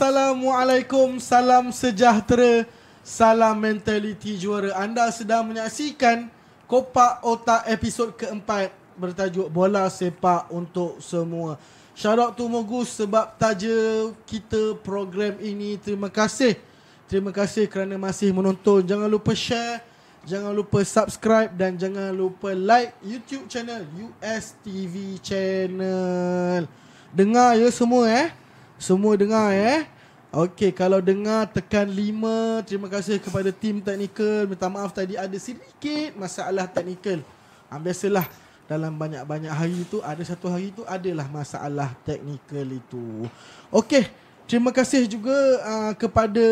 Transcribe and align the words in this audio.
Assalamualaikum, 0.00 1.20
salam 1.20 1.68
sejahtera, 1.76 2.64
salam 3.04 3.52
mentaliti 3.60 4.32
juara. 4.32 4.72
Anda 4.80 5.12
sedang 5.12 5.44
menyaksikan 5.52 6.24
Kopak 6.64 7.20
Otak 7.20 7.68
episod 7.68 8.08
keempat 8.16 8.72
bertajuk 8.96 9.52
Bola 9.52 9.84
Sepak 9.92 10.48
untuk 10.48 11.04
Semua. 11.04 11.60
Shout 11.92 12.16
out 12.16 12.32
to 12.32 12.48
Mogus 12.48 12.96
sebab 12.96 13.36
taja 13.36 14.08
kita 14.24 14.80
program 14.80 15.36
ini. 15.36 15.76
Terima 15.76 16.08
kasih. 16.08 16.56
Terima 17.04 17.28
kasih 17.28 17.68
kerana 17.68 18.00
masih 18.00 18.32
menonton. 18.32 18.80
Jangan 18.80 19.04
lupa 19.04 19.36
share, 19.36 19.84
jangan 20.24 20.56
lupa 20.56 20.80
subscribe 20.80 21.52
dan 21.52 21.76
jangan 21.76 22.08
lupa 22.16 22.56
like 22.56 22.96
YouTube 23.04 23.52
channel 23.52 23.84
US 24.00 24.56
TV 24.64 25.20
channel. 25.20 26.64
Dengar 27.12 27.52
ya 27.60 27.68
semua 27.68 28.08
eh. 28.08 28.39
Semua 28.80 29.12
dengar 29.12 29.52
eh. 29.52 29.84
Okey, 30.32 30.72
kalau 30.72 31.04
dengar 31.04 31.44
tekan 31.52 31.84
5. 31.84 32.64
Terima 32.64 32.88
kasih 32.88 33.20
kepada 33.20 33.52
tim 33.52 33.76
teknikal. 33.76 34.48
Minta 34.48 34.72
maaf 34.72 34.96
tadi 34.96 35.20
ada 35.20 35.36
sedikit 35.36 36.16
masalah 36.16 36.64
teknikal. 36.64 37.20
Ha, 37.68 37.76
biasalah 37.76 38.24
dalam 38.64 38.96
banyak-banyak 38.96 39.52
hari 39.52 39.84
itu 39.84 40.00
ada 40.00 40.24
satu 40.24 40.48
hari 40.48 40.72
itu 40.72 40.80
adalah 40.88 41.28
masalah 41.28 41.92
teknikal 42.08 42.64
itu. 42.64 43.28
Okey, 43.68 44.08
terima 44.48 44.72
kasih 44.72 45.04
juga 45.04 45.36
uh, 45.60 45.92
kepada 45.92 46.46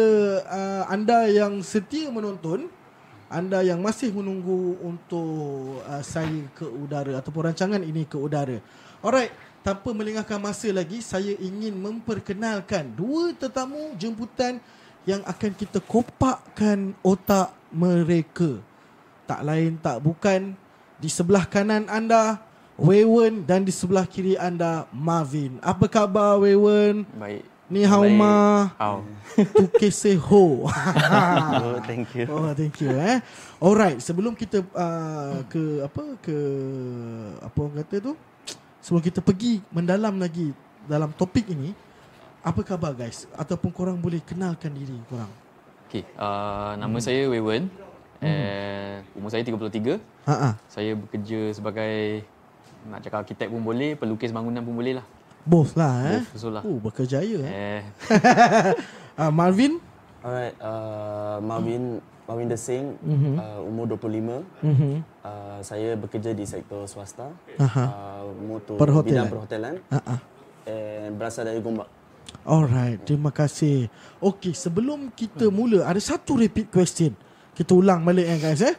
uh, 0.52 0.84
anda 0.92 1.32
yang 1.32 1.64
setia 1.64 2.12
menonton. 2.12 2.68
Anda 3.28 3.60
yang 3.60 3.80
masih 3.84 4.08
menunggu 4.12 4.80
untuk 4.80 5.80
uh, 5.84 6.00
saya 6.00 6.48
ke 6.56 6.64
udara 6.64 7.20
ataupun 7.20 7.52
rancangan 7.52 7.80
ini 7.84 8.08
ke 8.08 8.16
udara. 8.16 8.56
Alright, 9.04 9.30
tanpa 9.68 9.92
melengahkan 9.92 10.40
masa 10.40 10.72
lagi, 10.72 11.04
saya 11.04 11.36
ingin 11.36 11.76
memperkenalkan 11.76 12.88
dua 12.88 13.36
tetamu 13.36 13.92
jemputan 14.00 14.56
yang 15.04 15.20
akan 15.28 15.52
kita 15.52 15.76
kopakkan 15.84 16.96
otak 17.04 17.52
mereka. 17.68 18.64
Tak 19.28 19.44
lain 19.44 19.76
tak 19.76 20.00
bukan 20.00 20.56
di 20.96 21.12
sebelah 21.12 21.44
kanan 21.44 21.84
anda 21.92 22.40
Wewen 22.80 23.44
dan 23.44 23.60
di 23.60 23.68
sebelah 23.68 24.08
kiri 24.08 24.40
anda 24.40 24.88
Marvin. 24.88 25.60
Apa 25.60 25.84
khabar 25.84 26.40
Wewen? 26.40 27.04
Baik. 27.20 27.44
Ni 27.68 27.84
hao 27.84 28.08
ma. 28.08 28.72
How? 28.80 29.04
Tu 29.36 29.68
kese 29.76 30.16
ho. 30.16 30.64
oh, 31.60 31.76
thank 31.84 32.08
you. 32.16 32.24
Oh, 32.24 32.56
thank 32.56 32.80
you 32.80 32.88
eh. 32.96 33.20
Alright, 33.60 34.00
sebelum 34.00 34.32
kita 34.32 34.64
uh, 34.72 35.44
ke 35.44 35.84
apa 35.84 36.16
ke 36.24 36.36
apa 37.44 37.56
orang 37.60 37.84
kata 37.84 37.96
tu? 38.08 38.16
Sebelum 38.88 39.04
kita 39.04 39.20
pergi 39.20 39.60
mendalam 39.68 40.16
lagi 40.16 40.48
dalam 40.88 41.12
topik 41.12 41.44
ini, 41.52 41.76
apa 42.40 42.64
khabar 42.64 42.96
guys? 42.96 43.28
Ataupun 43.36 43.68
korang 43.68 44.00
boleh 44.00 44.16
kenalkan 44.24 44.72
diri 44.72 44.96
korang. 45.12 45.28
Okay, 45.84 46.08
uh, 46.16 46.72
nama 46.72 46.96
hmm. 46.96 47.04
saya 47.04 47.28
Wewen. 47.28 47.68
Hmm. 48.16 49.04
umur 49.12 49.28
saya 49.28 49.44
33. 49.44 50.00
Ha 50.24 50.32
ah. 50.32 50.54
Saya 50.72 50.96
bekerja 50.96 51.52
sebagai 51.52 52.24
nak 52.88 53.04
cakap 53.04 53.28
arkitek 53.28 53.52
pun 53.52 53.60
boleh, 53.60 53.92
pelukis 53.92 54.32
bangunan 54.32 54.64
pun 54.64 54.80
boleh 54.80 54.96
lah. 54.96 55.06
Both 55.44 55.76
lah 55.76 56.08
eh. 56.08 56.24
Both, 56.32 56.48
lah. 56.48 56.64
Oh, 56.64 56.80
berkejaya 56.80 57.44
eh. 57.44 57.52
Eh, 57.52 57.80
uh, 59.20 59.28
Marvin? 59.36 59.84
Alright, 60.24 60.56
uh, 60.64 61.44
Marvin 61.44 62.00
Marvin 62.28 62.44
Desing, 62.44 62.86
Mhm. 63.00 63.40
uh, 63.40 63.60
umur 63.64 63.88
25. 63.88 64.44
Mhm. 64.60 65.00
Uh, 65.24 65.58
saya 65.64 65.96
bekerja 65.96 66.36
di 66.36 66.44
sektor 66.44 66.84
swasta. 66.84 67.32
Aha. 67.56 67.84
Uh, 67.88 68.36
motor 68.44 68.76
Perhotelan. 68.76 69.24
bidang 69.24 69.32
perhotelan 69.32 69.74
ah. 69.88 70.20
and 70.68 71.16
berasal 71.16 71.48
dari 71.48 71.56
Gombak. 71.64 71.88
Alright, 72.44 73.00
terima 73.08 73.32
kasih. 73.32 73.88
Okey, 74.20 74.52
sebelum 74.52 75.08
kita 75.08 75.48
mula, 75.48 75.88
ada 75.88 75.96
satu 75.96 76.36
repeat 76.36 76.68
question. 76.68 77.16
Kita 77.56 77.72
ulang 77.72 78.04
balik 78.04 78.28
eh 78.28 78.36
guys 78.36 78.60
eh. 78.60 78.76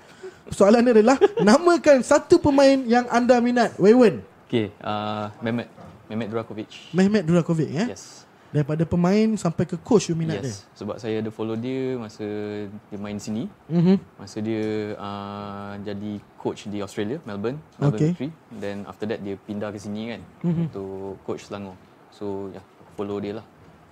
Soalan 0.54 0.86
dia 0.86 0.94
adalah 1.02 1.18
namakan 1.42 2.06
satu 2.06 2.38
pemain 2.38 2.78
yang 2.86 3.10
anda 3.10 3.42
minat. 3.42 3.74
Wewen, 3.82 4.22
okay, 4.46 4.70
uh, 4.86 5.34
Mehmet. 5.42 5.66
Mehmet 6.06 6.28
Durakovic. 6.30 6.70
Mehmet 6.94 7.26
Durakovic 7.26 7.70
eh. 7.74 7.88
Yes. 7.94 8.19
Daripada 8.50 8.82
pemain 8.82 9.38
sampai 9.38 9.70
ke 9.70 9.78
coach 9.78 10.10
you 10.10 10.18
minat 10.18 10.42
yes. 10.42 10.66
Sebab 10.74 10.98
saya 10.98 11.22
ada 11.22 11.30
follow 11.30 11.54
dia 11.54 11.94
masa 11.96 12.26
dia 12.66 12.98
main 12.98 13.22
sini. 13.22 13.46
dia. 13.70 13.78
Mhm. 13.78 13.96
Masa 14.18 14.38
dia 14.42 14.64
uh, 14.98 15.74
jadi 15.86 16.12
coach 16.36 16.66
di 16.66 16.82
Australia, 16.82 17.22
Melbourne, 17.24 17.62
Melbourne 17.78 17.94
Okay. 17.94 18.10
Victory. 18.10 18.30
Then 18.58 18.90
after 18.90 19.06
that 19.06 19.22
dia 19.22 19.38
pindah 19.38 19.70
ke 19.70 19.78
sini 19.78 20.18
kan 20.18 20.22
Mhm. 20.42 20.64
untuk 20.66 21.22
coach 21.24 21.46
Selangor. 21.46 21.78
So 22.10 22.50
ya, 22.50 22.58
yeah, 22.58 22.66
follow 22.98 23.22
dia 23.22 23.38
lah. 23.38 23.46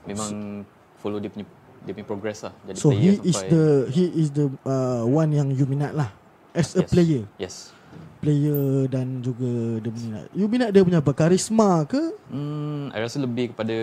Memang 0.09 0.65
follow 0.98 1.21
dia 1.21 1.30
punya 1.30 1.45
dia 1.86 1.94
punya 1.94 2.07
progress 2.10 2.42
lah. 2.42 2.53
Jadi 2.65 2.77
So 2.81 2.89
he 2.89 3.21
is 3.21 3.38
the 3.38 3.65
he 3.88 4.10
is 4.18 4.33
the 4.33 4.50
uh, 4.65 5.06
one 5.06 5.30
yang 5.31 5.53
you 5.53 5.69
minat 5.69 5.94
lah. 5.94 6.10
As 6.51 6.74
a 6.74 6.81
Yes. 6.81 6.89
player. 6.89 7.24
Yes. 7.38 7.56
Player 8.18 8.89
dan 8.89 9.21
juga 9.21 9.77
dia 9.77 9.92
minat. 9.94 10.25
You 10.33 10.50
minat 10.50 10.74
dia 10.74 10.81
punya 10.81 10.98
apa? 10.98 11.13
Karisma 11.13 11.86
ke? 11.86 12.01
Hmm, 12.27 12.89
I 12.89 12.98
rasa 12.98 13.21
lebih 13.21 13.53
kepada 13.53 13.77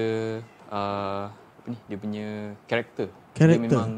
uh, 0.75 1.31
apa 1.31 1.67
ni 1.71 1.79
dia 1.87 1.97
punya 1.97 2.27
karakter. 2.67 3.07
Karakter. 3.31 3.63
Dia 3.63 3.71
memang 3.71 3.91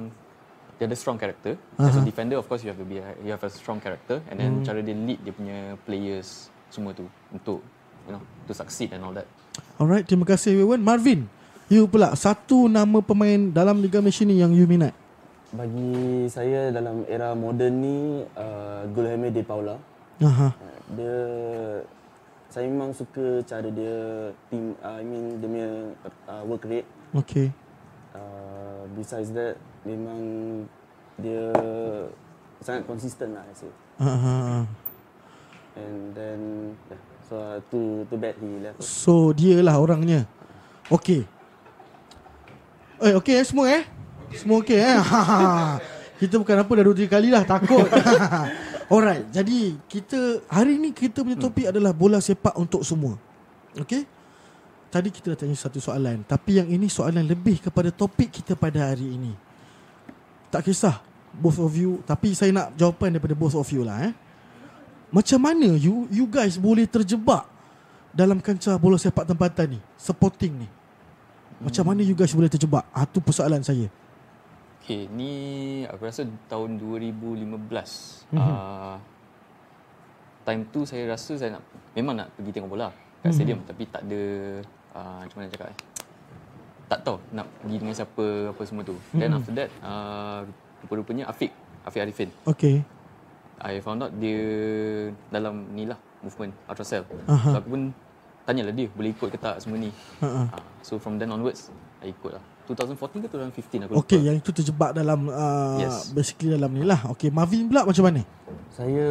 dia 0.77 0.85
ada 0.85 0.97
strong 0.97 1.17
character. 1.17 1.57
As 1.81 1.97
a 1.97 2.05
defender 2.05 2.37
of 2.37 2.45
course 2.45 2.61
you 2.61 2.69
have 2.69 2.77
to 2.77 2.85
be 2.85 3.01
a, 3.01 3.17
you 3.25 3.33
have 3.33 3.41
a 3.41 3.49
strong 3.49 3.81
character 3.81 4.21
and 4.29 4.37
then 4.37 4.61
cara 4.61 4.85
dia 4.85 4.93
lead 4.93 5.25
dia 5.25 5.33
punya 5.33 5.81
players 5.89 6.53
semua 6.69 6.93
tu 6.93 7.09
untuk 7.33 7.65
you 8.05 8.13
know 8.13 8.21
to 8.45 8.53
succeed 8.53 8.93
and 8.93 9.01
all 9.01 9.17
that. 9.17 9.25
Alright, 9.81 10.05
terima 10.05 10.29
kasih 10.29 10.61
Wewen. 10.61 10.85
Marvin, 10.85 11.25
you 11.73 11.89
pula 11.89 12.13
satu 12.13 12.69
nama 12.69 13.01
pemain 13.01 13.49
dalam 13.49 13.81
Liga 13.81 14.05
Malaysia 14.05 14.29
ni 14.29 14.37
yang 14.37 14.53
you 14.53 14.69
minat. 14.69 14.93
Bagi 15.57 16.29
saya 16.29 16.69
dalam 16.69 17.09
era 17.09 17.33
moden 17.33 17.73
ni, 17.81 17.99
uh, 18.37 18.85
Guilherme 18.93 19.33
De 19.33 19.41
Paula. 19.41 19.81
Aha. 20.21 20.53
Uh, 20.53 20.77
Dia 20.93 21.19
saya 22.57 22.73
memang 22.73 22.89
suka 22.97 23.45
cara 23.45 23.69
dia 23.69 24.33
team 24.49 24.73
uh, 24.81 24.97
I 24.97 25.05
mean 25.05 25.45
dia 25.45 25.45
punya 25.45 25.71
uh, 26.25 26.43
work 26.49 26.65
rate. 26.65 26.89
Okay. 27.13 27.53
Uh, 28.17 28.89
besides 28.97 29.29
that 29.37 29.61
memang 29.85 30.65
dia 31.21 31.53
sangat 32.65 32.89
konsisten 32.89 33.37
lah 33.37 33.45
I 33.45 33.53
say. 33.53 33.69
Aha. 34.01 34.65
And 35.77 36.17
then 36.17 36.41
yeah, 36.89 37.01
so 37.29 37.37
uh, 37.37 37.61
too 37.69 38.09
too 38.09 38.17
bad 38.17 38.41
he 38.41 38.49
left. 38.65 38.81
So 38.81 39.37
dia 39.37 39.61
lah 39.61 39.77
orangnya. 39.77 40.25
Okay. 40.89 41.29
Eh 43.05 43.13
okay 43.21 43.37
eh 43.37 43.45
semua 43.45 43.69
eh? 43.69 43.85
Semua 44.33 44.65
okay 44.65 44.81
eh? 44.81 44.97
kita 46.25 46.41
bukan 46.41 46.65
apa 46.65 46.73
dah 46.73 46.85
dua 46.89 46.97
tiga 46.97 47.21
kali 47.21 47.29
lah 47.29 47.45
takut. 47.45 47.85
Alright, 48.87 49.27
jadi 49.35 49.75
kita 49.91 50.47
hari 50.47 50.79
ni 50.79 50.95
kita 50.95 51.27
punya 51.27 51.35
topik 51.35 51.75
adalah 51.75 51.91
bola 51.91 52.23
sepak 52.23 52.55
untuk 52.55 52.87
semua. 52.87 53.19
Okay? 53.75 54.07
Tadi 54.87 55.11
kita 55.11 55.35
dah 55.35 55.39
tanya 55.43 55.59
satu 55.59 55.83
soalan, 55.83 56.23
tapi 56.23 56.63
yang 56.63 56.71
ini 56.71 56.87
soalan 56.87 57.27
lebih 57.27 57.59
kepada 57.59 57.91
topik 57.91 58.31
kita 58.31 58.55
pada 58.55 58.95
hari 58.95 59.11
ini. 59.11 59.35
Tak 60.55 60.63
kisah 60.71 61.03
both 61.35 61.59
of 61.59 61.75
you, 61.75 61.99
tapi 62.07 62.31
saya 62.39 62.55
nak 62.55 62.79
jawapan 62.79 63.19
daripada 63.19 63.35
both 63.35 63.59
of 63.59 63.67
you 63.75 63.83
lah 63.83 64.07
eh. 64.07 64.15
Macam 65.11 65.43
mana 65.43 65.75
you 65.75 66.07
you 66.07 66.31
guys 66.31 66.55
boleh 66.55 66.87
terjebak 66.87 67.43
dalam 68.15 68.39
kancah 68.39 68.79
bola 68.79 68.95
sepak 69.03 69.27
tempatan 69.27 69.77
ni, 69.77 69.81
supporting 69.99 70.63
ni? 70.63 70.69
Macam 71.59 71.91
mana 71.91 72.07
you 72.07 72.15
guys 72.15 72.31
boleh 72.31 72.47
terjebak? 72.47 72.87
Ah 72.95 73.03
tu 73.03 73.19
persoalan 73.19 73.67
saya. 73.67 73.91
Okay, 74.87 75.11
ni 75.11 75.33
aku 75.83 76.07
rasa 76.07 76.23
tahun 76.47 76.79
2015. 76.79 78.23
Mhm. 78.31 78.39
Uh, 78.39 78.95
time 80.47 80.63
tu 80.71 80.87
saya 80.87 81.11
rasa 81.11 81.35
saya 81.35 81.59
nak 81.59 81.67
memang 81.91 82.15
nak 82.15 82.31
pergi 82.39 82.55
tengok 82.55 82.71
bola 82.71 82.95
kat 83.19 83.35
Mhm. 83.35 83.35
stadium 83.35 83.59
tapi 83.67 83.83
tak 83.91 84.07
ada 84.07 84.23
uh, 84.95 85.27
macam 85.27 85.37
mana 85.43 85.51
cakap 85.51 85.75
eh. 85.75 85.79
Tak 86.87 87.03
tahu 87.03 87.19
nak 87.35 87.51
pergi 87.59 87.77
dengan 87.83 87.95
siapa 87.99 88.25
apa 88.55 88.63
semua 88.63 88.87
tu. 88.87 88.95
Then 89.11 89.35
Mhm. 89.35 89.39
after 89.43 89.53
that 89.59 89.71
uh, 89.83 90.41
rupa-rupanya 90.87 91.25
Afiq, 91.27 91.51
Afiq 91.83 92.07
Arifin. 92.07 92.31
Okay. 92.47 92.87
I 93.59 93.83
found 93.83 94.07
out 94.07 94.15
dia 94.15 94.39
dalam 95.35 95.67
ni 95.75 95.91
lah 95.91 95.99
movement 96.23 96.55
ultrasound. 96.71 97.11
Aha. 97.27 97.43
So 97.43 97.59
aku 97.59 97.75
pun 97.75 97.83
tanyalah 98.47 98.71
dia 98.71 98.87
boleh 98.87 99.11
ikut 99.11 99.35
ke 99.35 99.39
tak 99.43 99.59
semua 99.59 99.83
ni. 99.83 99.91
Ha 100.23 100.47
Uh, 100.47 100.63
so 100.79 100.95
from 101.03 101.19
then 101.19 101.35
onwards 101.35 101.75
I 101.99 102.15
ikut 102.15 102.39
lah. 102.39 102.45
2014 102.67 103.23
ke 103.23 103.29
2015 103.31 103.87
aku 103.87 103.93
Okay, 104.01 104.19
lupa. 104.19 104.27
yang 104.27 104.37
itu 104.37 104.51
terjebak 104.53 104.91
dalam 104.93 105.21
uh, 105.27 105.79
Yes. 105.79 106.11
basically 106.11 106.51
dalam 106.51 106.71
ni 106.71 106.83
lah. 106.83 106.99
Okay, 107.11 107.31
Marvin 107.31 107.67
pula 107.67 107.85
macam 107.85 108.05
mana? 108.05 108.23
Saya 108.71 109.09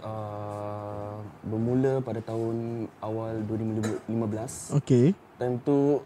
uh, 0.00 1.14
bermula 1.42 2.00
pada 2.00 2.20
tahun 2.20 2.56
awal 3.00 3.44
2015. 3.44 4.78
Okay. 4.78 5.12
Time 5.36 5.56
tu 5.60 6.00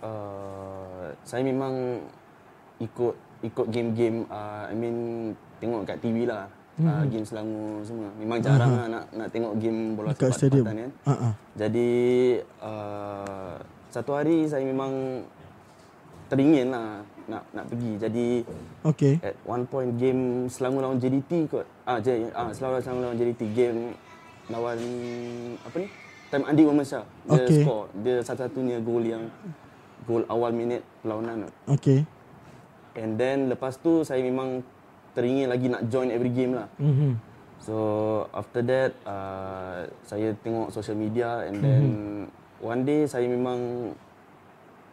uh, 0.00 1.06
saya 1.22 1.42
memang 1.42 2.02
ikut 2.78 3.14
ikut 3.42 3.66
game-game 3.68 4.26
uh, 4.28 4.66
I 4.66 4.74
mean 4.74 4.96
tengok 5.58 5.82
kat 5.84 5.98
TV 5.98 6.26
lah. 6.26 6.46
Mhm. 6.72 6.88
Uh, 6.88 7.04
game 7.06 7.26
Selangor 7.26 7.84
semua. 7.84 8.08
Memang 8.16 8.38
jarang 8.40 8.72
lah 8.72 8.86
nak 8.88 9.04
nak 9.12 9.28
tengok 9.28 9.52
game 9.60 9.92
bola 9.92 10.10
Dekat 10.10 10.32
sepak 10.32 10.38
stadium. 10.38 10.64
tempatan 10.64 10.80
kan. 10.80 10.90
Ha 11.04 11.12
ah. 11.20 11.34
Jadi 11.52 11.90
uh, 12.58 13.54
satu 13.88 14.10
hari 14.16 14.48
saya 14.48 14.64
memang 14.64 14.92
teringin 16.32 16.72
lah 16.72 17.04
nak 17.28 17.44
nak 17.52 17.64
pergi. 17.68 17.92
Jadi 18.00 18.26
Okay. 18.88 19.14
at 19.20 19.36
one 19.44 19.68
point 19.68 19.92
game 19.94 20.48
Selangor 20.48 20.88
lawan 20.88 20.96
JDT 20.96 21.52
kot. 21.52 21.68
Ah, 21.84 22.00
J, 22.00 22.32
ah 22.32 22.48
Selangor 22.50 22.80
Selangor 22.80 23.12
lawan 23.12 23.20
JDT 23.20 23.42
game 23.52 23.92
lawan 24.48 24.80
apa 25.60 25.76
ni? 25.76 25.86
Time 26.32 26.44
Andi 26.48 26.62
Muhammad 26.64 26.88
Shah. 26.88 27.04
Dia 27.28 27.44
Okay. 27.44 27.60
score. 27.60 27.86
Dia 28.00 28.16
satu-satunya 28.24 28.80
gol 28.80 29.04
yang 29.04 29.28
gol 30.08 30.24
awal 30.26 30.50
minit 30.50 30.80
perlawanan. 31.04 31.44
kot. 31.44 31.54
Okay. 31.76 32.08
And 32.96 33.20
then 33.20 33.52
lepas 33.52 33.76
tu 33.76 34.00
saya 34.00 34.24
memang 34.24 34.64
teringin 35.12 35.52
lagi 35.52 35.68
nak 35.68 35.92
join 35.92 36.08
every 36.08 36.32
game 36.32 36.56
lah. 36.56 36.72
Mhm. 36.80 37.20
So 37.60 37.76
after 38.32 38.64
that 38.64 38.96
uh, 39.04 39.86
saya 40.02 40.34
tengok 40.40 40.72
social 40.72 40.96
media 40.96 41.46
and 41.46 41.56
then 41.60 41.82
one 42.58 42.82
day 42.82 43.06
saya 43.06 43.28
memang 43.28 43.92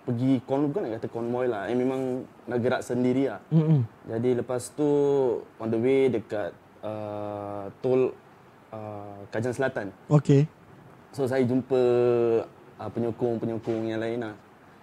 pergi 0.09 0.41
kon 0.49 0.73
bukan 0.73 0.89
nak 0.89 0.97
kata 0.97 1.07
konvoy 1.13 1.45
lah. 1.45 1.69
Eh 1.69 1.77
memang 1.77 2.25
nak 2.49 2.59
gerak 2.65 2.81
sendiri 2.81 3.29
lah. 3.29 3.39
Mhm. 3.53 3.85
Jadi 4.09 4.29
lepas 4.41 4.73
tu 4.73 4.89
on 5.61 5.69
the 5.69 5.77
way 5.77 6.09
dekat 6.09 6.49
uh, 6.81 7.69
tol 7.85 8.09
uh, 8.73 9.21
Kajan 9.29 9.53
Selatan. 9.53 9.93
Okay. 10.09 10.49
So 11.13 11.29
saya 11.29 11.45
jumpa 11.45 11.81
uh, 12.81 12.89
penyokong-penyokong 12.89 13.93
yang 13.93 14.01
lain 14.01 14.25
lah. 14.25 14.33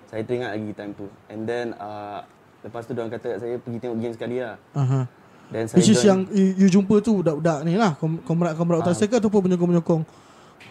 Saya 0.07 0.23
teringat 0.23 0.55
lagi 0.55 0.71
time 0.79 0.93
tu. 0.95 1.11
And 1.27 1.43
then 1.43 1.75
uh, 1.83 2.23
lepas 2.63 2.87
tu 2.87 2.95
diorang 2.95 3.11
kata 3.11 3.35
kat 3.35 3.39
saya 3.43 3.55
pergi 3.59 3.79
tengok 3.83 3.99
game 3.99 4.15
sekali 4.15 4.37
lah. 4.39 4.55
Aha. 4.79 5.11
Then 5.51 5.67
saya 5.67 5.79
Which 5.83 5.91
is 5.91 6.03
yang 6.03 6.27
you, 6.31 6.67
you 6.67 6.69
jumpa 6.71 7.03
tu 7.03 7.23
budak-budak 7.23 7.63
ni 7.67 7.79
lah 7.79 7.95
kom- 7.99 8.23
Komrak-komrak 8.23 8.83
utara 8.83 8.95
uh. 8.95 9.19
ataupun 9.19 9.41
penyokong-penyokong 9.47 10.03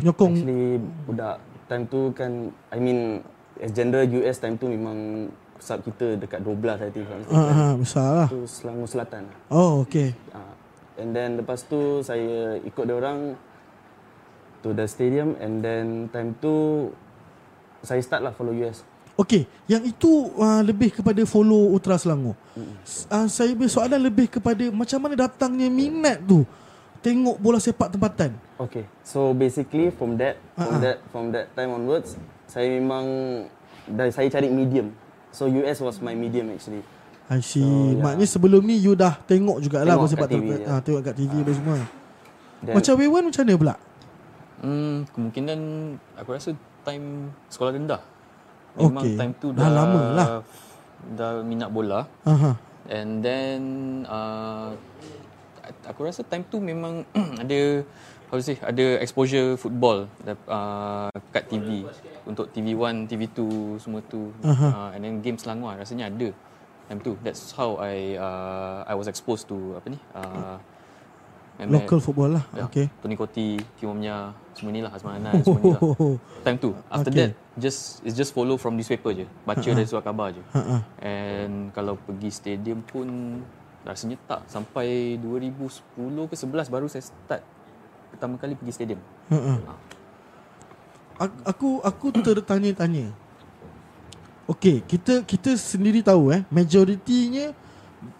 Penyokong 0.03 0.33
Actually 0.35 0.83
budak 1.07 1.35
time 1.71 1.83
tu 1.87 2.11
kan 2.11 2.31
I 2.75 2.79
mean 2.83 3.23
as 3.61 3.71
general 3.71 4.03
US 4.23 4.37
time 4.37 4.59
tu 4.59 4.67
memang 4.67 5.29
sub 5.55 5.79
kita 5.81 6.19
dekat 6.19 6.43
12 6.43 6.59
I 6.83 6.89
think 6.91 7.07
uh, 7.07 7.35
uh, 7.35 7.73
Besar 7.79 8.07
lah 8.11 8.27
tu 8.27 8.43
Selangor 8.43 8.87
Selatan. 8.91 9.23
Oh 9.47 9.83
okay 9.83 10.11
Uh, 10.35 10.53
and 10.99 11.15
then 11.15 11.39
lepas 11.39 11.63
tu 11.63 12.03
saya 12.03 12.59
ikut 12.63 12.83
dia 12.83 12.95
orang 12.95 13.39
to 14.59 14.75
the 14.75 14.83
stadium 14.85 15.39
and 15.39 15.63
then 15.63 16.11
time 16.11 16.35
tu 16.39 16.87
saya 17.85 18.01
start 18.03 18.21
lah 18.25 18.33
follow 18.35 18.51
US. 18.65 18.83
Okay 19.15 19.47
Yang 19.71 19.95
itu 19.95 20.11
uh, 20.35 20.59
lebih 20.59 20.91
kepada 20.91 21.23
follow 21.23 21.71
Ultra 21.71 21.95
Selangor 21.95 22.35
uh, 23.07 23.27
Saya 23.31 23.55
punya 23.55 23.71
soalan 23.71 23.95
lebih 24.03 24.27
kepada 24.27 24.67
Macam 24.75 24.99
mana 24.99 25.15
datangnya 25.15 25.71
minat 25.71 26.19
tu 26.19 26.43
Tengok 26.99 27.39
bola 27.39 27.55
sepak 27.55 27.95
tempatan 27.95 28.35
Okay. 28.59 28.83
So 29.07 29.31
basically 29.31 29.87
from 29.95 30.19
that 30.19 30.35
from 30.55 30.67
Ah, 30.67 30.67
ah. 30.67 30.79
that 30.83 30.97
from 31.15 31.25
that 31.31 31.47
time 31.55 31.71
onwards 31.71 32.19
saya 32.55 32.71
memang 32.71 33.05
dah 33.85 34.07
saya 34.07 34.31
cari 34.31 34.47
medium. 34.47 34.95
So 35.35 35.51
US 35.51 35.83
was 35.83 35.99
my 35.99 36.15
medium 36.15 36.47
actually. 36.55 36.79
I 37.27 37.43
see 37.43 37.59
So, 37.59 37.67
ya. 37.91 37.99
Maknanya 37.99 38.27
sebelum 38.31 38.61
ni 38.63 38.79
you 38.79 38.95
dah 38.95 39.17
tengok 39.25 39.57
jugalah 39.59 39.97
Tengok 39.97 40.07
sepak 40.07 40.29
kat 40.29 40.31
TV, 40.31 40.45
tempatan 40.45 40.61
ya. 40.61 40.71
ah, 40.71 40.79
Tengok 40.79 41.01
kat 41.01 41.15
TV 41.17 41.33
apa 41.41 41.51
semua 41.57 41.75
Then, 42.61 42.73
Macam 42.77 42.93
Wewan 42.95 43.23
macam 43.25 43.41
mana 43.41 43.53
pula? 43.57 43.75
Hmm, 44.55 44.95
kemungkinan 45.09 45.59
aku 46.15 46.29
rasa 46.31 46.49
time 46.85 47.05
sekolah 47.49 47.71
rendah. 47.75 48.01
Memang 48.77 49.03
Okey. 49.03 49.17
time 49.17 49.33
tu 49.35 49.47
Dah 49.51 49.67
dah, 49.67 49.71
lama 49.73 50.01
lah. 50.13 50.27
Dah 51.17 51.31
minat 51.41 51.69
bola. 51.73 52.05
Aha. 52.23 52.55
And 52.87 53.19
then 53.19 53.59
uh, 54.05 54.71
aku 55.83 56.05
rasa 56.05 56.21
time 56.21 56.45
tu 56.45 56.61
memang 56.61 57.03
ada 57.41 57.81
how 58.27 58.35
to 58.35 58.43
say 58.43 58.57
ada 58.59 58.97
exposure 58.99 59.55
football 59.55 60.09
uh, 60.25 61.09
kat 61.29 61.45
TV 61.45 61.85
untuk 62.25 62.49
TV1, 62.49 63.05
TV2 63.05 63.39
semua 63.77 64.01
tu. 64.01 64.33
Uh, 64.41 64.89
and 64.91 65.01
then 65.01 65.13
game 65.19 65.37
Selangor 65.37 65.75
rasanya 65.75 66.09
ada 66.09 66.29
time 66.85 66.99
tu. 66.99 67.13
That's 67.21 67.53
how 67.53 67.77
I 67.77 68.15
uh, 68.15 68.85
I 68.85 68.93
was 68.93 69.05
exposed 69.05 69.45
to 69.47 69.77
apa 69.77 69.87
ni? 69.89 69.99
Uh, 70.11 70.57
main-main- 71.55 71.87
Local 71.87 72.03
football 72.03 72.35
lah 72.35 72.43
Ya, 72.51 72.67
Okay 72.67 72.91
Tony 72.99 73.15
Koti, 73.15 73.55
Omnya, 73.81 74.35
semua 74.51 74.69
ni 74.69 74.83
lah 74.83 74.91
Azman 74.91 75.23
Anas, 75.23 75.39
semua 75.41 75.61
ni 75.61 75.71
lah. 75.71 75.81
Time 76.43 76.57
tu. 76.59 76.75
After 76.91 77.09
Okay. 77.09 77.31
that, 77.31 77.31
just 77.55 78.03
it's 78.03 78.11
just 78.11 78.35
follow 78.35 78.59
from 78.59 78.75
newspaper 78.75 79.15
je. 79.15 79.23
Baca 79.47 79.63
dari 79.63 79.87
surat 79.87 80.03
khabar 80.03 80.35
je. 80.35 80.43
Ha-ha. 80.51 80.83
And 80.99 81.71
kalau 81.71 81.95
pergi 81.95 82.27
stadium 82.27 82.83
pun 82.83 83.39
rasanya 83.81 84.19
tak. 84.27 84.43
Sampai 84.45 85.15
2010 85.21 85.71
ke 86.27 86.35
11 86.35 86.67
baru 86.67 86.89
saya 86.89 87.05
start 87.05 87.41
pertama 88.15 88.39
kali 88.39 88.55
pergi 88.55 88.71
stadium. 88.71 88.99
Ha-ha. 89.29 89.53
Ak- 91.15 91.43
Aku 91.45 91.79
aku 91.79 92.11
tertanya-tanya. 92.15 93.11
Okey, 94.45 94.85
kita 94.85 95.25
kita 95.25 95.57
sendiri 95.57 95.99
tahu 95.99 96.29
eh, 96.29 96.45
majoritinya 96.47 97.51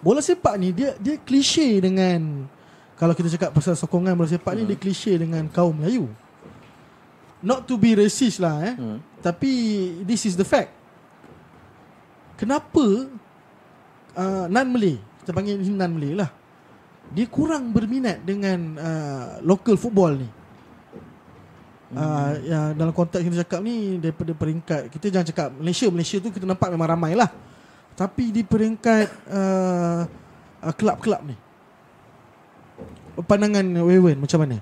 bola 0.02 0.18
sepak 0.18 0.58
ni 0.58 0.74
dia 0.74 0.98
dia 0.98 1.22
klise 1.22 1.78
dengan 1.78 2.50
kalau 2.98 3.14
kita 3.14 3.30
cakap 3.38 3.54
pasal 3.54 3.78
sokongan 3.78 4.18
bola 4.18 4.26
sepak 4.26 4.58
ni 4.58 4.66
dia 4.66 4.74
klise 4.76 5.14
dengan 5.14 5.46
kaum 5.46 5.76
Melayu. 5.78 6.10
Not 7.46 7.70
to 7.70 7.78
be 7.78 7.94
racist 7.94 8.42
lah 8.42 8.58
eh. 8.64 8.74
Hmm. 8.74 8.98
Tapi 9.22 9.52
this 10.02 10.26
is 10.26 10.34
the 10.34 10.48
fact. 10.48 10.74
Kenapa 12.36 13.06
uh, 14.18 14.46
non 14.50 14.68
Malay, 14.74 14.98
kita 15.22 15.30
panggil 15.30 15.56
ni 15.56 15.70
non 15.70 15.92
Malay 15.94 16.18
lah. 16.18 16.30
Dia 17.14 17.26
kurang 17.30 17.70
berminat 17.76 18.24
dengan 18.26 18.60
uh, 18.80 19.28
local 19.46 19.78
football 19.78 20.18
ni. 20.18 20.30
Uh, 21.96 22.34
ya, 22.44 22.60
dalam 22.74 22.92
konteks 22.92 23.24
kita 23.24 23.46
cakap 23.46 23.62
ni 23.62 24.02
daripada 24.02 24.34
peringkat 24.36 24.90
kita 24.90 25.16
jangan 25.16 25.28
cakap 25.32 25.48
Malaysia 25.54 25.88
Malaysia 25.88 26.18
tu 26.18 26.34
kita 26.34 26.44
nampak 26.44 26.68
memang 26.74 26.92
ramai 26.92 27.16
lah 27.16 27.30
tapi 27.96 28.36
di 28.36 28.42
peringkat 28.44 29.06
uh, 29.32 30.04
uh, 30.66 30.74
kelab-kelab 30.76 31.24
ni 31.24 31.38
pandangan 33.24 33.64
Wewen 33.86 34.20
macam 34.20 34.44
mana 34.44 34.60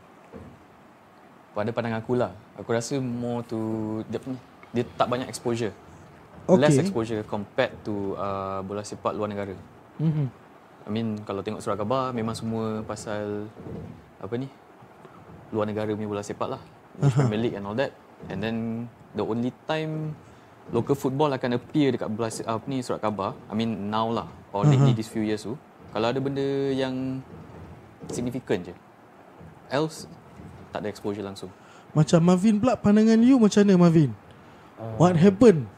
Pada 1.53 1.69
pandangan 1.69 2.01
aku 2.01 2.13
lah, 2.17 2.33
aku 2.57 2.69
rasa 2.73 2.97
more 2.97 3.45
to 3.45 4.01
dia, 4.09 4.17
dia 4.73 4.83
tak 4.97 5.05
banyak 5.05 5.29
exposure. 5.29 5.69
Okay. 6.49 6.57
Less 6.57 6.81
exposure 6.81 7.21
compared 7.29 7.77
to 7.85 8.17
uh, 8.17 8.65
bola 8.65 8.81
sepak 8.81 9.13
luar 9.13 9.29
negara. 9.29 9.53
mm-hmm. 10.01 10.42
I 10.83 10.89
mean 10.91 11.21
kalau 11.23 11.39
tengok 11.39 11.63
surat 11.63 11.79
khabar 11.79 12.11
memang 12.11 12.35
semua 12.35 12.83
pasal 12.83 13.47
apa 14.19 14.33
ni 14.35 14.51
luar 15.53 15.69
negara 15.69 15.91
punya 15.95 16.09
bola 16.09 16.23
sepak 16.25 16.49
lah. 16.49 16.61
Premier 16.99 17.39
League 17.49 17.55
and 17.57 17.65
all 17.65 17.77
that. 17.77 17.95
And 18.27 18.39
then 18.43 18.55
the 19.15 19.23
only 19.23 19.51
time 19.67 20.15
local 20.71 20.95
football 20.95 21.31
akan 21.31 21.59
appear 21.59 21.95
dekat 21.95 22.07
bola 22.11 22.27
apa 22.27 22.65
ni 22.67 22.83
surat 22.83 22.99
khabar. 22.99 23.35
I 23.47 23.53
mean 23.55 23.87
now 23.87 24.11
lah 24.11 24.27
or 24.51 24.67
lately 24.67 24.91
these 24.97 25.09
few 25.09 25.23
years 25.23 25.43
tu. 25.47 25.55
Kalau 25.93 26.09
ada 26.09 26.19
benda 26.19 26.73
yang 26.73 27.21
significant 28.09 28.71
je. 28.71 28.75
Else 29.71 30.05
tak 30.73 30.83
ada 30.83 30.89
exposure 30.89 31.21
langsung. 31.23 31.53
macam 31.93 32.19
Marvin 32.25 32.57
pula 32.57 32.73
pandangan 32.73 33.21
you 33.21 33.37
macam 33.37 33.61
mana 33.63 33.73
Marvin 33.77 34.11
what 34.97 35.13
happened 35.13 35.69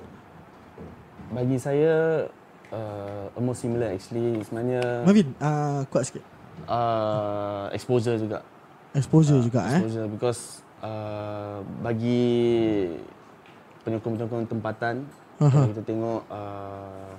Bagi 1.35 1.59
saya 1.59 2.25
uh, 2.71 3.29
almost 3.37 3.61
similar 3.61 3.93
actually 3.93 4.41
sebenarnya 4.45 5.03
Marvin 5.05 5.29
uh, 5.41 5.81
kuat 5.89 6.03
sikit 6.07 6.23
uh, 6.69 7.67
exposure 7.75 8.17
juga. 8.17 8.39
exposure 8.95 9.41
juga 9.43 9.61
eh 9.69 9.81
Exposure 9.83 10.07
because 10.07 10.41
uh, 10.79 11.59
bagi 11.83 12.23
penyokong-penyokong 13.83 14.47
tempatan 14.49 14.95
kalau 15.35 15.67
kita 15.75 15.83
tengok 15.83 16.21
uh, 16.31 17.13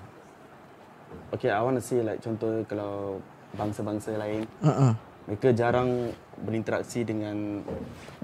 okay 1.37 1.53
I 1.53 1.61
want 1.61 1.76
to 1.76 1.85
say 1.85 2.00
like 2.00 2.25
contoh 2.25 2.65
kalau 2.65 3.21
bangsa-bangsa 3.55 4.17
lain 4.17 4.49
uh-uh. 4.65 4.93
mereka 5.29 5.53
jarang 5.53 6.11
berinteraksi 6.41 7.05
dengan 7.05 7.61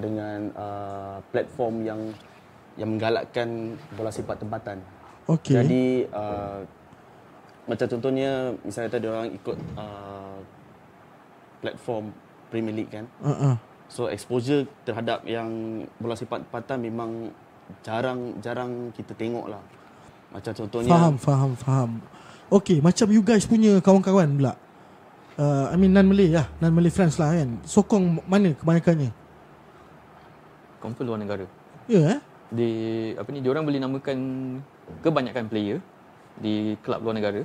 dengan 0.01 0.49
uh, 0.57 1.19
platform 1.29 1.85
yang 1.85 2.01
yang 2.81 2.97
menggalakkan 2.97 3.77
bola 3.93 4.09
sepak 4.09 4.41
tempatan. 4.41 4.81
Okay. 5.29 5.61
Jadi 5.61 5.85
uh, 6.09 6.65
macam 7.63 7.87
contohnya 7.87 8.51
misalnya 8.67 8.91
tadi 8.91 9.07
orang 9.07 9.31
ikut 9.31 9.57
uh, 9.79 10.39
platform 11.63 12.11
Premier 12.51 12.75
League 12.75 12.93
kan. 12.93 13.07
uh-uh. 13.23 13.55
So 13.87 14.09
exposure 14.09 14.67
terhadap 14.83 15.23
yang 15.29 15.49
bola 16.01 16.17
sepak 16.17 16.49
tempatan 16.49 16.79
memang 16.83 17.11
jarang 17.87 18.41
jarang 18.43 18.91
kita 18.97 19.15
tengok 19.15 19.47
lah. 19.53 19.63
Macam 20.33 20.53
contohnya 20.57 20.91
Faham, 20.91 21.15
faham, 21.21 21.53
faham. 21.55 21.91
Okay, 22.53 22.81
macam 22.85 23.09
you 23.09 23.23
guys 23.25 23.49
punya 23.49 23.81
kawan-kawan 23.81 24.29
pula. 24.37 24.53
Uh, 25.41 25.73
I 25.73 25.77
mean 25.81 25.97
non-Malay 25.97 26.37
lah. 26.37 26.47
Non-Malay 26.61 26.93
friends 26.93 27.17
lah 27.17 27.33
kan. 27.33 27.49
Sokong 27.65 28.21
mana 28.29 28.53
kebanyakannya? 28.53 29.13
Confirm 30.83 31.07
luar 31.09 31.21
negara. 31.21 31.47
Ya 31.89 31.97
yeah, 31.97 32.05
eh? 32.17 32.21
Di 32.53 32.71
apa 33.17 33.29
ni 33.33 33.41
dia 33.41 33.51
orang 33.55 33.65
boleh 33.65 33.81
namakan 33.81 34.19
kebanyakan 35.01 35.49
player 35.49 35.79
di 36.39 36.79
kelab 36.81 37.05
luar 37.05 37.15
negara. 37.17 37.43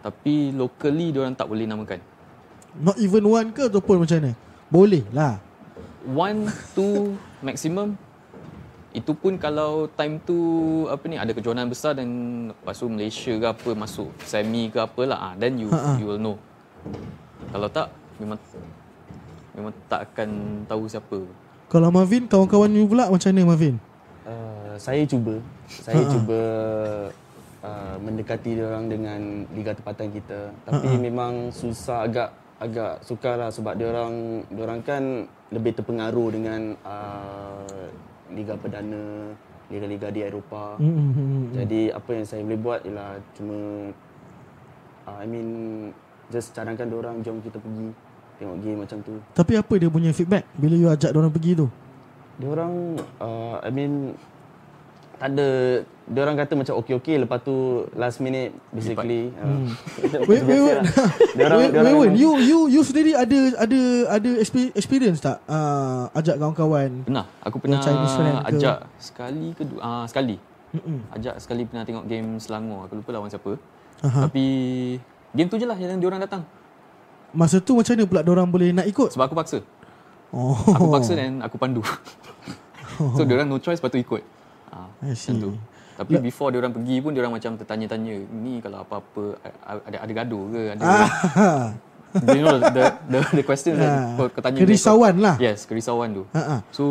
Tapi 0.00 0.56
locally 0.56 1.12
dia 1.12 1.20
orang 1.22 1.36
tak 1.36 1.46
boleh 1.46 1.68
namakan. 1.68 2.00
Not 2.76 2.96
even 3.00 3.24
one 3.28 3.52
ke 3.52 3.68
ataupun 3.68 4.04
macam 4.04 4.16
mana? 4.20 4.32
Boleh 4.72 5.04
lah. 5.12 5.38
One, 6.06 6.48
two 6.72 7.18
maximum 7.42 7.98
itu 8.96 9.12
pun 9.12 9.36
kalau 9.36 9.92
time 9.92 10.16
tu 10.24 10.38
apa 10.88 11.04
ni 11.04 11.20
ada 11.20 11.28
kejohanan 11.36 11.68
besar 11.68 11.92
dan 11.92 12.08
lepas 12.48 12.80
tu 12.80 12.88
Malaysia 12.88 13.36
ke 13.36 13.44
apa 13.44 13.70
masuk 13.76 14.08
semi 14.24 14.72
ke 14.72 14.80
apa 14.80 15.02
lah 15.04 15.18
ah 15.20 15.32
then 15.36 15.60
you 15.60 15.68
Ha-ha. 15.68 16.00
you 16.00 16.08
will 16.08 16.16
know 16.16 16.40
kalau 17.52 17.68
tak 17.68 17.92
memang 18.16 18.40
memang 19.52 19.72
tak 19.84 20.08
akan 20.08 20.28
tahu 20.64 20.88
siapa 20.88 21.20
Kalau 21.68 21.92
Marvin, 21.92 22.24
kawan-kawan 22.24 22.72
you 22.72 22.86
pula 22.88 23.10
macam 23.10 23.26
mana 23.34 23.42
Marvin? 23.42 23.76
Uh, 24.24 24.78
saya 24.80 25.04
cuba 25.04 25.44
saya 25.68 26.00
cuba 26.08 26.40
uh, 27.66 27.96
mendekati 27.98 28.54
orang 28.62 28.86
dengan 28.86 29.20
liga 29.50 29.74
tempatan 29.74 30.14
kita 30.14 30.54
tapi 30.62 30.94
memang 31.02 31.50
susah 31.50 32.06
agak 32.06 32.30
agak 32.56 33.02
sukar 33.02 33.36
lah 33.36 33.50
sebab 33.50 33.74
dia 33.74 33.90
orang 33.90 34.46
dia 34.48 34.62
orang 34.62 34.80
kan 34.80 35.02
lebih 35.50 35.74
terpengaruh 35.74 36.30
dengan 36.30 36.78
uh, 36.86 37.66
liga 38.30 38.54
perdana 38.56 39.34
liga-liga 39.66 40.14
di 40.14 40.20
Eropah 40.22 40.78
Hmm. 40.78 41.50
jadi 41.50 41.90
apa 41.92 42.10
yang 42.14 42.24
saya 42.24 42.46
boleh 42.46 42.60
buat 42.62 42.80
ialah 42.86 43.18
cuma 43.34 43.58
uh, 45.04 45.18
I 45.18 45.26
mean 45.26 45.48
just 46.30 46.54
cadangkan 46.54 46.86
dia 46.86 46.98
orang 46.98 47.16
jom 47.20 47.42
kita 47.42 47.58
pergi 47.58 47.90
tengok 48.36 48.56
game 48.60 48.78
macam 48.84 48.98
tu 49.00 49.14
Tapi 49.32 49.52
apa 49.56 49.72
dia 49.76 49.88
punya 49.88 50.10
feedback 50.12 50.44
bila 50.54 50.74
you 50.76 50.88
ajak 50.92 51.10
orang 51.12 51.32
pergi 51.32 51.56
tu? 51.56 51.66
Dia 52.36 52.48
orang 52.52 52.72
uh, 53.16 53.56
I 53.64 53.70
mean 53.72 54.12
tak 55.16 55.28
ada 55.32 55.48
dia 56.06 56.20
orang 56.22 56.36
kata 56.36 56.52
macam 56.54 56.74
okey-okey 56.78 57.16
lepas 57.18 57.40
tu 57.40 57.56
last 57.96 58.20
minute 58.20 58.52
basically 58.68 59.32
uh, 59.34 59.64
Wait, 60.28 60.44
wait, 60.44 60.60
wait. 60.60 60.78
dia 61.36 61.44
orang 61.44 61.58
Wait, 61.58 61.70
dia 61.72 61.80
orang 61.80 61.96
wait, 61.96 62.10
wait. 62.12 62.12
You, 62.14 62.30
you, 62.38 62.58
you 62.68 62.80
sendiri 62.84 63.16
ada 63.16 63.38
ada 63.58 63.80
ada 64.12 64.30
expe- 64.36 64.70
experience 64.72 65.18
tak 65.18 65.40
uh, 65.44 66.12
ajak 66.12 66.36
kawan-kawan? 66.36 67.02
pernah 67.02 67.24
aku 67.40 67.56
pernah 67.58 67.80
Chinese 67.80 68.14
friend 68.14 68.36
ke? 68.38 68.48
ajak 68.52 68.76
sekali 69.00 69.46
ke 69.52 69.62
ah 69.80 70.04
sekali 70.04 70.36
Mm-mm. 70.76 70.98
ajak 71.16 71.34
sekali 71.40 71.62
pernah 71.64 71.82
tengok 71.82 72.04
game 72.04 72.36
Selangor 72.36 72.84
aku 72.84 73.00
lupa 73.00 73.10
lawan 73.10 73.32
siapa 73.32 73.56
Aha. 74.04 74.28
tapi 74.28 74.44
game 75.32 75.48
tu 75.48 75.56
je 75.56 75.64
lah 75.64 75.74
yang 75.74 75.98
diorang 75.98 76.20
datang 76.20 76.44
Masa 77.32 77.58
tu 77.58 77.76
macam 77.76 77.92
mana 77.92 78.04
pula 78.04 78.20
orang 78.32 78.48
boleh 78.48 78.70
nak 78.70 78.86
ikut? 78.86 79.12
sebab 79.12 79.26
aku 79.26 79.36
paksa 79.36 79.58
Oh. 80.34 80.58
Aku 80.74 80.90
paksa 80.90 81.14
dan 81.14 81.38
aku 81.38 81.56
pandu. 81.56 81.80
so 83.16 83.22
dia 83.22 83.38
orang 83.38 83.46
no 83.46 83.56
choice 83.56 83.78
tu 83.80 83.96
ikut. 83.96 84.22
Ah, 84.76 84.88
I 85.00 85.16
see. 85.16 85.32
Tapi 85.96 86.20
before 86.20 86.52
dia 86.52 86.60
orang 86.60 86.76
pergi 86.76 87.00
pun 87.00 87.10
dia 87.10 87.24
orang 87.24 87.40
macam 87.40 87.56
tertanya-tanya, 87.56 88.14
ni 88.28 88.60
kalau 88.60 88.84
apa-apa 88.84 89.40
ada 89.64 89.96
ada 90.04 90.12
gaduh 90.14 90.44
ke? 90.52 90.62
Ada 90.76 90.82
Ah. 90.84 91.66
you 92.36 92.40
know 92.40 92.56
the 92.60 92.84
the 93.08 93.18
the 93.32 93.42
question 93.42 93.76
that 93.76 93.88
Ah. 93.88 94.12
kau, 94.14 94.28
kau 94.28 94.40
tanya 94.40 94.60
Kerisauan 94.60 95.14
dia, 95.16 95.24
lah. 95.24 95.36
Yes, 95.38 95.64
kerisauan 95.64 96.12
tu. 96.12 96.22
Ha 96.30 96.40
ah. 96.40 96.60
So 96.68 96.84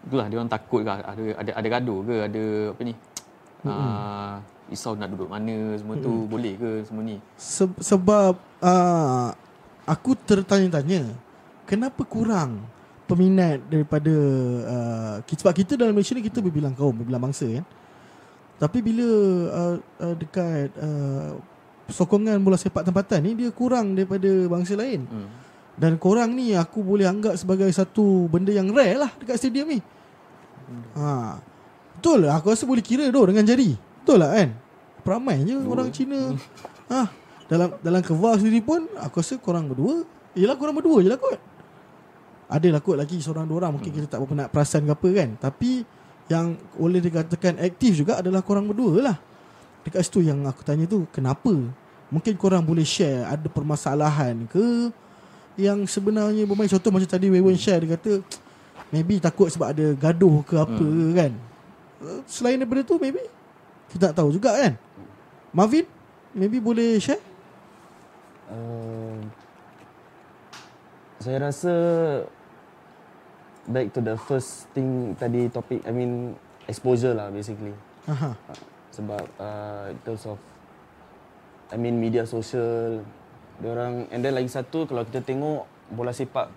itulah 0.00 0.30
dia 0.30 0.38
orang 0.38 0.46
takut 0.48 0.80
ke 0.80 0.90
ada 0.90 1.02
ada 1.36 1.50
ada 1.58 1.68
gaduh 1.68 2.00
ke? 2.06 2.16
Ada 2.22 2.42
apa 2.70 2.80
ni? 2.82 2.94
Ah, 3.62 4.38
risau 4.66 4.94
nak 4.94 5.10
duduk 5.10 5.26
mana 5.26 5.54
semua 5.74 5.94
tu 5.98 6.24
boleh 6.26 6.54
ke 6.54 6.70
semua 6.82 7.02
ni? 7.02 7.18
Se- 7.36 7.78
sebab 7.78 8.34
uh, 8.58 9.28
aku 9.84 10.14
tertanya-tanya 10.16 11.12
kenapa 11.62 12.02
kurang 12.02 12.62
peminat 13.12 13.60
daripada 13.68 14.14
uh, 14.64 15.16
kita- 15.28 15.44
sebab 15.44 15.54
kita 15.54 15.72
dalam 15.76 15.92
Malaysia 15.92 16.16
ni 16.16 16.24
kita 16.24 16.40
berbilang 16.40 16.72
kaum, 16.72 16.96
berbilang 16.96 17.20
bangsa 17.28 17.44
kan. 17.44 17.64
Tapi 18.56 18.78
bila 18.80 19.08
uh, 19.52 19.76
uh, 20.00 20.14
dekat 20.16 20.72
uh, 20.80 21.36
sokongan 21.92 22.40
bola 22.40 22.56
sepak 22.56 22.88
tempatan 22.88 23.20
ni 23.20 23.36
dia 23.36 23.52
kurang 23.52 23.92
daripada 23.92 24.30
bangsa 24.48 24.72
lain. 24.78 25.04
Hmm. 25.04 25.28
Dan 25.72 25.96
korang 25.96 26.36
ni 26.36 26.52
aku 26.52 26.84
boleh 26.84 27.08
anggap 27.08 27.36
sebagai 27.36 27.68
satu 27.72 28.28
benda 28.28 28.52
yang 28.52 28.68
rare 28.72 28.96
lah 28.96 29.10
dekat 29.20 29.40
stadium 29.40 29.72
ni. 29.72 29.80
Ha. 30.96 31.40
Betul 31.96 32.28
lah 32.28 32.40
aku 32.40 32.52
rasa 32.52 32.64
boleh 32.68 32.84
kira 32.84 33.08
doh 33.08 33.24
dengan 33.28 33.44
jari. 33.48 33.76
Betul 33.76 34.20
lah 34.20 34.36
kan? 34.36 34.52
Peramai 35.02 35.42
je 35.42 35.56
orang 35.64 35.88
Cina. 35.90 36.36
Ha. 36.92 37.08
Dalam 37.48 37.76
dalam 37.80 38.00
kevar 38.04 38.36
sendiri 38.36 38.60
pun 38.60 38.84
aku 39.00 39.24
rasa 39.24 39.40
korang 39.40 39.64
berdua. 39.68 40.04
Yelah 40.36 40.56
korang 40.60 40.76
berdua 40.76 41.00
je 41.04 41.08
lah 41.12 41.18
kot. 41.20 41.40
Adalah 42.52 42.84
kot 42.84 43.00
lagi 43.00 43.16
seorang 43.16 43.48
dua 43.48 43.64
orang 43.64 43.80
mungkin 43.80 43.88
kita 43.88 44.04
tak 44.04 44.20
berapa 44.20 44.44
nak 44.44 44.48
perasan 44.52 44.84
ke 44.84 44.92
apa 44.92 45.08
kan. 45.16 45.28
Tapi 45.40 45.70
yang 46.28 46.54
boleh 46.76 47.00
dikatakan 47.00 47.56
aktif 47.64 48.04
juga 48.04 48.20
adalah 48.20 48.44
korang 48.44 48.68
berdua 48.68 49.12
lah. 49.12 49.16
Dekat 49.82 50.06
situ 50.06 50.22
yang 50.22 50.44
aku 50.44 50.60
tanya 50.62 50.84
tu 50.84 51.08
kenapa? 51.10 51.50
Mungkin 52.12 52.36
korang 52.36 52.60
boleh 52.60 52.84
share 52.84 53.24
ada 53.24 53.48
permasalahan 53.48 54.44
ke 54.46 54.92
yang 55.56 55.84
sebenarnya 55.84 56.44
bermain 56.44 56.68
contoh 56.68 56.92
macam 56.92 57.08
tadi 57.08 57.28
Wewen 57.28 57.56
share 57.56 57.84
dia 57.84 57.96
kata 57.96 58.24
maybe 58.92 59.20
takut 59.20 59.48
sebab 59.48 59.72
ada 59.72 59.96
gaduh 59.96 60.44
ke 60.44 60.54
apa 60.60 60.84
hmm. 60.84 61.12
kan. 61.16 61.32
Uh, 62.04 62.20
Selain 62.28 62.60
daripada 62.60 62.84
tu 62.84 63.00
maybe 63.00 63.24
kita 63.92 64.12
tak 64.12 64.20
tahu 64.20 64.28
juga 64.32 64.52
kan. 64.52 64.76
Marvin 65.56 65.88
maybe 66.36 66.60
boleh 66.60 67.00
share? 67.00 67.20
Uh, 68.52 69.20
saya 71.22 71.48
rasa 71.48 71.74
back 73.68 73.94
to 73.94 74.00
the 74.02 74.18
first 74.18 74.66
thing 74.74 75.14
tadi 75.14 75.46
topik 75.46 75.82
I 75.86 75.92
mean 75.94 76.34
exposure 76.66 77.14
lah 77.14 77.30
basically. 77.30 77.74
Aha. 78.10 78.34
Sebab 78.92 79.24
uh, 79.38 79.92
in 79.94 79.98
terms 80.02 80.24
of 80.26 80.38
I 81.72 81.76
mean 81.80 81.96
media 81.96 82.26
sosial 82.26 83.00
orang 83.62 84.10
and 84.10 84.20
then 84.26 84.34
lagi 84.34 84.50
satu 84.50 84.90
kalau 84.90 85.06
kita 85.06 85.22
tengok 85.22 85.64
bola 85.94 86.10
sepak 86.10 86.50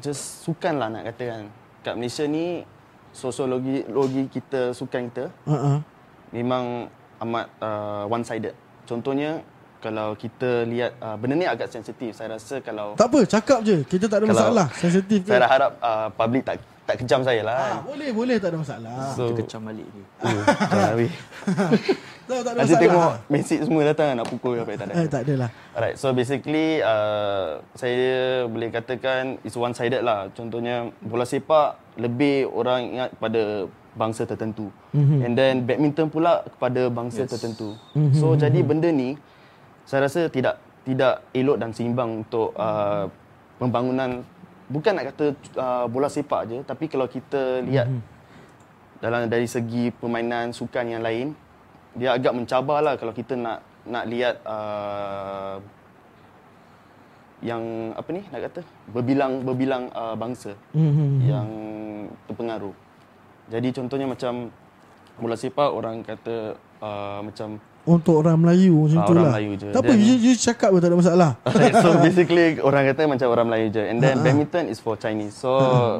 just 0.00 0.46
sukan 0.46 0.80
lah 0.80 0.88
nak 0.88 1.04
katakan. 1.12 1.52
Kat 1.80 1.96
Malaysia 1.96 2.24
ni 2.28 2.64
sosiologi 3.10 3.84
logi 3.90 4.30
kita 4.30 4.70
sukan 4.70 5.10
kita 5.10 5.26
Uh-uh. 5.48 5.82
memang 6.30 6.88
amat 7.20 7.46
uh, 7.60 8.04
one 8.08 8.24
sided. 8.24 8.56
Contohnya 8.88 9.44
kalau 9.80 10.12
kita 10.14 10.68
lihat 10.68 10.94
uh, 11.00 11.16
benda 11.16 11.34
ni 11.40 11.48
agak 11.48 11.72
sensitif. 11.72 12.12
Saya 12.12 12.36
rasa 12.36 12.60
kalau 12.60 12.94
Tak 12.94 13.08
apa, 13.08 13.20
cakap 13.24 13.58
je. 13.64 13.82
Kita 13.88 14.06
tak 14.06 14.22
ada 14.22 14.26
Kalau- 14.28 14.40
masalah. 14.52 14.66
Sensitif 14.76 15.24
ke? 15.24 15.32
saya 15.32 15.48
harap 15.48 15.72
uh, 15.80 16.08
public 16.14 16.44
tak 16.44 16.56
tak 16.90 17.06
kejam 17.06 17.22
saya 17.22 17.46
lah. 17.46 17.54
Ah, 17.54 17.78
boleh, 17.86 18.10
boleh 18.10 18.36
tak 18.42 18.50
ada 18.50 18.58
masalah. 18.58 19.14
So, 19.14 19.30
Kita 19.30 19.46
kecam 19.46 19.62
balik 19.62 19.86
dia. 19.86 20.04
uh, 20.26 20.42
jangan 20.42 20.88
habis. 20.90 21.12
tak, 22.26 22.34
ada 22.34 22.50
Nanti 22.50 22.74
masalah. 22.74 22.82
tengok 22.82 23.12
message 23.30 23.62
semua 23.62 23.82
datang 23.86 24.06
nak 24.18 24.26
pukul 24.26 24.54
apa 24.58 24.70
tak 24.74 24.86
ada. 24.90 24.94
Eh, 24.98 25.06
tak 25.06 25.20
adalah. 25.22 25.50
Alright, 25.70 25.96
so 25.98 26.10
basically 26.10 26.82
uh, 26.82 27.62
saya 27.78 28.42
boleh 28.50 28.74
katakan 28.74 29.38
it's 29.46 29.54
one 29.54 29.70
sided 29.70 30.02
lah. 30.02 30.34
Contohnya 30.34 30.90
bola 30.98 31.22
sepak 31.22 31.78
lebih 31.94 32.50
orang 32.50 32.90
ingat 32.90 33.10
pada 33.22 33.70
bangsa 33.94 34.26
tertentu. 34.26 34.70
Mm-hmm. 34.90 35.18
And 35.26 35.32
then 35.38 35.54
badminton 35.66 36.06
pula 36.10 36.42
kepada 36.46 36.90
bangsa 36.90 37.22
yes. 37.26 37.30
tertentu. 37.34 37.74
Mm-hmm. 37.94 38.18
So 38.18 38.34
jadi 38.34 38.60
benda 38.66 38.90
ni 38.90 39.14
saya 39.90 40.06
rasa 40.06 40.30
tidak 40.30 40.62
tidak 40.86 41.26
elok 41.34 41.58
dan 41.58 41.74
seimbang 41.74 42.22
untuk 42.22 42.54
uh, 42.54 43.10
pembangunan 43.58 44.22
bukan 44.70 44.94
nak 44.94 45.10
kata 45.10 45.34
uh, 45.58 45.84
bola 45.90 46.06
sepak 46.06 46.46
je 46.46 46.58
tapi 46.62 46.86
kalau 46.86 47.10
kita 47.10 47.58
lihat 47.66 47.90
mm-hmm. 47.90 49.02
dalam 49.02 49.26
dari 49.26 49.50
segi 49.50 49.90
permainan 49.90 50.54
sukan 50.54 50.94
yang 50.94 51.02
lain 51.02 51.34
dia 51.98 52.14
agak 52.14 52.38
mencabar 52.38 52.78
lah 52.78 52.94
kalau 52.94 53.10
kita 53.10 53.34
nak 53.34 53.66
nak 53.82 54.06
lihat 54.06 54.38
uh, 54.46 55.58
yang 57.42 57.90
apa 57.98 58.08
ni 58.14 58.22
nak 58.30 58.40
kata 58.46 58.60
berbilang 58.94 59.42
berbilang 59.42 59.90
uh, 59.90 60.14
bangsa 60.14 60.54
Mhm. 60.76 61.10
yang 61.24 61.48
terpengaruh. 62.28 62.76
Jadi 63.50 63.68
contohnya 63.74 64.06
macam 64.06 64.52
bola 65.18 65.34
sepak 65.34 65.70
orang 65.72 66.04
kata 66.04 66.54
uh, 66.78 67.20
macam 67.24 67.58
Untuk 67.80 68.20
orang 68.20 68.36
Melayu 68.36 68.76
macam 68.76 68.98
Ah, 69.00 69.06
tu 69.08 69.12
orang 69.12 69.24
lah. 69.24 69.32
Melayu 69.32 69.50
je. 69.56 69.68
Tak 69.72 69.80
apa, 69.80 69.92
you, 69.96 70.14
you 70.20 70.32
cakap 70.36 70.68
pun 70.68 70.78
tak 70.78 70.92
ada 70.92 70.98
masalah. 71.00 71.30
so 71.82 71.88
basically 71.98 72.60
orang 72.60 72.84
kata 72.86 73.08
macam 73.08 73.26
orang 73.32 73.46
Melayu 73.48 73.66
je. 73.72 73.82
And 73.82 73.98
then 73.98 74.20
badminton 74.20 74.68
is 74.68 74.76
for 74.78 74.94
Chinese. 74.94 75.32
So 75.32 75.50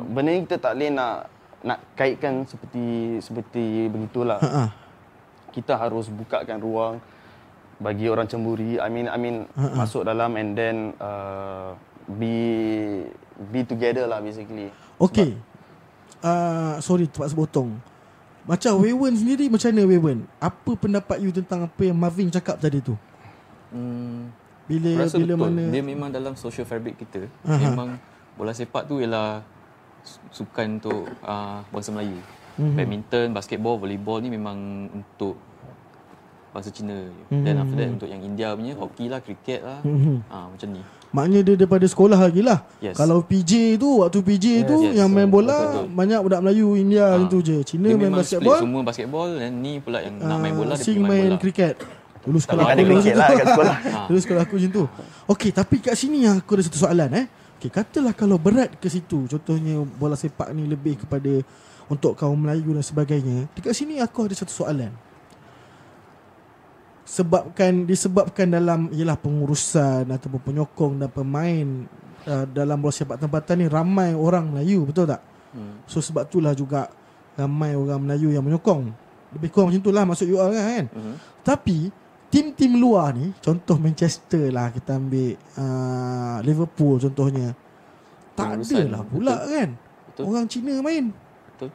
benda 0.05 0.31
ni 0.31 0.45
kita 0.45 0.61
tak 0.61 0.77
boleh 0.77 0.91
nak 0.93 1.15
nak 1.61 1.79
kaitkan 1.93 2.45
seperti 2.45 2.85
seperti 3.21 3.65
begitulah. 3.89 4.39
Ha-ha. 4.39 4.65
Kita 5.51 5.75
harus 5.75 6.09
bukakan 6.09 6.61
ruang 6.61 6.95
bagi 7.81 8.07
orang 8.07 8.29
cemburi. 8.29 8.77
I 8.77 8.89
mean 8.93 9.09
I 9.09 9.17
mean 9.17 9.49
masuk 9.57 10.05
dalam 10.05 10.37
and 10.37 10.53
then 10.53 10.77
uh, 11.01 11.73
be 12.07 12.37
be 13.49 13.65
together 13.65 14.05
lah 14.05 14.21
basically. 14.21 14.69
Okay. 15.01 15.33
Uh, 16.21 16.77
sorry 16.79 17.09
terpaksa 17.09 17.33
potong. 17.33 17.73
Macam 18.43 18.73
Wewen 18.79 19.13
sendiri 19.13 19.47
macam 19.47 19.69
mana 19.69 19.83
Wewen? 19.85 20.19
Apa 20.37 20.73
pendapat 20.75 21.17
you 21.19 21.31
tentang 21.31 21.65
apa 21.65 21.83
yang 21.83 21.95
Marvin 21.95 22.29
cakap 22.29 22.57
tadi 22.57 22.81
tu? 22.81 22.97
Hmm, 23.71 24.33
Bila 24.65 25.03
Rasa 25.03 25.17
bila 25.17 25.35
betul. 25.35 25.45
mana 25.47 25.63
Dia 25.69 25.83
memang 25.83 26.09
dalam 26.09 26.33
social 26.35 26.65
fabric 26.65 26.97
kita. 26.97 27.27
Aha. 27.43 27.59
Memang 27.67 27.99
bola 28.35 28.51
sepak 28.51 28.87
tu 28.87 28.99
ialah 28.99 29.43
su- 30.01 30.23
sukan 30.43 30.79
untuk 30.79 31.05
uh, 31.21 31.61
bangsa 31.69 31.91
Melayu. 31.91 32.19
Mhm. 32.57 32.75
Badminton, 32.75 33.27
basketball, 33.31 33.77
volleyball 33.77 34.19
ni 34.19 34.29
memang 34.29 34.57
untuk 34.91 35.37
bahasa 36.51 36.69
Cina 36.69 36.93
je. 36.93 37.13
Then 37.33 37.57
after 37.57 37.77
that 37.77 37.89
untuk 37.91 38.07
yang 38.07 38.21
India 38.21 38.51
punya 38.53 38.75
hoki 38.75 39.07
lah, 39.07 39.19
cricket 39.19 39.61
lah. 39.61 39.79
Mhm. 39.81 40.27
Ah 40.27 40.47
macam 40.47 40.69
ni. 40.71 40.83
Maknanya 41.11 41.41
dia 41.43 41.55
daripada 41.57 41.83
sekolah 41.83 42.15
lagi 42.15 42.39
lah 42.39 42.63
Yes. 42.79 42.95
Kalau 42.95 43.19
PJ 43.19 43.75
tu 43.77 43.99
Waktu 43.99 44.23
PJ 44.23 44.63
tu 44.63 44.79
yes, 44.87 44.95
Yang 44.95 45.11
main 45.11 45.27
bola 45.27 45.59
betul. 45.59 45.91
Banyak 45.91 46.21
budak 46.23 46.39
Melayu 46.39 46.79
India 46.79 47.03
Ah. 47.03 47.19
macam 47.19 47.27
tu 47.27 47.39
je 47.43 47.57
Cina 47.67 47.91
Dia 47.91 47.99
main 47.99 48.15
basketball 48.15 48.59
semua 48.63 48.83
basketball 48.87 49.27
dan 49.35 49.59
ni 49.59 49.83
pula 49.83 49.99
yang 49.99 50.23
nak 50.23 50.39
main 50.39 50.55
bola 50.55 50.71
ah, 50.71 50.79
dia 50.79 50.87
pergi 50.87 51.03
main 51.03 51.11
main 51.11 51.23
bola. 51.27 51.43
kriket 51.43 51.75
Dulu 52.23 52.39
sekolah 52.39 52.63
ada 52.63 52.79
aku 52.79 52.93
macam 52.95 53.15
lah 53.17 53.27
kat 53.29 53.47
sekolah. 53.51 53.77
Dulu 54.07 54.19
sekolah 54.23 54.43
aku 54.47 54.55
macam 54.55 54.71
tu 54.71 54.85
Okey 55.27 55.51
tapi 55.51 55.77
kat 55.81 55.95
sini 55.99 56.19
Aku 56.31 56.51
ada 56.55 56.63
satu 56.63 56.79
soalan 56.79 57.11
eh 57.11 57.27
Okey 57.59 57.71
katalah 57.73 58.15
kalau 58.15 58.39
berat 58.39 58.71
ke 58.79 58.87
situ 58.87 59.27
Contohnya 59.27 59.83
bola 59.83 60.15
sepak 60.15 60.55
ni 60.55 60.63
lebih 60.63 60.95
kepada 60.97 61.43
Untuk 61.91 62.15
kaum 62.15 62.39
Melayu 62.39 62.71
dan 62.71 62.87
sebagainya 62.87 63.51
Dekat 63.51 63.75
sini 63.75 63.99
aku 63.99 64.31
ada 64.31 64.35
satu 64.39 64.55
soalan 64.55 64.95
sebabkan 67.11 67.91
disebabkan 67.91 68.55
dalam 68.55 68.87
ialah 68.95 69.19
pengurusan 69.19 70.07
ataupun 70.07 70.41
penyokong 70.47 71.03
dan 71.03 71.11
pemain 71.11 71.67
uh, 72.31 72.47
dalam 72.47 72.79
bola 72.79 72.95
sepak 72.95 73.19
tempatan 73.19 73.59
ni 73.59 73.67
ramai 73.67 74.15
orang 74.15 74.55
Melayu 74.55 74.87
betul 74.87 75.11
tak? 75.11 75.19
Hmm. 75.51 75.83
So 75.91 75.99
sebab 75.99 76.31
itulah 76.31 76.55
juga 76.55 76.87
ramai 77.35 77.75
orang 77.75 78.07
Melayu 78.07 78.31
yang 78.31 78.47
menyokong. 78.47 78.95
Lebih 79.35 79.49
kurang 79.51 79.75
macam 79.75 79.83
itulah 79.83 80.05
maksud 80.07 80.27
you 80.31 80.39
all 80.39 80.55
kan. 80.55 80.87
Mhm. 80.87 81.15
Tapi 81.43 81.91
tim-tim 82.31 82.79
luar 82.79 83.11
ni 83.11 83.35
contoh 83.43 83.75
Manchester 83.75 84.55
lah 84.55 84.71
kita 84.71 84.95
ambil 84.95 85.35
uh, 85.59 86.39
Liverpool 86.47 87.03
contohnya. 87.03 87.59
Tak 88.39 88.63
ada 88.63 88.81
lah 88.87 89.03
pula 89.03 89.35
betul. 89.35 89.51
kan. 89.51 89.69
Betul. 90.07 90.23
Orang 90.31 90.47
Cina 90.47 90.79
main. 90.79 91.05
Betul. 91.59 91.71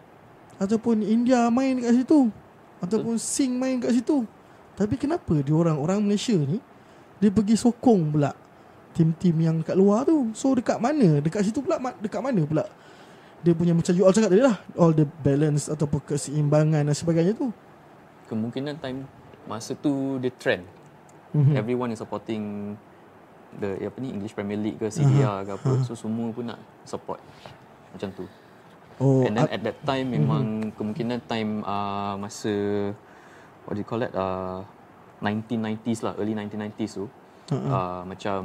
Ataupun 0.63 1.03
India 1.03 1.51
main 1.51 1.75
kat 1.83 1.91
situ. 1.91 2.31
Ataupun 2.79 3.19
Sing 3.19 3.59
main 3.59 3.83
kat 3.83 3.91
situ. 3.91 4.23
Tapi 4.75 4.95
kenapa 4.99 5.33
dia 5.39 5.55
orang 5.55 5.79
orang 5.79 5.99
Malaysia 6.03 6.35
ni 6.35 6.59
dia 7.19 7.31
pergi 7.31 7.55
sokong 7.55 8.11
pula 8.11 8.35
tim-tim 8.95 9.35
yang 9.39 9.59
kat 9.63 9.75
luar 9.75 10.03
tu. 10.03 10.31
So 10.35 10.55
dekat 10.55 10.79
mana? 10.79 11.19
Dekat 11.23 11.47
situ 11.47 11.63
pula 11.63 11.79
dekat 11.99 12.19
mana 12.19 12.43
pula? 12.43 12.67
Dia 13.45 13.53
punya 13.53 13.77
macam 13.77 13.93
you 13.93 14.01
all 14.01 14.15
cakap 14.15 14.33
tadi 14.33 14.41
lah 14.41 14.57
All 14.73 14.89
the 14.89 15.05
balance 15.21 15.69
Ataupun 15.69 16.01
keseimbangan 16.01 16.81
Dan 16.81 16.97
sebagainya 16.97 17.37
tu 17.37 17.53
Kemungkinan 18.25 18.81
time 18.81 19.05
masa 19.45 19.77
tu 19.77 20.17
dia 20.19 20.33
trend. 20.33 20.65
Mhm. 21.33 21.53
Everyone 21.53 21.93
is 21.93 22.01
supporting 22.01 22.73
the 23.61 23.77
apa 23.85 23.97
ni 24.01 24.11
English 24.11 24.33
Premier 24.33 24.59
League 24.59 24.81
ke 24.81 24.89
Serie 24.89 25.23
A 25.23 25.45
ke 25.45 25.55
apa. 25.55 25.85
So 25.85 25.93
semua 25.93 26.33
pun 26.33 26.49
nak 26.49 26.59
support. 26.83 27.21
Macam 27.93 28.09
tu. 28.11 28.25
Oh 28.97 29.27
And 29.27 29.35
then 29.35 29.47
at, 29.47 29.59
at 29.59 29.61
that 29.71 29.77
time 29.83 30.15
memang 30.15 30.71
kemungkinan 30.75 31.27
time 31.27 31.61
uh, 31.67 32.15
masa 32.17 32.51
what 33.65 33.73
do 33.73 33.79
you 33.79 33.87
call 33.87 33.99
that 33.99 34.13
uh, 34.13 34.61
1990s 35.19 35.99
lah, 36.01 36.13
early 36.15 36.33
1990s 36.33 36.91
tu. 36.95 37.05
Uh, 37.47 38.01
macam 38.03 38.41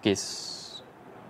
case 0.00 0.26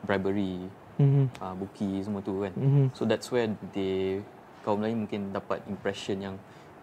bribery, 0.01 0.67
Mhm. 0.95 1.25
uh, 1.39 1.55
buki 1.55 2.03
semua 2.03 2.21
tu 2.21 2.39
kan. 2.39 2.53
Mhm. 2.53 2.85
So 2.93 3.03
that's 3.03 3.27
where 3.29 3.51
they 3.73 4.23
kaum 4.61 4.79
lain 4.79 5.03
mungkin 5.03 5.31
dapat 5.31 5.63
impression 5.67 6.21
yang 6.21 6.35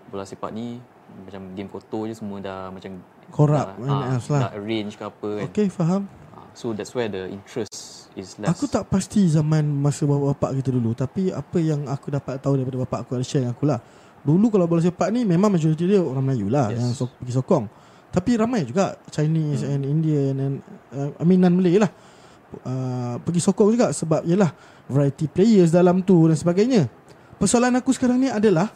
bola 0.07 0.23
sepak 0.23 0.51
ni 0.51 0.81
macam 1.21 1.41
game 1.53 1.69
kotor 1.69 2.05
je 2.05 2.15
semua 2.15 2.37
dah 2.37 2.69
macam 2.69 2.99
Corrupt, 3.29 3.77
dah, 3.77 3.87
ah, 3.87 4.11
else 4.11 4.27
lah. 4.27 4.41
dah 4.43 4.51
arrange 4.53 4.93
ke 4.93 5.03
apa 5.03 5.29
kan. 5.37 5.45
Okay 5.47 5.67
faham 5.69 6.01
Ah, 6.29 6.45
so 6.51 6.69
that's 6.69 6.91
where 6.91 7.07
the 7.07 7.29
interest 7.29 7.71
is 8.13 8.35
less. 8.35 8.49
Aku 8.51 8.65
tak 8.65 8.85
pasti 8.85 9.25
zaman 9.25 9.63
masa 9.63 10.03
bapak-bapak 10.03 10.59
kita 10.59 10.69
dulu 10.69 10.91
Tapi 10.91 11.29
apa 11.29 11.57
yang 11.57 11.85
aku 11.85 12.09
dapat 12.09 12.37
tahu 12.37 12.57
daripada 12.57 12.83
bapak 12.83 12.99
aku 13.05 13.11
Ada 13.15 13.23
share 13.23 13.41
dengan 13.41 13.53
aku 13.53 13.65
lah 13.65 13.79
Dulu 14.19 14.49
kalau 14.49 14.65
bola 14.65 14.79
sepak 14.79 15.09
ni 15.09 15.23
Memang 15.23 15.49
majoriti 15.49 15.85
dia 15.85 15.99
orang 15.99 16.21
Melayu 16.21 16.47
lah 16.47 16.69
Yes. 16.69 16.79
Yang 16.79 16.91
so, 16.93 17.05
pergi 17.09 17.33
sokong 17.33 17.65
Tapi 18.09 18.31
ramai 18.35 18.63
juga 18.63 18.99
Chinese 19.07 19.63
Hmm. 19.63 19.71
and 19.71 19.81
Indian 19.83 20.33
and 20.35 20.55
uh, 20.91 21.09
I 21.15 21.23
mean 21.23 21.39
non-Malay 21.39 21.79
lah 21.79 21.91
uh, 22.63 23.15
Pergi 23.19 23.39
sokong 23.39 23.69
juga 23.71 23.89
Sebab 23.89 24.23
yelah 24.23 24.51
Variety 24.85 25.25
players 25.25 25.69
dalam 25.69 26.01
tu 26.01 26.27
Dan 26.27 26.35
sebagainya 26.35 26.89
Persoalan 27.35 27.75
aku 27.75 27.91
sekarang 27.91 28.17
ni 28.17 28.27
adalah 28.27 28.67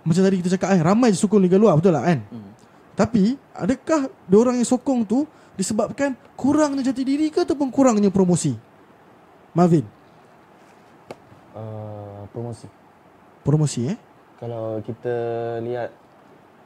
Macam 0.00 0.20
tadi 0.20 0.38
kita 0.38 0.56
cakap 0.56 0.76
kan 0.76 0.80
Ramai 0.84 1.10
je 1.10 1.18
sokong 1.18 1.40
Liga 1.40 1.56
Luar 1.56 1.76
Betul 1.76 1.92
tak 1.92 2.04
kan 2.04 2.18
Hmm. 2.28 2.50
Tapi 2.92 3.34
Adakah 3.52 4.00
Diorang 4.24 4.56
yang 4.56 4.66
sokong 4.66 5.02
tu 5.02 5.24
Disebabkan 5.54 6.12
Kurangnya 6.34 6.84
jati 6.84 7.02
diri 7.02 7.28
ke 7.28 7.42
Ataupun 7.42 7.68
kurangnya 7.68 8.08
promosi 8.08 8.52
Marvin 9.50 9.84
Uh, 11.50 12.24
promosi. 12.30 12.70
Promosi 13.42 13.80
eh 13.90 13.98
Kalau 14.40 14.80
kita 14.80 15.16
lihat 15.60 15.92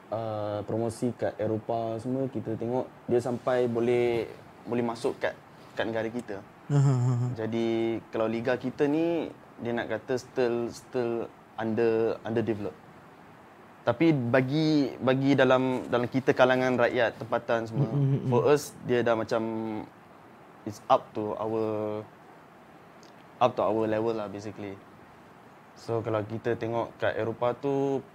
uh, 0.07 0.63
promosi 0.63 1.11
kat 1.11 1.35
Eropah 1.35 1.99
semua 1.99 2.31
kita 2.31 2.55
tengok 2.55 2.87
dia 3.11 3.19
sampai 3.19 3.67
boleh 3.67 4.31
boleh 4.63 4.83
masuk 4.85 5.19
kat 5.19 5.35
kat 5.75 5.83
negara 5.83 6.07
kita. 6.07 6.39
ha. 6.71 7.27
Jadi 7.35 7.99
kalau 8.09 8.31
liga 8.31 8.55
kita 8.55 8.87
ni 8.87 9.27
dia 9.59 9.71
nak 9.75 9.91
kata 9.91 10.15
still 10.15 10.71
still 10.71 11.27
under 11.59 12.15
underdeveloped. 12.23 12.79
Tapi 13.85 14.15
bagi 14.15 14.95
bagi 14.97 15.37
dalam 15.37 15.85
dalam 15.91 16.09
kita 16.09 16.33
kalangan 16.33 16.79
rakyat 16.79 17.21
tempatan 17.21 17.69
semua 17.69 17.91
for 18.31 18.41
us 18.49 18.73
dia 18.89 19.05
dah 19.05 19.13
macam 19.13 19.43
it's 20.65 20.81
up 20.89 21.05
to 21.13 21.37
our 21.37 22.01
up 23.37 23.51
to 23.53 23.61
our 23.61 23.83
level 23.85 24.15
lah 24.15 24.25
basically. 24.31 24.73
So 25.75 25.99
kalau 25.99 26.23
kita 26.23 26.55
tengok 26.55 26.95
kat 26.95 27.13
Eropah 27.15 27.51
tu 27.53 27.73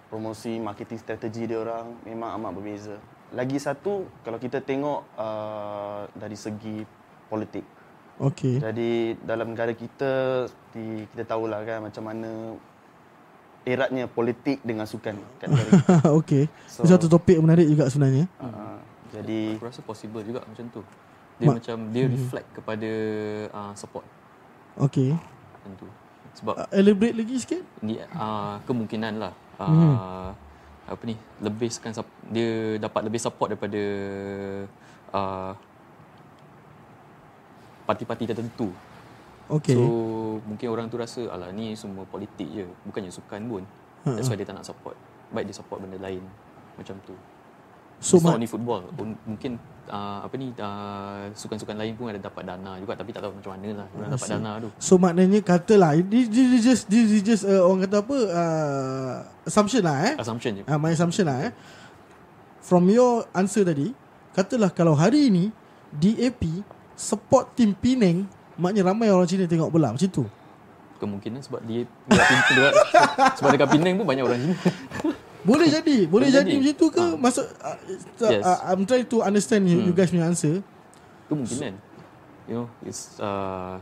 promosi 0.09 0.57
marketing 0.57 0.99
strategi 0.99 1.45
dia 1.45 1.61
orang 1.61 1.93
memang 2.03 2.35
amat 2.35 2.51
berbeza. 2.53 2.97
Lagi 3.31 3.57
satu 3.57 4.09
kalau 4.21 4.37
kita 4.37 4.59
tengok 4.59 5.07
uh, 5.15 6.09
dari 6.13 6.35
segi 6.35 6.83
politik. 7.29 7.63
Okey 8.19 8.61
Jadi 8.61 9.17
dalam 9.19 9.55
negara 9.55 9.73
kita 9.73 10.45
di, 10.71 11.09
kita 11.09 11.25
tahulah 11.27 11.65
kan 11.65 11.79
macam 11.81 12.05
mana 12.05 12.53
eratnya 13.63 14.05
politik 14.05 14.61
dengan 14.61 14.85
sukan 14.85 15.17
kat 15.39 15.47
negara 15.47 15.69
kita. 15.71 15.95
Okey 16.21 16.45
So- 16.67 16.85
Itu 16.85 16.91
satu 16.91 17.07
topik 17.09 17.39
menarik 17.39 17.65
juga 17.65 17.87
sebenarnya 17.87 18.25
uh, 18.37 18.77
jadi 19.09 19.57
Aku 19.57 19.67
rasa 19.67 19.81
possible 19.81 20.21
juga 20.23 20.45
macam 20.45 20.65
tu. 20.71 20.81
Dia 21.37 21.49
Ma- 21.49 21.57
macam 21.57 21.77
dia 21.89 22.05
reflect 22.07 22.49
kepada 22.53 22.91
uh, 23.49 23.73
support 23.75 24.05
Okey 24.77 25.13
macam 25.55 25.71
tu. 25.77 25.87
Sebab 26.39 26.55
uh, 26.55 26.69
Elaborate 26.71 27.17
lagi 27.17 27.35
sikit 27.43 27.63
ni 27.83 27.99
uh, 27.99 28.63
kemungkinan 28.65 29.13
lah 29.19 29.33
uh, 29.59 29.67
Mhm. 29.67 29.95
apa 30.91 31.03
ni 31.07 31.15
lebihkan 31.39 31.95
dia 32.35 32.75
dapat 32.83 33.07
lebih 33.07 33.21
support 33.23 33.55
daripada 33.55 33.83
uh, 35.15 35.53
parti-parti 37.87 38.27
tertentu. 38.31 38.71
Okey 39.51 39.75
So 39.75 39.83
mungkin 40.47 40.67
orang 40.71 40.87
tu 40.87 40.99
rasa 40.99 41.27
alah 41.27 41.51
ni 41.51 41.75
semua 41.75 42.07
politik 42.07 42.47
je, 42.47 42.67
bukannya 42.87 43.11
sukan 43.11 43.41
pun. 43.51 43.63
That's 44.07 44.31
why 44.31 44.39
dia 44.39 44.47
tak 44.47 44.59
nak 44.59 44.67
support. 44.67 44.95
Baik 45.35 45.51
dia 45.51 45.57
support 45.59 45.83
benda 45.83 45.99
lain 45.99 46.23
macam 46.79 46.95
tu. 47.03 47.15
So 48.01 48.17
It's 48.17 48.25
not 48.25 48.35
only 48.35 48.49
football. 48.49 48.81
Un- 48.97 49.21
Mungkin 49.29 49.61
uh, 49.87 50.25
apa 50.25 50.35
ni 50.35 50.57
uh, 50.57 51.29
sukan-sukan 51.31 51.77
lain 51.77 51.93
pun 51.93 52.09
ada 52.09 52.17
dapat 52.17 52.49
dana 52.49 52.81
juga 52.81 52.97
tapi 52.97 53.13
tak 53.13 53.21
tahu 53.21 53.37
macam 53.37 53.53
mana 53.53 53.85
lah 53.85 53.87
orang 53.93 54.09
dapat 54.11 54.29
dana 54.31 54.51
tu. 54.57 54.69
So 54.81 54.97
maknanya 54.97 55.41
katalah 55.41 55.93
This, 56.01 56.33
this 56.33 56.49
is 56.51 56.63
just 56.65 56.83
This 56.89 57.13
is 57.13 57.21
just 57.21 57.45
uh, 57.45 57.61
Orang 57.61 57.85
kata 57.85 58.01
apa 58.01 58.17
uh, 58.17 59.13
Assumption 59.45 59.85
lah 59.85 59.97
eh 60.03 60.15
Assumption 60.17 60.51
je. 60.57 60.63
uh, 60.65 60.81
My 60.81 60.91
assumption 60.91 61.29
lah 61.29 61.45
eh 61.45 61.53
From 62.61 62.89
your 62.89 63.29
answer 63.31 63.69
tadi 63.69 63.93
Katalah 64.33 64.73
kalau 64.73 64.97
hari 64.97 65.29
ni 65.29 65.53
DAP 65.93 66.41
Support 66.97 67.53
tim 67.53 67.77
Penang 67.77 68.25
Maknanya 68.57 68.97
ramai 68.97 69.13
orang 69.13 69.29
Cina 69.29 69.45
tengok 69.45 69.69
bola 69.69 69.93
Macam 69.93 70.09
tu 70.09 70.25
Kemungkinan 70.97 71.41
sebab 71.41 71.61
dia 71.65 71.85
sebab 73.37 73.49
dekat 73.53 73.69
Penang 73.73 73.97
pun 73.97 74.05
banyak 74.05 74.25
orang 74.25 74.41
Cina. 74.41 74.57
Boleh 75.41 75.69
jadi 75.69 76.05
Boleh 76.05 76.29
Boleh 76.29 76.29
jadi, 76.29 76.53
jadi. 76.53 76.61
macam 76.61 76.75
tu 76.77 76.87
ke 76.89 77.01
Ah. 77.01 77.13
Maksud 77.17 77.47
uh, 77.59 77.77
Yes. 78.29 78.43
uh, 78.43 78.59
I'm 78.69 78.83
trying 78.85 79.09
to 79.09 79.19
understand 79.21 79.65
you, 79.65 79.81
you 79.81 79.93
guys 79.93 80.13
punya 80.13 80.29
answer 80.29 80.61
Kemungkinan. 81.27 81.75
You 82.51 82.55
know, 82.55 82.67
it's 82.83 83.15
uh, 83.17 83.79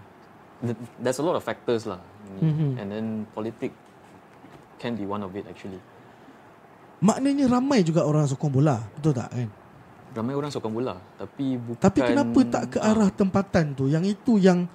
th- 0.60 0.76
there's 1.00 1.16
a 1.16 1.24
lot 1.24 1.32
of 1.32 1.42
factors 1.42 1.88
lah. 1.88 1.96
Mhm. 2.38 2.76
And 2.76 2.86
then 2.88 3.06
politik 3.32 3.72
can 4.76 4.92
be 4.92 5.02
one 5.02 5.24
of 5.24 5.32
it 5.32 5.48
actually. 5.48 5.80
Maknanya 6.98 7.46
ramai 7.48 7.86
juga 7.86 8.02
orang 8.02 8.26
sokong 8.26 8.50
bola 8.50 8.82
Betul 8.98 9.14
tak 9.14 9.30
kan 9.30 9.46
Ramai 10.18 10.34
orang 10.34 10.50
sokong 10.50 10.74
bola 10.74 10.98
tapi 11.14 11.54
bukan 11.54 11.78
Tapi 11.78 11.98
kenapa 12.02 12.38
tak 12.42 12.62
ke 12.74 12.78
ah, 12.82 12.90
arah 12.90 13.06
tempatan 13.06 13.70
tu 13.70 13.86
Yang 13.86 14.18
itu 14.18 14.34
yang 14.42 14.66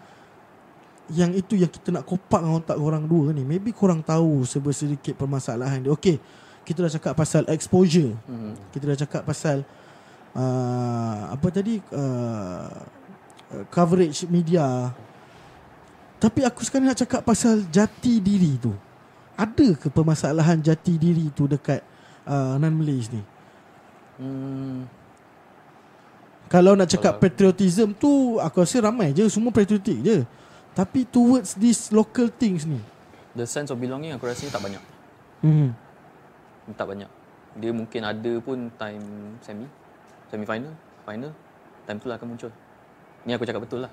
Yang 1.11 1.43
itu 1.43 1.59
yang 1.59 1.67
kita 1.67 1.91
nak 1.91 2.07
kopak 2.07 2.39
dengan 2.39 2.63
otak 2.63 2.79
korang 2.79 3.03
dua 3.03 3.35
ni 3.35 3.43
Maybe 3.43 3.75
korang 3.75 3.99
tahu 3.99 4.47
sedikit 4.47 5.19
permasalahan 5.19 5.83
dia 5.83 5.91
Okay 5.91 6.15
Kita 6.63 6.79
dah 6.81 6.91
cakap 6.91 7.13
pasal 7.13 7.43
exposure. 7.47 8.15
Mhm. 8.23 8.51
Kita 8.71 8.83
dah 8.87 8.97
cakap 8.97 9.21
pasal 9.23 9.57
uh, 10.31 11.21
Apa 11.29 11.47
tadi 11.49 11.83
uh, 11.91 12.71
Coverage 13.69 14.25
media. 14.27 14.89
Tapi 16.17 16.41
aku 16.41 16.63
sekarang 16.63 16.87
nak 16.87 16.97
cakap 16.97 17.21
pasal 17.21 17.67
jati 17.67 18.17
diri 18.17 18.55
tu. 18.57 18.71
Ada 19.35 19.75
ke 19.75 19.87
permasalahan 19.89 20.57
jati 20.57 20.95
diri 20.95 21.29
tu 21.29 21.45
dekat 21.45 21.83
uh, 22.23 22.55
non-Malays 22.57 23.11
ni? 23.11 23.21
Hmm, 24.13 24.85
Kalau 26.47 26.73
nak 26.73 26.85
cakap 26.87 27.17
Kalau- 27.17 27.23
patriotism 27.25 27.91
tu 27.93 28.37
Aku 28.37 28.61
rasa 28.61 28.77
ramai 28.79 29.09
je. 29.11 29.25
Semua 29.27 29.49
patriotic 29.49 29.97
je. 29.99 30.17
Tapi 30.73 31.05
towards 31.05 31.53
these 31.53 31.91
local 31.91 32.29
things 32.29 32.65
ni. 32.65 32.81
The 33.33 33.45
sense 33.45 33.69
of 33.69 33.77
belonging 33.77 34.13
aku 34.13 34.25
rasa 34.25 34.47
tak 34.47 34.61
banyak. 34.61 34.81
hmm. 35.43 35.69
Tak 36.71 36.87
banyak. 36.87 37.09
Dia 37.59 37.71
mungkin 37.75 38.01
ada 38.01 38.33
pun 38.39 38.71
time 38.79 39.05
semi, 39.43 39.67
semi 40.31 40.45
final, 40.47 40.73
final. 41.03 41.31
Time 41.83 41.97
tu 41.99 42.07
lah 42.07 42.15
akan 42.15 42.27
muncul. 42.33 42.51
Ni 43.27 43.35
aku 43.35 43.43
cakap 43.43 43.61
betul 43.67 43.83
lah. 43.83 43.91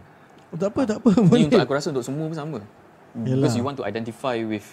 oh, 0.55 0.57
Tak 0.59 0.71
apa 0.71 0.81
tak 0.87 0.97
apa 1.03 1.11
Ni 1.19 1.27
Boleh 1.27 1.47
untuk 1.51 1.63
aku 1.63 1.75
rasa 1.75 1.91
untuk 1.91 2.07
semua 2.07 2.25
pun 2.31 2.39
sama. 2.39 2.59
Yalah. 3.19 3.43
Because 3.43 3.55
you 3.59 3.67
want 3.67 3.77
to 3.79 3.85
identify 3.85 4.39
with 4.47 4.65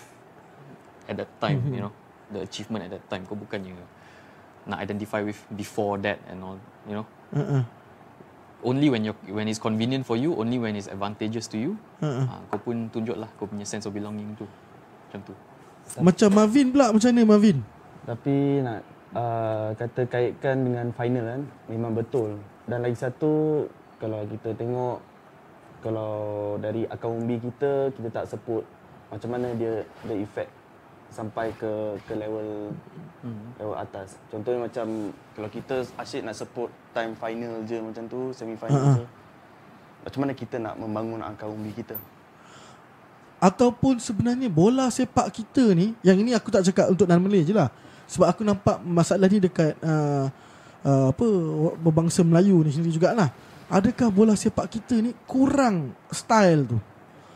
at 1.10 1.18
that 1.18 1.30
time, 1.42 1.58
you 1.74 1.82
know, 1.82 1.90
the 2.30 2.46
achievement 2.46 2.86
at 2.86 2.92
that 2.94 3.04
time. 3.10 3.26
Kau 3.26 3.34
bukannya 3.34 3.74
nak 4.68 4.84
identify 4.84 5.24
with 5.24 5.40
before 5.56 5.96
that 6.04 6.20
and 6.28 6.44
all, 6.44 6.60
you 6.86 6.94
know. 6.94 7.08
uh-uh. 7.34 7.64
Only 8.66 8.90
when 8.92 9.06
you 9.06 9.14
when 9.32 9.48
it's 9.48 9.62
convenient 9.62 10.04
for 10.04 10.20
you, 10.20 10.36
only 10.36 10.60
when 10.60 10.76
it's 10.76 10.92
advantageous 10.92 11.48
to 11.48 11.58
you, 11.62 11.72
Uh-uh. 12.04 12.26
ha, 12.28 12.42
kau 12.52 12.60
pun 12.60 12.92
tunjuklah 12.92 13.30
kau 13.40 13.48
punya 13.48 13.64
sense 13.64 13.88
of 13.88 13.96
belonging 13.96 14.34
tu. 14.36 14.44
Macam 15.08 15.22
tu. 15.24 15.34
Macam 16.04 16.28
Marvin 16.36 16.68
pula 16.76 16.92
Macam 16.92 17.08
mana 17.16 17.24
Marvin 17.24 17.64
Tapi 18.08 18.64
nak 18.64 18.80
uh, 19.12 19.76
kata 19.76 20.02
kaitkan 20.08 20.64
dengan 20.64 20.88
final 20.96 21.26
kan 21.28 21.42
memang 21.68 21.92
betul. 21.92 22.40
Dan 22.64 22.88
lagi 22.88 22.96
satu 22.96 23.68
kalau 24.00 24.24
kita 24.24 24.56
tengok 24.56 25.04
kalau 25.84 26.16
dari 26.58 26.88
akaun 26.88 27.22
umbi 27.22 27.38
kita 27.38 27.92
kita 27.94 28.10
tak 28.10 28.26
sebut 28.32 28.64
macam 29.12 29.30
mana 29.36 29.54
dia 29.54 29.84
ada 30.04 30.16
efek 30.16 30.48
sampai 31.12 31.52
ke 31.56 31.72
ke 32.08 32.14
level 32.16 32.72
Hmm. 33.18 33.50
level 33.58 33.74
atas. 33.74 34.14
Contohnya 34.30 34.70
macam 34.70 35.10
kalau 35.34 35.50
kita 35.50 35.82
asyik 35.98 36.22
nak 36.22 36.38
support 36.38 36.70
time 36.94 37.18
final 37.18 37.66
je 37.66 37.82
macam 37.82 38.06
tu, 38.06 38.30
semi 38.30 38.54
final 38.54 38.78
Ha-ha. 38.78 38.98
je. 39.02 39.06
Macam 40.06 40.20
mana 40.22 40.34
kita 40.38 40.56
nak 40.62 40.78
membangun 40.78 41.20
akaun 41.26 41.58
umbi 41.58 41.74
kita? 41.74 41.98
Ataupun 43.42 43.98
sebenarnya 43.98 44.50
bola 44.50 44.90
sepak 44.90 45.30
kita 45.30 45.74
ni 45.78 45.94
Yang 46.02 46.18
ini 46.26 46.32
aku 46.34 46.50
tak 46.50 46.66
cakap 46.66 46.90
untuk 46.90 47.06
non 47.06 47.22
Malay 47.22 47.46
je 47.46 47.54
lah 47.54 47.70
Sebab 48.08 48.28
aku 48.32 48.42
nampak 48.48 48.80
masalah 48.84 49.28
ni 49.28 49.44
dekat 49.44 49.76
uh, 49.84 50.32
uh, 50.88 51.06
apa 51.12 51.28
Berbangsa 51.80 52.24
Melayu 52.24 52.64
ni 52.64 52.72
sendiri 52.72 52.96
jugalah 52.96 53.30
Adakah 53.68 54.08
bola 54.08 54.32
sepak 54.32 54.72
kita 54.72 54.96
ni 55.04 55.12
kurang 55.28 55.92
style 56.08 56.64
tu 56.64 56.78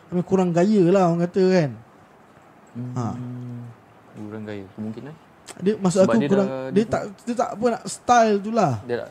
I 0.07 0.12
mean, 0.15 0.23
Kurang 0.23 0.55
gaya 0.55 0.84
lah 0.88 1.12
orang 1.12 1.27
kata 1.27 1.43
kan 1.51 1.71
ha. 2.95 3.05
Kurang 4.15 4.43
gaya 4.47 4.63
kemungkinan. 4.79 5.13
Dia 5.60 5.73
maksud 5.75 5.99
Sebab 6.07 6.13
aku 6.15 6.21
dia 6.23 6.29
kurang 6.31 6.47
dah- 6.47 6.71
Dia 6.71 6.86
tak 6.88 7.01
dia 7.27 7.36
tak 7.36 7.49
apa 7.60 7.65
nak 7.67 7.84
style 7.91 8.36
tu 8.39 8.51
lah 8.55 8.73
Dia 8.88 8.95
tak 9.03 9.10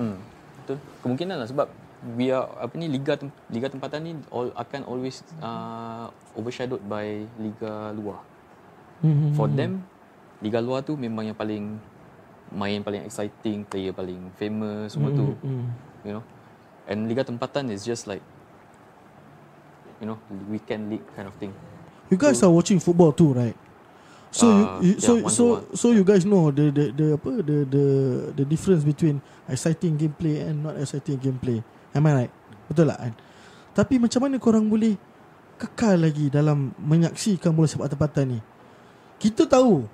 hmm, 0.00 0.16
betul. 0.64 0.76
Kemungkinan 1.04 1.36
lah 1.36 1.48
sebab 1.48 1.68
are 2.04 2.44
apa 2.60 2.74
ni 2.76 2.86
liga 2.92 3.16
tem, 3.16 3.32
liga 3.48 3.72
tempatan 3.72 4.00
ni 4.04 4.12
all, 4.28 4.52
akan 4.52 4.84
always 4.84 5.24
uh, 5.40 6.12
overshadowed 6.36 6.84
by 6.84 7.24
liga 7.40 7.96
luar. 7.96 8.20
hmm. 9.00 9.32
For 9.32 9.48
them 9.48 9.84
liga 10.42 10.58
luar 10.58 10.82
tu 10.82 10.98
memang 10.98 11.26
yang 11.26 11.38
paling 11.38 11.78
main 12.54 12.80
paling 12.82 13.02
exciting, 13.02 13.66
player 13.66 13.90
paling 13.90 14.30
famous 14.38 14.94
semua 14.94 15.10
tu, 15.10 15.34
hmm. 15.42 15.66
you 16.06 16.12
know. 16.14 16.24
And 16.84 17.08
liga 17.08 17.24
tempatan 17.24 17.72
is 17.72 17.82
just 17.82 18.06
like 18.06 18.22
you 20.02 20.06
know, 20.06 20.18
weekend 20.50 20.90
league 20.90 21.06
kind 21.16 21.26
of 21.28 21.34
thing. 21.40 21.54
You 22.12 22.20
guys 22.20 22.42
are 22.44 22.52
watching 22.52 22.78
football 22.78 23.12
too, 23.12 23.32
right? 23.32 23.56
So 24.34 24.50
you, 24.50 24.64
Uh, 24.66 24.78
you 24.82 24.94
so 24.98 25.12
yeah, 25.14 25.22
one 25.22 25.32
so 25.32 25.44
one. 25.46 25.62
so 25.78 25.86
you 25.94 26.02
guys 26.02 26.26
know 26.26 26.50
the 26.50 26.74
the 26.74 26.84
the 26.90 27.06
apa 27.14 27.30
the 27.38 27.56
the 27.70 27.84
the 28.34 28.44
difference 28.44 28.82
between 28.82 29.22
exciting 29.46 29.94
gameplay 29.94 30.42
and 30.42 30.66
not 30.66 30.74
exciting 30.74 31.22
gameplay. 31.22 31.62
Am 31.94 32.02
I 32.10 32.26
right? 32.26 32.32
Betul 32.66 32.90
tak 32.90 32.98
kan? 32.98 33.12
Tapi 33.78 33.94
macam 34.02 34.20
mana 34.26 34.36
korang 34.42 34.66
boleh 34.66 34.98
kekal 35.54 36.02
lagi 36.02 36.34
dalam 36.34 36.74
menyaksikan 36.82 37.54
bola 37.54 37.70
sepak 37.70 37.94
tempatan 37.94 38.38
ni? 38.38 38.40
Kita 39.22 39.46
tahu 39.46 39.86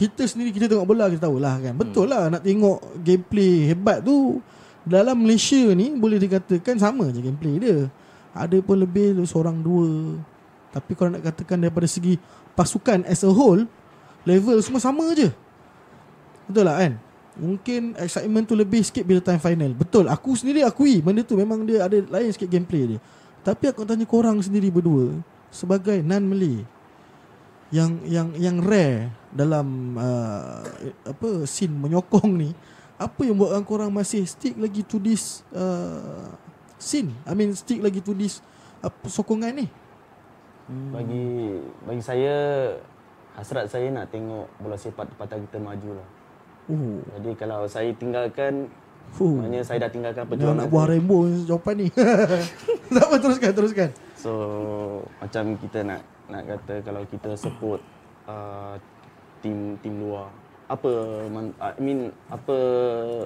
kita 0.00 0.24
sendiri 0.24 0.48
kita 0.48 0.64
tengok 0.64 0.88
bola 0.88 1.12
kita 1.12 1.28
tahulah 1.28 1.60
kan. 1.60 1.76
Betul 1.76 2.08
lah 2.08 2.32
nak 2.32 2.40
tengok 2.40 3.04
gameplay 3.04 3.68
hebat 3.68 4.00
tu 4.00 4.40
dalam 4.80 5.20
Malaysia 5.20 5.60
ni 5.76 5.92
boleh 5.92 6.16
dikatakan 6.16 6.80
sama 6.80 7.12
je 7.12 7.20
gameplay 7.20 7.60
dia. 7.60 7.84
Ada 8.32 8.64
pun 8.64 8.80
lebih 8.80 9.20
seorang 9.28 9.60
dua. 9.60 10.16
Tapi 10.72 10.96
kalau 10.96 11.12
nak 11.12 11.28
katakan 11.28 11.60
daripada 11.60 11.84
segi 11.84 12.16
pasukan 12.56 13.04
as 13.04 13.20
a 13.20 13.28
whole 13.28 13.68
level 14.24 14.56
semua 14.64 14.80
sama 14.80 15.04
je. 15.12 15.28
Betul 16.48 16.64
lah 16.64 16.80
kan? 16.80 16.96
Mungkin 17.36 18.00
excitement 18.00 18.48
tu 18.48 18.56
lebih 18.56 18.80
sikit 18.80 19.04
bila 19.04 19.20
time 19.20 19.36
final. 19.36 19.76
Betul, 19.76 20.08
aku 20.08 20.32
sendiri 20.32 20.64
akui 20.64 21.04
benda 21.04 21.20
tu 21.20 21.36
memang 21.36 21.60
dia 21.68 21.84
ada 21.84 22.00
lain 22.00 22.32
sikit 22.32 22.48
gameplay 22.48 22.96
dia. 22.96 22.98
Tapi 23.44 23.68
aku 23.68 23.84
tanya 23.84 24.08
korang 24.08 24.40
sendiri 24.40 24.72
berdua 24.72 25.12
sebagai 25.52 26.00
non 26.00 26.24
Malay 26.24 26.64
yang 27.68 28.00
yang 28.08 28.32
yang 28.40 28.56
rare 28.64 29.19
dalam 29.30 29.94
uh, 29.94 30.62
apa 31.06 31.46
scene 31.46 31.74
menyokong 31.74 32.30
ni 32.34 32.50
apa 33.00 33.20
yang 33.24 33.38
buatkan 33.38 33.64
korang 33.64 33.90
masih 33.94 34.26
stick 34.26 34.58
lagi 34.58 34.84
to 34.84 35.00
this 35.00 35.46
uh, 35.54 36.28
scene 36.76 37.14
I 37.24 37.32
mean 37.32 37.54
stick 37.54 37.80
lagi 37.80 38.02
to 38.02 38.12
this 38.12 38.42
uh, 38.82 38.92
sokongan 39.06 39.54
ni 39.54 39.66
Hmm. 40.70 40.94
Bagi 40.94 41.58
bagi 41.82 41.98
saya 41.98 42.34
hasrat 43.34 43.66
saya 43.66 43.90
nak 43.90 44.06
tengok 44.14 44.46
bola 44.62 44.78
sepak 44.78 45.10
tempatan 45.10 45.42
kita 45.50 45.58
maju 45.58 45.90
lah. 45.98 46.08
oh 46.70 47.02
Jadi 47.18 47.30
kalau 47.34 47.66
saya 47.66 47.90
tinggalkan 47.98 48.70
Fuh. 49.10 49.42
maknanya 49.42 49.66
saya 49.66 49.82
dah 49.82 49.90
tinggalkan 49.90 50.22
perjuangan. 50.30 50.62
nak 50.62 50.70
buah 50.70 50.86
rainbow 50.86 51.26
jawapan 51.42 51.74
ni. 51.82 51.88
tak 52.94 53.02
apa 53.02 53.16
teruskan 53.18 53.50
teruskan. 53.50 53.90
So 54.14 54.32
macam 55.18 55.58
kita 55.58 55.82
nak 55.82 56.06
nak 56.30 56.42
kata 56.46 56.74
kalau 56.86 57.02
kita 57.10 57.34
support 57.34 57.82
uh, 58.30 58.78
tim 59.40 59.76
tim 59.80 59.94
luar 59.98 60.28
apa 60.70 60.90
man, 61.26 61.50
I 61.58 61.82
mean 61.82 62.14
apa 62.30 62.56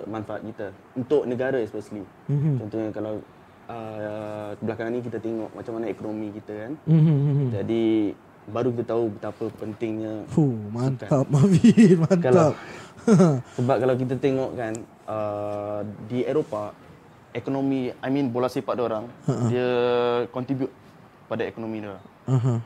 manfaat 0.09 0.41
kita 0.41 0.73
untuk 0.97 1.29
negara 1.29 1.61
especially. 1.61 2.01
Mhm. 2.25 2.57
Contohnya 2.57 2.89
kalau 2.89 3.21
uh, 3.69 4.57
belakangan 4.65 4.97
ni 4.97 5.05
kita 5.05 5.21
tengok 5.21 5.53
macam 5.53 5.73
mana 5.77 5.93
ekonomi 5.93 6.33
kita 6.33 6.53
kan. 6.57 6.73
Mhm. 6.89 7.53
Jadi 7.53 7.85
baru 8.45 8.73
kita 8.73 8.97
tahu 8.97 9.05
betapa 9.13 9.45
pentingnya 9.57 10.25
Fuh, 10.29 10.53
mantap 10.69 11.25
Mavin, 11.29 12.01
Kalau- 12.25 12.53
mantap. 12.53 12.55
sebab 13.61 13.77
kalau 13.77 13.95
kita 14.01 14.15
tengok 14.17 14.51
kan 14.57 14.73
uh, 15.05 15.85
di 16.09 16.25
Eropah 16.25 16.73
ekonomi 17.37 17.93
I 18.01 18.09
mean 18.09 18.33
bola 18.33 18.49
sepak 18.49 18.73
dia 18.73 18.85
orang 18.89 19.05
dia 19.53 19.69
contribute 20.33 20.73
pada 21.29 21.45
ekonomi 21.45 21.85
dia. 21.85 22.01
Aha. 22.25 22.57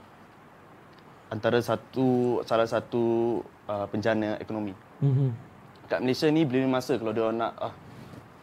Antara 1.29 1.61
satu 1.61 2.41
salah 2.49 2.65
satu 2.65 3.39
uh, 3.69 3.87
penjana 3.93 4.41
ekonomi. 4.41 4.73
Mhm. 5.05 5.29
Kat 5.89 6.01
Malaysia 6.01 6.29
ni 6.29 6.45
bila 6.45 6.81
masa 6.81 6.97
kalau 6.97 7.13
dia 7.13 7.29
nak 7.33 7.53
ah 7.57 7.73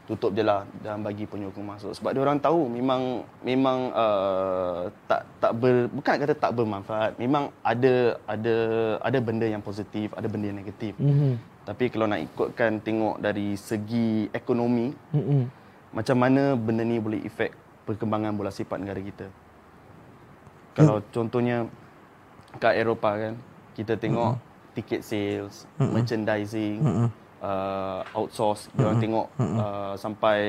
tutup 0.06 0.38
je 0.38 0.46
lah 0.46 0.62
dan 0.86 1.02
bagi 1.02 1.26
penyokong 1.26 1.66
masuk 1.66 1.92
sebab 1.98 2.14
dia 2.14 2.22
orang 2.22 2.38
tahu 2.38 2.70
memang 2.70 3.26
memang 3.42 3.90
uh, 3.90 4.86
tak 5.10 5.26
tak 5.42 5.52
ber, 5.58 5.90
bukan 5.90 6.16
kata 6.22 6.34
tak 6.38 6.54
bermanfaat 6.54 7.18
memang 7.18 7.50
ada 7.66 8.14
ada 8.30 8.56
ada 9.02 9.18
benda 9.18 9.50
yang 9.50 9.66
positif 9.66 10.14
ada 10.14 10.30
benda 10.30 10.54
yang 10.54 10.62
negatif 10.62 10.94
Mhm. 11.02 11.42
tapi 11.66 11.90
kalau 11.90 12.06
nak 12.06 12.22
ikutkan 12.22 12.78
tengok 12.86 13.18
dari 13.18 13.58
segi 13.58 14.30
ekonomi 14.30 14.94
Mhm. 15.10 15.42
macam 15.98 16.18
mana 16.22 16.54
benda 16.54 16.86
ni 16.86 17.02
boleh 17.02 17.26
efek 17.26 17.50
perkembangan 17.90 18.38
bola 18.38 18.54
sepak 18.54 18.78
negara 18.78 19.02
kita 19.02 19.26
kalau 20.78 21.02
contohnya 21.10 21.66
kat 22.58 22.74
Eropah 22.76 23.16
kan 23.18 23.34
kita 23.74 23.94
tengok 23.96 24.40
ticket 24.72 25.02
sales 25.02 25.64
merchandising 25.78 26.80
uh, 27.40 28.02
outsource 28.12 28.68
dia 28.72 28.84
orang 28.84 29.00
tengok 29.00 29.26
uh, 29.36 29.94
sampai 29.96 30.40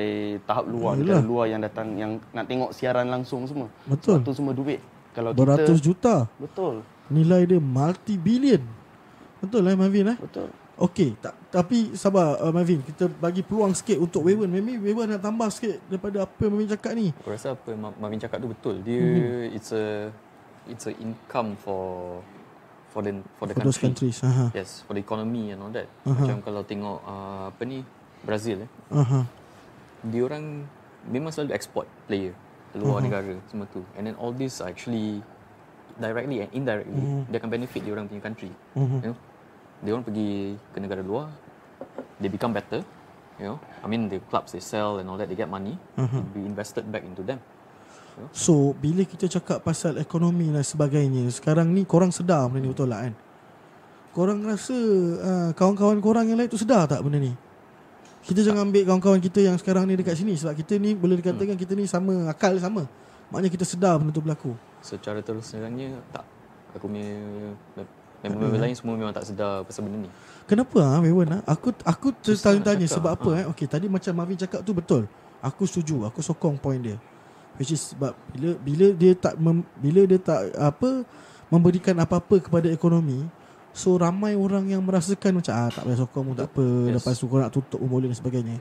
tahap 0.42 0.66
luar 0.66 0.94
negara 0.94 1.20
luar 1.20 1.46
yang 1.46 1.60
datang 1.60 1.94
yang 1.94 2.12
nak 2.30 2.46
tengok 2.46 2.70
siaran 2.70 3.06
langsung 3.06 3.44
semua 3.44 3.68
Betul. 3.84 4.18
Sebab 4.18 4.24
tu 4.24 4.32
semua 4.32 4.52
duit 4.52 4.80
kalau 5.10 5.30
Beratus 5.32 5.78
kita 5.78 5.84
juta. 5.84 6.16
betul 6.36 6.84
Nilai 7.06 7.46
dia 7.46 7.56
multi 7.56 8.18
billion. 8.18 8.58
Betul 9.38 9.62
lah 9.62 9.72
Mavin 9.74 10.10
eh? 10.10 10.18
betul 10.18 10.50
Okey, 10.76 11.16
tak, 11.16 11.32
tapi 11.48 11.96
sabar 11.96 12.36
uh, 12.36 12.52
Mavin, 12.52 12.84
kita 12.84 13.08
bagi 13.08 13.40
peluang 13.40 13.72
sikit 13.72 13.96
untuk 13.96 14.28
Wewen. 14.28 14.44
Maybe 14.44 14.76
Wewen 14.76 15.08
nak 15.08 15.24
tambah 15.24 15.48
sikit 15.48 15.80
daripada 15.88 16.28
apa 16.28 16.36
yang 16.36 16.52
Mavin 16.52 16.68
cakap 16.68 16.92
ni. 16.92 17.16
Aku 17.16 17.32
rasa 17.32 17.56
apa 17.56 17.64
yang 17.72 17.80
Ma- 17.80 17.96
Mamin 17.96 18.20
cakap 18.20 18.44
tu 18.44 18.52
betul. 18.52 18.84
Dia 18.84 19.00
Mhm. 19.00 19.56
it's 19.56 19.72
a 19.72 20.12
it's 20.68 20.86
a 20.86 20.94
income 20.98 21.54
for 21.56 22.18
for 22.90 23.00
the 23.02 23.12
for 23.36 23.44
the 23.46 23.54
For 23.54 23.62
those 23.66 23.76
country. 23.78 24.10
countries. 24.10 24.24
Aha. 24.24 24.50
Yes, 24.52 24.82
for 24.86 24.94
the 24.94 25.02
economy 25.02 25.52
and 25.52 25.60
all 25.60 25.72
that. 25.72 25.86
Aha. 26.04 26.16
Macam 26.16 26.36
kalau 26.40 26.62
tengok 26.62 26.98
uh, 27.02 27.50
apa 27.50 27.62
ni 27.64 27.84
Brazil 28.22 28.64
eh. 28.64 28.70
Aha. 28.92 29.26
Dia 30.06 30.22
orang 30.24 30.64
memang 31.06 31.30
selalu 31.30 31.52
export 31.52 31.86
player 32.06 32.32
keluar 32.72 33.00
negara 33.00 33.36
semua 33.48 33.64
tu. 33.68 33.80
And 33.96 34.04
then 34.04 34.16
all 34.16 34.32
this 34.32 34.60
are 34.60 34.68
actually 34.68 35.24
directly 35.96 36.44
and 36.44 36.50
indirectly 36.52 37.00
dia 37.26 37.36
akan 37.40 37.48
benefit 37.48 37.80
dia 37.80 37.92
orang 37.92 38.06
punya 38.06 38.20
country. 38.20 38.52
Mhm. 38.76 38.98
You 39.00 39.08
know? 39.12 39.18
Dia 39.80 39.90
orang 39.92 40.04
pergi 40.04 40.30
ke 40.72 40.78
negara 40.80 41.00
luar, 41.04 41.28
they 42.20 42.28
become 42.28 42.52
better. 42.52 42.80
You 43.36 43.52
know, 43.52 43.58
I 43.80 43.86
mean 43.88 44.08
the 44.08 44.16
clubs 44.32 44.56
they 44.56 44.64
sell 44.64 44.96
and 44.96 45.12
all 45.12 45.20
that, 45.20 45.28
they 45.28 45.36
get 45.36 45.52
money, 45.52 45.76
Uh-huh. 46.00 46.24
be 46.32 46.40
invested 46.40 46.88
back 46.88 47.04
into 47.04 47.20
them. 47.20 47.36
So 48.32 48.72
bila 48.76 49.04
kita 49.04 49.28
cakap 49.28 49.60
pasal 49.60 50.00
ekonomi 50.00 50.48
dan 50.48 50.64
sebagainya 50.64 51.28
Sekarang 51.28 51.68
ni 51.68 51.84
korang 51.84 52.08
sedar 52.08 52.48
benda 52.48 52.64
ni 52.64 52.68
betul 52.72 52.88
lah 52.88 53.04
kan? 53.04 53.14
Korang 54.16 54.40
rasa 54.48 54.76
uh, 55.20 55.50
kawan-kawan 55.52 56.00
korang 56.00 56.24
yang 56.24 56.40
lain 56.40 56.48
tu 56.48 56.56
sedar 56.56 56.88
tak 56.88 57.04
benda 57.04 57.20
ni? 57.20 57.36
Kita 58.24 58.40
jangan 58.42 58.72
ambil 58.72 58.88
kawan-kawan 58.88 59.20
kita 59.20 59.44
yang 59.44 59.56
sekarang 59.60 59.84
ni 59.86 59.94
dekat 60.00 60.16
sini 60.16 60.32
Sebab 60.34 60.56
kita 60.56 60.80
ni 60.80 60.96
boleh 60.96 61.20
dikatakan 61.20 61.54
kita 61.60 61.76
ni 61.76 61.84
sama 61.84 62.32
akal 62.32 62.56
sama. 62.56 62.88
Maknanya 63.28 63.52
kita 63.52 63.68
sedar 63.68 64.00
benda 64.00 64.16
tu 64.16 64.24
berlaku. 64.24 64.56
Secara 64.80 65.20
terus 65.20 65.52
terangnya 65.52 66.00
tak. 66.08 66.24
Aku 66.72 66.88
punya 66.88 67.04
member-member 68.24 68.60
lain 68.64 68.74
semua 68.76 68.96
memang 68.96 69.12
tak 69.12 69.28
sedar 69.28 69.60
pasal 69.68 69.84
benda 69.84 70.08
ni. 70.08 70.10
Kenapa 70.48 70.78
ah 70.80 70.98
Mewan 71.04 71.36
ah? 71.36 71.40
Aku 71.44 71.76
aku 71.84 72.16
tertanya-tanya 72.16 72.88
sebab 72.88 73.12
apa 73.12 73.30
Ha. 73.36 73.38
eh? 73.42 73.44
Okey 73.52 73.68
tadi 73.68 73.92
macam 73.92 74.12
Marvin 74.16 74.40
cakap 74.40 74.64
tu 74.64 74.72
betul. 74.72 75.04
Aku 75.44 75.68
setuju 75.68 76.08
Aku 76.08 76.24
sokong 76.24 76.56
point 76.56 76.80
dia 76.80 76.96
Which 77.56 77.72
is 77.72 77.92
sebab 77.92 78.12
bila 78.30 78.52
bila 78.60 78.86
dia 78.92 79.12
tak 79.12 79.34
mem, 79.36 79.64
bila 79.76 80.04
dia 80.04 80.20
tak 80.20 80.52
apa 80.54 81.04
memberikan 81.48 81.96
apa-apa 81.96 82.42
kepada 82.42 82.68
ekonomi 82.68 83.24
so 83.70 83.96
ramai 83.96 84.34
orang 84.34 84.66
yang 84.66 84.80
merasakan 84.80 85.38
macam 85.38 85.52
ah 85.52 85.68
tak 85.68 85.84
payah 85.84 86.00
sokong 86.00 86.24
pun 86.32 86.36
tak 86.36 86.48
apa 86.48 86.64
Yes. 86.88 86.94
lepas 87.00 87.14
tu 87.16 87.24
kau 87.26 87.38
nak 87.38 87.52
tutup 87.52 87.78
pun 87.80 87.88
boleh 87.88 88.08
dan 88.08 88.16
sebagainya. 88.16 88.56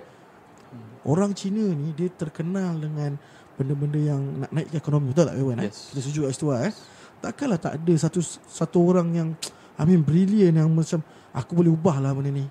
Orang 1.04 1.32
Cina 1.32 1.62
ni 1.62 1.94
dia 1.94 2.10
terkenal 2.10 2.76
dengan 2.76 3.16
benda-benda 3.56 4.00
yang 4.00 4.22
nak 4.42 4.50
naikkan 4.52 4.76
ekonomi 4.76 5.12
betul 5.12 5.28
tak 5.28 5.36
Mewan 5.38 5.60
eh? 5.62 5.70
Yes. 5.70 5.92
Kita 5.94 6.00
setuju 6.02 6.20
kat 6.26 6.32
situ 6.34 6.48
eh. 6.52 6.72
Takkanlah 7.20 7.60
tak 7.60 7.74
ada 7.80 7.94
satu 7.96 8.20
satu 8.46 8.78
orang 8.84 9.08
yang 9.12 9.30
I 9.76 9.84
mean 9.84 10.02
brilliant 10.02 10.56
yang 10.56 10.70
macam 10.72 11.04
aku 11.32 11.52
boleh 11.52 11.72
ubah 11.72 12.00
lah 12.00 12.12
benda 12.12 12.32
ni. 12.32 12.46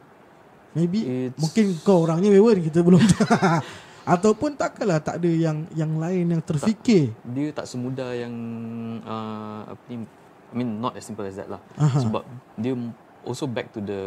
Maybe 0.75 1.31
It's- 1.31 1.39
mungkin 1.39 1.79
kau 1.81 2.03
orangnya 2.03 2.29
Wewen 2.29 2.59
kita 2.61 2.83
belum 2.83 2.99
ataupun 4.05 4.55
takkanlah 4.55 5.01
tak 5.01 5.21
ada 5.21 5.31
yang 5.33 5.65
yang 5.73 5.97
lain 5.97 6.37
yang 6.37 6.43
terfikir. 6.45 7.13
Dia 7.25 7.49
tak 7.53 7.65
semudah 7.65 8.13
yang 8.13 8.35
uh, 9.03 9.65
apa 9.69 9.83
ni 9.89 10.05
I 10.05 10.55
mean 10.55 10.79
not 10.79 10.95
as 10.95 11.03
simple 11.03 11.25
as 11.25 11.35
that 11.35 11.49
lah. 11.49 11.59
Aha. 11.81 11.99
Sebab 11.99 12.23
dia 12.55 12.77
also 13.25 13.49
back 13.49 13.73
to 13.73 13.81
the 13.81 14.03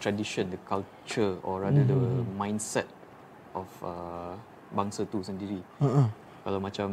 tradition, 0.00 0.50
the 0.50 0.58
culture 0.66 1.38
or 1.46 1.62
rather 1.62 1.84
the 1.84 1.94
Mm-hmm. 1.94 2.34
mindset 2.34 2.88
of 3.54 3.68
uh, 3.84 4.34
bangsa 4.72 5.04
tu 5.06 5.22
sendiri. 5.22 5.60
Ha 5.78 6.08
Kalau 6.42 6.58
macam 6.58 6.88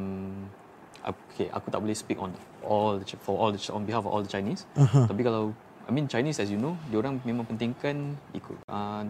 okay, 1.02 1.49
aku 1.49 1.73
tak 1.73 1.82
boleh 1.82 1.95
speak 1.97 2.21
on 2.21 2.30
all 2.62 3.02
the, 3.02 3.06
for 3.17 3.34
all 3.39 3.49
the, 3.49 3.58
on 3.73 3.82
behalf 3.88 4.06
of 4.06 4.12
all 4.13 4.21
the 4.21 4.30
Chinese. 4.30 4.67
Aha. 4.78 5.10
Tapi 5.10 5.25
kalau 5.25 5.56
I 5.88 5.91
mean 5.95 6.06
Chinese 6.06 6.38
as 6.38 6.54
you 6.54 6.62
know, 6.62 6.78
diorang 6.93 7.17
memang 7.25 7.49
pentingkan 7.49 8.13
ikut 8.38 8.62
uh, 8.69 9.02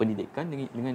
pendidikan 0.00 0.48
dengan 0.48 0.72
dengan 0.72 0.94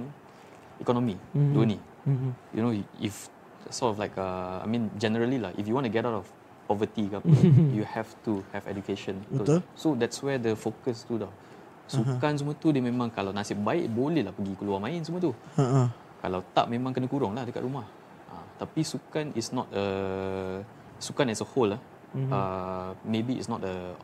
ekonomi. 0.80 1.14
Mhm. 1.34 1.52
Dua 1.54 1.64
ni. 1.66 1.78
Mhm. 2.08 2.30
You 2.54 2.60
know 2.64 2.72
if 3.02 3.28
sort 3.68 3.92
of 3.92 3.96
like 4.00 4.16
uh, 4.16 4.64
I 4.64 4.66
mean 4.66 4.88
generally 4.96 5.36
lah 5.36 5.52
if 5.58 5.68
you 5.68 5.76
want 5.76 5.84
to 5.84 5.92
get 5.92 6.08
out 6.08 6.24
of 6.24 6.26
poverty 6.68 7.08
ke 7.08 7.16
apa, 7.16 7.28
you 7.72 7.84
have 7.84 8.08
to 8.28 8.44
have 8.52 8.64
education. 8.68 9.24
Betul. 9.32 9.64
So 9.72 9.96
that's 9.96 10.20
where 10.20 10.36
the 10.36 10.52
focus 10.52 11.08
tu 11.08 11.16
dah. 11.16 11.32
Sukan 11.88 12.36
semua 12.36 12.52
tu 12.52 12.68
dia 12.68 12.84
memang 12.84 13.08
kalau 13.08 13.32
nasib 13.32 13.64
baik 13.64 13.88
boleh 13.88 14.20
lah 14.20 14.36
pergi 14.36 14.52
keluar 14.60 14.76
main 14.76 15.00
semua 15.00 15.24
tu. 15.24 15.32
Ha. 15.56 15.88
Kalau 16.20 16.44
tak 16.52 16.68
memang 16.68 16.92
kena 16.92 17.08
kurung 17.08 17.32
lah 17.32 17.48
dekat 17.48 17.64
rumah. 17.64 17.88
Ha, 18.28 18.60
tapi 18.60 18.84
sukan 18.84 19.32
is 19.32 19.48
not 19.56 19.64
a 19.72 19.84
sukan 21.00 21.32
as 21.32 21.40
a 21.40 21.48
whole 21.48 21.72
lah. 21.72 21.80
Mm-hmm. 22.12 22.32
Uh, 22.32 22.90
maybe 23.08 23.40
it's 23.40 23.48
not 23.48 23.64
a 23.64 23.96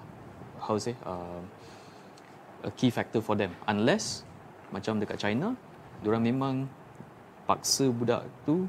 how 0.56 0.72
to 0.72 0.80
say 0.80 0.96
uh, 1.04 1.40
a 2.64 2.72
key 2.72 2.88
factor 2.88 3.20
for 3.20 3.36
them 3.36 3.52
unless 3.68 4.24
macam 4.72 4.96
dekat 4.96 5.20
China, 5.20 5.52
orang 6.10 6.24
memang 6.24 6.54
paksa 7.44 7.88
budak 7.88 8.24
tu 8.44 8.64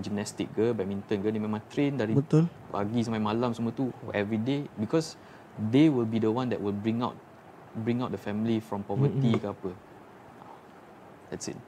gimnastik 0.00 0.48
ke, 0.56 0.72
badminton 0.72 1.20
ke 1.20 1.28
dia 1.28 1.42
memang 1.42 1.60
train 1.68 1.92
dari 1.98 2.16
Betul. 2.16 2.48
pagi 2.72 3.00
sampai 3.04 3.20
malam 3.20 3.52
semua 3.52 3.74
tu 3.74 3.92
every 4.16 4.40
day 4.40 4.64
because 4.80 5.18
they 5.68 5.92
will 5.92 6.08
be 6.08 6.16
the 6.16 6.30
one 6.30 6.48
that 6.48 6.56
will 6.56 6.74
bring 6.74 7.04
out 7.04 7.12
bring 7.84 8.00
out 8.00 8.10
the 8.10 8.18
family 8.18 8.58
from 8.58 8.82
poverty 8.82 9.36
mm-hmm. 9.36 9.42
ke 9.42 9.46
apa. 9.46 9.70
That's 11.30 11.46
it. 11.52 11.58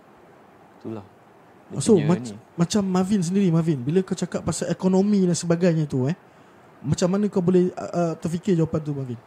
Itulah. 0.81 1.05
Dia 1.71 1.79
So 1.79 2.01
mac- 2.01 2.25
ni. 2.25 2.35
macam 2.59 2.83
Marvin 2.85 3.23
sendiri 3.23 3.49
Marvin 3.53 3.79
bila 3.79 4.03
kau 4.03 4.19
cakap 4.19 4.43
pasal 4.43 4.69
ekonomi 4.73 5.23
dan 5.23 5.37
sebagainya 5.37 5.87
tu 5.87 6.11
eh 6.11 6.17
macam 6.83 7.07
mana 7.15 7.31
kau 7.31 7.39
boleh 7.39 7.71
uh, 7.79 7.93
uh, 7.95 8.13
terfikir 8.19 8.59
jawapan 8.59 8.81
tu 8.83 8.93
Marvin? 8.93 9.21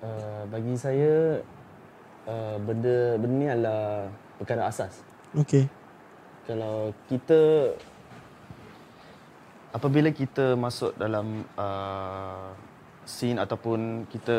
Uh, 0.00 0.42
bagi 0.48 0.74
saya 0.80 1.44
uh, 2.24 2.56
benda 2.64 3.20
benda 3.20 3.36
ni 3.36 3.46
adalah 3.48 4.08
perkara 4.40 4.66
asas. 4.68 5.02
Okey. 5.34 5.66
Kalau 6.44 6.92
kita 7.08 7.72
apabila 9.74 10.14
kita 10.14 10.54
masuk 10.54 10.94
dalam 10.94 11.42
uh, 11.58 12.54
scene 13.02 13.42
ataupun 13.42 14.06
kita 14.08 14.36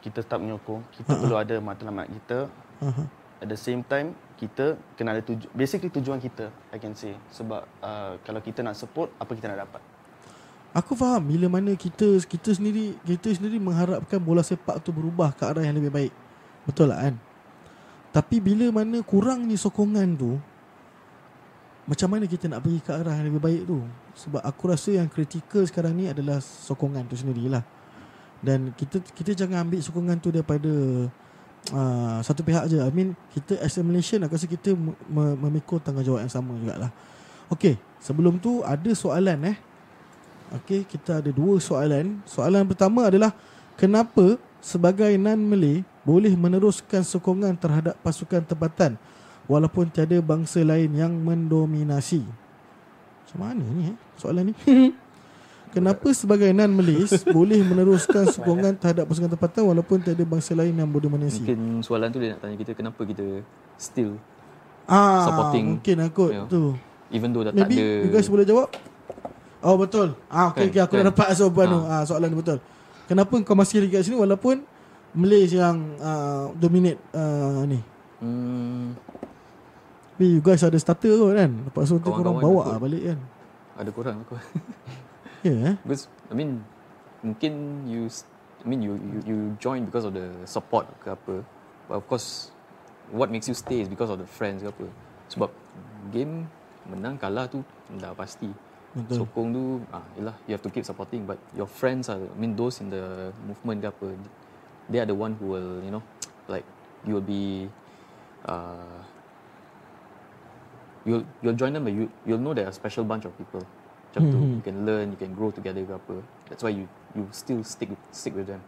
kita 0.00 0.20
start 0.24 0.40
menyokong, 0.40 0.84
kita 0.96 1.12
uh-huh. 1.12 1.20
perlu 1.20 1.36
ada 1.36 1.56
matlamat 1.60 2.06
kita. 2.08 2.38
Aha. 2.84 3.04
At 3.44 3.48
the 3.50 3.60
same 3.60 3.84
time, 3.84 4.16
kita 4.40 4.80
kena 4.96 5.16
ada 5.16 5.22
tuju 5.24 5.48
basically 5.52 5.92
tujuan 5.92 6.16
kita, 6.16 6.48
I 6.72 6.78
can 6.80 6.96
say. 6.96 7.12
Sebab 7.32 7.62
uh, 7.84 8.16
kalau 8.24 8.40
kita 8.40 8.64
nak 8.64 8.76
support, 8.76 9.12
apa 9.20 9.32
kita 9.36 9.52
nak 9.52 9.68
dapat. 9.68 9.82
Aku 10.74 10.98
faham 10.98 11.22
bila 11.30 11.46
mana 11.46 11.78
kita 11.78 12.18
kita 12.26 12.50
sendiri 12.50 12.98
kita 13.06 13.30
sendiri 13.30 13.62
mengharapkan 13.62 14.18
bola 14.18 14.42
sepak 14.42 14.82
tu 14.82 14.90
berubah 14.90 15.30
ke 15.30 15.46
arah 15.46 15.62
yang 15.62 15.78
lebih 15.78 15.92
baik. 15.92 16.12
Betul 16.66 16.90
lah 16.90 16.98
kan? 16.98 17.14
Tapi 18.14 18.38
bila 18.38 18.70
mana 18.70 19.02
kurangnya 19.02 19.58
sokongan 19.58 20.14
tu 20.14 20.38
macam 21.84 22.16
mana 22.16 22.24
kita 22.24 22.48
nak 22.48 22.64
pergi 22.64 22.80
ke 22.80 22.90
arah 22.94 23.12
yang 23.18 23.26
lebih 23.28 23.42
baik 23.42 23.62
tu? 23.68 23.82
Sebab 24.14 24.40
aku 24.40 24.70
rasa 24.70 24.94
yang 24.94 25.10
kritikal 25.10 25.66
sekarang 25.66 25.92
ni 25.98 26.06
adalah 26.08 26.38
sokongan 26.40 27.04
tu 27.10 27.18
sendirilah. 27.18 27.60
Dan 28.40 28.72
kita 28.72 29.02
kita 29.02 29.34
jangan 29.34 29.68
ambil 29.68 29.82
sokongan 29.82 30.16
tu 30.22 30.30
daripada 30.32 30.72
uh, 31.74 32.18
satu 32.24 32.40
pihak 32.40 32.70
je. 32.72 32.78
I 32.80 32.88
mean 32.94 33.18
kita 33.34 33.60
as 33.60 33.76
a 33.76 33.84
Malaysian 33.84 34.24
aku 34.24 34.38
rasa 34.38 34.48
kita 34.48 34.72
me- 34.72 34.96
me- 35.10 35.36
memikul 35.48 35.82
tanggungjawab 35.82 36.24
yang 36.24 36.32
sama 36.32 36.56
jugalah. 36.56 36.94
Okey, 37.52 37.76
sebelum 38.00 38.40
tu 38.40 38.64
ada 38.64 38.90
soalan 38.96 39.52
eh. 39.52 39.56
Okey, 40.56 40.86
kita 40.88 41.20
ada 41.20 41.28
dua 41.34 41.60
soalan. 41.60 42.22
Soalan 42.24 42.64
pertama 42.64 43.10
adalah 43.10 43.36
kenapa 43.76 44.40
sebagai 44.64 45.12
non-Malay 45.20 45.84
boleh 46.04 46.36
meneruskan 46.36 47.00
sokongan 47.00 47.56
terhadap 47.56 47.96
pasukan 48.04 48.44
tempatan 48.44 49.00
walaupun 49.48 49.88
tiada 49.88 50.20
bangsa 50.20 50.60
lain 50.60 50.92
yang 50.92 51.10
mendominasi? 51.10 52.20
Macam 53.24 53.38
mana 53.40 53.64
ni 53.64 53.82
eh 53.90 53.96
soalan 54.20 54.52
ni? 54.52 54.54
kenapa 55.74 56.06
sebagai 56.14 56.52
non-Malays 56.54 57.24
boleh 57.26 57.58
meneruskan 57.64 58.30
sokongan 58.30 58.76
terhadap 58.76 59.08
pasukan 59.08 59.32
tempatan 59.32 59.62
walaupun 59.64 59.98
tiada 60.04 60.22
bangsa 60.22 60.52
lain 60.52 60.76
yang 60.76 60.86
mendominasi? 60.86 61.42
Mungkin 61.42 61.80
soalan 61.80 62.08
tu 62.12 62.20
dia 62.20 62.36
nak 62.36 62.40
tanya 62.44 62.56
kita 62.60 62.72
kenapa 62.76 63.00
kita 63.02 63.42
still 63.80 64.20
ah, 64.86 65.24
supporting, 65.24 65.80
mungkin 65.80 65.96
aku 66.04 66.24
you 66.30 66.36
know, 66.36 66.46
tu. 66.46 66.62
even 67.08 67.32
though 67.32 67.42
dah 67.42 67.50
Maybe 67.56 67.74
tak 67.74 67.82
ada 67.82 68.04
you 68.06 68.12
guys 68.12 68.28
boleh 68.28 68.44
jawab? 68.44 68.68
Oh 69.64 69.80
betul. 69.80 70.12
Ah 70.28 70.52
okey 70.52 70.68
Kan, 70.68 70.70
okey 70.70 70.80
aku 70.84 70.92
dah 71.00 71.02
kan. 71.02 71.10
dapat 71.10 71.26
jawapan 71.32 71.66
tu. 71.72 71.80
Ah. 71.88 71.96
Ah 71.96 72.02
soalan 72.04 72.28
tu 72.28 72.38
betul. 72.44 72.58
Kenapa 73.08 73.34
kau 73.40 73.56
masih 73.56 73.84
lagi 73.84 73.96
kat 73.96 74.04
sini 74.04 74.16
walaupun 74.20 74.60
Malaysia 75.14 75.70
yang 75.70 75.78
uh, 76.02 76.50
dominate 76.58 76.98
uh, 77.14 77.62
ni? 77.64 77.80
hmm, 78.18 78.98
Tapi 80.14 80.26
you 80.26 80.42
guys 80.42 80.66
ada 80.66 80.78
starter 80.78 81.14
kot 81.14 81.34
kan? 81.38 81.50
Lepas 81.70 81.90
tu 81.90 81.98
korang 82.02 82.38
bawa 82.42 82.74
lah 82.74 82.78
balik 82.82 83.14
kan? 83.14 83.18
ada 83.74 83.90
kurang 83.90 84.22
aku. 84.22 84.38
Ya 85.42 85.50
yeah, 85.50 85.58
eh? 85.72 85.76
Because 85.84 86.06
I 86.30 86.34
mean 86.34 86.62
mungkin 87.20 87.84
you 87.88 88.06
I 88.62 88.66
mean 88.66 88.80
you 88.80 88.94
you 88.96 89.18
you 89.26 89.38
join 89.58 89.84
because 89.84 90.06
of 90.06 90.14
the 90.14 90.30
support 90.46 90.88
ke 91.02 91.12
apa. 91.12 91.44
But 91.90 91.96
of 92.00 92.04
course 92.06 92.54
what 93.12 93.28
makes 93.28 93.50
you 93.50 93.56
stay 93.56 93.84
is 93.84 93.90
because 93.90 94.08
of 94.08 94.22
the 94.22 94.28
friends 94.28 94.62
ke 94.62 94.70
apa. 94.70 94.86
Sebab 95.28 95.50
game 96.14 96.46
menang 96.86 97.18
kalah 97.18 97.50
tu 97.50 97.60
dah 97.98 98.14
pasti. 98.14 98.48
Betul. 98.94 99.26
Sokong 99.26 99.48
tu 99.50 99.64
ah 99.90 100.06
yalah 100.14 100.36
you 100.46 100.54
have 100.54 100.62
to 100.62 100.70
keep 100.70 100.86
supporting 100.86 101.26
but 101.26 101.36
your 101.58 101.66
friends 101.66 102.06
are 102.06 102.22
I 102.22 102.36
mean 102.38 102.54
those 102.54 102.78
in 102.78 102.94
the 102.94 103.34
movement 103.42 103.82
ke 103.82 103.88
apa 103.90 104.08
they 104.88 105.00
are 105.00 105.08
the 105.08 105.16
one 105.16 105.36
who 105.40 105.52
will 105.56 105.80
you 105.84 105.90
know 105.92 106.02
like 106.48 106.64
you 107.04 107.14
will 107.16 107.24
be 107.24 107.68
uh 108.44 109.00
you'll 111.04 111.24
you'll 111.44 111.56
join 111.56 111.72
them 111.72 111.84
but 111.84 111.92
you 111.92 112.08
you'll 112.24 112.40
know 112.40 112.52
they're 112.56 112.68
a 112.68 112.74
special 112.74 113.04
bunch 113.04 113.24
of 113.28 113.32
people. 113.36 113.62
Macam 114.14 114.30
tu 114.30 114.38
Mhm. 114.38 114.54
you 114.56 114.62
can 114.62 114.76
learn, 114.86 115.04
you 115.10 115.18
can 115.18 115.32
grow 115.34 115.50
together 115.50 115.82
ke 115.82 115.92
apa. 115.92 116.16
That's 116.48 116.62
why 116.62 116.70
you 116.70 116.84
you 117.18 117.26
still 117.34 117.60
stick 117.66 117.90
stick 118.14 118.32
with 118.36 118.46
them. 118.48 118.62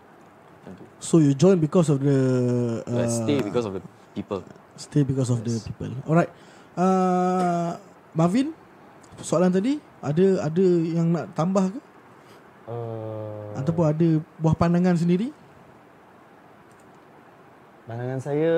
So 0.98 1.22
you 1.22 1.30
join 1.38 1.62
because 1.62 1.86
of 1.86 2.02
the 2.02 2.18
uh, 2.82 3.06
Like 3.06 3.12
stay 3.14 3.38
because 3.38 3.66
of 3.70 3.78
the 3.78 3.82
people. 4.18 4.42
stay 4.74 5.06
because 5.06 5.30
of 5.30 5.46
the 5.46 5.54
Yes. 5.54 5.62
people. 5.70 5.92
Alright. 6.04 6.30
Uh, 6.74 7.78
Marvin, 8.12 8.50
soalan 9.22 9.54
tadi 9.54 9.78
ada 10.02 10.50
ada 10.50 10.66
yang 10.82 11.14
nak 11.14 11.30
tambah 11.38 11.70
ke? 11.70 11.78
Uh, 12.66 13.54
Ataupun 13.54 13.84
ada 13.86 14.08
buah 14.42 14.58
pandangan 14.58 14.98
sendiri? 14.98 15.30
Pandangan 17.86 18.20
saya 18.20 18.54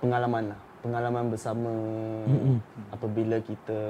pengalaman 0.00 0.44
lah. 0.52 0.60
Pengalaman 0.78 1.24
bersama 1.28 1.72
mm-hmm. 2.24 2.56
apabila 2.94 3.36
kita 3.44 3.80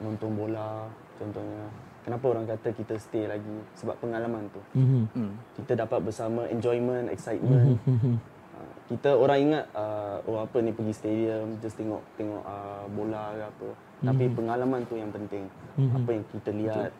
nonton 0.00 0.30
bola 0.32 0.88
contohnya. 1.18 1.68
Kenapa 2.08 2.24
orang 2.32 2.48
kata 2.48 2.72
kita 2.72 2.94
stay 2.96 3.28
lagi? 3.28 3.56
Sebab 3.76 4.00
pengalaman 4.00 4.48
tu. 4.48 4.62
Mhm. 4.80 5.02
Hmm. 5.12 5.32
Kita 5.60 5.76
dapat 5.76 6.08
bersama 6.08 6.48
enjoyment, 6.48 7.12
excitement. 7.12 7.76
Mhm. 7.84 8.16
Uh, 8.56 8.74
kita 8.88 9.12
orang 9.12 9.38
ingat 9.44 9.64
uh, 9.76 10.16
oh 10.24 10.40
apa 10.40 10.56
ni 10.64 10.72
pergi 10.72 10.96
stadium 10.96 11.60
just 11.60 11.76
tengok 11.76 12.00
tengok 12.16 12.40
uh, 12.48 12.88
bola 12.96 13.36
ke 13.36 13.44
apa. 13.44 13.68
Tapi 14.08 14.24
pengalaman 14.32 14.80
tu 14.88 14.96
yang 14.96 15.12
penting. 15.12 15.52
Apa 15.76 16.10
yang 16.16 16.24
kita 16.32 16.50
lihat, 16.56 16.90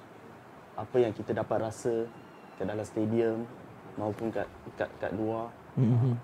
apa 0.76 0.96
yang 1.00 1.12
kita 1.16 1.32
dapat 1.32 1.56
rasa 1.72 2.04
kat 2.60 2.68
dalam 2.68 2.84
stadium 2.84 3.48
maupun 3.96 4.28
kat 4.28 4.44
kat 4.76 4.92
kat 5.00 5.16
luar. 5.16 5.48
Mhm. 5.78 6.14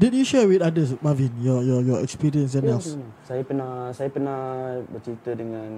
Did 0.00 0.12
you 0.16 0.24
share 0.24 0.48
with 0.48 0.64
others, 0.64 0.96
Marvin, 0.98 1.30
your 1.38 1.60
your 1.62 1.80
your 1.84 1.98
experience 2.00 2.56
and 2.56 2.64
Ya, 2.66 2.74
else? 2.74 2.96
Saya 3.22 3.44
pernah 3.44 3.92
saya 3.92 4.08
pernah 4.08 4.40
bercerita 4.88 5.30
dengan 5.36 5.68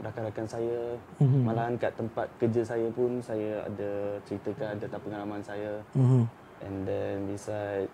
rakan-rakan 0.00 0.46
saya. 0.48 0.82
Mhm. 1.22 1.40
Malahan 1.46 1.74
kat 1.78 1.92
tempat 1.94 2.26
kerja 2.40 2.62
saya 2.66 2.88
pun 2.90 3.22
saya 3.22 3.62
ada 3.62 4.18
ceritakan 4.26 4.74
tentang 4.80 5.02
pengalaman 5.04 5.38
saya. 5.44 5.78
Mhm. 5.94 6.22
And 6.64 6.76
then 6.82 7.16
beside 7.28 7.86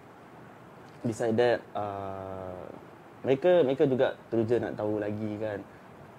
beside 1.03 1.35
that 1.37 1.59
uh, 1.75 2.57
mereka 3.21 3.61
mereka 3.67 3.85
juga 3.85 4.17
teruja 4.33 4.57
nak 4.63 4.79
tahu 4.79 4.97
lagi 4.97 5.33
kan. 5.37 5.59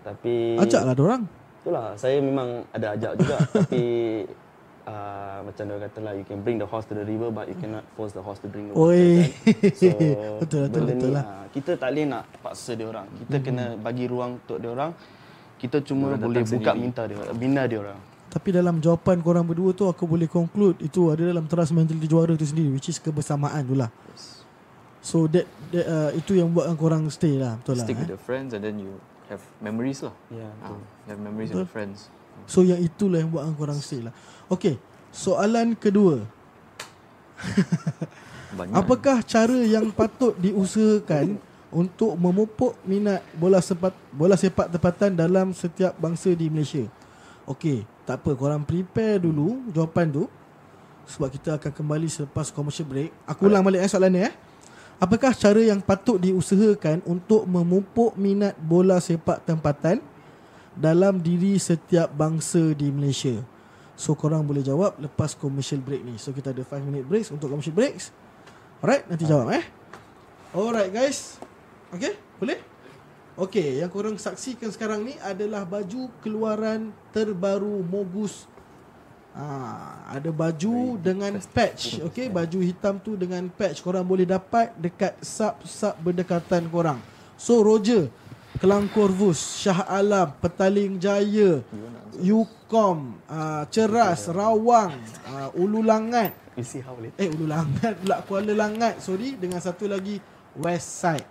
Tapi 0.02 0.58
Ajaklah 0.60 0.98
orang. 0.98 1.24
itulah 1.62 1.94
saya 1.94 2.18
memang 2.18 2.66
ada 2.74 2.98
ajak 2.98 3.14
juga 3.22 3.38
tapi 3.62 3.86
uh, 4.84 5.40
macam 5.42 5.64
dia 5.64 5.78
kata 5.82 6.00
lah 6.00 6.14
you 6.14 6.24
can 6.24 6.40
bring 6.40 6.56
the 6.56 6.66
horse 6.66 6.86
to 6.86 6.94
the 6.94 7.04
river 7.04 7.30
but 7.30 7.46
you 7.46 7.56
cannot 7.56 7.84
force 7.94 8.12
the 8.12 8.20
horse 8.20 8.38
to 8.38 8.48
drink 8.48 8.70
the 8.70 8.74
water. 8.74 8.92
Oi. 8.92 9.26
Kan? 9.26 9.74
So 9.74 9.88
Betul, 10.42 10.62
betul, 10.66 10.82
benda 10.82 10.94
betul 10.94 11.10
ni 11.10 11.16
lah. 11.16 11.24
uh, 11.24 11.46
kita 11.50 11.72
tak 11.76 11.90
boleh 11.90 12.06
nak 12.08 12.24
paksa 12.40 12.72
dia 12.74 12.86
orang. 12.86 13.06
Kita 13.18 13.36
kena 13.40 13.66
bagi 13.76 14.06
ruang 14.06 14.32
untuk 14.38 14.58
dia 14.58 14.70
orang. 14.70 14.92
Kita 15.56 15.78
cuma 15.82 16.06
Diorang 16.10 16.22
boleh 16.24 16.42
buka 16.42 16.52
sendiri. 16.58 16.80
minta 16.80 17.02
dia 17.06 17.18
bina 17.34 17.62
dia 17.66 17.80
orang. 17.80 18.00
Tapi 18.28 18.50
dalam 18.50 18.80
jawapan 18.80 19.20
korang 19.20 19.44
berdua 19.44 19.72
tu 19.72 19.86
aku 19.86 20.08
boleh 20.08 20.26
conclude 20.26 20.80
itu 20.80 21.12
ada 21.12 21.28
dalam 21.28 21.44
teras 21.46 21.68
mentality 21.70 22.08
juara 22.08 22.32
tu 22.34 22.48
sendiri 22.48 22.72
which 22.72 22.88
is 22.88 22.98
kebersamaan 22.98 23.62
tu 23.62 23.76
lah. 23.76 23.92
Yes. 24.08 24.42
So 25.02 25.26
that, 25.28 25.44
that 25.70 25.86
uh, 25.86 26.10
itu 26.14 26.38
yang 26.38 26.50
buatkan 26.50 26.74
korang 26.76 27.04
stay 27.10 27.36
lah 27.36 27.58
betul 27.58 27.76
lah. 27.76 27.86
Stick 27.86 27.98
Eh? 27.98 28.02
with 28.02 28.12
the 28.14 28.22
friends 28.22 28.54
and 28.54 28.64
then 28.64 28.80
you 28.80 28.96
have 29.28 29.44
memories 29.60 30.00
lah. 30.02 30.16
Ya, 30.30 30.48
Ah, 30.64 30.72
betul. 30.72 30.80
you 30.80 31.10
have 31.10 31.22
memories 31.22 31.50
with 31.52 31.62
the 31.62 31.70
friends. 31.70 32.08
So 32.48 32.64
yang 32.64 32.80
itulah 32.80 33.20
yang 33.20 33.30
buatkan 33.30 33.54
korang 33.54 33.78
stay 33.78 34.00
lah. 34.00 34.16
Okay, 34.52 34.76
soalan 35.16 35.72
kedua. 35.80 36.28
Banyak. 38.60 38.76
Apakah 38.76 39.24
cara 39.24 39.60
yang 39.64 39.88
patut 39.96 40.36
diusahakan 40.36 41.40
untuk 41.72 42.20
memupuk 42.20 42.76
minat 42.84 43.24
bola 43.32 43.64
sepak 43.64 43.96
bola 44.12 44.36
sepak 44.36 44.68
tempatan 44.68 45.16
dalam 45.16 45.56
setiap 45.56 45.96
bangsa 45.96 46.36
di 46.36 46.52
Malaysia? 46.52 46.84
Okey, 47.48 47.88
tak 48.04 48.20
apa 48.20 48.36
korang 48.36 48.68
prepare 48.68 49.24
dulu 49.24 49.72
jawapan 49.72 50.12
tu 50.12 50.28
sebab 51.08 51.32
kita 51.32 51.56
akan 51.56 51.72
kembali 51.72 52.08
selepas 52.12 52.52
commercial 52.52 52.92
break. 52.92 53.16
Aku 53.24 53.48
ulang 53.48 53.64
balik 53.64 53.88
eh 53.88 53.90
soalan 53.90 54.12
ni 54.12 54.22
eh. 54.28 54.36
Apakah 55.00 55.32
cara 55.32 55.64
yang 55.64 55.80
patut 55.80 56.20
diusahakan 56.20 57.02
untuk 57.08 57.48
memupuk 57.48 58.14
minat 58.20 58.54
bola 58.60 59.00
sepak 59.00 59.48
tempatan 59.48 60.04
dalam 60.76 61.24
diri 61.24 61.56
setiap 61.56 62.12
bangsa 62.12 62.76
di 62.76 62.92
Malaysia? 62.92 63.40
So 64.02 64.18
korang 64.18 64.42
boleh 64.42 64.66
jawab 64.66 64.98
lepas 64.98 65.38
commercial 65.38 65.78
break 65.78 66.02
ni. 66.02 66.18
So 66.18 66.34
kita 66.34 66.50
ada 66.50 66.66
5 66.66 66.82
minute 66.82 67.06
breaks 67.06 67.30
untuk 67.30 67.54
commercial 67.54 67.78
breaks. 67.78 68.10
Alright, 68.82 69.06
nanti 69.06 69.30
jawab 69.30 69.54
eh. 69.54 69.62
Alright 70.58 70.90
guys. 70.90 71.38
Okay, 71.94 72.18
boleh? 72.42 72.58
Okay, 73.38 73.78
yang 73.78 73.94
korang 73.94 74.18
saksikan 74.18 74.74
sekarang 74.74 75.06
ni 75.06 75.22
adalah 75.22 75.70
baju 75.70 76.10
keluaran 76.26 76.90
terbaru 77.14 77.86
Mogus. 77.86 78.50
Ah, 79.38 80.18
ada 80.18 80.34
baju 80.34 80.98
dengan 80.98 81.38
patch. 81.54 82.02
Okay, 82.10 82.26
baju 82.26 82.58
hitam 82.58 82.98
tu 82.98 83.14
dengan 83.14 83.54
patch. 83.54 83.86
Korang 83.86 84.04
boleh 84.04 84.26
dapat 84.26 84.74
dekat 84.82 85.14
sub-sub 85.22 85.94
berdekatan 86.02 86.66
korang. 86.74 86.98
So 87.38 87.62
Roger, 87.62 88.10
Kelang 88.60 88.92
Korvus, 88.92 89.64
Shah 89.64 89.88
Alam, 89.88 90.36
Petaling 90.44 91.00
Jaya, 91.00 91.64
Yukom, 92.20 93.16
uh, 93.32 93.64
Ceras, 93.72 94.28
Rawang, 94.28 94.92
uh, 95.32 95.50
Ulu 95.56 95.80
Langat, 95.82 96.36
You 96.60 96.68
see 96.68 96.84
how 96.84 97.00
later. 97.00 97.16
Eh 97.16 97.32
Ulu 97.32 97.48
Langat 97.48 97.96
pula 98.04 98.20
Kuala 98.28 98.52
Langat 98.52 99.00
Sorry 99.00 99.40
Dengan 99.40 99.64
satu 99.64 99.88
lagi 99.88 100.20
West 100.60 101.00
Side. 101.00 101.24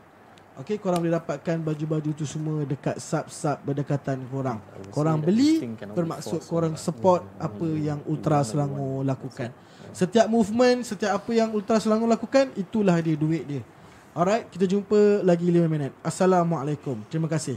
Okay 0.57 0.81
korang 0.81 1.05
boleh 1.05 1.13
dapatkan 1.13 1.61
Baju-baju 1.61 2.11
tu 2.17 2.25
semua 2.25 2.65
Dekat 2.65 2.97
sub-sub 2.97 3.61
Berdekatan 3.61 4.25
korang. 4.33 4.65
Korang 4.89 5.21
beli 5.21 5.61
Bermaksud 5.77 6.41
korang 6.49 6.75
support 6.81 7.21
Apa 7.37 7.69
yang 7.69 8.01
Ultra 8.09 8.41
Selangor 8.41 9.05
lakukan. 9.05 9.53
Setiap 9.93 10.25
movement 10.25 10.89
Setiap 10.89 11.21
apa 11.21 11.31
yang 11.37 11.53
Ultra 11.53 11.77
Selangor 11.77 12.09
lakukan 12.09 12.57
Itulah 12.57 12.97
dia 13.05 13.17
duit 13.17 13.45
dia 13.45 13.63
Alright 14.11 14.51
Kita 14.51 14.67
jumpa 14.67 15.23
lagi 15.23 15.47
5 15.47 15.71
minit. 15.71 15.95
Assalamualaikum. 16.03 16.99
Terima 17.07 17.31
kasih. 17.31 17.55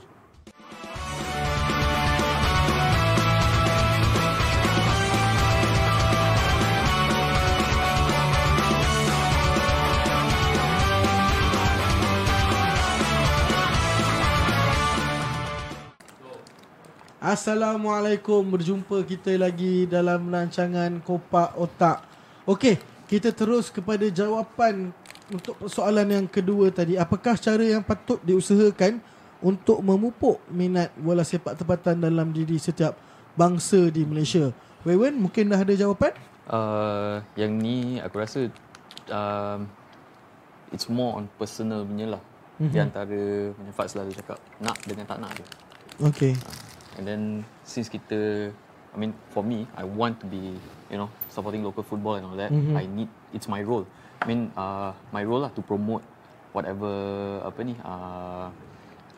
Assalamualaikum. 17.17 18.45
Berjumpa 18.45 19.01
kita 19.09 19.33
lagi 19.41 19.89
dalam 19.89 20.29
rancangan 20.29 21.01
Kopak 21.01 21.57
Otak. 21.57 22.05
Okey, 22.45 22.77
kita 23.09 23.33
terus 23.33 23.73
kepada 23.73 24.05
jawapan 24.05 24.93
Untuk 25.33 25.57
persoalan 25.57 26.07
yang 26.07 26.25
kedua 26.29 26.69
tadi 26.69 26.93
Apakah 26.95 27.33
cara 27.41 27.65
yang 27.65 27.81
patut 27.81 28.21
diusahakan 28.21 29.01
Untuk 29.41 29.81
memupuk 29.81 30.39
minat 30.53 30.93
bola 30.95 31.25
sepak 31.25 31.57
tempatan 31.57 31.99
dalam 31.99 32.29
diri 32.31 32.61
setiap 32.61 32.95
bangsa 33.33 33.89
di 33.89 34.05
Malaysia 34.05 34.53
Wewen, 34.83 35.15
mungkin 35.15 35.47
dah 35.47 35.63
ada 35.63 35.71
jawapan? 35.71 36.11
Uh, 36.43 37.23
yang 37.39 37.55
ni 37.55 38.03
aku 38.03 38.19
rasa 38.19 38.51
um, 39.07 39.63
it's 40.75 40.91
more 40.91 41.15
on 41.15 41.31
personal 41.39 41.87
punya 41.87 42.19
lah. 42.19 42.21
Mm-hmm. 42.59 42.71
Di 42.75 42.77
antara 42.83 43.21
macam 43.55 43.73
Fat 43.73 43.87
selalu 43.87 44.11
cakap 44.11 44.37
nak 44.59 44.75
dengan 44.83 45.07
tak 45.07 45.23
nak 45.23 45.31
je. 45.39 45.45
Okey 46.03 46.33
And 46.99 47.07
then 47.07 47.21
since 47.63 47.87
kita 47.87 48.51
I 48.91 48.95
mean 48.99 49.15
for 49.31 49.39
me 49.39 49.65
I 49.79 49.87
want 49.87 50.19
to 50.21 50.27
be 50.27 50.59
you 50.91 50.99
know 50.99 51.07
supporting 51.31 51.63
local 51.63 51.81
football 51.81 52.19
and 52.19 52.27
all 52.27 52.35
that. 52.35 52.51
Mm-hmm. 52.51 52.75
I 52.75 52.83
need 52.83 53.09
it's 53.31 53.47
my 53.47 53.63
role. 53.63 53.87
I 54.23 54.25
mean 54.25 54.55
uh, 54.55 54.95
my 55.11 55.27
role 55.27 55.43
lah 55.43 55.51
to 55.51 55.61
promote 55.61 56.01
whatever 56.55 56.89
apa 57.43 57.59
ni 57.67 57.75
uh, 57.83 58.47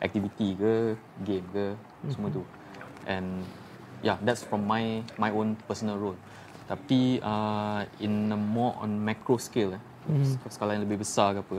activity 0.02 0.58
ke 0.58 0.98
game 1.22 1.46
ke 1.54 1.78
mm-hmm. 1.78 2.10
semua 2.10 2.28
tu. 2.34 2.42
And 3.06 3.46
yeah 4.02 4.18
that's 4.26 4.42
from 4.42 4.66
my 4.66 5.06
my 5.14 5.30
own 5.30 5.54
personal 5.70 5.96
role. 5.96 6.18
Tapi 6.66 7.22
uh, 7.22 7.86
in 8.02 8.34
a 8.34 8.38
more 8.38 8.74
on 8.82 8.98
macro 8.98 9.38
scale 9.38 9.78
eh, 9.78 9.82
mm-hmm. 10.10 10.50
skala 10.50 10.74
yang 10.74 10.82
lebih 10.82 11.06
besar 11.06 11.38
ke 11.38 11.40
apa 11.46 11.58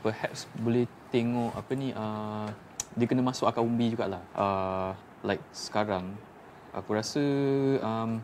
perhaps 0.00 0.46
boleh 0.56 0.88
tengok 1.12 1.52
apa 1.52 1.72
ni 1.76 1.90
uh, 1.92 2.48
dia 2.96 3.06
kena 3.06 3.20
masuk 3.20 3.44
akal 3.44 3.68
umbi 3.68 3.92
jugalah. 3.92 4.24
Uh, 4.32 4.96
like 5.20 5.42
sekarang 5.52 6.16
aku 6.72 6.96
rasa 6.96 7.22
um, 7.82 8.22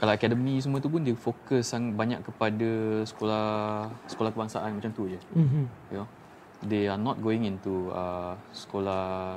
kalau 0.00 0.16
akademi 0.16 0.56
semua 0.56 0.80
tu 0.80 0.88
pun 0.88 1.04
dia 1.04 1.12
fokus 1.12 1.76
sangat 1.76 1.92
banyak 1.92 2.24
kepada 2.24 3.04
sekolah 3.04 3.44
sekolah 4.08 4.30
kebangsaan 4.32 4.72
macam 4.72 4.90
tu 4.96 5.04
je. 5.04 5.20
mm-hmm. 5.36 5.64
You 5.92 5.96
know, 6.00 6.08
they 6.64 6.88
are 6.88 6.96
not 6.96 7.20
going 7.20 7.44
into 7.44 7.92
uh, 7.92 8.32
sekolah 8.56 9.36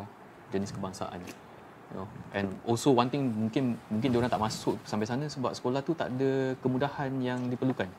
jenis 0.55 0.71
kebangsaan. 0.71 1.19
You 1.91 1.99
know, 1.99 2.07
and 2.31 2.47
also 2.63 2.95
one 2.95 3.11
thing 3.11 3.27
mungkin 3.27 3.75
mungkin 3.91 4.07
dia 4.07 4.17
orang 4.23 4.31
tak 4.31 4.39
masuk 4.39 4.79
sampai 4.87 5.03
sana 5.03 5.27
sebab 5.27 5.51
sekolah 5.51 5.83
tu 5.83 5.91
tak 5.99 6.15
ada 6.15 6.55
kemudahan 6.63 7.11
yang 7.19 7.43
diperlukan. 7.51 7.91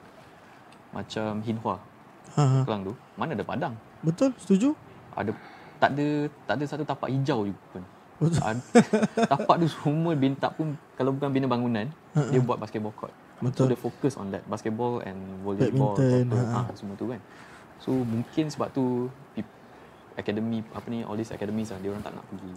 Macam 0.97 1.45
Hinhua, 1.45 1.77
ha. 2.33 2.65
Kelang 2.65 2.81
tu, 2.87 2.97
mana 3.21 3.37
ada 3.37 3.45
padang? 3.45 3.75
Betul, 4.01 4.33
setuju? 4.41 4.73
Ada 5.13 5.37
tak 5.77 5.91
ada 6.01 6.07
tak 6.49 6.55
ada 6.57 6.65
satu 6.65 6.85
tapak 6.89 7.13
hijau 7.13 7.45
juga 7.45 7.61
pun. 7.77 7.85
Tapak 9.27 9.55
tu 9.59 9.67
semua 9.67 10.15
bina 10.15 10.39
tak 10.39 10.55
pun 10.55 10.79
kalau 10.95 11.11
bukan 11.11 11.31
bina 11.35 11.47
bangunan, 11.51 11.87
dia 12.15 12.41
buat 12.41 12.63
basketball 12.63 12.95
court. 12.95 13.15
So 13.43 13.51
Betul. 13.51 13.67
dia 13.75 13.79
fokus 13.79 14.15
on 14.15 14.31
that 14.31 14.47
basketball 14.47 15.03
and 15.03 15.19
volleyball 15.43 15.99
Badminton, 15.99 16.31
apa, 16.55 16.71
ha. 16.71 16.79
semua 16.79 16.95
tu 16.95 17.11
kan. 17.11 17.21
So 17.83 17.91
mungkin 17.93 18.49
sebab 18.49 18.71
tu 18.71 19.11
academy 20.15 20.63
apa 20.71 20.87
ni 20.87 21.03
all 21.03 21.19
these 21.19 21.35
academies 21.35 21.75
lah 21.75 21.79
dia 21.83 21.91
orang 21.91 22.05
tak 22.07 22.15
nak 22.15 22.25
pergi. 22.31 22.55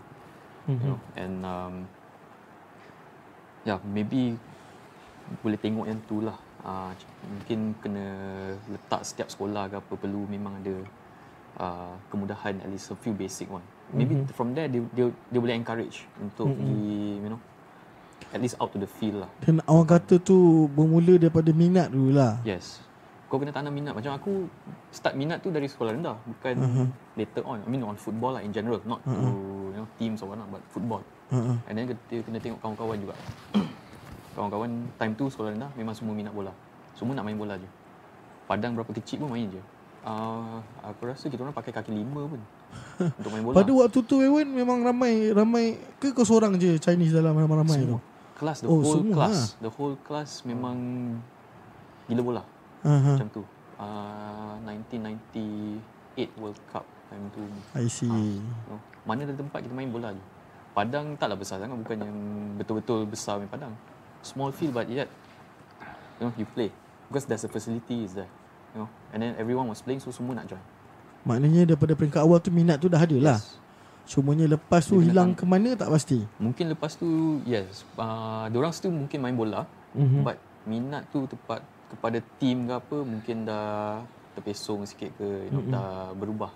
Mhm. 0.69 0.77
You 0.77 0.87
know 0.87 0.99
and 1.17 1.35
um, 1.41 1.75
yeah 3.65 3.81
maybe 3.83 4.37
boleh 5.43 5.59
tengok 5.59 5.89
yang 5.89 5.99
tu 6.07 6.23
lah 6.23 6.37
uh, 6.63 6.93
mungkin 7.25 7.75
kena 7.83 8.05
letak 8.69 9.01
setiap 9.03 9.27
sekolah 9.27 9.67
ke 9.67 9.75
apa 9.81 9.93
perlu 9.97 10.23
memang 10.29 10.61
ada 10.63 10.75
uh, 11.59 11.93
kemudahan 12.13 12.61
at 12.63 12.69
least 12.69 12.93
a 12.93 12.95
few 12.95 13.11
basic 13.11 13.49
one. 13.51 13.65
Maybe 13.95 14.19
mm-hmm. 14.19 14.35
from 14.35 14.51
there 14.51 14.67
dia, 14.67 14.83
dia 14.91 15.07
dia 15.31 15.39
boleh 15.39 15.55
encourage 15.55 16.03
untuk 16.19 16.51
mm-hmm. 16.51 16.65
di 16.67 16.75
you 17.23 17.29
know 17.31 17.41
at 18.33 18.39
least 18.43 18.59
out 18.59 18.71
to 18.75 18.79
the 18.79 18.89
field 18.89 19.23
lah. 19.23 19.29
Dan 19.39 19.63
orang 19.63 19.87
kata 19.87 20.19
tu 20.19 20.67
bermula 20.71 21.15
daripada 21.15 21.49
minat 21.55 21.87
dulu 21.91 22.11
lah. 22.11 22.39
Yes. 22.43 22.83
Kau 23.27 23.39
kena 23.39 23.51
tanam 23.51 23.75
minat. 23.75 23.91
Macam 23.91 24.15
aku 24.15 24.47
start 24.91 25.15
minat 25.15 25.43
tu 25.43 25.51
dari 25.51 25.67
sekolah 25.67 25.95
rendah. 25.95 26.15
Bukan 26.15 26.55
uh-huh. 26.59 26.87
later 27.19 27.43
on. 27.43 27.59
I 27.63 27.67
mean 27.67 27.83
on 27.83 27.99
football 27.99 28.35
lah 28.35 28.43
in 28.43 28.55
general. 28.55 28.79
Not 28.87 29.03
uh-huh. 29.03 29.19
to 29.19 29.31
you 29.75 29.79
know, 29.83 29.87
teams 29.99 30.23
or 30.23 30.31
whatnot. 30.31 30.47
But 30.51 30.63
football. 30.71 31.03
Uh-huh. 31.31 31.55
And 31.67 31.73
then 31.75 31.91
kita 31.91 32.23
kena 32.23 32.39
tengok 32.39 32.59
kawan-kawan 32.63 32.97
juga. 33.03 33.15
kawan-kawan 34.35 34.71
time 34.95 35.13
tu 35.15 35.27
sekolah 35.27 35.51
rendah 35.55 35.71
memang 35.75 35.95
semua 35.95 36.15
minat 36.15 36.31
bola. 36.31 36.51
Semua 36.95 37.15
nak 37.15 37.27
main 37.27 37.35
bola 37.35 37.59
je. 37.59 37.67
Padang 38.47 38.79
berapa 38.79 38.91
kecil 38.95 39.23
pun 39.23 39.35
main 39.35 39.47
je. 39.51 39.59
Uh, 40.07 40.63
aku 40.87 41.11
rasa 41.11 41.27
kita 41.27 41.43
orang 41.43 41.51
pakai 41.51 41.75
kaki 41.75 41.91
lima 41.91 42.31
pun. 42.31 42.39
Untuk 42.97 43.31
main 43.33 43.43
bola. 43.45 43.55
Pada 43.61 43.71
waktu 43.71 43.99
tu 44.03 44.15
Ewan 44.21 44.47
memang 44.49 44.81
ramai 44.81 45.31
ramai 45.31 45.65
ke 46.01 46.13
kau 46.13 46.25
seorang 46.25 46.57
je 46.57 46.77
Chinese 46.81 47.13
dalam 47.13 47.37
ramai-ramai 47.37 47.85
tu? 47.85 47.97
Kelas 48.37 48.61
the 48.61 48.69
oh, 48.69 48.81
whole 48.81 49.01
semua 49.01 49.15
class. 49.17 49.37
Ha? 49.57 49.65
The 49.65 49.71
whole 49.73 49.95
class 50.05 50.29
memang 50.45 50.77
gila 52.09 52.21
bola. 52.21 52.43
Uh-huh. 52.85 53.17
Macam 53.17 53.27
tu. 53.33 53.43
Uh, 53.77 54.57
1998 54.65 56.41
World 56.41 56.59
Cup 56.73 56.85
time 57.09 57.25
tu. 57.33 57.41
I 57.77 57.87
see. 57.89 58.09
Uh, 58.09 58.77
mana 59.07 59.23
ada 59.23 59.33
tempat 59.33 59.63
kita 59.63 59.73
main 59.73 59.89
bola 59.89 60.13
je. 60.13 60.23
Padang 60.77 61.17
taklah 61.17 61.37
besar 61.39 61.57
sangat 61.57 61.73
bukan 61.73 61.97
yang 61.97 62.17
betul-betul 62.61 63.09
besar 63.09 63.41
main 63.41 63.49
padang. 63.49 63.73
Small 64.21 64.53
field 64.53 64.75
but 64.75 64.85
yet 64.89 65.09
you 66.21 66.29
know 66.29 66.33
you 66.37 66.45
play 66.45 66.69
because 67.09 67.25
there's 67.25 67.45
a 67.45 67.49
facility 67.49 68.05
is 68.05 68.13
there. 68.13 68.29
You 68.75 68.85
know 68.85 68.89
and 69.13 69.23
then 69.23 69.33
everyone 69.41 69.69
was 69.71 69.81
playing 69.81 70.03
so 70.03 70.13
semua 70.13 70.37
nak 70.37 70.45
join. 70.51 70.61
Maknanya 71.27 71.75
daripada 71.75 71.91
peringkat 71.91 72.21
awal 72.23 72.39
tu 72.39 72.49
minat 72.55 72.79
tu 72.79 72.87
dah 72.87 73.03
ada 73.03 73.17
lah. 73.19 73.39
Yes. 73.43 73.59
Cumanya 74.07 74.47
lepas 74.55 74.87
tu 74.87 75.03
hilang 75.03 75.35
ke 75.35 75.43
mana 75.43 75.75
tak 75.75 75.91
pasti. 75.91 76.23
Mungkin 76.39 76.71
lepas 76.71 76.95
tu 76.95 77.43
yes. 77.43 77.83
Uh, 77.99 78.47
diorang 78.47 78.71
still 78.71 78.95
mungkin 78.95 79.19
main 79.19 79.35
bola. 79.35 79.67
Mm-hmm. 79.91 80.23
But 80.23 80.39
minat 80.63 81.03
tu 81.11 81.27
tepat 81.27 81.59
kepada 81.91 82.23
team 82.39 82.71
ke 82.71 82.73
apa 82.79 82.97
mungkin 83.03 83.43
dah 83.43 83.99
terpesong 84.39 84.87
sikit 84.87 85.11
ke 85.19 85.51
mm-hmm. 85.51 85.67
dah 85.75 86.15
berubah. 86.15 86.51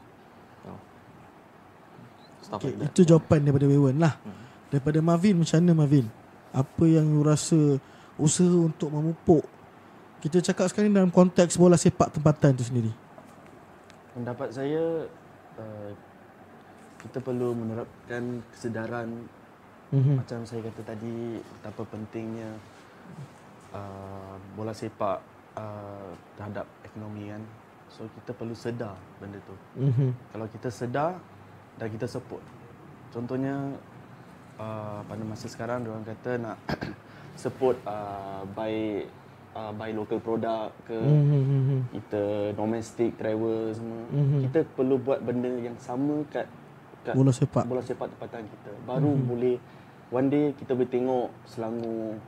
Okay, 2.52 2.74
like 2.74 2.90
itu 2.90 3.06
jawapan 3.06 3.44
daripada 3.44 3.68
Wewen 3.68 4.00
lah. 4.00 4.16
Mm-hmm. 4.16 4.48
Daripada 4.72 5.00
Marvin 5.04 5.36
macam 5.36 5.56
mana 5.60 5.74
Marvin? 5.76 6.06
Apa 6.56 6.84
yang 6.88 7.06
you 7.12 7.22
rasa 7.28 7.60
usaha 8.16 8.56
untuk 8.56 8.88
memupuk 8.88 9.44
kita 10.22 10.40
cakap 10.40 10.70
sekarang 10.70 10.94
dalam 10.94 11.10
konteks 11.10 11.58
bola 11.58 11.74
sepak 11.76 12.14
tempatan 12.14 12.54
tu 12.54 12.62
sendiri 12.62 12.94
pendapat 14.12 14.50
saya 14.52 15.08
uh, 15.58 15.92
kita 17.02 17.18
perlu 17.24 17.58
menerapkan 17.58 18.46
kesedaran 18.54 19.10
mm-hmm. 19.90 20.16
macam 20.22 20.40
saya 20.46 20.62
kata 20.70 20.82
tadi 20.94 21.40
betapa 21.42 21.82
pentingnya 21.90 22.50
uh, 23.74 24.36
bola 24.54 24.76
sepak 24.76 25.20
uh, 25.58 26.12
terhadap 26.38 26.68
ekonomi 26.86 27.32
kan 27.32 27.44
so 27.92 28.08
kita 28.22 28.32
perlu 28.32 28.56
sedar 28.56 28.96
benda 29.20 29.40
tu 29.44 29.56
mm-hmm. 29.82 30.10
kalau 30.32 30.48
kita 30.52 30.70
sedar 30.70 31.18
dan 31.80 31.88
kita 31.90 32.06
support 32.08 32.44
contohnya 33.12 33.76
uh, 34.60 35.02
pada 35.04 35.24
masa 35.26 35.48
sekarang 35.52 35.84
orang 35.88 36.08
kata 36.08 36.32
nak 36.40 36.58
support 37.44 37.76
uh, 37.88 38.46
by 38.54 39.04
uh, 39.56 39.72
buy 39.76 39.92
local 39.92 40.20
product 40.24 40.72
ke 40.88 40.98
mm-hmm. 40.98 41.80
kita 42.00 42.24
domestic 42.56 43.16
travel 43.20 43.72
semua 43.76 44.02
mm-hmm. 44.12 44.42
kita 44.48 44.60
perlu 44.76 44.96
buat 45.00 45.20
benda 45.24 45.52
yang 45.60 45.76
sama 45.80 46.24
kat, 46.32 46.48
kat 47.04 47.16
bola 47.16 47.32
sepak 47.32 47.64
bola 47.68 47.82
sepak 47.84 48.08
tempatan 48.16 48.48
kita 48.48 48.72
baru 48.88 49.12
mm-hmm. 49.12 49.28
boleh 49.28 49.56
one 50.12 50.28
day 50.32 50.46
kita 50.56 50.72
boleh 50.76 50.92
tengok 50.92 51.28
Selangor 51.48 52.20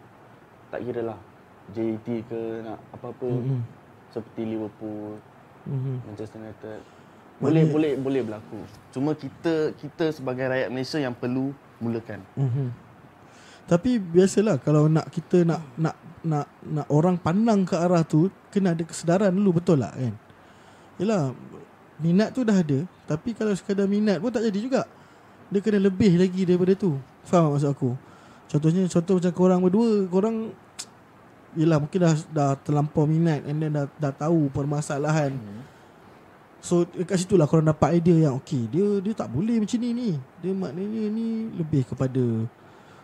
tak 0.71 0.79
kira 0.83 1.01
lah 1.13 1.19
JT 1.71 2.07
ke 2.27 2.41
nak 2.63 2.79
apa-apa 2.91 3.29
mm-hmm. 3.29 3.61
seperti 4.11 4.41
Liverpool 4.43 5.19
mm-hmm. 5.67 5.95
Manchester 6.07 6.39
United 6.43 6.79
boleh 7.41 7.63
boleh 7.65 7.91
boleh 7.97 8.21
berlaku 8.23 8.59
cuma 8.93 9.11
kita 9.17 9.75
kita 9.79 10.13
sebagai 10.13 10.47
rakyat 10.47 10.69
Malaysia 10.69 10.99
yang 11.01 11.15
perlu 11.15 11.51
mulakan 11.81 12.21
mm-hmm. 12.37 12.83
Tapi 13.63 13.95
biasalah 13.95 14.59
kalau 14.59 14.91
nak 14.91 15.07
kita 15.07 15.47
nak 15.47 15.63
nak 15.79 15.95
nak 16.23 16.47
nak 16.63 16.87
orang 16.87 17.19
pandang 17.19 17.67
ke 17.67 17.75
arah 17.75 18.01
tu 18.07 18.31
kena 18.47 18.71
ada 18.71 18.83
kesedaran 18.87 19.35
dulu 19.35 19.59
betul 19.59 19.83
lah 19.83 19.91
kan. 19.91 20.15
Yalah 20.97 21.35
minat 21.99 22.31
tu 22.31 22.47
dah 22.47 22.55
ada 22.55 22.87
tapi 23.05 23.35
kalau 23.35 23.51
sekadar 23.53 23.85
minat 23.85 24.23
pun 24.23 24.31
tak 24.31 24.47
jadi 24.47 24.59
juga. 24.63 24.81
Dia 25.51 25.59
kena 25.59 25.83
lebih 25.83 26.17
lagi 26.17 26.47
daripada 26.47 26.73
tu. 26.73 26.97
Faham 27.27 27.53
maksud 27.53 27.69
aku? 27.69 27.91
Contohnya 28.47 28.87
contoh 28.87 29.19
macam 29.19 29.33
korang 29.35 29.59
berdua, 29.61 29.91
korang 30.07 30.35
yalah 31.59 31.77
mungkin 31.77 31.99
dah 32.01 32.15
dah 32.31 32.51
terlampau 32.63 33.05
minat 33.05 33.43
and 33.45 33.59
then 33.59 33.75
dah 33.75 33.85
dah 33.99 34.13
tahu 34.15 34.47
permasalahan. 34.49 35.35
Hmm. 35.35 35.61
So 36.63 36.87
kat 36.87 37.19
situ 37.19 37.35
lah 37.35 37.45
korang 37.45 37.67
dapat 37.67 37.99
idea 37.99 38.31
yang 38.31 38.39
okey 38.39 38.71
dia 38.71 38.87
dia 39.03 39.13
tak 39.13 39.27
boleh 39.27 39.59
macam 39.59 39.77
ni 39.83 39.89
ni. 39.91 40.09
Dia 40.39 40.55
maknanya 40.55 41.03
ni 41.11 41.51
lebih 41.51 41.83
kepada 41.83 42.23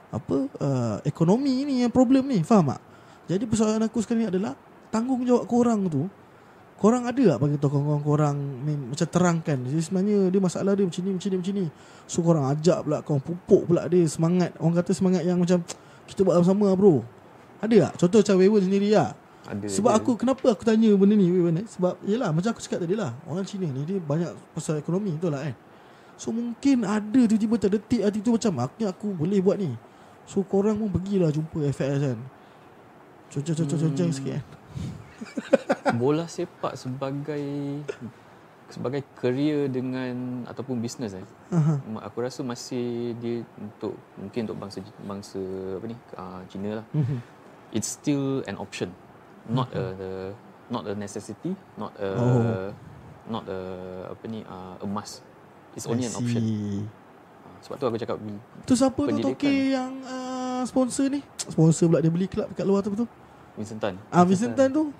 apa 0.09 0.37
uh, 0.57 0.97
ekonomi 1.05 1.67
ni 1.69 1.85
yang 1.85 1.93
problem 1.93 2.25
ni 2.25 2.41
faham 2.41 2.73
tak 2.73 2.81
jadi 3.29 3.45
persoalan 3.45 3.85
aku 3.85 4.01
sekarang 4.01 4.25
ni 4.25 4.27
adalah 4.33 4.57
tanggungjawab 4.89 5.45
korang 5.45 5.85
tu 5.85 6.09
korang 6.79 7.03
ada 7.05 7.35
tak 7.35 7.37
bagi 7.43 7.59
tahu 7.59 7.69
korang 7.75 8.01
korang 8.01 8.37
main, 8.63 8.79
macam 8.89 9.03
terangkan? 9.03 9.57
Jadi 9.67 9.81
sebenarnya 9.83 10.17
dia 10.31 10.39
masalah 10.39 10.71
dia 10.73 10.87
macam 10.87 11.01
ni 11.03 11.11
macam 11.11 11.29
ni 11.29 11.37
macam 11.37 11.53
ni. 11.59 11.65
So 12.07 12.23
korang 12.23 12.45
ajak 12.47 12.79
pula 12.87 12.97
korang 13.03 13.21
pupuk 13.21 13.61
pula 13.67 13.83
dia 13.91 14.01
semangat. 14.07 14.55
Orang 14.57 14.79
kata 14.79 14.95
semangat 14.95 15.27
yang 15.27 15.37
macam 15.37 15.59
kita 16.07 16.23
buat 16.23 16.39
sama-sama 16.39 16.71
bro. 16.79 17.03
Ada 17.59 17.91
tak? 17.91 17.93
Contoh 17.99 18.19
macam 18.23 18.35
Wewen 18.39 18.63
sendiri 18.63 18.89
lah. 18.95 19.11
Ada, 19.43 19.65
sebab 19.67 19.91
ada. 19.91 19.99
aku 19.99 20.11
kenapa 20.15 20.45
aku 20.55 20.63
tanya 20.63 20.89
benda 20.95 21.15
ni 21.19 21.27
Wewen 21.27 21.59
eh? 21.59 21.67
sebab 21.67 21.99
yelah 22.07 22.31
macam 22.31 22.49
aku 22.55 22.63
cakap 22.63 22.87
tadi 22.87 22.95
lah. 22.95 23.11
Orang 23.27 23.43
Cina 23.43 23.67
ni 23.67 23.83
dia 23.83 23.99
banyak 23.99 24.31
pasal 24.55 24.79
ekonomi 24.79 25.19
betul 25.19 25.35
lah 25.35 25.43
kan? 25.43 25.55
So 26.15 26.31
mungkin 26.31 26.87
ada 26.87 27.21
tiba-tiba 27.27 27.55
terdetik 27.59 28.03
hati 28.03 28.19
tu 28.23 28.35
macam 28.35 28.51
Maknya 28.63 28.95
aku 28.95 29.11
boleh 29.11 29.43
buat 29.43 29.59
ni. 29.59 29.75
So 30.23 30.47
korang 30.47 30.79
pun 30.79 30.87
pergilah 30.95 31.27
jumpa 31.27 31.59
FS 31.75 31.99
kan 32.07 32.19
Cocok-cocok-cocok 33.29 34.05
hmm. 34.09 34.15
sikit 34.15 34.33
kan 34.37 34.45
Bola 36.01 36.25
sepak 36.25 36.73
sebagai 36.79 37.43
sebagai 38.69 39.01
career 39.17 39.65
dengan 39.67 40.45
ataupun 40.45 40.77
bisnes 40.77 41.17
eh. 41.17 41.25
Uh-huh. 41.49 41.77
Aku 42.05 42.21
rasa 42.21 42.45
masih 42.45 43.17
dia 43.17 43.41
untuk 43.57 43.97
mungkin 44.15 44.45
untuk 44.45 44.57
bangsa 44.61 44.77
bangsa 45.01 45.41
apa 45.81 45.85
ni 45.89 45.97
uh, 46.15 46.41
Cina 46.45 46.69
lah. 46.81 46.85
Uh-huh. 46.93 47.19
It's 47.73 47.97
still 47.97 48.45
an 48.45 48.61
option. 48.61 48.93
Not 49.49 49.73
uh-huh. 49.73 49.89
a 49.89 49.97
the 49.97 50.11
not 50.69 50.83
a 50.85 50.93
necessity, 50.93 51.57
not 51.81 51.97
a 51.97 52.09
oh. 52.13 52.69
not 53.25 53.43
a 53.49 53.59
apa 54.13 54.23
ni 54.29 54.45
uh, 54.45 54.77
a 54.77 54.87
must. 54.87 55.25
It's 55.73 55.89
only 55.89 56.05
an 56.05 56.13
option. 56.13 56.43
Sebab 57.59 57.75
tu 57.75 57.85
aku 57.91 57.99
cakap 57.99 58.17
Tu 58.63 58.73
siapa 58.77 59.01
tu 59.03 59.19
Toki 59.19 59.75
yang 59.75 59.99
uh, 60.07 60.63
sponsor 60.63 61.11
ni? 61.11 61.19
Sponsor 61.35 61.91
pula 61.91 61.99
dia 61.99 62.13
beli 62.13 62.29
kelab 62.29 62.53
kat 62.55 62.63
luar 62.63 62.85
tu 62.85 62.93
betul? 62.95 63.09
Vincent 63.59 63.79
Tan. 63.83 63.99
Ah 64.07 64.23
Vincent 64.23 64.55
Tan 64.55 64.71
tu. 64.71 64.95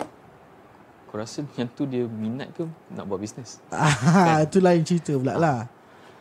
Aku 1.08 1.16
rasa 1.16 1.40
yang 1.56 1.66
tu 1.72 1.88
dia 1.88 2.04
minat 2.04 2.52
ke 2.52 2.68
nak 2.92 3.08
buat 3.08 3.16
bisnes. 3.16 3.58
Ah, 3.72 4.44
kan? 4.44 4.52
tu 4.52 4.60
lain 4.60 4.84
cerita 4.84 5.16
pula 5.16 5.40
lah. 5.40 5.58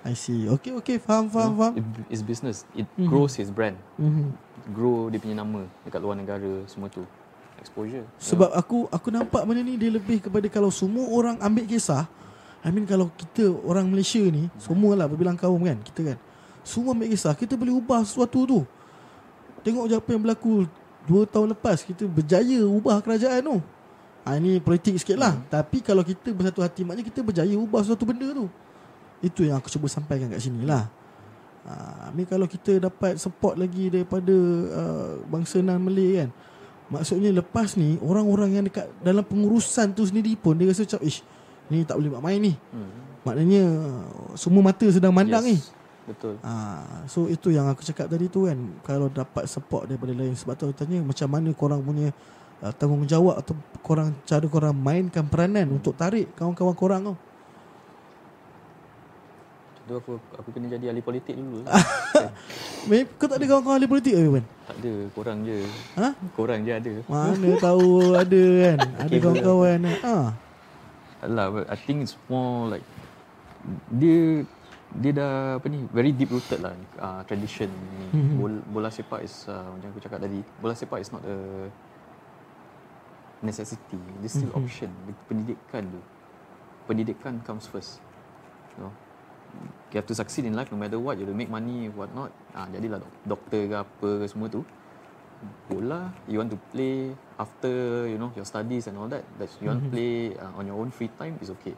I 0.07 0.15
see. 0.15 0.47
Okay, 0.47 0.71
okay. 0.79 0.95
Faham, 0.95 1.27
faham, 1.27 1.59
faham. 1.59 1.73
It's 2.07 2.23
business. 2.23 2.63
It 2.71 2.87
mm-hmm. 2.95 3.11
grows 3.11 3.35
his 3.35 3.51
brand. 3.51 3.75
Mm-hmm. 3.99 4.31
Grow 4.71 5.11
dia 5.11 5.19
punya 5.19 5.35
nama 5.43 5.67
dekat 5.83 5.99
luar 5.99 6.15
negara, 6.15 6.63
semua 6.71 6.87
tu. 6.87 7.03
Exposure. 7.59 8.07
Sebab 8.15 8.55
yeah. 8.55 8.63
aku 8.63 8.87
aku 8.87 9.11
nampak 9.11 9.43
benda 9.43 9.59
ni 9.59 9.75
dia 9.75 9.91
lebih 9.91 10.23
kepada 10.23 10.47
kalau 10.47 10.71
semua 10.71 11.11
orang 11.11 11.35
ambil 11.43 11.67
kisah, 11.67 12.07
I 12.63 12.71
mean 12.71 12.87
kalau 12.87 13.11
kita 13.19 13.51
orang 13.67 13.91
Malaysia 13.91 14.23
ni, 14.23 14.47
mm-hmm. 14.47 14.63
semualah 14.63 15.11
berbilang 15.11 15.35
kaum 15.35 15.59
kan, 15.67 15.75
kita 15.83 16.15
kan. 16.15 16.17
Semua 16.63 16.93
ambil 16.93 17.09
kisah 17.09 17.33
Kita 17.33 17.55
boleh 17.55 17.73
ubah 17.73 18.03
sesuatu 18.05 18.45
tu 18.45 18.59
Tengok 19.65 19.91
je 19.91 19.95
apa 19.97 20.09
yang 20.15 20.21
berlaku 20.23 20.69
Dua 21.07 21.23
tahun 21.27 21.55
lepas 21.55 21.83
Kita 21.85 22.03
berjaya 22.07 22.63
ubah 22.65 22.99
kerajaan 22.99 23.39
tu. 23.43 23.57
Ha, 24.27 24.35
Ini 24.35 24.59
politik 24.59 24.99
sikit 24.99 25.15
lah 25.15 25.35
hmm. 25.35 25.47
Tapi 25.47 25.77
kalau 25.79 26.03
kita 26.03 26.31
bersatu 26.35 26.59
hati 26.63 26.83
Maknanya 26.83 27.07
kita 27.07 27.19
berjaya 27.23 27.55
ubah 27.55 27.81
sesuatu 27.85 28.03
benda 28.03 28.27
tu. 28.31 28.45
Itu 29.19 29.43
yang 29.43 29.59
aku 29.59 29.67
cuba 29.67 29.91
sampaikan 29.91 30.31
kat 30.31 30.39
sini 30.43 30.63
lah. 30.67 30.87
Ha, 31.67 32.11
Ini 32.11 32.23
kalau 32.27 32.47
kita 32.47 32.79
dapat 32.79 33.19
support 33.19 33.55
lagi 33.55 33.91
Daripada 33.91 34.35
uh, 34.75 35.23
bangsa 35.27 35.63
nan 35.63 35.83
Malay 35.83 36.25
kan. 36.25 36.29
Maksudnya 36.89 37.29
lepas 37.29 37.77
ni 37.77 38.01
Orang-orang 38.01 38.59
yang 38.59 38.65
dekat 38.65 38.89
Dalam 38.99 39.21
pengurusan 39.21 39.93
tu 39.93 40.03
sendiri 40.07 40.33
pun 40.33 40.57
Dia 40.57 40.71
rasa 40.71 40.87
macam 40.87 41.01
Ish 41.05 41.21
Ni 41.69 41.85
tak 41.85 42.01
boleh 42.01 42.09
buat 42.17 42.23
main 42.25 42.41
ni. 42.41 42.53
Hmm. 42.73 42.89
Maknanya 43.21 43.63
Semua 44.33 44.65
mata 44.65 44.89
sedang 44.89 45.13
mandang 45.13 45.45
yes. 45.45 45.49
ni 45.53 45.78
Betul. 46.09 46.41
Ha, 46.41 47.05
so 47.05 47.29
itu 47.29 47.53
yang 47.53 47.69
aku 47.69 47.85
cakap 47.85 48.09
tadi 48.09 48.25
tu 48.25 48.49
kan. 48.49 48.57
Kalau 48.81 49.13
dapat 49.13 49.45
support 49.45 49.85
daripada 49.85 50.09
lain 50.09 50.33
sebab 50.33 50.57
tu 50.57 50.65
aku 50.65 50.73
tanya 50.73 51.05
macam 51.05 51.29
mana 51.29 51.49
korang 51.53 51.85
punya 51.85 52.09
uh, 52.65 52.73
tanggungjawab 52.73 53.45
atau 53.45 53.53
korang 53.85 54.17
cara 54.25 54.45
korang 54.49 54.73
mainkan 54.73 55.29
peranan 55.29 55.69
untuk 55.69 55.93
tarik 55.93 56.33
kawan-kawan 56.33 56.73
korang 56.73 57.01
tau. 57.05 57.17
Tu 59.85 59.93
aku 59.93 60.17
aku 60.33 60.49
kena 60.49 60.65
jadi 60.73 60.89
ahli 60.89 61.01
politik 61.05 61.37
dulu. 61.37 61.61
Meh, 62.89 63.05
kau 63.21 63.29
tak 63.29 63.37
ada 63.37 63.45
kawan-kawan 63.45 63.77
ahli 63.77 63.89
politik 63.89 64.13
ke 64.17 64.21
Man? 64.25 64.45
tak 64.65 64.77
ada, 64.81 64.93
korang 65.13 65.37
je. 65.45 65.57
Ha? 65.97 66.07
Korang 66.33 66.59
je 66.65 66.71
ada. 66.73 66.93
Mana 67.05 67.49
tahu 67.61 67.89
ada 68.17 68.43
kan. 68.65 68.77
Ada 69.05 69.15
kawan-kawan. 69.17 69.79
Ha. 69.85 70.15
Alah, 71.19 71.45
I 71.69 71.77
think 71.77 72.07
it's 72.07 72.17
more 72.31 72.71
like 72.71 72.85
dia 73.91 74.47
dia 74.89 75.11
dah 75.13 75.33
apa 75.61 75.67
ni 75.69 75.85
very 75.93 76.09
deep 76.09 76.33
rooted 76.33 76.59
lah 76.59 76.73
uh, 76.97 77.21
tradition 77.23 77.69
ni. 77.69 78.05
Mhm. 78.09 78.35
Bola, 78.35 78.57
bola 78.67 78.89
sepak 78.89 79.21
is 79.21 79.45
uh, 79.45 79.69
macam 79.69 79.93
aku 79.93 80.01
cakap 80.01 80.19
tadi, 80.19 80.41
bola 80.57 80.73
sepak 80.73 80.97
is 80.97 81.13
not 81.13 81.21
a 81.23 81.37
necessity. 83.39 83.99
It's 84.19 84.35
still 84.35 84.51
Mhm. 84.51 84.59
option. 84.59 84.89
Pendidikan 85.25 85.83
tu. 85.87 86.01
Pendidikan 86.85 87.39
comes 87.45 87.69
first. 87.69 88.01
You 88.75 88.87
know. 88.87 88.93
You 89.89 89.97
have 89.97 90.05
to 90.05 90.13
succeed 90.13 90.45
in 90.45 90.53
life 90.53 90.69
no 90.69 90.77
matter 90.77 91.01
what. 91.01 91.17
You 91.17 91.25
have 91.25 91.33
to 91.33 91.37
make 91.37 91.49
money, 91.49 91.89
what 91.89 92.13
not. 92.13 92.29
Ah, 92.53 92.69
jadilah 92.69 93.01
dok- 93.01 93.19
doktor 93.25 93.61
ke 93.65 93.75
apa 93.77 94.09
ke 94.21 94.25
semua 94.29 94.47
tu. 94.47 94.61
Bola, 95.71 96.11
you 96.27 96.35
want 96.37 96.51
to 96.51 96.59
play 96.69 97.15
after 97.39 97.71
you 98.05 98.19
know 98.19 98.29
your 98.35 98.43
studies 98.43 98.85
and 98.85 98.99
all 98.99 99.07
that. 99.07 99.23
That 99.39 99.47
you 99.63 99.71
want 99.71 99.81
to 99.81 99.89
play 99.89 100.35
uh, 100.35 100.59
on 100.59 100.67
your 100.67 100.75
own 100.75 100.91
free 100.91 101.09
time 101.15 101.39
is 101.39 101.49
okay. 101.55 101.73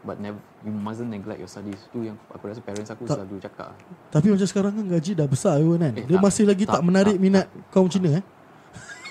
But 0.00 0.16
never 0.16 0.40
you 0.64 0.72
mustn't 0.72 1.12
neglect 1.12 1.36
your 1.36 1.50
studies. 1.50 1.76
Tu 1.92 2.08
yang 2.08 2.16
aku 2.32 2.48
rasa 2.48 2.64
parents 2.64 2.88
aku 2.88 3.04
Tak- 3.04 3.20
selalu 3.20 3.36
cakap. 3.36 3.76
Tapi 4.08 4.26
macam 4.32 4.48
sekarang 4.48 4.72
kan 4.72 4.84
gaji 4.88 5.12
dah 5.12 5.28
besar 5.28 5.60
kan. 5.60 5.92
Eh, 5.92 6.08
Dia 6.08 6.16
tak- 6.16 6.24
masih 6.24 6.44
lagi 6.48 6.64
tak, 6.64 6.80
tak- 6.80 6.84
menarik 6.88 7.16
tak- 7.16 7.22
minat 7.22 7.46
kaum 7.68 7.88
Cina 7.92 8.16
eh. 8.16 8.24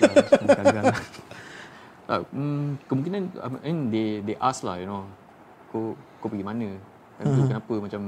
Gagal. 0.00 0.84
uh, 2.08 2.22
mm, 2.32 2.66
kemungkinan 2.88 3.22
I 3.36 3.48
mean, 3.62 3.78
they 3.92 4.06
they 4.24 4.36
ask 4.40 4.64
lah 4.64 4.80
you 4.80 4.88
know 4.88 5.06
kau 5.70 5.94
kau 6.18 6.26
pergi 6.26 6.42
mana? 6.42 6.66
Time 7.20 7.36
tu 7.36 7.42
kenapa 7.46 7.74
macam 7.78 8.00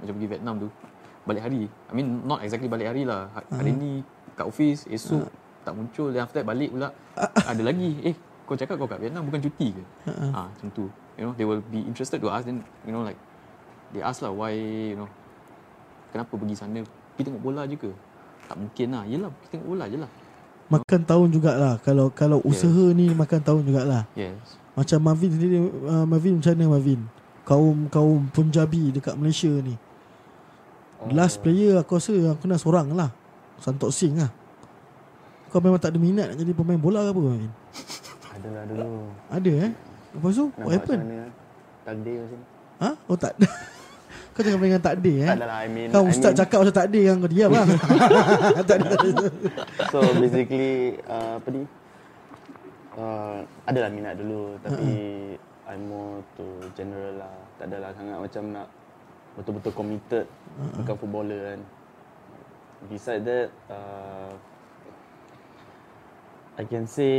macam 0.00 0.12
pergi 0.14 0.28
Vietnam 0.30 0.54
tu? 0.56 0.68
Balik 1.24 1.42
hari. 1.42 1.62
I 1.68 1.92
mean 1.92 2.24
not 2.24 2.40
exactly 2.40 2.70
balik 2.70 2.88
hari 2.88 3.04
lah. 3.04 3.28
Ha- 3.34 3.48
hari 3.52 3.74
ni 3.74 4.00
kat 4.32 4.46
office 4.46 4.88
esok 4.88 5.28
tak 5.60 5.72
muncul 5.72 6.08
then 6.08 6.24
after 6.24 6.40
that 6.40 6.46
balik 6.46 6.72
pula. 6.72 6.88
Ada 7.50 7.60
lagi. 7.60 8.00
Eh 8.00 8.14
kau 8.44 8.56
cakap 8.56 8.76
kau 8.76 8.88
kat 8.88 9.00
Vietnam 9.00 9.28
bukan 9.28 9.40
cuti 9.42 9.72
ke? 9.72 9.82
Ha, 10.08 10.48
macam 10.48 10.68
tu 10.72 10.84
you 11.18 11.24
know 11.26 11.34
they 11.38 11.46
will 11.46 11.62
be 11.70 11.82
interested 11.84 12.18
to 12.18 12.28
ask 12.30 12.46
then 12.46 12.62
you 12.82 12.92
know 12.94 13.06
like 13.06 13.18
they 13.94 14.02
ask 14.02 14.22
lah 14.22 14.34
why 14.34 14.50
you 14.54 14.98
know 14.98 15.08
kenapa 16.10 16.34
pergi 16.34 16.54
sana 16.58 16.82
pergi 17.14 17.30
tengok 17.30 17.42
bola 17.42 17.62
je 17.66 17.78
ke 17.78 17.90
tak 18.50 18.56
mungkin 18.58 18.88
lah 18.90 19.02
yelah 19.06 19.30
pergi 19.30 19.48
tengok 19.58 19.68
bola 19.70 19.86
je 19.86 19.98
lah 20.02 20.10
Makan 20.64 21.00
tahun 21.04 21.28
jugalah 21.28 21.76
kalau 21.84 22.08
kalau 22.08 22.40
usaha 22.40 22.88
ni 22.96 23.12
makan 23.12 23.40
tahun 23.44 23.68
jugalah. 23.68 24.08
yes 24.16 24.56
Macam 24.72 24.96
Marvin 25.04 25.28
sendiri 25.28 25.60
uh, 25.60 26.08
Marvin 26.08 26.40
macam 26.40 26.50
mana 26.56 26.66
Marvin? 26.72 27.00
Kaum 27.44 27.76
kaum 27.92 28.24
Punjabi 28.32 28.88
dekat 28.88 29.12
Malaysia 29.12 29.52
ni. 29.60 29.76
Last 31.12 31.44
player 31.44 31.76
aku 31.76 32.00
rasa 32.00 32.16
yang 32.16 32.40
kena 32.40 32.56
seorang 32.56 32.96
lah. 32.96 33.12
Santok 33.60 33.92
Singh 33.92 34.24
lah. 34.24 34.32
Kau 35.52 35.60
memang 35.60 35.76
tak 35.76 35.92
ada 35.92 36.00
minat 36.00 36.32
nak 36.32 36.40
jadi 36.40 36.56
pemain 36.56 36.80
bola 36.80 37.04
ke 37.04 37.10
apa 37.12 37.20
Marvin? 37.20 37.52
Adalah 38.34 38.62
dulu. 38.64 38.92
Ada 39.28 39.52
eh? 39.68 39.72
Lepas 40.14 40.30
tu 40.30 40.44
what 40.46 40.54
Nampak 40.54 40.72
happened? 40.78 41.02
macam 41.02 41.18
mana 41.18 41.26
takdir 41.84 42.16
macam 42.22 42.38
ni. 42.38 42.46
Ha? 42.74 42.90
Oh 43.10 43.16
tak 43.18 43.32
Kau 44.34 44.42
jangan 44.42 44.58
main 44.58 44.70
dengan 44.74 44.82
takdir 44.82 45.14
eh? 45.22 45.28
Tak 45.30 45.38
adalah 45.38 45.58
I 45.62 45.68
mean 45.70 45.88
Kau 45.94 46.02
I 46.02 46.10
ustaz 46.10 46.30
mean, 46.34 46.38
cakap 46.42 46.58
macam 46.58 46.74
takdir 46.74 47.02
yang 47.06 47.16
kau 47.22 47.30
diam 47.30 47.50
lah. 47.54 47.66
So 49.94 49.98
basically 50.18 50.98
uh, 51.06 51.38
apa 51.38 51.48
ni? 51.54 51.62
Uh, 52.94 53.38
adalah 53.66 53.90
minat 53.90 54.14
dulu 54.18 54.58
tapi 54.62 54.86
I'm 55.70 55.82
more 55.86 56.18
to 56.38 56.46
general 56.74 57.14
lah. 57.22 57.34
Tak 57.58 57.70
adalah 57.70 57.90
sangat 57.94 58.18
macam 58.22 58.42
nak 58.54 58.66
betul-betul 59.38 59.72
committed 59.74 60.26
bukan 60.82 60.94
footballer 60.98 61.40
kan. 61.54 61.60
Beside 62.90 63.22
that 63.22 63.48
uh, 63.70 64.30
I 66.58 66.64
can 66.66 66.86
say 66.86 67.14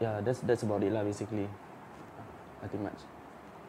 yeah 0.00 0.18
that's 0.24 0.40
that's 0.42 0.64
about 0.64 0.82
it 0.82 0.90
lah 0.90 1.04
basically. 1.04 1.46
Nothing 2.60 2.82
much. 2.84 3.00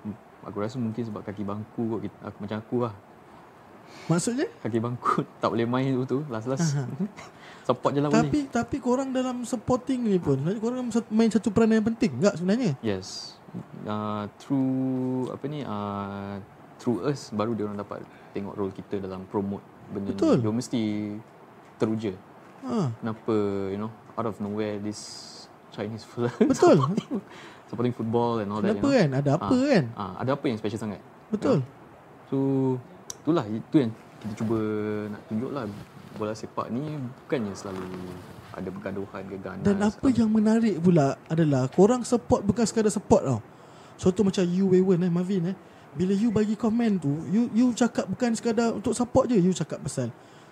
Hmm, 0.04 0.16
Aku 0.48 0.58
rasa 0.60 0.76
mungkin 0.82 1.04
sebab 1.04 1.22
kaki 1.24 1.44
bangku 1.48 1.82
kot 1.88 2.00
kita, 2.04 2.18
aku, 2.28 2.38
macam 2.44 2.58
aku 2.60 2.76
lah. 2.88 2.94
Maksudnya? 4.08 4.48
Kaki 4.64 4.80
bangku 4.80 5.24
tak 5.44 5.50
boleh 5.52 5.68
main 5.68 5.92
tu 5.94 6.04
tu 6.08 6.20
last-last. 6.28 6.80
Support 7.68 7.92
je 7.94 8.00
lah 8.02 8.10
boleh. 8.10 8.26
Tapi 8.26 8.40
tapi 8.50 8.78
korang 8.82 9.14
dalam 9.14 9.46
supporting 9.46 10.02
ni 10.02 10.18
pun 10.18 10.40
sebenarnya 10.40 10.62
korang 10.64 10.90
main 11.14 11.30
satu 11.30 11.54
peranan 11.54 11.80
yang 11.84 11.88
penting 11.94 12.12
enggak 12.18 12.36
sebenarnya? 12.40 12.74
Yes. 12.82 13.38
Uh, 13.84 14.26
through 14.40 15.28
apa 15.30 15.46
ni 15.52 15.60
uh, 15.62 16.40
through 16.80 17.04
us 17.06 17.30
baru 17.36 17.52
dia 17.54 17.68
orang 17.68 17.80
dapat 17.84 18.00
tengok 18.32 18.56
role 18.56 18.74
kita 18.74 18.98
dalam 19.04 19.28
promote 19.28 19.62
benda 19.92 20.16
Betul. 20.16 20.40
ni. 20.40 20.44
Dia 20.44 20.52
mesti 20.52 20.82
teruja. 21.78 22.12
Ha, 22.62 22.94
Kenapa 23.02 23.34
you 23.70 23.78
know 23.78 23.92
out 24.18 24.26
of 24.26 24.38
nowhere 24.42 24.78
this 24.82 25.31
Chinese 25.72 26.04
fella 26.04 26.28
betul. 26.52 26.76
supporting 27.66 27.92
football 27.92 28.38
and 28.38 28.48
all 28.48 28.60
that 28.60 28.76
Kenapa 28.76 28.84
you 28.84 28.92
know. 28.92 29.00
kan? 29.00 29.10
Ada 29.16 29.30
apa 29.34 29.46
Ah, 29.48 29.66
kan? 29.66 29.86
Ah, 29.96 30.14
ada 30.20 30.30
apa 30.36 30.44
yang 30.46 30.58
special 30.58 30.80
sangat? 30.80 31.00
Betul. 31.28 31.58
So 32.28 32.38
itulah 33.18 33.46
itu 33.46 33.76
yang 33.78 33.92
kita 34.20 34.34
cuba 34.38 34.58
nak 35.10 35.22
tunjuk 35.26 35.50
lah 35.50 35.64
bola 36.12 36.34
sepak 36.34 36.68
ni 36.68 36.84
bukannya 37.24 37.54
selalu 37.54 37.88
ada 38.52 38.68
pergaduhan 38.68 39.24
ke 39.26 39.38
ganas. 39.40 39.64
Dan 39.64 39.80
apa 39.80 40.08
yang 40.12 40.28
menarik 40.28 40.76
pula 40.78 41.16
adalah 41.26 41.66
korang 41.68 42.04
support 42.04 42.44
bukan 42.44 42.64
sekadar 42.64 42.92
support 42.92 43.24
tau. 43.24 43.40
Contoh 43.96 44.24
macam 44.24 44.44
you 44.44 44.68
Wayward 44.68 45.00
eh 45.00 45.08
Marvin 45.08 45.44
eh. 45.48 45.58
Bila 45.92 46.12
you 46.12 46.32
bagi 46.32 46.56
komen 46.56 46.98
tu, 46.98 47.12
you 47.28 47.48
you 47.52 47.72
cakap 47.72 48.08
bukan 48.08 48.32
sekadar 48.32 48.72
untuk 48.72 48.92
support 48.92 49.28
je, 49.28 49.36
you 49.36 49.52
cakap 49.52 49.80
pasal 49.80 50.12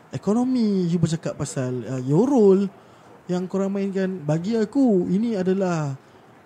ekonomi, 0.09 0.84
you 0.86 0.95
bercakap 0.95 1.36
pasal 1.36 1.72
uh, 1.86 2.01
your 2.01 2.24
role 2.24 2.67
yang 3.30 3.45
korang 3.45 3.69
mainkan. 3.69 4.09
Bagi 4.25 4.57
aku 4.57 5.05
ini 5.07 5.38
adalah 5.38 5.93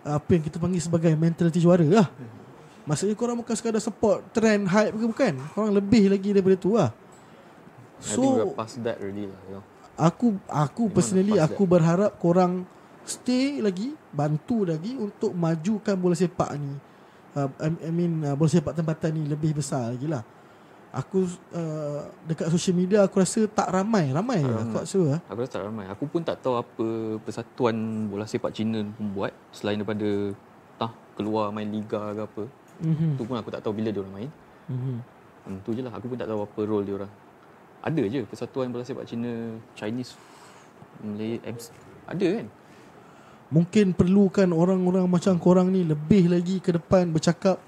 uh, 0.04 0.20
apa 0.20 0.30
yang 0.36 0.44
kita 0.44 0.60
panggil 0.60 0.84
sebagai 0.84 1.16
mentality 1.16 1.64
juara 1.64 1.88
lah. 1.88 2.08
Maksudnya 2.84 3.16
korang 3.16 3.40
bukan 3.40 3.56
sekadar 3.56 3.80
support 3.80 4.28
trend 4.36 4.68
hype 4.68 4.92
ke 4.92 5.06
bukan. 5.08 5.34
Korang 5.56 5.72
lebih 5.72 6.12
lagi 6.12 6.36
daripada 6.36 6.60
tu 6.60 6.76
lah. 6.76 6.92
I 8.04 8.20
think 8.20 8.20
we're 8.20 8.52
So 8.52 8.60
past 8.60 8.84
that 8.84 9.00
already 9.00 9.32
lah. 9.32 9.40
You 9.48 9.54
know. 9.58 9.64
aku 9.98 10.38
aku 10.50 10.90
Memang 10.90 10.96
personally 10.98 11.36
aku 11.38 11.64
berharap 11.70 12.12
korang 12.18 12.66
stay 13.06 13.62
lagi 13.62 13.94
bantu 14.10 14.66
lagi 14.66 14.98
untuk 14.98 15.36
majukan 15.36 15.96
bola 16.00 16.16
sepak 16.18 16.50
ni 16.58 16.74
uh, 17.38 17.50
I, 17.62 17.68
I 17.90 17.92
mean 17.94 18.24
uh, 18.26 18.34
bola 18.34 18.50
sepak 18.50 18.74
tempatan 18.74 19.12
ni 19.14 19.24
lebih 19.30 19.54
besar 19.54 19.94
lagi 19.94 20.08
lah 20.10 20.24
aku 20.94 21.26
uh, 21.52 22.06
dekat 22.30 22.54
social 22.54 22.78
media 22.78 23.02
aku 23.02 23.18
rasa 23.18 23.50
tak 23.50 23.74
ramai 23.74 24.14
ramai 24.14 24.46
Tak 24.46 24.54
ramai. 24.54 24.64
aku 24.64 24.76
rasa 24.78 25.00
lah. 25.02 25.20
Aku 25.26 25.38
rasa 25.42 25.52
tak 25.58 25.64
ramai. 25.66 25.86
Aku 25.90 26.04
pun 26.06 26.22
tak 26.22 26.38
tahu 26.40 26.56
apa 26.56 26.86
persatuan 27.20 27.76
bola 28.08 28.30
sepak 28.30 28.54
Cina 28.54 28.86
pun 28.94 29.06
buat 29.12 29.34
selain 29.50 29.82
daripada 29.82 30.10
tah 30.78 30.94
keluar 31.18 31.50
main 31.50 31.66
liga 31.66 32.14
ke 32.14 32.22
apa. 32.22 32.44
Mhm. 32.86 33.18
Tu 33.18 33.24
pun 33.26 33.36
aku 33.36 33.50
tak 33.50 33.66
tahu 33.66 33.74
bila 33.74 33.90
dia 33.90 34.02
orang 34.06 34.16
main. 34.16 34.30
Mhm. 34.70 34.96
Hmm, 35.44 35.58
tu 35.66 35.74
je 35.74 35.82
lah. 35.82 35.92
Aku 35.92 36.06
pun 36.06 36.16
tak 36.16 36.30
tahu 36.30 36.46
apa 36.46 36.60
role 36.62 36.86
dia 36.86 36.96
orang. 36.96 37.12
Ada 37.84 38.04
je 38.08 38.22
persatuan 38.24 38.70
bola 38.70 38.86
sepak 38.86 39.04
Cina, 39.04 39.58
Chinese, 39.76 40.16
Malay, 41.04 41.42
MC. 41.44 41.74
Ada 42.06 42.28
kan? 42.40 42.48
mungkin 43.54 43.94
perlukan 43.94 44.50
orang-orang 44.50 45.06
macam 45.06 45.38
korang 45.38 45.70
ni 45.70 45.86
lebih 45.86 46.26
lagi 46.26 46.58
ke 46.58 46.74
depan 46.74 47.14
bercakap 47.14 47.62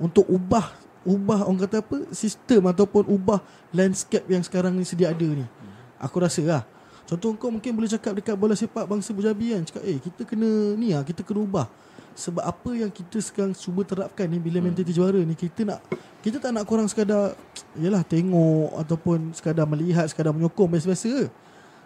untuk 0.00 0.24
ubah 0.24 0.72
ubah 1.08 1.48
orang 1.48 1.64
kata 1.64 1.80
apa 1.80 1.96
sistem 2.12 2.68
ataupun 2.68 3.08
ubah 3.08 3.40
landscape 3.72 4.28
yang 4.28 4.44
sekarang 4.44 4.76
ni 4.76 4.84
sedia 4.84 5.08
ada 5.08 5.24
ni. 5.24 5.48
Aku 5.96 6.20
rasa 6.20 6.44
lah. 6.44 6.62
Contoh 7.08 7.32
kau 7.40 7.48
mungkin 7.48 7.72
boleh 7.72 7.88
cakap 7.88 8.12
dekat 8.20 8.36
bola 8.36 8.52
sepak 8.52 8.84
bangsa 8.84 9.16
Pujabi 9.16 9.56
kan 9.56 9.64
cakap 9.64 9.80
eh 9.88 9.96
kita 9.96 10.28
kena 10.28 10.76
ni 10.76 10.92
ah 10.92 11.00
kita 11.00 11.24
kena 11.24 11.40
ubah. 11.40 11.66
Sebab 12.12 12.44
apa 12.44 12.70
yang 12.74 12.92
kita 12.92 13.16
sekarang 13.22 13.56
cuba 13.56 13.86
terapkan 13.86 14.28
ni 14.28 14.36
bila 14.36 14.60
mentality 14.60 14.92
juara 14.92 15.16
ni 15.16 15.32
kita 15.32 15.64
nak 15.64 15.80
kita 16.20 16.36
tak 16.36 16.52
nak 16.52 16.68
korang 16.68 16.84
sekadar 16.84 17.32
yalah 17.80 18.04
tengok 18.04 18.76
ataupun 18.84 19.32
sekadar 19.32 19.64
melihat 19.64 20.04
sekadar 20.04 20.36
menyokong 20.36 20.68
biasa-biasa. 20.68 21.32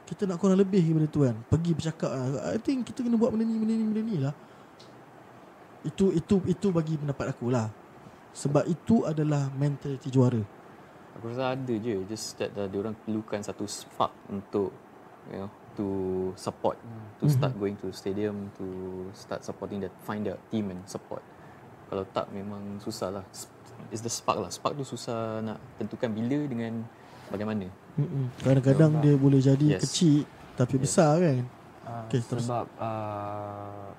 Kita 0.03 0.27
nak 0.27 0.43
korang 0.43 0.59
lebih 0.59 0.83
daripada 0.83 1.07
tu 1.07 1.23
kan. 1.23 1.37
Pergi 1.47 1.71
bercakap 1.71 2.11
ah, 2.11 2.51
I 2.51 2.59
think 2.59 2.91
kita 2.91 3.07
kena 3.07 3.15
buat 3.15 3.31
benda 3.31 3.47
ni 3.47 3.55
benda 3.63 3.75
ni 3.79 3.85
benda 3.87 4.03
ni 4.03 4.17
lah. 4.19 4.35
Itu 5.87 6.11
itu 6.11 6.43
itu 6.51 6.67
bagi 6.75 6.99
pendapat 6.99 7.31
aku 7.31 7.47
lah. 7.53 7.71
Sebab 8.33 8.65
itu 8.65 9.05
adalah 9.05 9.53
mentality 9.53 10.09
juara. 10.09 10.41
Aku 11.21 11.29
rasa 11.29 11.53
ada 11.53 11.75
je. 11.77 12.01
Just 12.09 12.41
that 12.41 12.57
uh, 12.57 12.67
diorang 12.67 12.97
perlukan 12.97 13.45
satu 13.45 13.69
spark 13.69 14.13
untuk 14.33 14.73
you 15.29 15.45
know 15.45 15.51
to 15.73 15.89
support, 16.37 16.77
to 17.17 17.25
start 17.33 17.57
going 17.57 17.77
to 17.81 17.89
stadium, 17.97 18.53
to 18.61 18.67
start 19.17 19.41
supporting 19.41 19.81
that, 19.81 19.93
find 20.05 20.25
their 20.29 20.37
team 20.53 20.69
and 20.69 20.85
support. 20.85 21.25
Kalau 21.89 22.05
tak 22.13 22.29
memang 22.33 22.81
susah 22.81 23.09
lah. 23.09 23.25
It's 23.89 24.05
the 24.05 24.13
spark 24.13 24.41
lah. 24.41 24.49
Spark 24.53 24.77
tu 24.77 24.85
susah 24.85 25.41
nak 25.45 25.61
tentukan 25.77 26.13
bila 26.13 26.45
dengan 26.49 26.85
bagaimana. 27.29 27.69
Mm-mm. 28.01 28.33
Kadang-kadang 28.41 29.01
dia 29.05 29.15
boleh 29.17 29.41
jadi 29.41 29.77
Yes. 29.77 29.89
kecil 29.89 30.25
tapi 30.57 30.77
besar 30.81 31.21
kan. 31.21 31.45
Uh, 31.85 32.05
Okey, 32.09 32.21
terus. 32.25 32.45
Sebab 32.49 32.67
uh, 32.81 33.92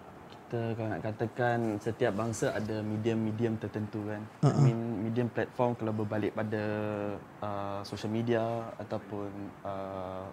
kita 0.53 0.77
kalau 0.77 0.89
nak 0.93 1.01
katakan 1.01 1.57
setiap 1.81 2.13
bangsa 2.13 2.53
ada 2.53 2.85
medium-medium 2.85 3.57
tertentu 3.57 4.05
kan. 4.05 4.21
Uh-huh. 4.45 4.53
I 4.53 4.69
mean 4.69 5.01
medium 5.01 5.25
platform 5.33 5.73
kalau 5.73 5.97
berbalik 5.97 6.37
pada 6.37 6.61
uh, 7.41 7.81
social 7.81 8.13
media 8.13 8.69
ataupun 8.77 9.33
uh, 9.65 10.29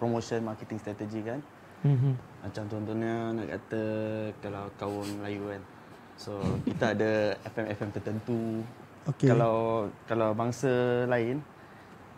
promotion 0.00 0.40
marketing 0.40 0.80
strategi 0.80 1.20
kan. 1.20 1.36
Mhm. 1.84 2.16
Macam 2.48 2.64
contohnya 2.64 3.14
nak 3.36 3.46
kata 3.60 3.82
kalau 4.40 4.64
kaum 4.80 5.04
Melayu 5.20 5.52
kan. 5.52 5.62
So 6.16 6.40
kita 6.64 6.96
ada 6.96 7.36
FM-FM 7.44 7.90
tertentu. 7.92 8.64
Okey. 9.04 9.28
Kalau 9.28 9.92
kalau 10.08 10.32
bangsa 10.32 11.04
lain 11.04 11.44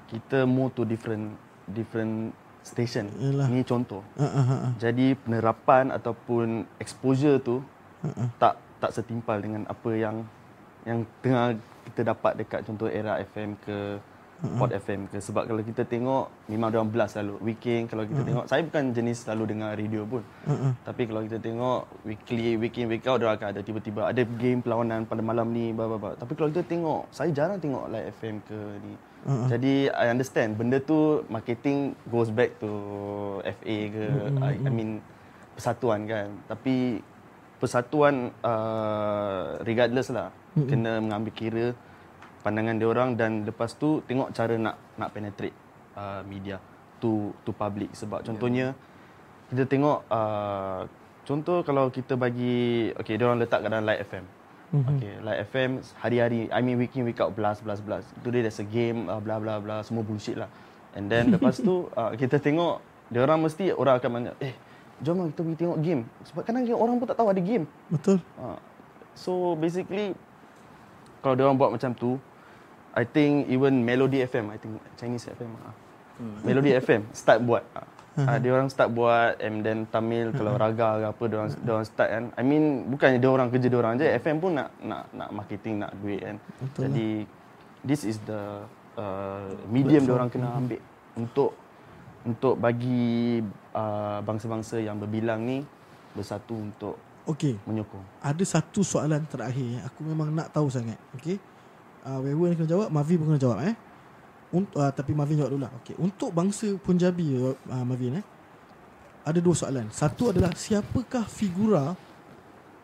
kita 0.07 0.47
move 0.47 0.71
to 0.79 0.87
different 0.87 1.35
different 1.67 2.31
station. 2.63 3.09
Yalah. 3.19 3.49
Ini 3.49 3.63
contoh. 3.65 4.03
Ah, 4.17 4.25
ah, 4.25 4.37
ah, 4.37 4.53
ah. 4.69 4.73
Jadi 4.77 5.17
penerapan 5.17 5.91
ataupun 5.95 6.65
exposure 6.79 7.41
tu 7.41 7.65
Uh-uh. 8.01 8.29
tak 8.41 8.57
tak 8.81 8.97
setimpal 8.97 9.37
dengan 9.45 9.69
apa 9.69 9.91
yang 9.93 10.25
yang 10.89 11.05
tengah 11.21 11.53
kita 11.93 12.17
dapat 12.17 12.33
dekat 12.41 12.65
contoh 12.65 12.89
era 12.89 13.21
FM 13.21 13.57
ke. 13.61 14.01
Pod 14.41 14.73
FM 14.73 15.05
ke 15.13 15.21
sebab 15.21 15.45
kalau 15.45 15.61
kita 15.61 15.85
tengok 15.85 16.49
memang 16.49 16.73
dia 16.73 16.81
blast 16.81 17.13
selalu 17.13 17.37
weekend 17.45 17.93
kalau 17.93 18.09
kita 18.09 18.25
tengok 18.25 18.49
saya 18.49 18.65
bukan 18.65 18.97
jenis 18.97 19.29
selalu 19.29 19.53
dengar 19.53 19.77
radio 19.77 20.09
pun 20.09 20.25
Uh-uh. 20.49 20.73
tapi 20.81 21.05
kalau 21.05 21.21
kita 21.29 21.37
tengok 21.45 21.85
weekly 22.09 22.57
weekend 22.57 22.89
week 22.89 23.05
out 23.05 23.21
dia 23.21 23.37
akan 23.37 23.53
ada 23.53 23.61
tiba-tiba 23.61 24.09
ada 24.09 24.25
game 24.25 24.65
perlawanan 24.65 25.05
pada 25.05 25.21
malam 25.21 25.53
ni 25.53 25.77
bla 25.77 25.85
bla 25.93 26.01
bla 26.01 26.17
tapi 26.17 26.33
kalau 26.41 26.49
kita 26.49 26.65
tengok 26.65 27.13
saya 27.13 27.29
jarang 27.37 27.61
tengok 27.61 27.93
live 27.93 28.09
FM 28.17 28.41
ke 28.49 28.59
ni 28.81 28.97
Uh-uh. 29.21 29.53
jadi 29.53 29.93
I 29.93 30.09
understand 30.17 30.57
benda 30.57 30.81
tu 30.81 31.29
marketing 31.29 31.93
goes 32.09 32.33
back 32.33 32.57
to 32.63 32.71
FA 33.45 33.77
ke 33.93 34.05
I, 34.41 34.55
I 34.57 34.71
mean 34.73 35.05
persatuan 35.61 36.09
kan. 36.09 36.29
Tapi 36.49 37.05
persatuan 37.61 38.33
uh, 38.41 39.61
regardless 39.69 40.09
lah. 40.09 40.33
Kena 40.57 41.05
mengambil 41.05 41.33
kira 41.37 41.67
pandangan 42.41 42.81
dia 42.81 42.89
orang 42.89 43.11
dan 43.15 43.45
lepas 43.45 43.77
tu 43.77 44.01
tengok 44.09 44.33
cara 44.33 44.57
nak 44.57 44.81
nak 44.97 45.13
penetrate 45.13 45.55
uh, 45.95 46.25
media 46.25 46.57
to 46.97 47.37
to 47.45 47.53
public. 47.53 47.93
Sebab 47.93 48.25
contohnya 48.25 48.73
kita 49.53 49.69
tengok 49.69 50.09
uh, 50.09 50.89
contoh 51.29 51.61
kalau 51.61 51.93
kita 51.93 52.17
bagi 52.17 52.89
okey 52.97 53.21
dia 53.21 53.29
orang 53.29 53.45
letak 53.45 53.61
kat 53.61 53.69
dalam 53.69 53.85
Light 53.85 54.03
FM 54.09 54.40
Okay, 54.71 55.19
Light 55.27 55.43
FM 55.51 55.83
hari-hari, 55.99 56.47
I 56.55 56.63
mean 56.63 56.79
week 56.79 56.95
in 56.95 57.03
week 57.03 57.19
out 57.19 57.35
blast 57.35 57.67
blast 57.67 57.83
blast. 57.83 58.07
Today 58.23 58.47
there's 58.47 58.63
a 58.63 58.67
game, 58.67 59.11
uh, 59.11 59.19
bla 59.19 59.43
bla 59.43 59.59
bla, 59.59 59.83
semua 59.83 60.07
bullshit 60.07 60.39
lah. 60.39 60.47
And 60.95 61.11
then 61.11 61.31
lepas 61.35 61.59
tu 61.59 61.91
uh, 61.99 62.15
kita 62.15 62.39
tengok 62.39 62.79
dia 63.11 63.27
orang 63.27 63.43
mesti 63.43 63.75
orang 63.75 63.99
akan 63.99 64.11
banyak, 64.15 64.35
eh 64.39 64.55
jom 65.03 65.19
lah 65.19 65.27
kita 65.35 65.43
pergi 65.43 65.59
tengok 65.59 65.79
game. 65.83 66.03
Sebab 66.23 66.47
kadang 66.47 66.63
orang 66.71 67.03
pun 67.03 67.07
tak 67.11 67.19
tahu 67.19 67.35
ada 67.35 67.43
game. 67.43 67.67
Betul. 67.91 68.23
Uh, 68.39 68.55
so 69.19 69.59
basically 69.59 70.15
kalau 71.19 71.35
dia 71.35 71.51
orang 71.51 71.59
buat 71.59 71.75
macam 71.75 71.91
tu, 71.91 72.15
I 72.95 73.03
think 73.03 73.51
even 73.51 73.83
Melody 73.83 74.23
FM, 74.23 74.55
I 74.55 74.59
think 74.63 74.79
Chinese 74.95 75.27
FM, 75.35 75.51
uh, 75.67 75.75
Melody 76.47 76.79
FM 76.79 77.11
start 77.11 77.43
buat. 77.43 77.67
Uh, 77.75 77.83
uh, 78.27 78.39
dia 78.41 78.51
orang 78.53 78.69
start 78.69 78.91
buat 78.93 79.39
and 79.41 79.63
then 79.65 79.89
Tamil 79.89 80.35
kalau 80.35 80.59
raga 80.59 81.01
ke 81.01 81.07
apa 81.13 81.23
dia 81.29 81.37
orang 81.41 81.51
dia 81.55 81.73
orang 81.73 81.89
start 81.89 82.09
kan. 82.11 82.25
I 82.37 82.43
mean 82.43 82.65
bukannya 82.91 83.19
dia 83.23 83.31
orang 83.31 83.49
kerja 83.49 83.67
dia 83.71 83.79
orang 83.79 83.95
je, 83.97 84.07
FM 84.09 84.37
pun 84.43 84.53
nak 84.57 84.69
nak 84.83 85.03
nak 85.15 85.29
marketing, 85.31 85.81
nak 85.81 85.93
duit 86.01 86.21
kan. 86.21 86.37
Betul 86.61 86.81
Jadi 86.89 87.09
this 87.85 88.03
is 88.05 88.17
the 88.29 88.65
uh, 89.01 89.49
medium 89.69 90.03
dia 90.05 90.15
orang 90.15 90.29
kena 90.29 90.53
ambil 90.57 90.81
untuk 91.17 91.57
untuk 92.21 92.55
bagi 92.61 93.41
uh, 93.73 94.21
bangsa-bangsa 94.21 94.77
yang 94.81 95.01
berbilang 95.01 95.41
ni 95.41 95.65
bersatu 96.13 96.53
untuk 96.53 96.97
Okey. 97.29 97.57
menyokong. 97.65 98.03
Ada 98.21 98.61
satu 98.61 98.85
soalan 98.85 99.25
terakhir 99.29 99.81
yang 99.81 99.85
aku 99.87 100.01
memang 100.05 100.29
nak 100.33 100.53
tahu 100.53 100.69
sangat. 100.69 100.99
Okey. 101.17 101.41
Uh, 102.01 102.21
Wewen 102.25 102.57
kena 102.57 102.69
jawab, 102.69 102.89
Mavi 102.89 103.15
pun 103.21 103.33
kena 103.33 103.41
jawab 103.41 103.59
eh. 103.65 103.77
Untuk, 104.51 104.75
uh, 104.83 104.91
tapi 104.91 105.15
Mavin 105.15 105.39
jawab 105.39 105.55
dulu 105.55 105.63
lah. 105.63 105.73
Okey. 105.83 105.95
Untuk 105.99 106.35
bangsa 106.35 106.75
Punjabi 106.83 107.39
uh, 107.39 107.85
Mavin 107.87 108.19
eh. 108.19 108.27
Ada 109.23 109.39
dua 109.39 109.55
soalan. 109.55 109.87
Satu 109.95 110.35
adalah 110.35 110.51
siapakah 110.57 111.29
figura 111.29 111.95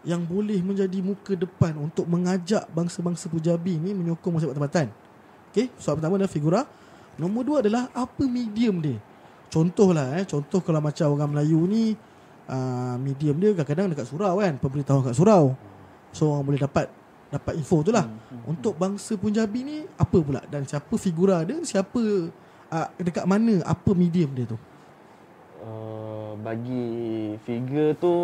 yang 0.06 0.22
boleh 0.22 0.62
menjadi 0.62 1.02
muka 1.02 1.34
depan 1.34 1.74
untuk 1.82 2.06
mengajak 2.06 2.70
bangsa-bangsa 2.70 3.26
Punjabi 3.26 3.82
ni 3.82 3.90
menyokong 3.90 4.38
sepak 4.38 4.54
tempatan. 4.54 4.86
Okey, 5.50 5.74
soalan 5.80 5.98
pertama 5.98 6.14
adalah 6.22 6.32
figura. 6.32 6.60
Nombor 7.16 7.42
dua 7.42 7.56
adalah 7.64 7.90
apa 7.90 8.22
medium 8.28 8.78
dia. 8.78 9.00
Contohlah 9.50 10.20
eh, 10.20 10.28
contoh 10.28 10.60
kalau 10.60 10.84
macam 10.84 11.06
orang 11.16 11.32
Melayu 11.32 11.64
ni 11.64 11.96
uh, 12.46 12.94
medium 13.00 13.40
dia 13.40 13.50
kadang-kadang 13.56 13.96
dekat 13.96 14.06
surau 14.06 14.38
kan, 14.38 14.54
pemberitahuan 14.60 15.02
kat 15.10 15.16
surau. 15.16 15.56
So 16.12 16.36
orang 16.36 16.44
boleh 16.54 16.60
dapat 16.60 16.86
dapat 17.30 17.58
info 17.58 17.82
tu 17.82 17.90
lah. 17.90 18.06
Untuk 18.46 18.78
bangsa 18.78 19.18
Punjabi 19.18 19.60
ni 19.66 19.76
apa 19.98 20.18
pula 20.22 20.42
dan 20.46 20.62
siapa 20.62 20.94
figura 20.94 21.42
dia, 21.42 21.58
siapa 21.66 22.00
uh, 22.70 22.88
dekat 22.98 23.26
mana, 23.26 23.62
apa 23.66 23.90
medium 23.92 24.30
dia 24.34 24.46
tu. 24.46 24.58
Uh, 25.66 26.38
bagi 26.46 27.34
figure 27.42 27.96
tu 27.98 28.14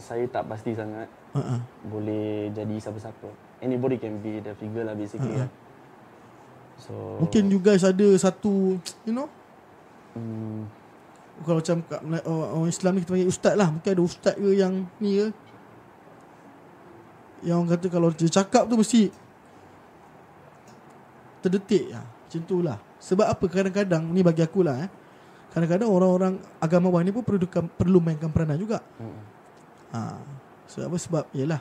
saya 0.00 0.24
tak 0.30 0.48
pasti 0.48 0.72
sangat 0.72 1.10
Uh-uh. 1.36 1.60
boleh 1.92 2.48
jadi 2.56 2.76
siapa-siapa. 2.80 3.28
Anybody 3.60 4.00
can 4.00 4.22
be 4.24 4.40
the 4.40 4.56
figure 4.56 4.86
lah 4.86 4.96
basically 4.96 5.36
kan. 5.36 5.50
So 6.78 7.18
Mungkin 7.20 7.50
you 7.52 7.60
guys 7.60 7.84
ada 7.84 8.08
satu 8.16 8.78
you 9.04 9.12
know 9.12 9.28
hmm, 10.14 10.64
kalau 11.42 11.58
macam 11.60 11.76
kat 11.84 12.00
orang 12.24 12.70
Islam 12.70 12.92
ni 12.96 13.00
kita 13.02 13.12
panggil 13.12 13.28
ustaz 13.28 13.54
lah. 13.58 13.68
Mungkin 13.68 13.90
ada 13.92 14.02
ustaz 14.02 14.34
ke 14.38 14.50
yang 14.56 14.74
ni 15.02 15.10
ke. 15.18 15.26
Yang 17.42 17.56
orang 17.58 17.70
kata 17.76 17.86
kalau 17.90 18.08
dia 18.10 18.28
cakap 18.30 18.66
tu 18.66 18.74
mesti 18.74 19.02
terdetik 21.42 21.94
lah. 21.94 22.04
Macam 22.04 22.42
tu 22.44 22.56
lah. 22.60 22.78
Sebab 22.98 23.26
apa 23.26 23.44
kadang-kadang 23.46 24.02
ni 24.10 24.20
bagi 24.26 24.42
aku 24.42 24.66
lah 24.66 24.84
eh. 24.84 24.90
Kadang-kadang 25.54 25.88
orang-orang 25.88 26.34
agamawan 26.60 27.02
ni 27.06 27.10
pun 27.14 27.24
perlu 27.24 27.46
perlu 27.48 27.98
mainkan 28.02 28.28
peranan 28.28 28.58
juga. 28.58 28.82
hmm. 29.00 29.20
Ha. 29.88 30.00
Sebab 30.68 30.84
apa? 30.92 30.96
Sebab 31.00 31.24
yalah. 31.32 31.60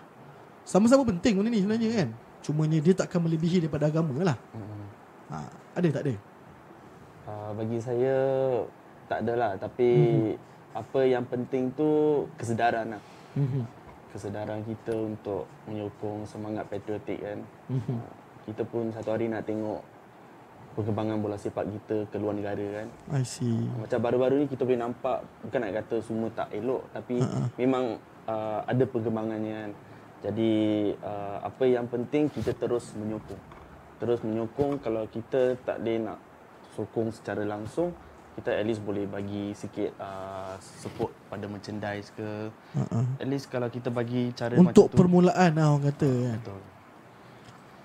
Sama-sama 0.67 1.07
penting 1.07 1.39
benda 1.39 1.47
ni 1.47 1.63
sebenarnya 1.63 1.89
kan. 2.03 2.09
Cumanya 2.43 2.77
dia 2.83 2.93
takkan 2.97 3.23
melebihi 3.23 3.63
daripada 3.63 3.87
agama 3.87 4.11
lah. 4.19 4.37
Hmm. 4.51 4.85
Ha. 5.31 5.37
Ada 5.79 5.87
tak 5.93 6.03
ada? 6.03 6.13
Uh, 7.27 7.51
bagi 7.55 7.79
saya 7.79 8.15
tak 9.07 9.23
adalah 9.23 9.55
tapi 9.55 9.91
apa 10.75 10.99
yang 11.07 11.23
penting 11.23 11.71
tu 11.75 12.23
kesedaran 12.35 12.95
lah. 12.95 13.01
Mhm. 13.39 13.76
Kesedaran 14.13 14.63
kita 14.63 14.95
untuk 14.95 15.45
menyokong 15.67 16.23
semangat 16.23 16.65
patriotik 16.71 17.19
kan. 17.19 17.39
Mhm. 17.69 17.95
Uh, 17.97 18.11
kita 18.47 18.63
pun 18.63 18.87
satu 18.95 19.11
hari 19.11 19.27
nak 19.27 19.43
tengok 19.43 19.83
perkembangan 20.77 21.17
bola 21.19 21.35
sepak 21.35 21.65
kita 21.67 22.05
ke 22.07 22.15
luar 22.21 22.37
negara 22.37 22.85
kan. 22.85 22.87
I 23.17 23.25
see. 23.25 23.65
Macam 23.81 23.99
baru-baru 23.99 24.45
ni 24.45 24.47
kita 24.47 24.61
boleh 24.63 24.77
nampak 24.77 25.25
bukan 25.41 25.59
nak 25.59 25.73
kata 25.83 25.95
semua 26.05 26.29
tak 26.31 26.53
elok 26.53 26.85
tapi 26.93 27.17
Ha-ha. 27.17 27.49
memang 27.57 27.97
uh, 28.29 28.61
ada 28.63 28.83
perkembangannya 28.85 29.53
kan. 29.57 29.71
Jadi 30.29 30.53
uh, 31.01 31.37
apa 31.43 31.63
yang 31.65 31.89
penting 31.89 32.29
kita 32.29 32.53
terus 32.53 32.93
menyokong. 32.93 33.41
Terus 33.97 34.21
menyokong 34.21 34.77
kalau 34.79 35.09
kita 35.09 35.57
tak 35.65 35.81
boleh 35.81 35.97
nak 35.97 36.19
sokong 36.77 37.09
secara 37.09 37.41
langsung 37.41 37.89
kita 38.37 38.53
at 38.53 38.63
least 38.69 38.85
boleh 38.85 39.09
bagi 39.09 39.49
sikit 39.57 39.97
uh, 39.97 40.53
support 40.61 41.09
pada 41.25 41.49
merchandise 41.49 42.13
ke. 42.13 42.53
Uh-uh. 42.77 43.05
At 43.17 43.25
least 43.25 43.49
kalau 43.49 43.65
kita 43.65 43.89
bagi 43.89 44.29
cara 44.37 44.53
Untuk 44.61 44.93
macam 44.93 44.93
tu. 44.93 44.97
permulaan 45.01 45.51
lah 45.57 45.73
orang 45.73 45.89
kata 45.89 46.05
kan. 46.05 46.39
Betul. 46.45 46.61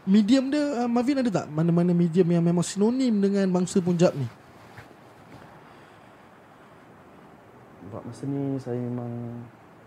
Medium 0.02 0.44
dia 0.52 0.84
uh, 0.84 0.88
Marvin 0.92 1.24
ada 1.24 1.30
tak 1.32 1.46
mana-mana 1.48 1.96
medium 1.96 2.28
yang 2.28 2.44
memang 2.44 2.60
sinonim 2.60 3.16
dengan 3.16 3.48
bangsa 3.48 3.80
Punjab 3.80 4.12
ni? 4.12 4.28
Buat 7.88 8.02
masa 8.04 8.22
ni 8.28 8.60
saya 8.60 8.76
memang 8.76 9.10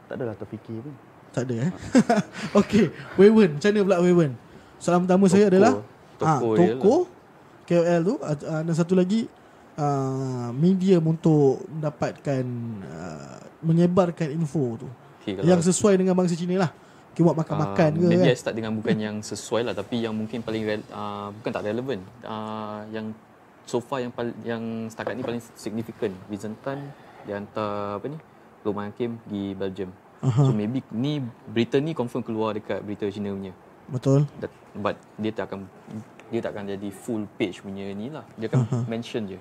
tak 0.10 0.18
adalah 0.18 0.34
terfikir 0.34 0.82
pun. 0.82 0.94
Tak 1.30 1.46
ada 1.46 1.70
eh. 1.70 1.72
Okey, 2.64 2.90
Wewen, 3.22 3.60
macam 3.60 3.70
mana 3.70 3.86
pula 3.86 3.98
Wewen? 4.02 4.32
Soalan 4.82 5.06
pertama 5.06 5.26
saya 5.30 5.46
adalah 5.52 5.78
ah 5.78 5.94
Toko 6.16 6.56
dia 6.56 6.74
toko 6.80 6.96
KOL 7.66 8.02
tu 8.08 8.16
uh, 8.22 8.34
uh, 8.34 8.62
dan 8.64 8.76
satu 8.78 8.94
lagi 8.96 9.28
uh, 9.76 10.50
medium 10.52 11.04
untuk 11.08 11.64
mendapatkan 11.68 12.44
uh, 12.84 13.40
menyebarkan 13.62 14.32
info 14.32 14.80
tu. 14.80 14.88
Okay, 15.22 15.42
Yang 15.42 15.74
sesuai 15.74 15.98
dengan 15.98 16.14
bangsa 16.14 16.38
Cina 16.38 16.68
lah. 16.68 16.72
Okay, 17.16 17.24
buat 17.24 17.40
makan-makan 17.40 17.90
Ah, 17.96 17.96
ke 17.96 18.06
maybe 18.12 18.28
kan? 18.28 18.36
I 18.36 18.38
start 18.38 18.56
dengan 18.60 18.76
bukan 18.76 18.96
yang 19.00 19.16
sesuai 19.24 19.64
lah 19.64 19.72
tapi 19.72 20.04
yang 20.04 20.12
mungkin 20.12 20.44
paling 20.44 20.84
uh, 20.92 21.32
bukan 21.32 21.48
tak 21.48 21.64
relevan 21.64 22.04
uh, 22.28 22.84
yang 22.92 23.16
so 23.64 23.80
far 23.80 24.04
yang 24.04 24.12
pal- 24.12 24.36
yang 24.44 24.92
setakat 24.92 25.16
ni 25.16 25.24
paling 25.24 25.40
signifikan 25.56 26.12
Byzantine 26.28 26.92
dia 27.24 27.40
hantar 27.40 28.04
apa 28.04 28.12
ni 28.12 28.20
Roman 28.68 28.92
Hakim 28.92 29.16
pergi 29.24 29.56
Belgium 29.56 29.96
Aha. 30.22 30.44
so 30.44 30.52
maybe 30.52 30.84
ni 30.92 31.24
berita 31.48 31.80
ni 31.80 31.96
confirm 31.96 32.20
keluar 32.20 32.52
dekat 32.52 32.84
berita 32.84 33.08
Cina 33.08 33.32
punya 33.32 33.56
Betul. 33.88 34.28
That, 34.44 34.52
but 34.76 35.00
dia 35.16 35.32
tak 35.32 35.56
akan 35.56 35.72
dia 36.28 36.44
tak 36.44 36.52
akan 36.52 36.68
jadi 36.68 36.90
full 36.92 37.32
page 37.40 37.64
punya 37.64 37.96
ni 37.96 38.12
lah 38.12 38.28
dia 38.36 38.52
akan 38.52 38.92
mention 38.92 39.24
je 39.24 39.40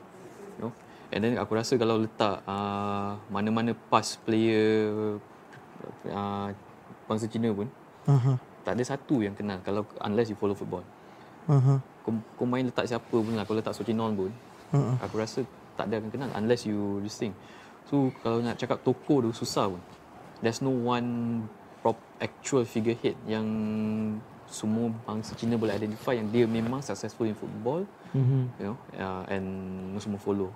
you 0.59 0.69
know 0.69 0.75
And 1.15 1.23
then 1.23 1.39
aku 1.39 1.55
rasa 1.55 1.79
kalau 1.79 2.03
letak 2.03 2.43
uh, 2.43 3.15
mana-mana 3.31 3.71
pas 3.71 4.19
player 4.27 4.91
uh, 6.11 6.49
bangsa 7.07 7.31
Cina 7.31 7.55
pun 7.55 7.71
Aha. 8.11 8.35
tak 8.67 8.75
ada 8.75 8.83
satu 8.83 9.23
yang 9.23 9.31
kenal 9.37 9.63
kalau 9.63 9.87
unless 10.03 10.33
you 10.33 10.35
follow 10.35 10.59
football. 10.59 10.83
Aha. 11.47 11.79
Kau, 12.03 12.13
kau 12.35 12.47
main 12.51 12.67
letak 12.67 12.91
siapa 12.91 13.15
pun 13.15 13.31
lah, 13.31 13.47
kau 13.47 13.55
letak 13.55 13.79
Sochinon 13.79 14.13
pun, 14.19 14.33
Ha. 14.75 15.07
aku 15.07 15.23
rasa 15.23 15.47
tak 15.79 15.87
ada 15.87 16.03
yang 16.03 16.11
kenal 16.11 16.31
unless 16.35 16.67
you 16.67 16.99
this 16.99 17.15
thing. 17.15 17.31
So 17.87 18.11
kalau 18.27 18.43
nak 18.43 18.59
cakap 18.59 18.83
toko 18.83 19.23
tu 19.23 19.31
susah 19.31 19.71
pun. 19.71 19.79
There's 20.43 20.59
no 20.59 20.75
one 20.75 21.47
prop 21.79 22.01
actual 22.19 22.67
figurehead 22.67 23.15
yang 23.31 23.47
semua 24.51 24.91
bangsa 25.07 25.39
Cina 25.39 25.55
boleh 25.55 25.79
identify 25.79 26.19
yang 26.19 26.27
dia 26.27 26.43
memang 26.49 26.83
successful 26.83 27.29
in 27.29 27.39
football, 27.39 27.87
Mhm. 28.15 28.41
you 28.57 28.65
know, 28.65 28.77
uh, 28.95 29.23
and 29.27 29.47
semua 29.99 30.17
follow. 30.17 30.51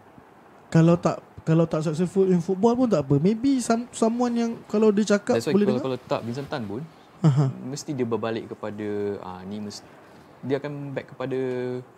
Kalau 0.68 0.94
tak 0.94 1.18
kalau 1.42 1.64
tak 1.64 1.80
successful 1.80 2.28
in 2.28 2.38
football 2.38 2.76
pun 2.76 2.86
tak 2.86 3.02
apa. 3.02 3.16
Maybe 3.16 3.58
some, 3.58 3.88
someone 3.90 4.32
yang 4.32 4.50
kalau 4.68 4.92
dia 4.92 5.16
cakap 5.16 5.40
That's 5.40 5.48
why 5.48 5.56
boleh 5.56 5.66
kalau, 5.66 5.78
dengar. 5.80 5.86
kalau 5.88 5.98
tak 5.98 6.20
Vincent 6.22 6.46
Tan 6.46 6.62
pun 6.64 6.84
Aha. 7.18 7.50
mesti 7.66 7.90
dia 7.96 8.06
berbalik 8.06 8.52
kepada 8.52 8.86
ah 9.20 9.40
ni 9.42 9.58
mesti 9.58 9.82
dia 10.38 10.62
akan 10.62 10.94
back 10.94 11.18
kepada 11.18 11.38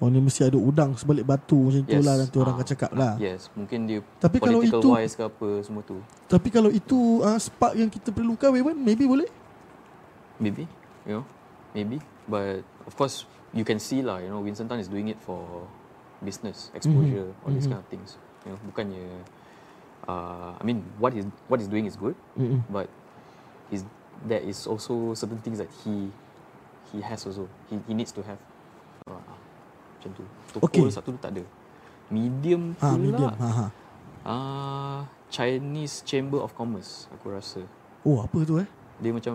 Oh 0.00 0.08
ni 0.08 0.16
mesti 0.16 0.48
ada 0.48 0.56
udang 0.56 0.96
sebalik 0.96 1.28
batu 1.28 1.60
macam 1.60 1.84
yes, 1.84 1.92
itulah 1.92 2.14
nanti 2.16 2.36
orang 2.40 2.54
ah, 2.54 2.56
akan 2.56 2.68
cakap 2.72 2.90
lah. 2.96 3.12
Yes, 3.20 3.52
mungkin 3.52 3.78
dia 3.84 4.00
Tapi 4.16 4.40
kalau 4.40 4.64
political 4.64 4.80
itu- 4.80 4.92
wise 4.96 5.12
ke 5.12 5.22
apa 5.28 5.48
semua 5.60 5.82
tu. 5.84 5.96
Tapi 6.24 6.48
kalau 6.48 6.70
itu 6.72 7.20
uh, 7.20 7.36
spark 7.36 7.76
yang 7.76 7.92
kita 7.92 8.08
perlukan 8.08 8.48
Wewan, 8.48 8.80
maybe 8.80 9.04
boleh. 9.04 9.28
Maybe, 10.40 10.64
you 11.04 11.20
know, 11.20 11.24
maybe. 11.76 12.00
But 12.24 12.64
of 12.88 12.96
course, 12.96 13.28
you 13.52 13.64
can 13.64 13.78
see 13.78 14.02
lah, 14.02 14.18
you 14.18 14.28
know, 14.28 14.42
Vincent 14.42 14.68
Tan 14.70 14.78
is 14.78 14.88
doing 14.88 15.08
it 15.08 15.18
for 15.20 15.66
business, 16.22 16.70
exposure, 16.74 17.32
all 17.44 17.52
these 17.52 17.66
kind 17.66 17.80
of 17.80 17.88
things. 17.90 18.14
You 18.46 18.52
know, 18.52 18.58
bukannya, 18.70 19.06
uh, 20.06 20.52
I 20.58 20.62
mean, 20.62 20.84
what 20.98 21.12
he's 21.12 21.26
what 21.48 21.58
he's 21.60 21.68
doing 21.68 21.86
is 21.86 21.96
good, 21.96 22.14
Mm-mm. 22.38 22.62
but 22.70 22.86
is 23.70 23.84
there 24.24 24.40
is 24.40 24.66
also 24.66 25.14
certain 25.14 25.38
things 25.40 25.58
that 25.58 25.68
he 25.82 26.12
he 26.92 27.00
has 27.00 27.26
also. 27.26 27.48
He 27.68 27.78
he 27.88 27.94
needs 27.94 28.12
to 28.12 28.22
have. 28.22 28.38
Uh, 29.08 29.16
macam 29.98 30.10
tu. 30.16 30.24
Toko 30.56 30.64
Okay. 30.66 30.88
satu 30.88 31.12
tu 31.12 31.20
tak 31.20 31.32
ada. 31.36 31.44
Medium 32.10 32.74
Ha, 32.80 32.94
pula. 32.94 32.98
medium. 32.98 33.30
Ha, 33.36 33.48
ha. 33.48 33.66
Ah, 34.20 35.00
Chinese 35.32 36.02
Chamber 36.04 36.42
of 36.44 36.52
Commerce 36.52 37.08
aku 37.14 37.32
rasa. 37.32 37.62
Oh, 38.04 38.20
apa 38.20 38.44
tu 38.44 38.60
eh? 38.60 38.68
Dia 39.00 39.12
macam 39.16 39.34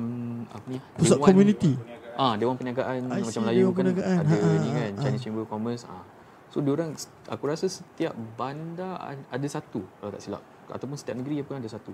apa 0.49 0.65
ni? 0.69 0.77
Pusat 0.97 1.17
community. 1.21 1.73
Ah, 2.15 2.33
Dewan 2.35 2.55
Perniagaan 2.55 3.05
I 3.05 3.21
macam 3.21 3.41
Melayu 3.43 3.69
kan 3.69 3.83
Perniagaan. 3.85 4.17
ada 4.23 4.31
Ha, 4.31 4.37
ha, 4.39 4.49
ni 4.55 4.69
ha, 4.69 4.77
kan 4.79 4.91
ha. 4.91 5.01
Chinese 5.03 5.21
Chamber 5.21 5.43
of 5.43 5.49
Commerce. 5.49 5.83
Ah. 5.85 6.03
So 6.47 6.63
diorang 6.63 6.95
aku 7.27 7.43
rasa 7.45 7.67
setiap 7.67 8.15
bandar 8.35 8.95
ada 9.27 9.47
satu 9.47 9.83
kalau 9.99 10.11
tak 10.11 10.23
silap 10.23 10.39
ataupun 10.71 10.95
setiap 10.95 11.19
negeri 11.19 11.43
pun 11.43 11.59
ada 11.59 11.67
satu. 11.67 11.91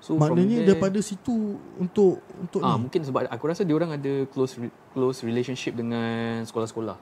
So 0.00 0.16
Maknanya 0.16 0.64
there, 0.64 0.72
daripada 0.72 0.96
situ 1.04 1.60
untuk 1.76 2.24
untuk 2.40 2.64
ah 2.64 2.74
ni. 2.74 2.88
mungkin 2.88 3.04
sebab 3.04 3.28
aku 3.28 3.44
rasa 3.44 3.68
diorang 3.68 3.92
ada 3.92 4.24
close 4.32 4.56
close 4.96 5.20
relationship 5.20 5.76
dengan 5.76 6.40
sekolah-sekolah. 6.48 6.96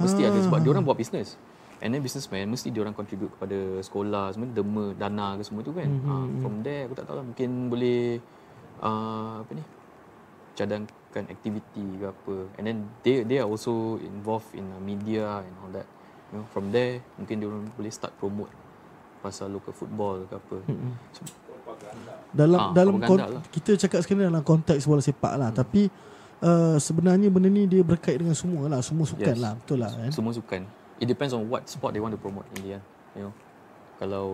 Mesti 0.00 0.24
ada 0.24 0.38
sebab 0.40 0.64
diorang 0.64 0.80
buat 0.82 0.96
business. 0.96 1.36
And 1.84 1.92
then 1.92 2.00
businessman 2.00 2.48
mesti 2.48 2.72
diorang 2.72 2.96
contribute 2.96 3.28
kepada 3.36 3.84
sekolah 3.84 4.32
semua 4.32 4.48
derma 4.48 4.96
dana 4.96 5.36
ke 5.36 5.44
semua 5.44 5.60
tu 5.60 5.76
kan. 5.76 5.84
Mhm, 5.84 6.08
Ah, 6.08 6.26
from 6.40 6.64
there 6.64 6.88
aku 6.88 6.96
tak 6.96 7.04
tahu 7.04 7.20
lah 7.20 7.24
mungkin 7.28 7.68
boleh 7.68 8.24
uh, 8.80 9.44
apa 9.44 9.52
ni 9.52 9.64
cadangkan 11.14 11.30
aktiviti 11.30 11.86
ke 11.94 12.06
apa 12.10 12.34
and 12.58 12.64
then 12.64 12.76
they 13.00 13.22
they 13.22 13.38
are 13.38 13.46
also 13.46 13.72
involved 14.00 14.50
in 14.50 14.66
media 14.80 15.22
and 15.40 15.54
all 15.56 15.70
that 15.70 15.86
you 16.28 16.36
know 16.36 16.46
from 16.50 16.68
there 16.68 16.98
mungkin 17.14 17.38
dia 17.38 17.46
orang 17.46 17.70
boleh 17.70 17.86
start 17.88 18.10
promote 18.14 18.50
pasal 19.22 19.46
local 19.48 19.70
football 19.70 20.26
ke 20.26 20.34
apa 20.34 20.56
Mm-mm. 20.66 20.92
Dalam 22.30 22.58
Ah, 22.60 22.70
dalam 22.74 22.98
kon- 23.00 23.22
lah. 23.22 23.42
kita 23.48 23.78
cakap 23.78 24.02
sekarang 24.02 24.26
dalam 24.28 24.42
konteks 24.42 24.84
bola 24.84 24.98
sepak 24.98 25.34
lah. 25.34 25.48
Tapi 25.48 25.86
uh, 26.40 26.76
sebenarnya 26.76 27.30
benda 27.30 27.46
ni 27.46 27.64
dia 27.64 27.80
berkait 27.80 28.18
dengan 28.18 28.34
semua 28.34 28.66
lah. 28.66 28.82
Semua 28.82 29.06
sukan 29.06 29.32
Yes. 29.32 29.38
lah. 29.38 29.54
Betul 29.56 29.78
lah 29.78 29.90
kan? 29.90 30.10
semua 30.10 30.32
sukan 30.32 30.60
it 30.98 31.06
depends 31.06 31.30
on 31.30 31.46
what 31.46 31.62
sport 31.64 31.90
they 31.90 31.98
want 31.98 32.10
to 32.10 32.18
promote 32.18 32.46
in 32.52 32.60
the 32.60 32.70
end 32.72 32.84
you 33.14 33.22
know 33.22 33.34
kalau 33.96 34.26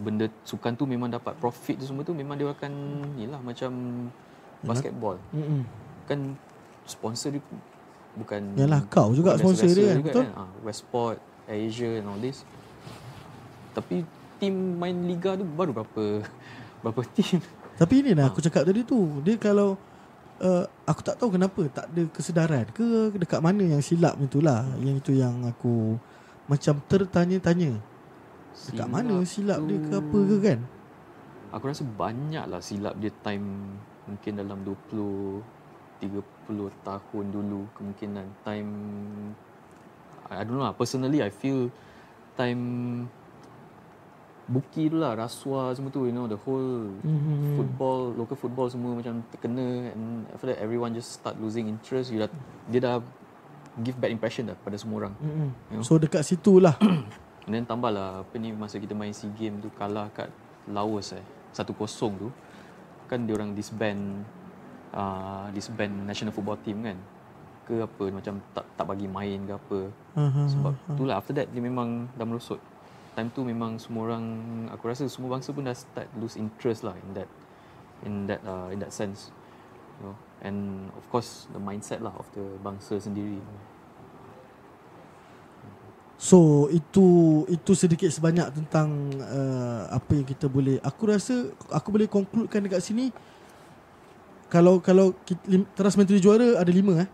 benda 0.00 0.26
sukan 0.42 0.74
tu 0.74 0.82
memang 0.84 1.06
dapat 1.08 1.34
profit 1.36 1.78
tu 1.78 1.84
semua 1.84 2.02
tu 2.02 2.10
memang 2.12 2.34
dia 2.34 2.46
akan 2.46 2.70
ni 3.14 3.26
lah 3.26 3.38
macam 3.40 3.70
basketball 4.60 5.18
Mm-mm. 5.30 5.62
Kan 6.10 6.34
sponsor 6.82 7.38
dia 7.38 7.42
bukan 8.18 8.58
Yalah 8.58 8.82
kau 8.90 9.14
juga 9.14 9.38
sponsor 9.38 9.70
dia 9.70 9.94
kan. 9.94 10.02
Betul? 10.02 10.26
Ah, 10.34 10.50
Westport, 10.66 11.22
Asia 11.46 12.02
and 12.02 12.10
all 12.10 12.18
this. 12.18 12.42
Tapi 13.70 14.02
tim 14.42 14.54
main 14.74 15.06
liga 15.06 15.38
tu 15.38 15.46
baru 15.46 15.70
berapa 15.70 16.26
berapa 16.82 17.00
tim. 17.14 17.38
Tapi 17.78 17.94
ini 18.02 18.10
lah 18.18 18.26
aku 18.34 18.42
cakap 18.42 18.66
tadi 18.66 18.82
tu. 18.82 19.22
Dia 19.22 19.38
kalau 19.38 19.78
uh, 20.42 20.64
aku 20.84 21.00
tak 21.06 21.14
tahu 21.14 21.38
kenapa 21.38 21.62
tak 21.70 21.86
ada 21.94 22.02
kesedaran 22.10 22.66
ke 22.74 23.14
dekat 23.14 23.38
mana 23.38 23.62
yang 23.62 23.80
silap 23.80 24.18
itulah. 24.18 24.66
Yang 24.82 25.06
itu 25.06 25.12
yang 25.22 25.46
aku 25.46 25.94
macam 26.50 26.82
tertanya-tanya. 26.90 27.78
Dekat 28.50 28.74
Silap 28.74 28.88
mana 28.90 29.14
silap 29.22 29.62
dia 29.70 29.78
ke 29.78 29.94
tu- 29.94 30.00
apa 30.02 30.18
ke 30.26 30.36
kan? 30.42 30.58
Aku 31.54 31.64
rasa 31.70 31.82
banyak 31.86 32.44
lah 32.50 32.58
silap 32.58 32.98
dia 32.98 33.14
time 33.22 33.78
mungkin 34.10 34.32
dalam 34.34 34.58
20 34.66 35.59
30 36.00 36.16
tahun 36.82 37.24
dulu 37.28 37.68
kemungkinan 37.76 38.26
time 38.42 38.70
I 40.26 40.42
don't 40.42 40.56
know 40.56 40.64
lah 40.64 40.72
personally 40.72 41.20
I 41.20 41.28
feel 41.28 41.68
time 42.34 42.62
Buki 44.50 44.90
tu 44.90 44.98
lah 44.98 45.14
rasuah 45.14 45.70
semua 45.78 45.94
tu 45.94 46.02
you 46.02 46.10
know 46.10 46.26
the 46.26 46.34
whole 46.34 46.90
Mhm. 47.06 47.54
football 47.54 48.10
local 48.18 48.34
football 48.34 48.66
semua 48.66 48.98
macam 48.98 49.22
terkena 49.30 49.94
and 49.94 50.26
after 50.34 50.50
that 50.50 50.58
everyone 50.58 50.90
just 50.90 51.22
start 51.22 51.38
losing 51.38 51.70
interest 51.70 52.10
you 52.10 52.18
dah, 52.18 52.26
dia 52.66 52.82
dah 52.82 52.96
give 53.78 53.94
bad 53.94 54.10
impression 54.10 54.50
dah 54.50 54.58
pada 54.58 54.74
semua 54.74 55.06
orang 55.06 55.14
Mm-mm. 55.22 55.48
You 55.70 55.76
know? 55.78 55.86
So 55.86 56.02
dekat 56.02 56.26
situ 56.26 56.58
lah. 56.58 56.74
and 57.46 57.52
then 57.54 57.62
tambah 57.62 57.94
lah 57.94 58.26
apa 58.26 58.34
ni 58.42 58.50
masa 58.50 58.82
kita 58.82 58.90
main 58.90 59.14
SEA 59.14 59.30
Game 59.38 59.62
tu 59.62 59.70
kalah 59.70 60.10
kat 60.10 60.26
Laos 60.66 61.14
eh 61.14 61.22
1-0 61.54 61.70
tu 62.18 62.28
kan 63.06 63.22
dia 63.22 63.34
orang 63.38 63.54
disband 63.54 64.26
uh, 64.94 65.46
disband 65.54 66.06
national 66.06 66.34
football 66.34 66.58
team 66.60 66.82
kan? 66.82 66.98
Ke 67.66 67.86
apa 67.86 68.04
macam 68.10 68.42
tak 68.50 68.66
tak 68.74 68.86
bagi 68.86 69.06
main 69.06 69.46
ke 69.46 69.52
apa. 69.54 69.80
Aha. 70.18 70.42
sebab 70.50 70.72
itulah 70.94 71.14
after 71.18 71.34
that 71.36 71.46
dia 71.50 71.62
memang 71.62 72.10
dah 72.18 72.26
merosot. 72.26 72.58
Time 73.14 73.30
tu 73.34 73.42
memang 73.42 73.78
semua 73.78 74.10
orang 74.10 74.24
aku 74.70 74.90
rasa 74.90 75.06
semua 75.10 75.38
bangsa 75.38 75.50
pun 75.50 75.66
dah 75.66 75.74
start 75.74 76.06
lose 76.18 76.38
interest 76.38 76.86
lah 76.86 76.94
in 76.94 77.10
that 77.14 77.30
in 78.06 78.14
that 78.30 78.40
uh, 78.46 78.70
in 78.70 78.78
that 78.78 78.90
sense 78.94 79.34
you 79.98 80.10
know. 80.10 80.16
And 80.40 80.88
of 80.96 81.04
course 81.12 81.50
the 81.52 81.60
mindset 81.60 82.00
lah 82.00 82.14
of 82.16 82.26
the 82.34 82.58
bangsa 82.62 82.98
sendiri. 83.02 83.38
So 86.20 86.68
itu 86.68 87.48
itu 87.48 87.72
sedikit 87.72 88.12
sebanyak 88.12 88.52
tentang 88.52 88.92
uh, 89.24 89.88
apa 89.88 90.20
yang 90.20 90.28
kita 90.28 90.52
boleh 90.52 90.76
aku 90.84 91.08
rasa 91.08 91.48
aku 91.72 91.88
boleh 91.96 92.04
concludekan 92.12 92.60
dekat 92.60 92.84
sini 92.84 93.08
kalau 94.50 94.82
kalau 94.82 95.14
teras 95.78 95.94
menteri 95.94 96.18
juara 96.18 96.58
ada 96.58 96.68
lima 96.68 97.06
eh. 97.06 97.10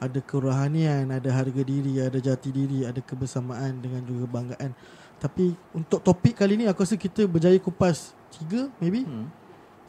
Ada 0.00 0.16
kerohanian 0.24 1.12
ada 1.12 1.28
harga 1.28 1.60
diri 1.60 2.00
ada 2.00 2.16
jati 2.16 2.48
diri 2.48 2.88
ada 2.88 3.04
kebersamaan 3.04 3.84
dengan 3.84 4.00
juga 4.02 4.24
banggaan 4.26 4.72
tapi 5.20 5.52
untuk 5.76 6.00
topik 6.00 6.40
kali 6.40 6.56
ni 6.56 6.64
aku 6.64 6.80
rasa 6.80 6.96
kita 6.96 7.28
berjaya 7.28 7.60
kupas 7.60 8.16
tiga 8.32 8.72
maybe. 8.80 9.04
Hmm. 9.04 9.28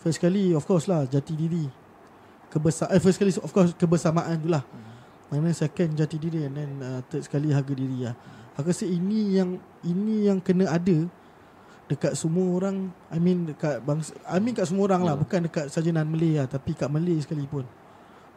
first 0.04 0.20
kali 0.20 0.52
of 0.52 0.68
course 0.68 0.91
lah 0.91 1.08
jati 1.08 1.32
diri. 1.39 1.72
Kebersamaan 2.52 2.91
eh, 2.91 2.99
first 2.99 3.16
kali 3.16 3.32
of 3.39 3.52
course 3.56 3.72
kebersamaan 3.80 4.36
tu 4.43 4.52
lah. 4.52 4.62
Mana 5.32 5.56
second 5.56 5.95
jati 5.95 6.20
diri 6.20 6.43
and 6.43 6.54
then 6.60 6.72
uh, 6.84 6.99
third 7.08 7.24
sekali 7.24 7.56
harga 7.56 7.72
diri 7.72 8.12
lah. 8.12 8.16
Aku 8.60 8.68
rasa 8.68 8.84
ini 8.84 9.39
yang 9.39 9.56
ini 9.88 10.28
yang 10.28 10.43
kena 10.43 10.68
ada 10.68 11.08
dekat 11.92 12.16
semua 12.16 12.48
orang 12.56 12.88
I 13.12 13.20
mean 13.20 13.52
dekat 13.52 13.84
bangsa 13.84 14.16
I 14.24 14.39
mean 14.39 14.56
kat 14.56 14.64
semua 14.64 14.88
orang 14.88 15.04
lah 15.04 15.14
Yeah. 15.20 15.24
bukan 15.28 15.39
dekat 15.52 15.66
saja 15.68 15.92
non 15.92 16.08
Malay 16.08 16.39
lah 16.39 16.48
tapi 16.48 16.72
kat 16.72 16.88
Malay 16.88 17.20
sekalipun. 17.20 17.68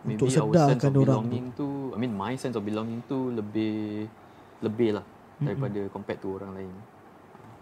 Maybe 0.02 0.18
untuk 0.18 0.28
sedarkan 0.28 0.90
orang 0.90 0.90
tu 0.90 1.00
belonging 1.06 1.46
tu 1.54 1.68
I 1.94 1.98
mean 2.02 2.12
my 2.12 2.34
sense 2.34 2.58
of 2.58 2.66
belonging 2.66 3.06
tu 3.06 3.30
lebih 3.30 4.10
lebih 4.58 4.98
lah 4.98 5.06
daripada 5.38 5.80
compared 5.94 6.18
to 6.18 6.34
orang 6.34 6.50
lain. 6.58 6.72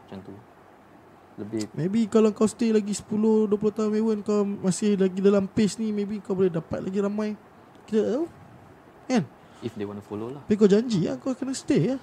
Macam 0.09 0.19
tu. 0.25 0.35
Lebih 1.37 1.61
maybe 1.77 2.09
kalau 2.09 2.33
kau 2.33 2.49
stay 2.49 2.73
lagi 2.73 2.97
10 2.97 3.53
20 3.53 3.53
tahun 3.53 3.91
Mewan 3.93 4.19
kau 4.25 4.45
masih 4.45 4.97
lagi 4.97 5.21
dalam 5.21 5.45
pace 5.45 5.77
ni 5.77 5.93
maybe 5.93 6.25
kau 6.25 6.33
boleh 6.33 6.49
dapat 6.49 6.81
lagi 6.81 6.99
ramai. 7.05 7.37
Kita 7.85 8.01
tak 8.01 8.11
tahu 8.17 8.27
kan? 9.13 9.25
If 9.63 9.77
they 9.77 9.85
want 9.85 10.01
to 10.01 10.05
follow 10.09 10.33
lah. 10.33 10.43
Tapi 10.49 10.57
kau 10.57 10.69
janji 10.69 11.05
lah 11.05 11.21
kau 11.21 11.37
kena 11.37 11.53
stay 11.53 11.95
ya 11.95 11.97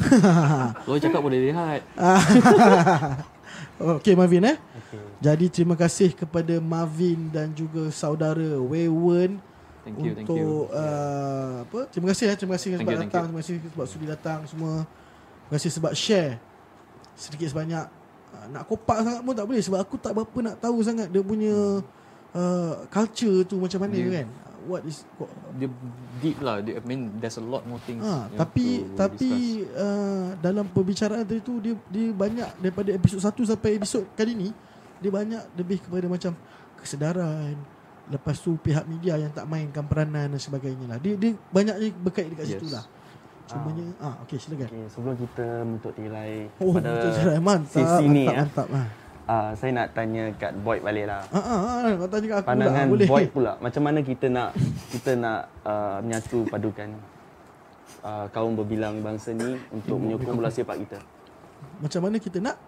Kalau 0.84 0.98
cakap 0.98 1.20
boleh 1.20 1.38
lihat 1.50 1.80
Okey 4.00 4.12
Marvin 4.12 4.44
eh. 4.44 4.56
Okay. 4.60 5.00
Jadi 5.20 5.46
terima 5.48 5.76
kasih 5.76 6.12
kepada 6.12 6.60
Marvin 6.60 7.32
dan 7.32 7.52
juga 7.52 7.88
saudara 7.88 8.60
Wewen 8.60 9.40
Thank 9.80 9.96
you, 10.04 10.12
thank 10.12 10.28
untuk 10.28 10.68
you. 10.68 10.76
Uh, 10.76 11.64
apa? 11.64 11.80
Terima 11.88 12.06
kasih 12.12 12.24
eh, 12.28 12.36
terima 12.36 12.54
kasih 12.60 12.68
Thank 12.76 12.84
sebab 12.84 12.92
you, 12.92 13.00
thank 13.00 13.12
datang, 13.12 13.24
terima 13.32 13.40
kasih 13.40 13.54
sebab 13.64 13.86
sudi 13.88 14.06
datang 14.06 14.38
semua. 14.44 14.84
Terima 14.84 15.54
kasih 15.56 15.70
sebab 15.72 15.92
share 15.96 16.32
sedikit 17.16 17.48
sebanyak 17.52 17.84
uh, 18.36 18.46
nak 18.52 18.62
kopak 18.68 18.98
sangat 19.00 19.20
pun 19.24 19.34
tak 19.36 19.46
boleh 19.48 19.62
sebab 19.64 19.78
aku 19.80 19.96
tak 19.96 20.12
berapa 20.12 20.38
nak 20.44 20.56
tahu 20.60 20.76
sangat 20.84 21.08
dia 21.08 21.22
punya 21.24 21.80
uh, 22.36 22.72
culture 22.92 23.44
tu 23.48 23.56
macam 23.56 23.80
mana 23.80 23.96
Dia- 23.96 24.12
kan. 24.20 24.26
What 24.62 24.82
is 24.84 25.02
what, 25.16 25.28
Dia 25.54 25.68
deep 26.18 26.38
lah. 26.38 26.60
Dia, 26.60 26.76
I 26.76 26.82
mean, 26.82 27.16
there's 27.16 27.36
a 27.36 27.44
lot 27.44 27.64
more 27.64 27.80
things. 27.80 28.00
Ha, 28.00 28.28
tapi 28.34 28.82
to 28.82 28.92
tapi 28.94 29.30
discuss. 29.62 29.76
uh, 29.76 30.26
dalam 30.38 30.66
perbicaraan 30.66 31.22
tadi 31.22 31.40
tu 31.40 31.58
dia 31.58 31.74
dia 31.86 32.10
banyak 32.10 32.48
daripada 32.58 32.90
episod 32.90 33.18
1 33.18 33.32
sampai 33.46 33.70
episod 33.74 34.04
kali 34.12 34.32
ni 34.32 34.48
dia 34.96 35.08
banyak 35.08 35.42
lebih 35.54 35.80
kepada 35.80 36.06
macam 36.06 36.32
kesedaran 36.76 37.56
lepas 38.06 38.36
tu 38.36 38.56
pihak 38.56 38.84
media 38.84 39.14
yang 39.16 39.30
tak 39.30 39.46
mainkan 39.46 39.82
peranan 39.82 40.28
dan 40.28 40.36
sebagainya 40.36 40.84
lah. 40.86 40.98
Dia 40.98 41.14
dia 41.14 41.32
banyaknya 41.48 41.88
berkait 41.96 42.28
dekat 42.28 42.44
Yes. 42.44 42.52
situ 42.58 42.66
lah. 42.68 42.84
Cumanya 43.46 43.82
ah, 43.98 44.14
okey 44.22 44.38
silakan. 44.38 44.66
Okay, 44.66 44.84
sebelum 44.86 45.14
kita 45.16 45.46
menutup 45.62 45.92
tirai 45.92 46.46
Oh, 46.58 46.70
pada 46.70 46.90
mantap. 47.38 47.70
sesi 47.72 48.04
ni 48.06 48.22
mantap, 48.22 48.30
ya. 48.30 48.40
mantap. 48.40 48.66
Ah. 48.70 48.88
Uh, 49.30 49.54
saya 49.54 49.70
nak 49.70 49.94
tanya 49.94 50.34
kat 50.42 50.50
Boyd 50.58 50.82
balik 50.82 51.06
lah. 51.06 51.22
Ah, 51.30 51.38
ah, 51.38 51.60
ah, 51.86 51.94
kau 51.94 52.10
tanya 52.10 52.26
kat 52.26 52.38
aku 52.42 52.48
Pandangan 52.50 52.82
lah, 52.82 52.90
boleh. 52.90 53.06
Boyd 53.06 53.28
pula. 53.30 53.52
Macam 53.62 53.82
mana 53.86 54.02
kita 54.02 54.26
nak 54.26 54.50
kita 54.90 55.10
nak 55.14 55.40
uh, 55.62 56.02
menyatu 56.02 56.42
padukan 56.50 56.90
uh, 58.02 58.26
kaum 58.34 58.58
berbilang 58.58 58.98
bangsa 58.98 59.30
ni 59.30 59.54
untuk 59.70 60.02
menyokong 60.02 60.34
bola 60.34 60.50
sepak 60.50 60.82
kita. 60.82 60.98
Macam 61.78 62.00
mana 62.10 62.18
kita 62.18 62.42
nak? 62.42 62.58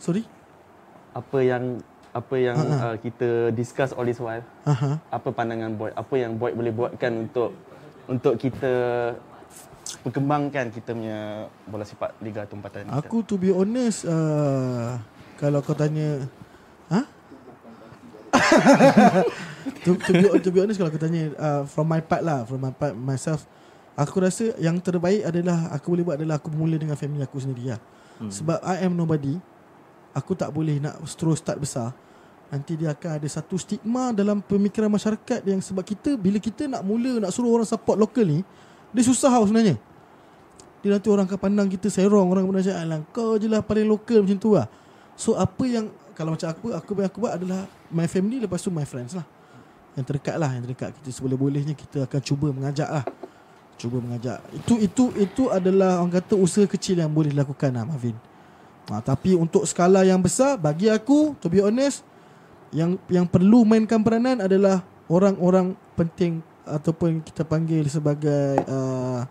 Sorry. 0.00 0.24
Apa 1.12 1.44
yang 1.44 1.84
apa 2.12 2.36
yang 2.40 2.56
Ha, 2.56 2.64
ha. 2.72 2.86
uh, 2.92 2.96
kita 2.96 3.52
discuss 3.52 3.92
all 3.92 4.08
this 4.08 4.16
while? 4.16 4.44
Aha. 4.64 4.96
Apa 5.12 5.28
pandangan 5.28 5.76
Boyd? 5.76 5.92
Apa 5.92 6.14
yang 6.16 6.40
Boyd 6.40 6.56
boleh 6.56 6.72
buatkan 6.72 7.28
untuk 7.28 7.52
untuk 8.08 8.40
kita 8.40 8.72
perkembangkan 10.00 10.72
kita 10.72 10.96
punya 10.96 11.46
bola 11.68 11.84
sepak 11.84 12.16
Liga 12.24 12.48
Tempatan 12.48 12.88
kita? 12.88 12.96
Aku 13.04 13.20
to 13.24 13.36
be 13.36 13.52
honest 13.52 14.08
uh, 14.08 14.96
kalau 15.42 15.58
kau 15.58 15.74
tanya 15.74 16.30
ha? 16.86 17.02
to, 19.82 19.98
to, 19.98 20.12
be, 20.14 20.26
to 20.38 20.48
be 20.54 20.58
honest 20.62 20.78
kalau 20.78 20.94
aku 20.94 21.02
tanya 21.02 21.34
uh, 21.34 21.62
from 21.66 21.90
my 21.90 21.98
part 21.98 22.22
lah 22.22 22.46
from 22.46 22.62
my 22.62 22.70
part 22.70 22.94
myself 22.94 23.42
aku 23.96 24.24
rasa 24.24 24.56
yang 24.56 24.80
terbaik 24.80 25.24
adalah 25.24 25.68
aku 25.72 25.92
boleh 25.92 26.04
buat 26.04 26.16
adalah 26.16 26.40
aku 26.40 26.48
bermula 26.48 26.76
dengan 26.80 26.96
family 26.96 27.20
aku 27.24 27.40
sendiri 27.40 27.76
lah. 27.76 27.80
Hmm. 28.20 28.30
Sebab 28.32 28.58
I 28.64 28.84
am 28.84 28.96
nobody. 28.96 29.36
Aku 30.12 30.36
tak 30.36 30.52
boleh 30.52 30.76
nak 30.76 31.00
terus 31.16 31.40
start 31.40 31.56
besar. 31.56 31.96
Nanti 32.52 32.76
dia 32.76 32.92
akan 32.92 33.16
ada 33.16 33.28
satu 33.32 33.56
stigma 33.56 34.12
dalam 34.12 34.44
pemikiran 34.44 34.92
masyarakat 34.92 35.40
yang 35.48 35.64
sebab 35.64 35.80
kita 35.80 36.20
bila 36.20 36.36
kita 36.36 36.68
nak 36.68 36.84
mula 36.84 37.24
nak 37.24 37.32
suruh 37.32 37.48
orang 37.48 37.64
support 37.64 37.96
lokal 37.96 38.28
ni 38.28 38.44
dia 38.92 39.02
susah 39.04 39.32
tau 39.32 39.48
sebenarnya. 39.48 39.80
Dia 40.84 40.98
nanti 40.98 41.08
orang 41.08 41.30
akan 41.30 41.38
pandang 41.38 41.70
kita 41.70 41.86
serong 41.86 42.26
Orang 42.26 42.42
akan 42.42 42.58
macam 42.58 42.74
Alah 42.74 42.98
kau 43.14 43.38
je 43.38 43.46
lah 43.46 43.62
paling 43.62 43.86
lokal 43.86 44.26
macam 44.26 44.34
tu 44.34 44.58
lah 44.58 44.66
So 45.16 45.36
apa 45.36 45.64
yang 45.68 45.88
Kalau 46.12 46.36
macam 46.36 46.48
aku 46.52 46.66
Aku 46.76 46.90
yang 47.00 47.08
aku 47.08 47.18
buat 47.24 47.34
adalah 47.40 47.64
My 47.88 48.04
family 48.04 48.42
Lepas 48.42 48.64
tu 48.64 48.68
my 48.72 48.84
friends 48.84 49.16
lah. 49.16 49.24
Yang 49.96 50.04
terdekat 50.12 50.36
lah 50.36 50.50
Yang 50.52 50.62
terdekat. 50.72 50.90
Kita 51.00 51.08
Seboleh-bolehnya 51.12 51.74
Kita 51.76 52.04
akan 52.04 52.20
cuba 52.20 52.48
mengajak 52.52 52.88
lah. 52.88 53.04
Cuba 53.80 53.98
mengajak. 53.98 54.38
Itu 54.52 54.74
itu 54.78 55.04
itu 55.16 55.42
adalah 55.48 56.00
Orang 56.04 56.12
kata 56.12 56.34
usaha 56.36 56.64
kecil 56.68 57.00
Yang 57.00 57.12
boleh 57.12 57.30
dilakukan 57.32 57.70
lah 57.72 57.84
Marvin 57.88 58.16
ha, 58.92 59.00
Tapi 59.00 59.36
untuk 59.36 59.64
skala 59.64 60.04
yang 60.04 60.20
besar 60.20 60.60
Bagi 60.60 60.92
aku 60.92 61.36
To 61.40 61.48
be 61.48 61.64
honest 61.64 62.04
Yang 62.72 63.00
yang 63.08 63.26
perlu 63.28 63.64
mainkan 63.64 64.00
peranan 64.04 64.44
adalah 64.44 64.84
Orang-orang 65.08 65.76
penting 65.96 66.44
Ataupun 66.62 67.20
kita 67.26 67.42
panggil 67.42 67.82
sebagai 67.90 68.62
uh, 68.70 69.26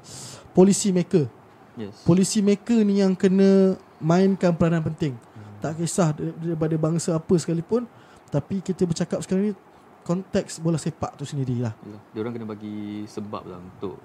Policy 0.51 0.91
maker. 0.91 1.31
Yes. 1.79 2.03
Polisi 2.03 2.43
maker 2.43 2.83
ni 2.83 2.99
yang 2.99 3.15
kena 3.15 3.79
mainkan 4.03 4.51
peranan 4.51 4.83
penting. 4.83 5.15
Tak 5.61 5.77
kisah 5.77 6.09
dar- 6.11 6.35
daripada 6.35 6.75
bangsa 6.75 7.15
apa 7.15 7.33
sekalipun. 7.37 7.85
Tapi 8.27 8.59
kita 8.59 8.83
bercakap 8.83 9.21
sekarang 9.21 9.51
ni 9.51 9.53
konteks 10.01 10.57
bola 10.57 10.75
sepak 10.75 11.13
tu 11.13 11.23
sendirilah. 11.23 11.77
Yalah, 11.77 12.01
dia 12.09 12.19
orang 12.19 12.33
kena 12.33 12.47
bagi 12.47 13.05
sebab 13.05 13.45
lah 13.45 13.59
untuk 13.59 14.01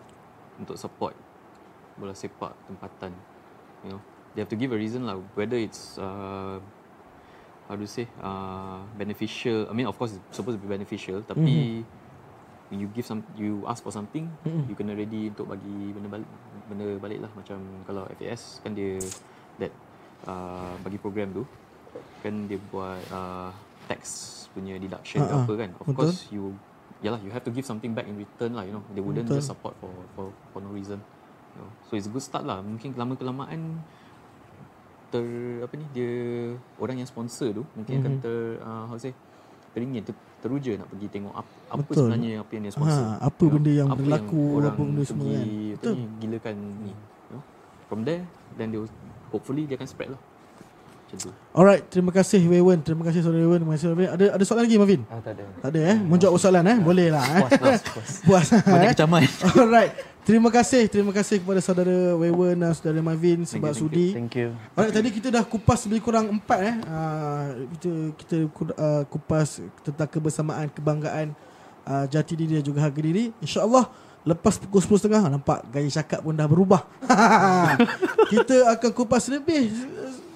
untuk 0.57 0.77
support 0.77 1.17
bola 1.95 2.13
sepak 2.13 2.53
tempatan. 2.67 3.17
You 3.81 3.97
know, 3.97 4.01
they 4.33 4.41
have 4.41 4.51
to 4.51 4.59
give 4.59 4.71
a 4.71 4.79
reason 4.79 5.05
lah 5.05 5.17
whether 5.33 5.57
it's 5.57 5.97
uh, 5.97 6.61
how 7.65 7.75
to 7.75 7.87
say 7.87 8.05
uh, 8.21 8.85
beneficial. 8.95 9.67
I 9.67 9.73
mean, 9.73 9.87
of 9.87 9.97
course, 9.97 10.13
it's 10.13 10.37
supposed 10.37 10.59
to 10.59 10.63
be 10.63 10.69
beneficial. 10.69 11.23
Tapi 11.23 11.81
when 12.67 12.79
you 12.79 12.91
give 12.91 13.07
some, 13.07 13.23
you 13.33 13.63
ask 13.65 13.81
for 13.81 13.91
something, 13.91 14.27
Mhm. 14.43 14.67
you 14.67 14.75
kena 14.75 14.93
ready 14.93 15.31
untuk 15.31 15.49
bagi 15.49 15.95
benda 15.95 16.11
balik, 16.11 16.29
benda 16.67 16.85
balik 16.99 17.19
lah. 17.23 17.31
Macam 17.33 17.57
kalau 17.87 18.05
FAS 18.13 18.59
kan 18.61 18.75
dia 18.75 18.99
that 19.57 19.71
uh, 20.25 20.73
bagi 20.81 20.97
program 20.97 21.37
tu 21.37 21.45
kan 22.21 22.49
dia 22.49 22.57
buat 22.73 23.01
uh, 23.11 23.51
tax 23.87 24.01
punya 24.51 24.81
deduction 24.81 25.21
ke 25.21 25.29
ha. 25.29 25.45
apa 25.45 25.53
kan. 25.53 25.71
Of 25.77 25.85
Betul. 25.85 25.97
course 26.01 26.19
you 26.33 26.57
yalah 27.05 27.21
you 27.21 27.29
have 27.29 27.45
to 27.45 27.53
give 27.53 27.63
something 27.63 27.93
back 27.93 28.09
in 28.09 28.17
return 28.17 28.57
lah 28.57 28.65
you 28.65 28.73
know. 28.73 28.81
They 28.91 29.05
wouldn't 29.05 29.29
Betul. 29.29 29.39
just 29.39 29.53
support 29.53 29.77
for 29.77 29.93
for 30.17 30.33
for 30.51 30.65
no 30.65 30.73
reason. 30.73 30.97
You 31.53 31.61
know. 31.61 31.71
So 31.87 31.95
it's 31.95 32.09
a 32.09 32.13
good 32.13 32.25
start 32.25 32.49
lah. 32.49 32.65
Mungkin 32.65 32.97
lama 32.97 33.13
kelamaan 33.15 33.85
ter 35.07 35.23
apa 35.63 35.75
ni 35.79 35.87
dia 35.95 36.11
orang 36.83 36.99
yang 36.99 37.07
sponsor 37.07 37.55
tu 37.55 37.63
mungkin 37.79 38.03
akan 38.03 38.13
Mhm. 38.19 38.23
ter 38.25 38.37
uh, 38.59 38.85
how 38.91 38.99
say 38.99 39.15
teringin 39.71 40.03
ter, 40.03 40.17
teruja 40.41 40.73
nak 40.75 40.89
pergi 40.89 41.07
tengok 41.13 41.35
apa, 41.37 41.53
apa 41.69 41.81
Betul. 41.85 42.09
sebenarnya 42.09 42.33
apa 42.41 42.51
yang 42.51 42.63
dia 42.65 42.73
sponsor. 42.73 43.05
Ha, 43.07 43.15
apa 43.21 43.37
You 43.37 43.45
know, 43.45 43.55
benda 43.55 43.71
yang 43.71 43.89
apa 43.93 43.99
berlaku, 44.01 44.43
orang 44.57 44.73
apa 44.73 44.83
benda 44.83 45.03
semua 45.05 45.25
pergi, 45.29 45.37
kan. 45.37 45.47
apa 45.47 45.77
Betul. 45.77 45.93
ni 45.95 46.05
gilakan 46.19 46.55
ni. 46.81 46.93
You 46.97 47.31
know. 47.31 47.43
From 47.87 48.01
there 48.03 48.23
then 48.57 48.67
they 48.73 48.81
will, 48.81 48.91
hopefully 49.31 49.65
dia 49.67 49.77
akan 49.79 49.89
spread 49.89 50.11
lah. 50.15 50.21
Macam 51.07 51.17
tu. 51.23 51.31
Alright, 51.55 51.87
terima 51.87 52.11
kasih 52.11 52.43
Wewen. 52.51 52.83
Terima 52.83 53.07
kasih 53.07 53.23
saudara 53.23 53.47
Wewen. 53.47 53.63
Terima 53.63 53.73
kasih 53.79 53.85
saudara 53.87 53.99
Wewen. 54.03 54.13
Ada 54.19 54.25
ada 54.35 54.43
soalan 54.43 54.63
lagi 54.67 54.75
Marvin? 54.75 55.03
Ah, 55.07 55.23
tak 55.23 55.33
ada. 55.39 55.45
Tak 55.63 55.71
ada 55.71 55.81
eh? 55.95 55.99
Menjawab 56.03 56.39
soalan 56.43 56.65
eh? 56.67 56.79
Boleh 56.83 57.09
lah 57.15 57.25
eh? 57.31 57.43
Puas, 57.47 57.55
puas, 57.63 57.81
puas. 57.95 58.11
Puas. 58.27 58.47
Banyak 58.67 58.91
eh? 58.91 58.95
kecaman. 58.99 59.23
Alright. 59.63 59.93
Terima 60.27 60.51
kasih. 60.51 60.91
Terima 60.91 61.15
kasih 61.15 61.39
kepada 61.39 61.63
saudara 61.63 62.19
Wewen 62.19 62.59
dan 62.59 62.75
saudara 62.75 62.99
Marvin 62.99 63.47
sebab 63.47 63.71
you, 63.71 63.79
thank 63.79 63.79
sudi. 63.79 64.07
Thank 64.11 64.35
you. 64.35 64.51
Alright, 64.75 64.91
tadi 64.91 65.09
kita 65.15 65.31
dah 65.31 65.47
kupas 65.47 65.87
lebih 65.87 66.03
kurang 66.03 66.27
empat 66.27 66.59
eh. 66.67 66.75
Uh, 66.83 67.45
kita 67.79 67.91
kita 68.19 68.37
uh, 68.75 69.03
kupas 69.07 69.63
tentang 69.87 70.11
kebersamaan, 70.11 70.67
kebanggaan, 70.75 71.31
uh, 71.87 72.11
jati 72.11 72.35
diri 72.35 72.59
dan 72.59 72.67
juga 72.67 72.83
harga 72.83 72.99
diri. 72.99 73.31
InsyaAllah 73.39 73.87
lepas 74.27 74.59
pukul 74.59 74.83
10.30 74.99 75.31
nampak 75.31 75.63
gaya 75.71 75.87
cakap 75.87 76.21
pun 76.27 76.35
dah 76.35 76.51
berubah. 76.51 76.83
kita 78.35 78.75
akan 78.75 78.91
kupas 78.91 79.31
lebih 79.31 79.71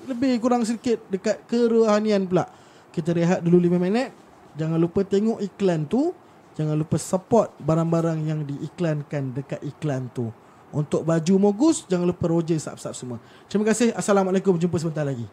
lebih 0.07 0.39
kurang 0.39 0.63
sedikit 0.63 1.03
dekat 1.11 1.43
kerohanian 1.51 2.25
pula. 2.31 2.47
Kita 2.95 3.11
rehat 3.11 3.43
dulu 3.43 3.59
5 3.59 3.83
minit. 3.83 4.15
Jangan 4.55 4.79
lupa 4.79 5.03
tengok 5.03 5.43
iklan 5.43 5.91
tu. 5.91 6.15
Jangan 6.55 6.79
lupa 6.79 6.97
support 6.99 7.55
barang-barang 7.63 8.19
yang 8.27 8.41
diiklankan 8.47 9.35
dekat 9.35 9.61
iklan 9.67 10.07
tu. 10.15 10.31
Untuk 10.71 11.03
baju 11.03 11.35
Mogus, 11.51 11.83
jangan 11.91 12.07
lupa 12.07 12.31
Roger 12.31 12.55
sub-sub 12.63 12.95
semua. 12.95 13.19
Terima 13.51 13.67
kasih. 13.67 13.91
Assalamualaikum. 13.91 14.55
Jumpa 14.55 14.79
sebentar 14.79 15.03
lagi. 15.03 15.27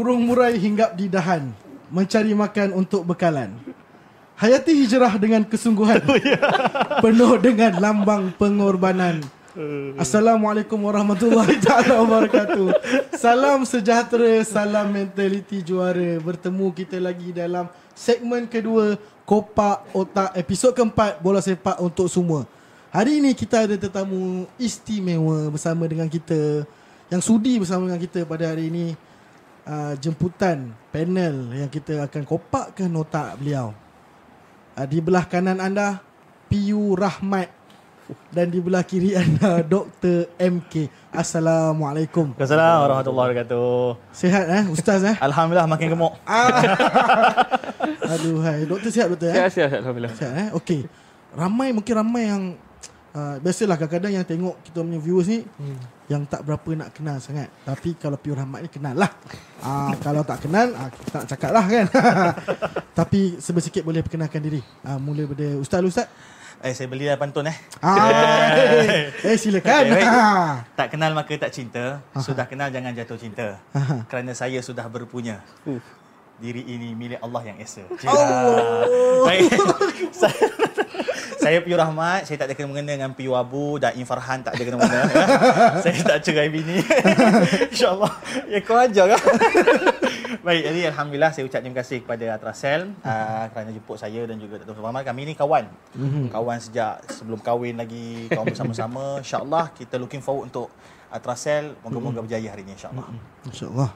Burung 0.00 0.24
murai 0.24 0.56
hinggap 0.56 0.96
di 0.96 1.12
dahan 1.12 1.52
Mencari 1.92 2.32
makan 2.32 2.72
untuk 2.72 3.04
bekalan 3.04 3.52
Hayati 4.40 4.72
hijrah 4.72 5.12
dengan 5.20 5.44
kesungguhan 5.44 6.00
Penuh 7.04 7.36
dengan 7.36 7.76
lambang 7.76 8.32
pengorbanan 8.40 9.20
Assalamualaikum 10.00 10.80
warahmatullahi 10.80 11.60
taala 11.66 12.00
wabarakatuh. 12.00 12.70
Salam 13.18 13.66
sejahtera, 13.66 14.40
salam 14.46 14.88
mentaliti 14.88 15.58
juara. 15.60 16.22
Bertemu 16.22 16.70
kita 16.70 16.96
lagi 17.02 17.34
dalam 17.34 17.66
segmen 17.92 18.46
kedua 18.46 18.94
Kopak 19.26 19.90
Otak 19.90 20.38
episod 20.38 20.70
keempat 20.70 21.18
Bola 21.18 21.42
Sepak 21.42 21.82
untuk 21.82 22.06
semua. 22.06 22.46
Hari 22.94 23.18
ini 23.20 23.34
kita 23.34 23.66
ada 23.66 23.74
tetamu 23.74 24.46
istimewa 24.54 25.50
bersama 25.50 25.84
dengan 25.84 26.06
kita 26.06 26.64
yang 27.10 27.20
sudi 27.20 27.58
bersama 27.58 27.90
dengan 27.90 28.00
kita 28.00 28.22
pada 28.24 28.54
hari 28.54 28.70
ini 28.70 28.94
uh, 29.66 29.94
jemputan 29.98 30.72
panel 30.94 31.52
yang 31.56 31.70
kita 31.70 32.06
akan 32.06 32.22
kopakkan 32.24 32.90
otak 32.96 33.36
beliau. 33.40 33.74
Uh, 34.78 34.86
di 34.86 34.98
belah 35.02 35.26
kanan 35.26 35.58
anda 35.58 36.00
Piu 36.46 36.94
Rahmat 36.98 37.60
dan 38.30 38.50
di 38.50 38.58
belah 38.58 38.82
kiri 38.82 39.14
anda 39.14 39.62
Dr. 39.72 40.30
MK. 40.38 40.90
Assalamualaikum. 41.14 42.34
Assalamualaikum 42.34 42.84
warahmatullahi 42.86 43.26
wabarakatuh. 43.34 43.70
Sihat 44.14 44.44
eh 44.50 44.64
ustaz 44.70 45.02
eh? 45.06 45.16
Alhamdulillah 45.18 45.68
makin 45.70 45.86
gemuk. 45.94 46.12
Ah. 46.26 46.62
Aduh 48.14 48.42
hai. 48.42 48.66
Doktor 48.66 48.90
sihat 48.90 49.08
doktor 49.10 49.30
eh? 49.30 49.34
Sihat, 49.34 49.50
sihat, 49.54 49.70
alhamdulillah. 49.82 50.14
Sihat 50.14 50.32
eh? 50.34 50.48
Okey. 50.54 50.80
Ramai 51.30 51.70
mungkin 51.70 51.94
ramai 51.94 52.22
yang 52.26 52.42
uh, 53.14 53.36
biasalah 53.42 53.76
kadang-kadang 53.78 54.12
yang 54.20 54.26
tengok 54.26 54.56
kita 54.66 54.82
punya 54.82 55.00
viewers 55.02 55.28
ni 55.30 55.40
hmm. 55.42 55.78
yang 56.10 56.22
tak 56.26 56.42
berapa 56.46 56.68
nak 56.76 56.90
kenal 56.94 57.16
sangat. 57.18 57.50
Tapi 57.66 57.94
kalau 57.98 58.16
Pure 58.18 58.38
Rahmat 58.38 58.66
ni 58.66 58.70
kenal 58.70 58.94
lah. 58.94 59.10
Uh, 59.62 59.92
kalau 60.02 60.22
tak 60.22 60.42
kenal, 60.42 60.72
uh, 60.74 60.88
kita 60.90 61.08
tak 61.10 61.20
nak 61.22 61.28
cakap 61.30 61.50
lah 61.54 61.64
kan. 61.66 61.86
Tapi 62.98 63.20
sebesikit 63.38 63.82
boleh 63.82 64.02
perkenalkan 64.02 64.42
diri. 64.42 64.62
Uh, 64.82 64.98
mula 64.98 65.24
daripada 65.26 65.46
Ustaz 65.58 65.82
Ustaz. 65.82 66.08
Eh, 66.60 66.76
saya 66.76 66.92
beli 66.92 67.08
dah 67.08 67.16
pantun 67.16 67.48
eh. 67.48 67.56
Ah, 67.80 68.52
eh, 68.52 69.08
eh 69.32 69.36
silakan. 69.40 69.96
Okay. 69.96 70.04
Ah. 70.04 70.60
Tak 70.76 70.92
kenal 70.92 71.16
maka 71.16 71.32
tak 71.40 71.56
cinta. 71.56 72.04
Sudah 72.20 72.44
kenal 72.44 72.68
jangan 72.68 72.92
jatuh 72.92 73.16
cinta. 73.16 73.56
Aha. 73.72 74.04
Kerana 74.04 74.36
saya 74.36 74.60
sudah 74.60 74.84
berpunya. 74.92 75.40
Diri 76.36 76.60
ini 76.68 76.92
milik 76.92 77.16
Allah 77.24 77.48
yang 77.48 77.56
esa. 77.64 77.80
Oh. 78.04 79.24
Baik. 79.24 79.56
saya, 80.20 80.36
saya 81.40 81.58
Piu 81.64 81.72
Rahmat, 81.72 82.28
saya 82.28 82.36
tak 82.36 82.52
ada 82.52 82.54
kena-mengena 82.54 82.92
dengan 83.00 83.12
Piu 83.16 83.32
Abu 83.32 83.80
dan 83.80 83.96
Infarhan 83.96 84.44
tak 84.44 84.52
ada 84.52 84.62
kena-mengena. 84.62 85.08
ya. 85.08 85.24
saya 85.88 85.96
tak 86.04 86.18
cerai 86.20 86.52
bini. 86.52 86.84
InsyaAllah. 87.72 88.12
Ya 88.52 88.60
kau 88.60 88.76
ajar 88.76 89.16
kan? 89.16 89.22
Baik, 90.46 90.62
jadi 90.68 90.80
Alhamdulillah 90.92 91.32
saya 91.32 91.48
ucap 91.48 91.64
terima 91.64 91.80
kasih 91.80 92.04
kepada 92.04 92.36
Atrasel 92.36 92.92
uh, 93.00 93.44
kerana 93.56 93.72
jemput 93.72 93.96
saya 93.96 94.20
dan 94.28 94.36
juga 94.36 94.60
Dr. 94.60 94.84
Muhammad. 94.84 95.08
Kami 95.08 95.32
ni 95.32 95.34
kawan. 95.34 95.64
Kawan 96.28 96.58
sejak 96.60 97.00
sebelum 97.08 97.40
kahwin 97.40 97.80
lagi, 97.80 98.28
kawan 98.28 98.52
bersama-sama. 98.52 99.24
InsyaAllah 99.24 99.72
kita 99.72 99.96
looking 99.96 100.20
forward 100.20 100.52
untuk 100.52 100.68
Atrasel. 101.08 101.72
Moga-moga 101.80 102.20
berjaya 102.20 102.52
hari 102.52 102.68
ini 102.68 102.76
insyaAllah. 102.76 103.08
InsyaAllah. 103.48 103.90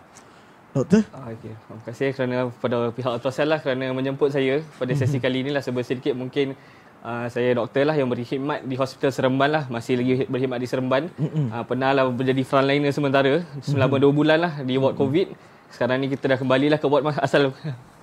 Doktor? 0.75 1.07
Ah, 1.15 1.31
okay. 1.31 1.55
Terima 1.55 1.83
kasih 1.87 2.09
kerana 2.19 2.37
kepada 2.51 2.91
pihak 2.91 3.11
Ultrasound 3.15 3.47
lah 3.47 3.63
kerana 3.63 3.95
menjemput 3.95 4.35
saya 4.35 4.59
pada 4.75 4.91
sesi 4.99 5.23
kali 5.23 5.47
ini 5.47 5.55
lah 5.55 5.63
sebab 5.63 5.87
sedikit 5.87 6.19
mungkin 6.19 6.59
uh, 7.05 7.27
saya 7.29 7.53
doktor 7.53 7.85
lah 7.85 7.95
yang 7.95 8.09
berkhidmat 8.09 8.65
di 8.65 8.75
Hospital 8.75 9.13
Seremban 9.13 9.51
lah 9.53 9.65
masih 9.69 9.95
lagi 9.95 10.25
berkhidmat 10.25 10.59
di 10.59 10.67
Seremban 10.67 11.13
uh, 11.53 11.63
pernah 11.63 11.93
lah 11.93 12.09
menjadi 12.09 12.43
frontliner 12.43 12.91
sementara 12.91 13.45
selama 13.61 14.01
2 14.01 14.09
bulan 14.11 14.39
lah 14.41 14.53
di 14.61 14.75
ward 14.75 14.97
COVID 14.97 15.29
sekarang 15.69 16.01
ni 16.01 16.07
kita 16.07 16.31
dah 16.31 16.39
kembali 16.39 16.71
lah 16.71 16.79
ke 16.79 16.87
ward 16.87 17.05
asal 17.21 17.53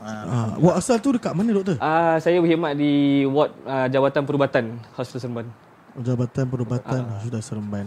Ah, 0.01 0.57
ward 0.57 0.81
asal 0.81 0.97
tu 0.97 1.13
dekat 1.13 1.29
mana 1.31 1.51
doktor? 1.51 1.77
uh, 1.77 2.17
saya 2.17 2.41
berkhidmat 2.41 2.73
di 2.73 3.21
ward 3.27 3.53
uh, 3.63 3.85
Jawatan 3.85 4.23
Perubatan 4.23 4.63
Hospital 4.93 5.21
Seremban 5.21 5.47
Jabatan 5.93 6.45
Perubatan 6.47 7.01
uh. 7.03 7.19
Sudah 7.19 7.43
Seremban. 7.43 7.85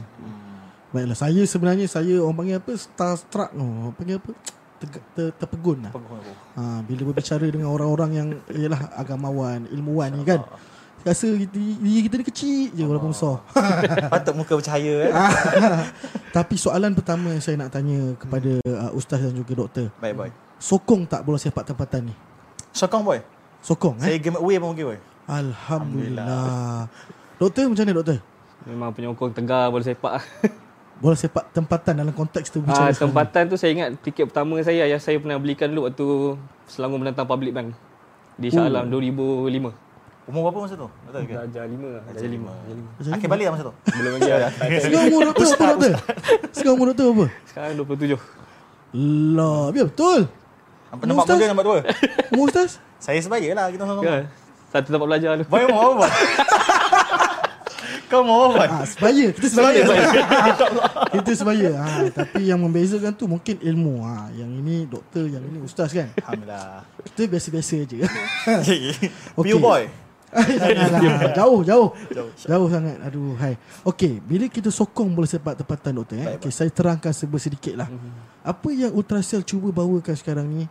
Baiklah, 0.92 1.16
saya 1.16 1.42
sebenarnya 1.42 1.88
saya 1.88 2.22
orang 2.22 2.36
panggil 2.36 2.56
apa? 2.60 2.70
Starstruck 2.70 3.50
tu. 3.50 3.64
Orang 3.64 3.96
panggil 3.98 4.22
apa? 4.22 4.30
Ter, 4.78 4.88
ter, 5.10 5.26
terpegun 5.34 5.88
lah. 5.88 5.92
Ha, 6.54 6.84
bila 6.86 7.10
berbicara 7.10 7.42
dengan 7.48 7.66
orang-orang 7.66 8.10
yang 8.14 8.28
ialah 8.46 8.94
agamawan, 8.94 9.66
ilmuwan 9.72 10.14
ni 10.14 10.22
kan. 10.22 10.44
Rasa 11.04 11.28
kita, 11.36 11.52
diri 11.54 12.00
kita 12.08 12.14
ni 12.16 12.24
kecil 12.24 12.72
je 12.72 12.82
walaupun 12.88 13.12
besar. 13.12 13.44
Patut 14.12 14.34
muka 14.34 14.56
bercahaya 14.56 14.94
eh. 15.04 15.12
Tapi 16.36 16.56
soalan 16.56 16.96
pertama 16.96 17.28
yang 17.28 17.44
saya 17.44 17.60
nak 17.60 17.76
tanya 17.76 18.16
kepada 18.16 18.56
uh, 18.64 18.90
ustaz 18.96 19.20
dan 19.20 19.36
juga 19.36 19.52
doktor. 19.52 19.92
Baik 20.00 20.14
boy. 20.16 20.30
Sokong 20.56 21.04
tak 21.04 21.20
bola 21.28 21.36
sepak 21.36 21.68
tempatan 21.68 22.08
ni? 22.08 22.14
Sokong 22.72 23.04
boy. 23.04 23.20
Sokong 23.60 24.00
eh? 24.00 24.08
Saya 24.08 24.16
game 24.16 24.40
away 24.40 24.56
pun 24.56 24.72
okey 24.72 24.84
boy. 24.88 24.98
Alhamdulillah. 25.28 26.88
Doktor 27.36 27.68
macam 27.68 27.84
mana 27.84 27.96
doktor? 28.00 28.18
memang 28.64 28.96
penyokong 28.96 29.36
tegar 29.36 29.68
bola 29.68 29.84
sepak 29.84 30.24
Bola 31.04 31.18
sepak 31.18 31.50
tempatan 31.50 32.00
dalam 32.00 32.14
konteks 32.14 32.54
tu 32.54 32.62
bicara 32.62 32.88
Ah, 32.88 32.94
tempatan 32.94 33.50
tu 33.50 33.58
saya 33.58 33.74
ingat 33.74 33.98
tiket 34.00 34.30
pertama 34.30 34.56
saya 34.62 34.86
ayah 34.88 34.96
saya 35.02 35.18
pernah 35.20 35.36
belikan 35.36 35.68
dulu 35.68 35.90
waktu 35.90 36.06
Selangor 36.70 37.02
menentang 37.02 37.26
Public 37.28 37.52
Bank 37.52 37.76
di 38.38 38.48
Shah 38.48 38.70
Alam 38.70 38.88
2005. 38.88 39.83
Umur 40.24 40.48
berapa 40.48 40.58
masa 40.64 40.74
tu? 40.80 40.88
Betul 41.04 41.20
ke? 41.28 41.34
Darjah 41.36 41.64
5 41.68 42.08
darjah 42.08 42.30
5. 42.32 42.40
Macam 42.40 43.12
Akhir 43.12 43.28
balik 43.28 43.44
lah 43.44 43.52
masa 43.52 43.64
tu. 43.68 43.74
Belum 44.00 44.10
lagi. 44.16 44.30
Sekarang 44.80 45.06
umur 45.12 45.22
doktor 45.28 45.46
apa 45.52 45.64
doktor? 45.68 45.92
Sekarang 46.56 46.74
umur 46.80 46.86
doktor 46.92 47.06
apa? 47.12 47.26
Sekarang 47.44 47.70
27. 47.76 48.16
Lah, 49.36 49.64
biar 49.68 49.86
betul. 49.92 50.20
Nampak 50.88 51.06
nampak 51.10 51.24
muda 51.28 51.44
nampak 51.50 51.64
tua. 51.66 51.78
Umur 52.32 52.46
ustaz? 52.48 52.80
Saya 53.02 53.20
sebaya 53.20 53.50
lah 53.52 53.68
kita 53.68 53.84
sama-sama. 53.84 54.04
Ya. 54.08 54.18
Satu 54.72 54.88
tempat 54.96 55.06
belajar 55.12 55.28
tu. 55.36 55.44
Boy 55.50 55.62
mau 55.68 56.00
apa? 56.00 56.06
Kau 58.08 58.22
mau 58.22 58.52
apa? 58.52 58.80
Ah, 58.80 58.86
sebaya. 58.86 59.28
Kita 59.34 59.48
sebaya. 59.50 59.82
Kita 61.10 61.30
sebaya. 61.34 61.70
Ah, 61.82 62.06
tapi 62.14 62.48
yang 62.48 62.62
membezakan 62.62 63.12
tu 63.12 63.26
mungkin 63.26 63.58
ilmu. 63.60 64.06
Ah, 64.06 64.30
yang 64.32 64.48
ini 64.48 64.86
doktor, 64.86 65.26
yang 65.28 65.42
ini 65.42 65.60
ustaz 65.60 65.90
kan. 65.92 66.08
Alhamdulillah. 66.22 66.86
Kita 67.12 67.20
biasa-biasa 67.28 67.76
je. 67.84 67.98
Piu 69.44 69.58
boy. 69.58 70.03
Janganlah. 70.34 71.30
jauh, 71.38 71.60
jauh. 71.62 71.88
Jauh 72.34 72.66
sangat. 72.66 72.98
Aduh, 73.06 73.38
hai. 73.38 73.54
Okey, 73.86 74.18
bila 74.18 74.50
kita 74.50 74.68
sokong 74.74 75.14
bola 75.14 75.30
sepak 75.30 75.54
tempatan 75.62 76.02
doktor 76.02 76.18
eh. 76.18 76.36
Okey, 76.36 76.50
saya 76.50 76.70
terangkan 76.74 77.14
serba 77.14 77.38
sedikit 77.38 77.74
lah. 77.78 77.88
Apa 78.42 78.74
yang 78.74 78.90
Ultrasil 78.92 79.46
cuba 79.46 79.70
bawakan 79.70 80.16
sekarang 80.18 80.46
ni 80.50 80.66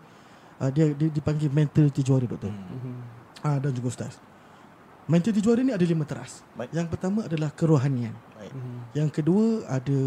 uh, 0.59 0.69
dia, 0.69 0.91
dia 0.91 1.09
dipanggil 1.09 1.47
mentality 1.49 2.03
juara 2.03 2.27
doktor. 2.27 2.51
Ah 3.39 3.57
dan 3.59 3.71
juga 3.71 3.91
ustaz. 3.91 4.19
Mentality 5.07 5.43
juara 5.43 5.59
ni 5.63 5.75
ada 5.75 5.83
lima 5.83 6.07
teras. 6.07 6.43
Baik. 6.55 6.71
Yang 6.71 6.87
pertama 6.95 7.19
adalah 7.27 7.49
kerohanian. 7.51 8.15
Baik. 8.39 8.51
Yang 8.95 9.09
kedua 9.19 9.45
ada 9.67 9.99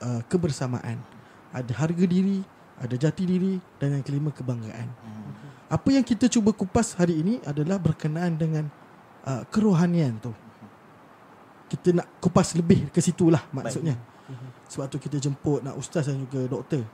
uh, 0.00 0.20
kebersamaan. 0.28 1.00
Ada 1.52 1.72
harga 1.76 2.04
diri, 2.08 2.40
ada 2.80 2.96
jati 2.96 3.28
diri 3.28 3.60
dan 3.76 3.96
yang 3.96 4.04
kelima 4.04 4.32
kebanggaan. 4.32 4.88
Apa 5.72 5.88
yang 5.88 6.04
kita 6.04 6.28
cuba 6.28 6.52
kupas 6.52 6.92
hari 6.96 7.20
ini 7.24 7.40
adalah 7.48 7.80
berkenaan 7.80 8.36
dengan 8.36 8.68
uh, 9.26 9.42
kerohanian 9.48 10.18
tu. 10.18 10.32
Kita 11.70 11.96
nak 11.96 12.20
kupas 12.20 12.52
lebih 12.52 12.92
ke 12.92 13.00
situlah 13.00 13.40
maksudnya. 13.54 13.96
Sebab 14.68 14.86
tu 14.88 14.96
kita 15.00 15.16
jemput 15.20 15.60
nak 15.64 15.76
ustaz 15.76 16.08
dan 16.08 16.20
juga 16.20 16.44
doktor. 16.48 16.84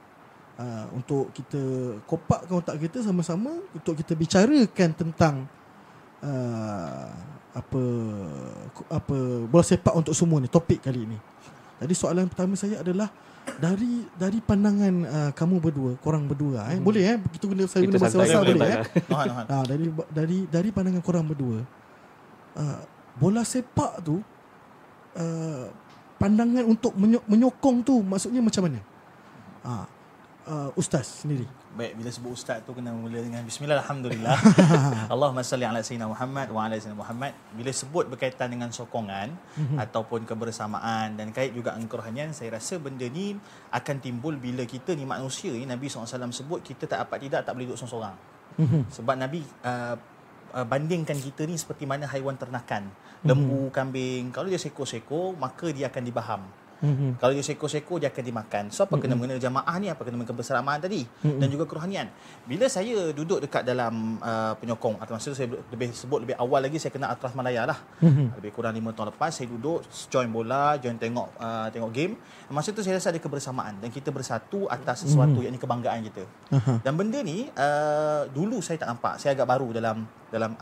Uh, 0.58 0.86
untuk 0.90 1.30
kita 1.30 1.62
kopakkan 2.02 2.58
otak 2.58 2.82
kita 2.82 2.98
sama-sama 2.98 3.62
untuk 3.70 3.94
kita 3.94 4.18
bicarakan 4.18 4.90
tentang 4.90 5.46
uh, 6.18 7.14
apa 7.54 7.82
apa 8.90 9.16
bola 9.46 9.62
sepak 9.62 9.94
untuk 9.94 10.18
semua 10.18 10.42
ni 10.42 10.50
topik 10.50 10.82
kali 10.82 11.06
ini. 11.06 11.18
Jadi 11.78 11.94
soalan 11.94 12.26
pertama 12.26 12.58
saya 12.58 12.82
adalah 12.82 13.06
dari 13.62 14.02
dari 14.18 14.42
pandangan 14.42 14.94
uh, 15.06 15.30
kamu 15.30 15.62
berdua, 15.62 15.94
korang 16.02 16.26
berdua 16.26 16.74
eh. 16.74 16.82
Boleh 16.82 17.06
eh 17.06 17.16
kita 17.38 17.46
guna 17.46 17.62
saya 17.70 17.86
guna 17.86 18.02
bahasa 18.02 18.18
boleh, 18.18 18.34
boleh 18.34 18.50
eh. 18.50 18.58
boleh. 18.58 18.76
Nohan. 19.06 19.44
Ha, 19.46 19.54
dari 19.62 19.86
dari 20.10 20.38
dari 20.50 20.68
pandangan 20.74 21.02
korang 21.06 21.22
berdua 21.22 21.62
uh, 22.56 22.80
bola 23.18 23.42
sepak 23.42 24.00
tu 24.00 24.22
uh, 25.18 25.66
pandangan 26.18 26.64
untuk 26.64 26.94
menyo- 26.94 27.24
menyokong 27.26 27.82
tu 27.82 28.00
maksudnya 28.00 28.40
macam 28.40 28.66
mana? 28.66 28.80
Ha, 29.66 29.72
uh, 30.48 30.70
ustaz 30.74 31.22
sendiri. 31.22 31.46
Baik, 31.68 32.00
bila 32.00 32.10
sebut 32.10 32.32
ustaz 32.34 32.64
tu 32.64 32.72
kena 32.74 32.90
mula 32.90 33.20
dengan 33.20 33.44
bismillah 33.44 33.84
alhamdulillah. 33.84 34.34
Allahumma 35.12 35.44
salli 35.46 35.68
ala 35.68 35.78
sayyidina 35.84 36.08
Muhammad 36.10 36.48
wa 36.50 36.64
ala 36.66 36.74
sayyidina 36.74 36.96
Muhammad. 36.96 37.32
Bila 37.54 37.70
sebut 37.70 38.04
berkaitan 38.08 38.50
dengan 38.50 38.72
sokongan 38.72 39.30
ataupun 39.78 40.24
kebersamaan 40.26 41.14
dan 41.14 41.30
kait 41.30 41.52
juga 41.54 41.76
dengan 41.76 41.86
kerohanian, 41.86 42.32
saya 42.34 42.56
rasa 42.56 42.80
benda 42.80 43.06
ni 43.06 43.36
akan 43.70 43.96
timbul 44.00 44.34
bila 44.40 44.64
kita 44.64 44.96
ni 44.96 45.04
manusia 45.06 45.52
ni 45.54 45.68
Nabi 45.68 45.86
SAW 45.86 46.08
sebut 46.34 46.64
kita 46.64 46.88
tak 46.88 47.04
dapat 47.04 47.18
tidak 47.28 47.46
tak 47.46 47.52
boleh 47.54 47.68
duduk 47.68 47.78
seorang-seorang. 47.78 48.16
Sebab 48.90 49.14
Nabi 49.14 49.44
uh, 49.62 49.94
uh, 50.54 50.66
bandingkan 50.66 51.16
kita 51.18 51.44
ni 51.44 51.58
seperti 51.58 51.84
mana 51.84 52.08
haiwan 52.08 52.36
ternakan. 52.36 52.88
Lembu, 53.26 53.68
kambing, 53.74 54.30
kalau 54.30 54.46
dia 54.46 54.60
seko-seko 54.62 55.34
maka 55.34 55.74
dia 55.74 55.90
akan 55.90 56.02
dibaham. 56.06 56.42
Mhm. 56.78 57.18
Kalau 57.18 57.32
dia 57.34 57.42
seko-seko 57.42 57.98
dia 57.98 58.08
akan 58.10 58.24
dimakan. 58.24 58.64
So 58.70 58.86
apa 58.86 58.94
kena 59.02 59.18
mengena 59.18 59.38
jamaah 59.38 59.76
ni, 59.82 59.90
apa 59.90 60.02
kena 60.06 60.14
mengena 60.14 60.30
kebersamaan 60.30 60.78
tadi 60.78 61.02
dan 61.22 61.48
juga 61.50 61.66
kerohanian. 61.66 62.06
Bila 62.46 62.70
saya 62.70 63.10
duduk 63.10 63.42
dekat 63.42 63.66
dalam 63.66 64.18
uh, 64.22 64.54
penyokong 64.58 65.02
atau 65.02 65.18
masa 65.18 65.34
tu 65.34 65.36
saya 65.38 65.50
lebih 65.50 65.90
sebut 65.90 66.22
lebih 66.22 66.36
awal 66.38 66.62
lagi 66.62 66.78
saya 66.78 66.94
kena 66.94 67.10
Atras 67.10 67.34
Malaya 67.34 67.66
lah. 67.66 67.78
Lebih 68.38 68.54
kurang 68.54 68.74
5 68.78 68.94
tahun 68.94 69.06
lepas 69.14 69.30
saya 69.34 69.46
duduk 69.50 69.82
join 70.08 70.30
bola, 70.30 70.78
join 70.78 70.96
tengok 70.96 71.28
uh, 71.38 71.66
tengok 71.74 71.90
game. 71.90 72.14
Masa 72.48 72.70
tu 72.70 72.80
saya 72.86 72.96
rasa 72.96 73.10
ada 73.10 73.20
kebersamaan 73.20 73.82
dan 73.82 73.90
kita 73.90 74.14
bersatu 74.14 74.70
atas 74.70 75.04
sesuatu 75.04 75.42
yakni 75.42 75.58
kebanggaan 75.58 76.00
kita. 76.06 76.24
Dan 76.86 76.94
benda 76.94 77.18
ni 77.20 77.50
uh, 77.58 78.30
dulu 78.30 78.62
saya 78.62 78.78
tak 78.78 78.94
nampak. 78.94 79.18
Saya 79.18 79.34
agak 79.34 79.46
baru 79.50 79.74
dalam 79.74 80.06
dalam 80.28 80.54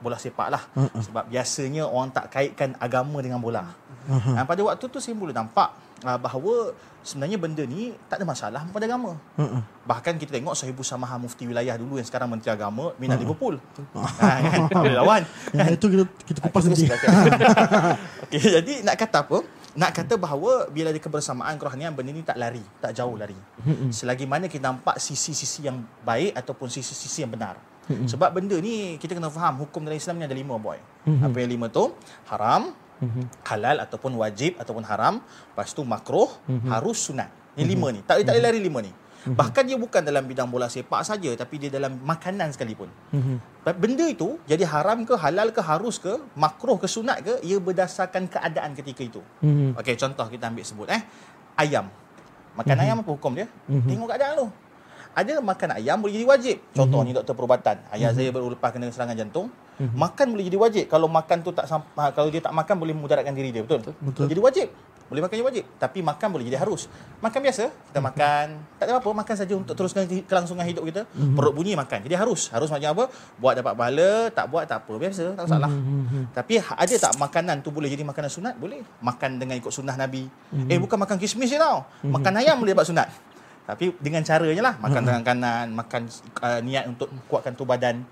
bola 0.00 0.16
sepak 0.16 0.48
lah. 0.48 0.62
Sebab 0.96 1.28
biasanya 1.28 1.84
orang 1.86 2.10
tak 2.10 2.32
kaitkan 2.32 2.74
agama 2.76 3.20
dengan 3.20 3.38
bola. 3.38 3.64
Dan 4.08 4.44
pada 4.44 4.60
waktu 4.64 4.84
tu 4.88 4.98
saya 4.98 5.14
mula 5.14 5.30
nampak 5.30 5.70
uh, 6.02 6.18
bahawa 6.18 6.72
sebenarnya 7.00 7.40
benda 7.40 7.64
ni 7.64 7.92
tak 8.08 8.20
ada 8.20 8.24
masalah 8.28 8.60
pada 8.68 8.84
agama. 8.84 9.16
Uh-uh. 9.36 9.62
Bahkan 9.84 10.16
kita 10.16 10.36
tengok 10.36 10.56
Sahibu 10.56 10.80
Samaha 10.84 11.16
Mufti 11.16 11.44
Wilayah 11.48 11.76
dulu 11.76 11.96
yang 12.00 12.08
sekarang 12.08 12.28
Menteri 12.28 12.52
Agama 12.52 12.92
minat 12.96 13.20
Liverpool. 13.20 13.60
ha, 13.96 14.28
kan? 14.44 14.84
Lawan. 14.88 15.22
Yang 15.56 15.80
itu 15.80 15.86
kita 15.92 16.04
kita 16.28 16.38
kupas 16.44 16.62
Kita 16.64 16.70
nanti. 16.72 16.84
silakan. 16.88 17.10
Okey, 18.28 18.40
jadi 18.60 18.72
nak 18.84 18.96
kata 19.00 19.18
apa? 19.24 19.38
Nak 19.70 19.90
kata 19.94 20.14
bahawa 20.18 20.66
bila 20.66 20.90
ada 20.90 20.98
kebersamaan 20.98 21.54
kerohanian 21.54 21.94
benda 21.94 22.10
ni 22.10 22.26
tak 22.26 22.34
lari, 22.34 22.62
tak 22.82 22.90
jauh 22.90 23.14
lari. 23.14 23.38
Selagi 23.94 24.26
mana 24.26 24.50
kita 24.50 24.66
nampak 24.66 24.98
sisi-sisi 24.98 25.62
yang 25.70 25.78
baik 26.02 26.34
ataupun 26.34 26.66
sisi-sisi 26.66 27.22
yang 27.22 27.30
benar. 27.30 27.54
Sebab 28.06 28.30
benda 28.30 28.56
ni 28.58 28.96
kita 29.02 29.18
kena 29.18 29.28
faham 29.28 29.66
hukum 29.66 29.82
dalam 29.82 29.98
Islam 29.98 30.22
ni 30.22 30.24
ada 30.28 30.36
lima 30.36 30.56
boy. 30.56 30.78
Apa 31.06 31.36
yang 31.42 31.50
lima 31.50 31.66
tu? 31.68 31.90
Haram, 32.30 32.70
Halal 33.48 33.80
ataupun 33.80 34.12
wajib 34.20 34.60
ataupun 34.60 34.84
haram. 34.84 35.24
Lepas 35.24 35.72
tu 35.72 35.82
makruh, 35.88 36.28
harus 36.68 36.98
sunat. 37.00 37.32
Ni 37.56 37.64
lima 37.64 37.88
ni. 37.90 38.00
Tak, 38.04 38.20
tak 38.22 38.36
boleh 38.36 38.44
lari 38.44 38.60
lima 38.60 38.80
ni. 38.84 38.92
Bahkan 39.20 39.68
dia 39.68 39.76
bukan 39.76 40.00
dalam 40.00 40.24
bidang 40.24 40.48
bola 40.48 40.64
sepak 40.64 41.04
saja 41.04 41.28
tapi 41.36 41.60
dia 41.60 41.68
dalam 41.68 42.00
makanan 42.00 42.56
sekalipun. 42.56 42.88
Benda 43.64 44.04
itu 44.08 44.40
jadi 44.48 44.64
haram 44.64 45.04
ke 45.04 45.12
halal 45.12 45.52
ke 45.52 45.60
harus 45.60 46.00
ke 46.00 46.16
makruh 46.36 46.80
ke 46.80 46.88
sunat 46.88 47.20
ke 47.20 47.34
ia 47.44 47.60
berdasarkan 47.60 48.28
keadaan 48.32 48.72
ketika 48.72 49.02
itu. 49.04 49.20
Okey 49.76 49.96
contoh 49.96 50.24
kita 50.24 50.48
ambil 50.48 50.64
sebut 50.64 50.88
eh 50.88 51.04
ayam. 51.56 51.88
Makan 52.56 52.76
ayam 52.80 52.96
apa 53.04 53.10
hukum 53.12 53.32
dia? 53.36 53.48
Tengok 53.68 54.08
keadaan 54.08 54.32
lu. 54.40 54.46
Ada 55.10 55.42
makan 55.42 55.68
ayam 55.74 55.98
boleh 55.98 56.14
jadi 56.14 56.26
wajib. 56.26 56.56
Contoh 56.72 57.00
ni 57.02 57.10
doktor 57.10 57.34
perubatan. 57.34 57.76
Ayah 57.90 58.10
saya 58.12 58.30
baru 58.30 58.46
lepas 58.50 58.70
kena 58.70 58.88
serangan 58.88 59.14
jantung. 59.14 59.50
Makan 59.80 60.26
boleh 60.30 60.44
jadi 60.44 60.58
wajib. 60.58 60.84
Kalau 60.86 61.08
makan 61.08 61.40
tu 61.40 61.50
tak 61.50 61.64
ha, 61.66 62.12
kalau 62.12 62.28
dia 62.28 62.38
tak 62.38 62.52
makan 62.52 62.76
boleh 62.76 62.92
mudaratkan 62.92 63.32
diri 63.32 63.48
dia, 63.48 63.64
betul? 63.64 63.80
Betul. 63.80 64.28
Jadi 64.28 64.40
wajib. 64.40 64.68
Boleh 65.10 65.26
makan 65.26 65.34
jadi 65.34 65.46
wajib. 65.48 65.64
Tapi 65.74 65.98
makan 66.00 66.28
boleh 66.30 66.44
jadi 66.46 66.54
harus. 66.54 66.86
Makan 67.18 67.40
biasa, 67.42 67.64
kita 67.66 67.98
makan, 67.98 68.46
tak 68.78 68.84
ada 68.86 69.02
apa, 69.02 69.10
makan 69.10 69.34
saja 69.34 69.54
untuk 69.58 69.74
teruskan 69.74 70.06
kelangsungan 70.06 70.62
hidup 70.62 70.86
kita. 70.86 71.02
Perut 71.34 71.50
bunyi 71.50 71.74
makan. 71.74 72.06
Jadi 72.06 72.14
harus. 72.14 72.46
Harus 72.46 72.70
macam 72.70 72.94
apa? 72.94 73.04
Buat 73.34 73.58
dapat 73.58 73.74
pahala, 73.74 74.30
tak 74.30 74.46
buat 74.46 74.62
tak 74.64 74.86
apa. 74.86 74.92
Biasa, 74.94 75.34
tak 75.34 75.44
masalah. 75.48 75.70
Tapi 76.30 76.54
ha- 76.62 76.78
ada 76.78 76.94
tak 76.94 77.12
makanan 77.18 77.56
tu 77.58 77.74
boleh 77.74 77.90
jadi 77.90 78.06
makanan 78.06 78.30
sunat? 78.30 78.54
Boleh. 78.54 78.86
Makan 79.02 79.42
dengan 79.42 79.58
ikut 79.58 79.72
sunnah 79.74 79.98
Nabi. 79.98 80.30
Eh 80.68 80.78
bukan 80.78 80.94
makan 80.94 81.18
kismis 81.18 81.50
je 81.50 81.58
tau. 81.58 81.82
Makan 82.06 82.32
ayam 82.38 82.62
boleh 82.62 82.70
dapat 82.70 82.86
sunat. 82.86 83.10
Tapi 83.70 83.94
dengan 83.98 84.22
caranya 84.22 84.62
lah. 84.62 84.74
Makan 84.76 85.00
tangan 85.02 85.22
kanan 85.22 85.66
Makan 85.70 86.02
uh, 86.40 86.60
niat 86.60 86.84
untuk 86.86 87.06
kuatkan 87.26 87.54
tu 87.54 87.62
badan. 87.62 88.02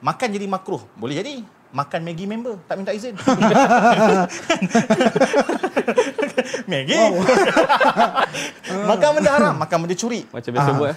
Makan 0.00 0.28
jadi 0.32 0.46
makruh. 0.48 0.80
Boleh 0.96 1.20
jadi 1.20 1.44
Makan 1.72 2.04
Maggi 2.04 2.28
member 2.28 2.60
Tak 2.68 2.76
minta 2.76 2.92
izin. 2.92 3.16
Maggi? 6.68 7.00
Makan 8.92 9.08
benda 9.16 9.30
haram 9.32 9.54
Makan 9.56 9.76
benda 9.80 9.96
curi. 9.96 10.20
Macam 10.28 10.50
biasa 10.52 10.68
Ah. 10.68 10.76
buat. 10.76 10.94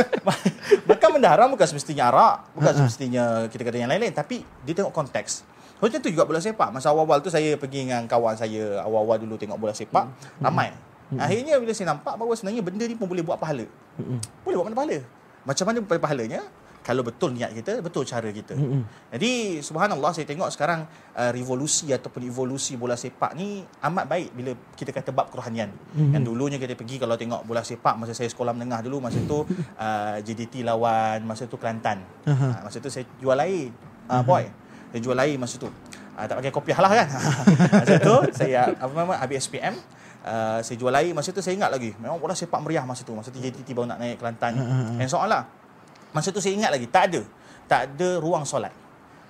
Makan 0.90 1.08
benda 1.16 1.28
haram 1.32 1.48
bukan 1.52 1.66
semestinya 1.66 2.12
arak 2.12 2.52
Bukan 2.52 2.72
semestinya 2.76 3.24
kita 3.48 3.64
kata 3.64 3.80
yang 3.80 3.90
lain-lain. 3.90 4.12
Tapi 4.12 4.44
dia 4.64 4.74
tengok 4.76 4.92
konteks. 4.92 5.48
Macam 5.80 5.96
tu 5.96 6.12
juga 6.12 6.28
bola 6.28 6.44
sepak. 6.44 6.68
Masa 6.68 6.92
awal-awal 6.92 7.24
tu 7.24 7.32
saya 7.32 7.56
pergi 7.56 7.88
dengan 7.88 8.04
kawan 8.04 8.36
saya 8.36 8.84
Awal-awal 8.84 9.16
dulu 9.16 9.40
tengok 9.40 9.56
bola 9.56 9.72
sepak 9.72 10.04
Ramai 10.38 10.89
Akhirnya 11.18 11.58
bila 11.58 11.72
saya 11.74 11.90
nampak 11.90 12.14
bahawa 12.14 12.36
sebenarnya 12.38 12.62
benda 12.62 12.84
ni 12.86 12.94
pun 12.94 13.10
boleh 13.10 13.24
buat 13.24 13.40
pahala 13.40 13.66
Boleh 14.46 14.56
buat 14.60 14.66
mana 14.70 14.76
pahala 14.78 14.98
Macam 15.42 15.64
mana 15.66 15.78
pada 15.82 15.98
pahalanya 15.98 16.40
kalau 16.80 17.04
betul 17.04 17.36
niat 17.36 17.52
kita, 17.52 17.84
betul 17.84 18.08
cara 18.08 18.32
kita. 18.32 18.56
Jadi 19.12 19.60
subhanallah 19.60 20.16
saya 20.16 20.24
tengok 20.24 20.48
sekarang 20.48 20.88
uh, 21.12 21.28
revolusi 21.28 21.92
ataupun 21.92 22.24
evolusi 22.24 22.80
bola 22.80 22.96
sepak 22.96 23.36
ni 23.36 23.60
amat 23.84 24.04
baik 24.08 24.28
bila 24.32 24.56
kita 24.74 24.88
kata 24.88 25.12
bab 25.12 25.28
kerohanian. 25.28 25.68
Yang 25.92 26.32
dulunya 26.32 26.56
kita 26.56 26.72
pergi 26.72 26.96
kalau 26.96 27.20
tengok 27.20 27.44
bola 27.44 27.60
sepak 27.60 28.00
masa 28.00 28.16
saya 28.16 28.32
sekolah 28.32 28.56
menengah 28.56 28.80
dulu 28.80 29.04
masa 29.04 29.20
tu 29.28 29.44
uh, 29.84 30.16
JDT 30.24 30.64
lawan 30.64 31.20
masa 31.28 31.44
tu 31.44 31.60
Kelantan. 31.60 32.00
Uh, 32.24 32.64
masa 32.64 32.80
tu 32.80 32.88
saya 32.88 33.04
jual 33.20 33.36
air. 33.36 33.68
Uh, 34.08 34.24
boy. 34.24 34.48
Saya 34.90 35.00
jual 35.04 35.18
air 35.20 35.36
masa 35.36 35.60
tu. 35.60 35.68
Uh, 36.16 36.24
tak 36.24 36.40
pakai 36.40 36.52
kopiah 36.52 36.80
lah 36.80 36.90
kan. 36.96 37.08
masa 37.84 37.96
tu 38.00 38.16
saya 38.32 38.72
apa 38.72 38.92
nama 38.96 39.20
habis 39.20 39.44
SPM 39.44 39.76
Uh, 40.20 40.60
saya 40.60 40.76
jual 40.76 40.92
air 40.92 41.16
masa 41.16 41.32
tu 41.32 41.40
saya 41.40 41.56
ingat 41.56 41.72
lagi 41.72 41.96
memang 41.96 42.20
bola 42.20 42.36
sepak 42.36 42.60
meriah 42.60 42.84
masa 42.84 43.08
tu 43.08 43.16
masa 43.16 43.32
tu 43.32 43.40
JTT 43.40 43.72
baru 43.72 43.88
nak 43.88 44.04
naik 44.04 44.20
Kelantan 44.20 44.52
ni. 44.52 44.64
Yang 45.00 45.16
soalan 45.16 45.48
Masa 46.10 46.34
tu 46.34 46.42
saya 46.42 46.54
ingat 46.58 46.70
lagi 46.74 46.86
tak 46.90 47.02
ada. 47.10 47.22
Tak 47.70 47.80
ada 47.94 48.08
ruang 48.18 48.42
solat. 48.42 48.74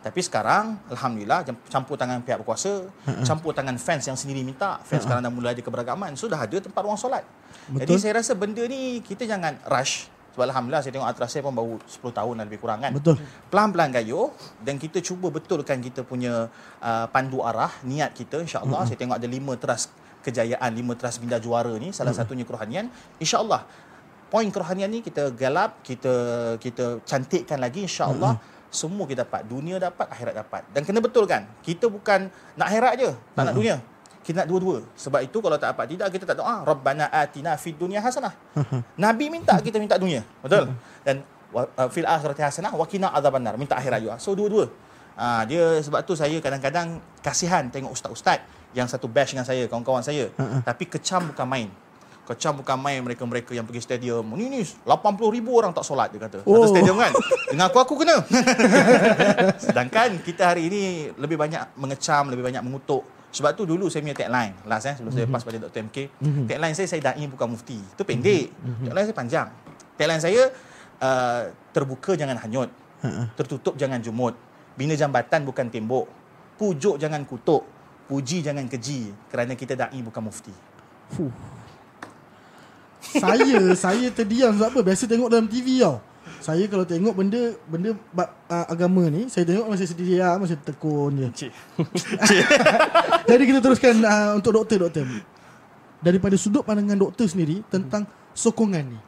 Tapi 0.00 0.16
sekarang 0.24 0.80
alhamdulillah 0.88 1.44
campur 1.68 2.00
tangan 2.00 2.24
pihak 2.24 2.40
berkuasa, 2.40 2.88
campur 3.20 3.52
tangan 3.52 3.76
fans 3.76 4.08
yang 4.08 4.16
sendiri 4.16 4.40
minta. 4.40 4.80
Fans 4.80 5.04
sekarang 5.04 5.20
dah 5.20 5.28
mula 5.28 5.52
ada 5.52 5.60
keberagaman. 5.60 6.16
Sudah 6.16 6.40
ada 6.40 6.56
tempat 6.56 6.80
ruang 6.80 6.96
solat. 6.96 7.20
Jadi 7.68 7.84
Betul. 7.84 8.00
saya 8.00 8.12
rasa 8.16 8.32
benda 8.32 8.64
ni 8.64 9.04
kita 9.04 9.28
jangan 9.28 9.60
rush. 9.68 10.08
Sebab 10.32 10.46
alhamdulillah 10.46 10.80
saya 10.80 10.94
tengok 10.94 11.10
Atras 11.10 11.30
saya 11.34 11.42
pun 11.42 11.52
baru 11.52 11.74
10 11.84 12.16
tahun 12.16 12.34
dan 12.38 12.44
lebih 12.48 12.60
kurang 12.64 12.80
kan. 12.80 12.96
Betul. 12.96 13.20
Pelan-pelan 13.52 13.92
gayuh 13.92 14.32
dan 14.62 14.80
kita 14.80 15.04
cuba 15.04 15.28
betulkan 15.28 15.82
kita 15.84 16.00
punya 16.06 16.48
uh, 16.80 17.06
pandu 17.12 17.44
arah, 17.44 17.68
niat 17.84 18.16
kita 18.16 18.40
insya-Allah. 18.40 18.88
Saya 18.88 18.96
tengok 18.96 19.20
ada 19.20 19.28
lima 19.28 19.52
teras 19.60 19.92
kejayaan, 20.20 20.70
lima 20.72 20.92
teras 20.96 21.16
bina 21.16 21.40
juara 21.40 21.72
ni 21.76 21.90
salah 21.90 22.12
satunya 22.12 22.44
kerohanian. 22.44 22.88
Insya-Allah 23.20 23.64
poin 24.30 24.46
kerohanian 24.46 24.86
ni 24.86 25.02
kita 25.02 25.34
galap, 25.34 25.82
kita 25.82 26.14
kita 26.62 27.02
cantikkan 27.02 27.58
lagi 27.58 27.84
insya-Allah. 27.84 28.38
Semua 28.70 29.02
kita 29.10 29.26
dapat. 29.26 29.42
Dunia 29.50 29.82
dapat, 29.82 30.06
akhirat 30.06 30.34
dapat. 30.46 30.62
Dan 30.70 30.86
kena 30.86 31.02
betulkan. 31.02 31.42
Kita 31.58 31.90
bukan 31.90 32.30
nak 32.54 32.70
akhirat 32.70 32.92
je, 33.02 33.10
tak 33.34 33.42
nak 33.50 33.54
dunia. 33.58 33.82
Kita 34.22 34.46
nak 34.46 34.48
dua-dua. 34.52 34.86
Sebab 34.94 35.26
itu 35.26 35.42
kalau 35.42 35.58
tak 35.58 35.74
dapat 35.74 35.90
tidak 35.90 36.06
kita 36.14 36.22
tak 36.22 36.38
doa, 36.38 36.62
Rabbana 36.62 37.10
atina 37.10 37.58
fid 37.58 37.74
dunya 37.74 37.98
hasanah. 37.98 38.30
Nabi 38.94 39.26
minta 39.26 39.58
kita 39.58 39.82
minta 39.82 39.98
dunia. 39.98 40.22
Betul? 40.38 40.70
Dan 41.02 41.26
wa- 41.50 41.66
uh, 41.66 41.90
fil 41.90 42.06
akhirati 42.06 42.46
hasanah 42.46 42.70
wa 42.70 42.86
qina 42.86 43.10
adzabannar. 43.10 43.58
Minta 43.58 43.74
akhirat 43.74 43.98
juga. 43.98 44.16
So 44.22 44.38
dua-dua. 44.38 44.70
Ah 45.18 45.42
dia 45.42 45.82
sebab 45.82 46.06
tu 46.06 46.14
saya 46.14 46.38
kadang-kadang 46.38 47.02
kasihan 47.26 47.66
tengok 47.74 47.98
ustaz-ustaz 47.98 48.38
yang 48.70 48.86
satu 48.86 49.10
batch 49.10 49.34
dengan 49.34 49.46
saya, 49.46 49.66
kawan-kawan 49.66 50.02
saya. 50.02 50.30
Tapi 50.62 50.86
kecam 50.86 51.30
bukan 51.34 51.46
main. 51.46 51.68
Kecam 52.22 52.62
bukan 52.62 52.78
main 52.78 53.02
mereka-mereka 53.02 53.50
yang 53.50 53.66
pergi 53.66 53.82
stadium. 53.82 54.22
Ni 54.38 54.46
ni 54.46 54.62
80 54.62 54.86
ribu 55.34 55.50
orang 55.58 55.74
tak 55.74 55.82
solat 55.82 56.14
dia 56.14 56.22
kata. 56.22 56.46
Satu 56.46 56.46
Oh. 56.46 56.62
stadium 56.62 56.94
kan. 56.94 57.10
Dengan 57.50 57.66
aku 57.66 57.78
aku 57.82 57.94
kena. 57.98 58.22
Sedangkan 59.66 60.22
kita 60.22 60.54
hari 60.54 60.70
ini 60.70 60.80
lebih 61.16 61.34
banyak 61.34 61.74
mengecam, 61.74 62.30
lebih 62.30 62.46
banyak 62.46 62.62
mengutuk. 62.62 63.02
Sebab 63.30 63.54
tu 63.54 63.62
dulu 63.62 63.86
saya 63.86 64.02
punya 64.02 64.14
tagline 64.14 64.54
last 64.66 64.90
eh 64.90 64.94
sebelum 64.94 65.14
saya 65.14 65.26
pass 65.26 65.42
pada 65.42 65.58
Dr. 65.58 65.86
MK. 65.86 65.96
Tagline 66.46 66.74
saya 66.74 66.86
saya 66.86 67.00
dai 67.00 67.26
bukan 67.26 67.46
mufti. 67.50 67.78
Itu 67.78 68.02
pendek. 68.02 68.50
Tagline 68.86 69.06
saya 69.06 69.16
panjang. 69.16 69.46
Tagline 69.94 70.22
saya 70.22 70.42
uh, 70.98 71.42
terbuka 71.70 72.14
jangan 72.14 72.38
hanyut. 72.38 72.70
Tertutup 73.34 73.74
jangan 73.74 73.98
jumut. 73.98 74.34
Bina 74.74 74.94
jambatan 74.94 75.42
bukan 75.42 75.66
tembok. 75.66 76.06
Pujuk 76.54 76.94
jangan 76.94 77.22
kutuk. 77.22 77.62
Puji 78.10 78.42
jangan 78.42 78.66
keji 78.66 79.14
kerana 79.30 79.54
kita 79.54 79.78
dai 79.78 80.02
bukan 80.02 80.26
mufti. 80.26 80.50
saya 83.22 83.70
saya 83.78 84.10
terdiam 84.10 84.50
sebab 84.58 84.74
apa? 84.74 84.80
Biasa 84.82 85.06
tengok 85.06 85.30
dalam 85.30 85.46
TV 85.46 85.78
tau. 85.78 86.02
Saya 86.42 86.66
kalau 86.66 86.82
tengok 86.82 87.14
benda 87.14 87.54
benda 87.70 87.94
uh, 88.18 88.66
agama 88.66 89.06
ni, 89.06 89.30
saya 89.30 89.46
tengok 89.46 89.70
masih 89.70 89.86
sedih 89.86 90.18
ya, 90.18 90.34
masih 90.42 90.58
tekun 90.58 91.22
je. 91.22 91.28
Cik. 91.46 91.52
Jadi 93.30 93.42
kita 93.46 93.58
teruskan 93.62 93.94
uh, 94.02 94.34
untuk 94.34 94.58
doktor 94.58 94.90
doktor. 94.90 95.06
Daripada 96.02 96.34
sudut 96.34 96.66
pandangan 96.66 96.98
doktor 96.98 97.30
sendiri 97.30 97.62
tentang 97.70 98.10
sokongan 98.34 98.90
ni. 98.90 98.98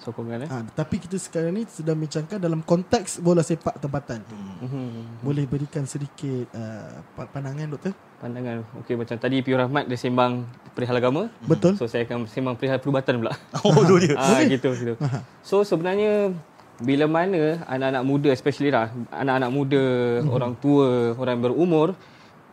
Sokongan 0.00 0.40
eh. 0.40 0.48
Ha, 0.48 0.64
tapi 0.72 0.96
kita 0.96 1.14
sekarang 1.14 1.52
ni 1.52 1.62
sedang 1.64 1.94
bincangkan 1.94 2.40
dalam 2.40 2.60
konteks 2.60 3.20
bola 3.20 3.40
sepak 3.40 3.76
tempatan 3.76 4.24
tu. 4.24 4.32
Mhm. 4.32 5.20
Boleh 5.20 5.44
berikan 5.44 5.84
sedikit 5.84 6.48
uh, 6.50 7.04
pa- 7.12 7.28
pandangan 7.28 7.68
doktor? 7.68 7.92
Pandangan. 8.16 8.64
Okey 8.80 8.96
macam 8.96 9.16
tadi 9.16 9.40
Piu 9.40 9.54
Rahmat 9.54 9.84
dia 9.84 9.94
sembang 9.94 10.44
perihal 10.72 10.96
agama. 10.96 11.28
Betul. 11.42 11.76
So 11.76 11.84
saya 11.84 12.04
akan 12.04 12.24
sembang 12.24 12.56
perihal 12.56 12.80
perubatan 12.80 13.20
pula. 13.20 13.36
Oh 13.60 13.76
tu 13.82 14.00
dia. 14.00 14.16
Ah 14.20 14.40
gitu 14.42 14.72
gitu. 14.72 14.96
So 15.40 15.60
sebenarnya 15.62 16.32
bila 16.80 17.04
mana 17.04 17.60
anak-anak 17.66 18.02
muda 18.02 18.28
especially 18.30 18.72
lah 18.72 18.88
anak-anak 19.12 19.52
muda, 19.52 19.84
orang 20.26 20.56
tua, 20.56 21.12
orang 21.12 21.36
berumur 21.38 21.92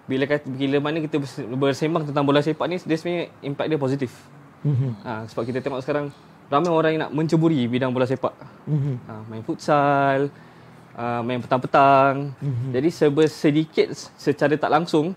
bila 0.04 0.24
kata, 0.24 0.44
bila 0.46 0.80
mana 0.80 1.00
kita 1.00 1.16
bers- 1.16 1.48
bersembang 1.50 2.04
tentang 2.04 2.24
bola 2.24 2.40
sepak 2.40 2.68
ni 2.68 2.76
dia 2.78 2.96
sebenarnya 2.96 3.32
impact 3.40 3.68
dia 3.68 3.80
positif. 3.80 4.12
Mhm. 4.64 4.92
Ha, 5.00 5.12
sebab 5.28 5.44
kita 5.44 5.60
tengok 5.60 5.80
sekarang 5.80 6.12
ramai 6.48 6.72
orang 6.72 6.92
yang 6.96 7.02
nak 7.08 7.14
menceburi 7.14 7.68
bidang 7.68 7.92
bola 7.92 8.08
sepak. 8.08 8.34
Mhm. 8.68 8.94
Ha, 9.08 9.14
main 9.28 9.44
futsal, 9.44 10.32
uh, 10.96 11.22
main 11.24 11.40
petang-petang. 11.44 12.32
Mhm. 12.40 12.72
Jadi 12.72 12.88
serba 12.92 13.24
sedikit 13.28 13.92
secara 14.16 14.56
tak 14.56 14.72
langsung 14.72 15.16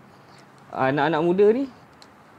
anak-anak 0.70 1.20
muda 1.22 1.46
ni 1.50 1.66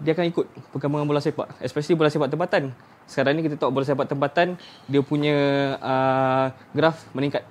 dia 0.02 0.18
akan 0.18 0.26
ikut 0.34 0.46
perkembangan 0.74 1.06
bola 1.06 1.22
sepak, 1.22 1.62
especially 1.62 1.94
bola 1.94 2.10
sepak 2.10 2.32
tempatan. 2.32 2.74
Sekarang 3.06 3.38
ni 3.38 3.46
kita 3.46 3.60
tengok 3.60 3.74
bola 3.76 3.86
sepak 3.86 4.08
tempatan 4.10 4.58
dia 4.90 5.02
punya 5.06 5.36
uh, 5.78 6.46
graf 6.74 7.06
meningkat. 7.14 7.46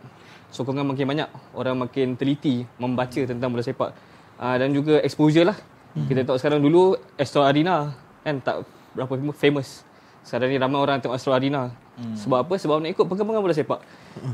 Sokongan 0.51 0.83
makin 0.83 1.07
banyak, 1.07 1.31
orang 1.55 1.79
makin 1.79 2.19
teliti 2.19 2.67
membaca 2.75 3.23
tentang 3.23 3.55
bola 3.55 3.63
sepak. 3.63 3.95
Uh, 4.41 4.57
dan 4.59 4.75
juga 4.75 4.99
exposure 5.05 5.47
lah. 5.47 5.55
Kita 5.91 6.23
tengok 6.23 6.39
sekarang 6.39 6.63
dulu 6.63 6.95
Astro 7.19 7.43
Arena 7.43 7.95
kan 8.23 8.39
tak 8.43 8.63
berapa 8.95 9.11
famous. 9.35 9.83
Sekarang 10.23 10.49
ni 10.53 10.57
ramai 10.61 10.79
orang 10.79 11.01
tengok 11.01 11.17
Astro 11.17 11.33
Arena. 11.33 11.73
Sebab 12.17 12.49
apa? 12.49 12.55
Sebab 12.57 12.81
nak 12.81 12.91
ikut 12.97 13.05
perkembangan 13.05 13.41
bola 13.45 13.53
sepak. 13.53 13.81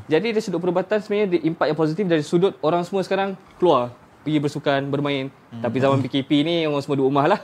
Jadi 0.06 0.30
dari 0.30 0.42
sudut 0.42 0.62
perubatan 0.62 1.02
sebenarnya 1.02 1.26
dia 1.34 1.40
impact 1.46 1.68
yang 1.74 1.78
positif 1.78 2.04
dari 2.06 2.22
sudut 2.22 2.54
orang 2.62 2.86
semua 2.86 3.02
sekarang 3.02 3.34
keluar 3.58 3.90
pergi 4.26 4.42
bersukan, 4.42 4.80
bermain. 4.90 5.30
Tapi 5.62 5.76
zaman 5.78 6.02
PKP 6.02 6.30
ni 6.42 6.54
orang 6.66 6.82
semua 6.82 6.98
duduk 6.98 7.10
rumah 7.10 7.26
lah. 7.30 7.40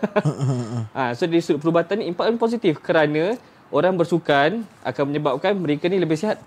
ha, 0.98 1.14
so 1.14 1.26
dari 1.26 1.42
sudut 1.42 1.62
perubatan 1.62 2.02
ni 2.02 2.10
impact 2.10 2.28
yang 2.34 2.38
positif 2.38 2.78
kerana 2.82 3.38
orang 3.70 3.94
bersukan 3.94 4.66
akan 4.82 5.02
menyebabkan 5.10 5.54
mereka 5.58 5.86
ni 5.86 6.02
lebih 6.02 6.18
sihat. 6.18 6.42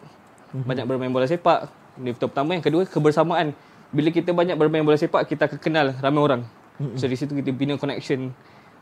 Banyak 0.51 0.88
bermain 0.88 1.11
bola 1.11 1.27
sepak. 1.27 1.67
Ini 1.99 2.15
pertama. 2.15 2.55
Yang 2.55 2.63
kedua, 2.72 2.81
kebersamaan. 2.88 3.55
Bila 3.91 4.11
kita 4.11 4.35
banyak 4.35 4.55
bermain 4.59 4.84
bola 4.84 4.99
sepak, 4.99 5.23
kita 5.27 5.47
akan 5.47 5.59
kenal 5.59 5.88
ramai 5.99 6.22
orang. 6.22 6.41
Mm-hmm. 6.76 6.95
So 6.99 7.07
di 7.07 7.15
situ 7.15 7.31
kita 7.31 7.55
bina 7.55 7.80
connection 7.80 8.35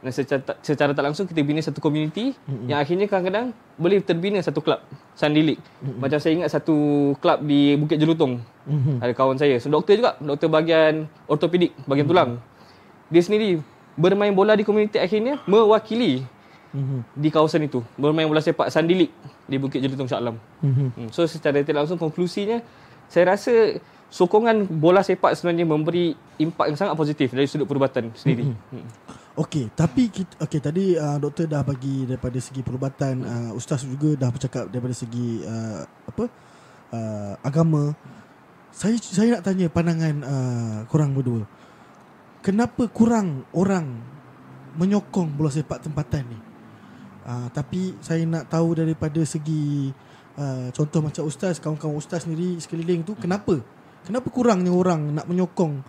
dan 0.03 0.11
secara, 0.11 0.41
tak- 0.43 0.59
secara 0.59 0.91
tak 0.91 1.03
langsung 1.07 1.23
kita 1.23 1.39
bina 1.39 1.63
satu 1.63 1.79
community 1.79 2.35
mm-hmm. 2.35 2.67
yang 2.67 2.77
akhirnya 2.83 3.07
kadang-kadang 3.07 3.55
boleh 3.79 4.03
terbina 4.03 4.43
satu 4.43 4.59
klub 4.59 4.83
Sunday 5.15 5.55
League. 5.55 5.63
Mm-hmm. 5.63 5.97
Macam 6.03 6.17
saya 6.19 6.31
ingat 6.35 6.49
satu 6.51 6.75
klub 7.23 7.39
di 7.47 7.79
Bukit 7.79 7.95
Jelutong. 7.95 8.43
Mm-hmm. 8.67 8.99
Ada 8.99 9.13
kawan 9.15 9.39
saya, 9.39 9.55
so, 9.63 9.71
doktor 9.71 9.95
juga, 9.95 10.19
doktor 10.19 10.51
bahagian 10.51 11.07
ortopedik, 11.25 11.71
bahagian 11.87 12.11
mm-hmm. 12.11 12.11
tulang. 12.11 12.29
Dia 13.07 13.21
sendiri 13.23 13.63
bermain 13.95 14.35
bola 14.35 14.59
di 14.59 14.67
community 14.67 14.99
akhirnya 14.99 15.39
mewakili 15.47 16.27
mm-hmm. 16.75 16.99
di 17.15 17.29
kawasan 17.31 17.63
itu. 17.63 17.79
Bermain 17.95 18.27
bola 18.27 18.43
sepak 18.43 18.67
Sunday 18.67 19.07
League 19.07 19.15
di 19.47 19.55
Bukit 19.55 19.79
Jelutong 19.79 20.11
Shah 20.11 20.19
Alam. 20.19 20.35
Mm-hmm. 20.59 21.15
So 21.15 21.23
secara 21.23 21.63
tidak 21.63 21.87
langsung 21.87 21.95
konklusinya 21.95 22.59
saya 23.07 23.39
rasa 23.39 23.79
sokongan 24.11 24.67
bola 24.67 24.99
sepak 24.99 25.31
sebenarnya 25.33 25.63
memberi 25.63 26.13
impak 26.37 26.69
yang 26.69 26.77
sangat 26.77 26.95
positif 26.99 27.31
dari 27.31 27.47
sudut 27.47 27.65
perubatan 27.71 28.11
sendiri. 28.17 28.51
Mm-hmm. 28.51 29.22
Okey, 29.33 29.73
tapi 29.73 30.13
kita 30.13 30.45
okey 30.45 30.61
tadi 30.61 30.93
uh, 30.93 31.17
doktor 31.17 31.49
dah 31.49 31.65
bagi 31.65 32.05
daripada 32.05 32.37
segi 32.37 32.61
perubatan, 32.61 33.25
uh, 33.25 33.51
ustaz 33.57 33.81
juga 33.81 34.13
dah 34.13 34.29
bercakap 34.29 34.69
daripada 34.69 34.93
segi 34.93 35.41
uh, 35.41 35.81
apa? 36.05 36.29
Uh, 36.93 37.33
agama. 37.41 37.97
Saya 38.69 38.93
saya 39.01 39.41
nak 39.41 39.41
tanya 39.41 39.73
pandangan 39.73 40.15
uh, 40.21 40.77
korang 40.85 41.17
berdua. 41.17 41.49
Kenapa 42.45 42.85
kurang 42.93 43.49
orang 43.57 44.05
menyokong 44.77 45.33
bola 45.33 45.49
sepak 45.49 45.81
tempatan 45.81 46.29
ni? 46.29 46.39
Uh, 47.25 47.49
tapi 47.49 47.97
saya 48.05 48.21
nak 48.29 48.53
tahu 48.53 48.85
daripada 48.85 49.17
segi 49.25 49.89
uh, 50.37 50.69
contoh 50.77 51.09
macam 51.09 51.25
ustaz, 51.25 51.57
kawan-kawan 51.57 51.97
ustaz 51.97 52.29
sendiri 52.29 52.61
sekeliling 52.61 53.01
tu 53.01 53.17
kenapa? 53.17 53.57
Kenapa 54.05 54.29
kurangnya 54.29 54.69
orang 54.69 55.09
nak 55.09 55.25
menyokong 55.25 55.81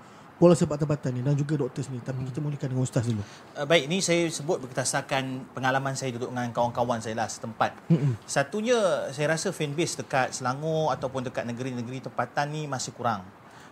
bola 0.45 0.53
sepak 0.53 0.77
tempatan 0.77 1.17
ni 1.17 1.25
dan 1.25 1.33
juga 1.33 1.57
doktor 1.57 1.81
sendiri 1.81 2.05
tapi 2.05 2.29
kita 2.29 2.45
mulakan 2.45 2.69
dengan 2.69 2.85
ustaz 2.85 3.09
dulu. 3.09 3.25
Uh, 3.57 3.65
baik, 3.65 3.89
ni 3.89 4.05
saya 4.05 4.29
sebut 4.29 4.61
berdasarkan 4.61 5.49
pengalaman 5.57 5.97
saya 5.97 6.13
duduk 6.13 6.29
dengan 6.29 6.53
kawan-kawan 6.53 7.01
saya 7.01 7.17
lah 7.17 7.29
setempat. 7.33 7.73
Mm-mm. 7.89 8.21
Satunya, 8.29 9.09
saya 9.09 9.33
rasa 9.33 9.57
fanbase 9.57 10.05
dekat 10.05 10.37
Selangor 10.37 10.93
ataupun 10.93 11.25
dekat 11.33 11.49
negeri-negeri 11.49 12.05
tempatan 12.05 12.53
ni 12.53 12.69
masih 12.69 12.93
kurang. 12.93 13.25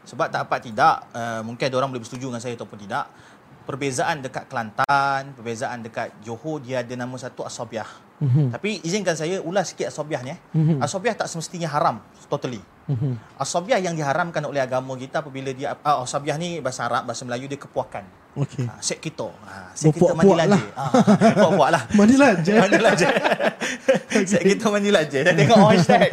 Sebab 0.08 0.32
tak 0.32 0.48
apa 0.48 0.56
tidak, 0.64 1.12
uh, 1.12 1.44
mungkin 1.44 1.68
ada 1.68 1.76
orang 1.76 1.92
boleh 1.92 2.00
bersetuju 2.00 2.32
dengan 2.32 2.40
saya 2.40 2.56
ataupun 2.56 2.80
tidak. 2.80 3.04
Perbezaan 3.68 4.24
dekat 4.24 4.48
Kelantan, 4.48 5.36
perbezaan 5.36 5.84
dekat 5.84 6.16
Johor, 6.24 6.64
dia 6.64 6.80
ada 6.80 6.94
nama 6.96 7.14
satu 7.20 7.44
Asobiah. 7.44 7.86
Mm-hmm. 8.16 8.48
Tapi 8.48 8.80
izinkan 8.80 9.12
saya 9.12 9.44
ulas 9.44 9.76
sikit 9.76 9.92
Asobiah 9.92 10.24
ni. 10.24 10.32
Eh. 10.32 10.38
Mm-hmm. 10.56 10.78
Asobiah 10.80 11.12
tak 11.12 11.28
semestinya 11.28 11.68
haram, 11.68 12.00
totally. 12.32 12.64
Mm-hmm. 12.82 13.38
Asabiah 13.38 13.78
yang 13.78 13.94
diharamkan 13.94 14.42
oleh 14.42 14.58
agama 14.58 14.98
kita 14.98 15.22
apabila 15.22 15.54
dia 15.54 15.78
uh, 15.78 16.02
asabiah 16.02 16.34
ni 16.34 16.58
bahasa 16.58 16.86
Arab 16.90 17.06
bahasa 17.06 17.22
Melayu 17.22 17.46
dia 17.46 17.60
kepuakan. 17.60 18.21
Okey. 18.32 18.64
Uh, 18.64 18.80
set 18.80 18.96
kita. 18.96 19.28
Uh, 19.28 19.68
set 19.76 19.92
kita 19.92 20.16
mandi 20.16 20.32
lah. 20.32 20.62
Ah, 20.72 20.88
puak-puak 21.36 21.68
lah. 21.68 21.82
Mandi 21.92 22.16
laje. 22.16 22.52
mandi 22.64 22.80
laje. 22.80 23.06
set 24.30 24.40
kita 24.40 24.72
mandi 24.72 24.88
laje. 24.88 25.20
Saya 25.20 25.36
tengok 25.36 25.56
orange 25.60 25.84
tag. 25.84 26.10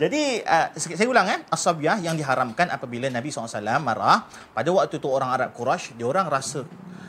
Jadi 0.00 0.22
uh, 0.40 0.66
saya 0.72 1.08
ulang 1.08 1.28
eh 1.28 1.40
asabiah 1.52 2.00
yang 2.00 2.16
diharamkan 2.16 2.72
apabila 2.72 3.12
Nabi 3.12 3.28
SAW 3.28 3.60
marah 3.84 4.24
pada 4.56 4.68
waktu 4.72 4.96
tu 4.96 5.12
orang 5.12 5.28
Arab 5.28 5.52
Quraisy 5.52 6.00
dia 6.00 6.08
orang 6.08 6.24
rasa 6.32 6.64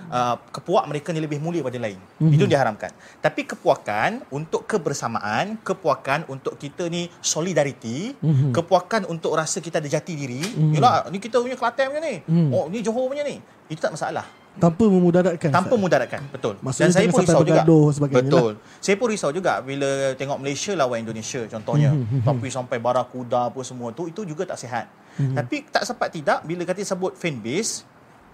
Uh, 0.08 0.40
kepuak 0.56 0.88
mereka 0.88 1.12
ni 1.12 1.20
lebih 1.20 1.36
mulia 1.44 1.60
pada 1.60 1.76
lain. 1.76 2.00
Mm-hmm. 2.00 2.32
Itu 2.32 2.48
diharamkan. 2.48 2.96
Tapi 3.20 3.44
kepuakan 3.44 4.24
untuk 4.32 4.64
kebersamaan, 4.64 5.60
kepuakan 5.60 6.32
untuk 6.32 6.56
kita 6.56 6.88
ni 6.88 7.12
solidariti, 7.20 8.16
mm-hmm. 8.16 8.56
kepuakan 8.56 9.12
untuk 9.12 9.36
rasa 9.36 9.60
kita 9.60 9.84
ada 9.84 9.90
jati 9.92 10.16
diri. 10.16 10.40
Mm-hmm. 10.40 10.74
Yalah, 10.80 11.12
ni 11.12 11.20
kita 11.20 11.44
punya 11.44 11.60
Kelantan 11.60 11.92
punya 11.92 12.02
ni. 12.08 12.16
Mm. 12.24 12.50
Oh, 12.56 12.72
ni 12.72 12.80
Johor 12.80 13.12
punya 13.12 13.28
ni. 13.28 13.44
Itu 13.68 13.80
tak 13.84 13.94
masalah. 13.94 14.26
Tanpa 14.58 14.90
memudaratkan. 14.90 15.54
Tanpa 15.54 15.74
memudaratkan, 15.78 16.22
betul. 16.34 16.58
Maksudnya 16.66 16.90
Dan 16.90 16.98
saya 16.98 17.08
pun 17.14 17.22
risau 17.22 17.44
juga. 17.46 17.62
Betul. 18.10 18.52
Lah. 18.58 18.82
Saya 18.82 18.96
pun 18.98 19.08
risau 19.14 19.30
juga 19.30 19.54
bila 19.62 20.18
tengok 20.18 20.38
Malaysia 20.42 20.74
lawan 20.74 21.06
Indonesia 21.06 21.46
contohnya. 21.46 21.94
Mm-hmm. 21.94 22.26
Tapi 22.26 22.48
sampai 22.50 22.78
barakuda 22.82 23.54
apa 23.54 23.62
semua 23.62 23.94
tu, 23.94 24.10
itu 24.10 24.26
juga 24.26 24.50
tak 24.50 24.58
sihat. 24.58 24.90
Mm-hmm. 24.90 25.36
Tapi 25.38 25.56
tak 25.70 25.84
sempat 25.86 26.10
tidak 26.10 26.42
bila 26.42 26.66
kata 26.66 26.82
sebut 26.82 27.14
fan 27.14 27.38
base, 27.38 27.86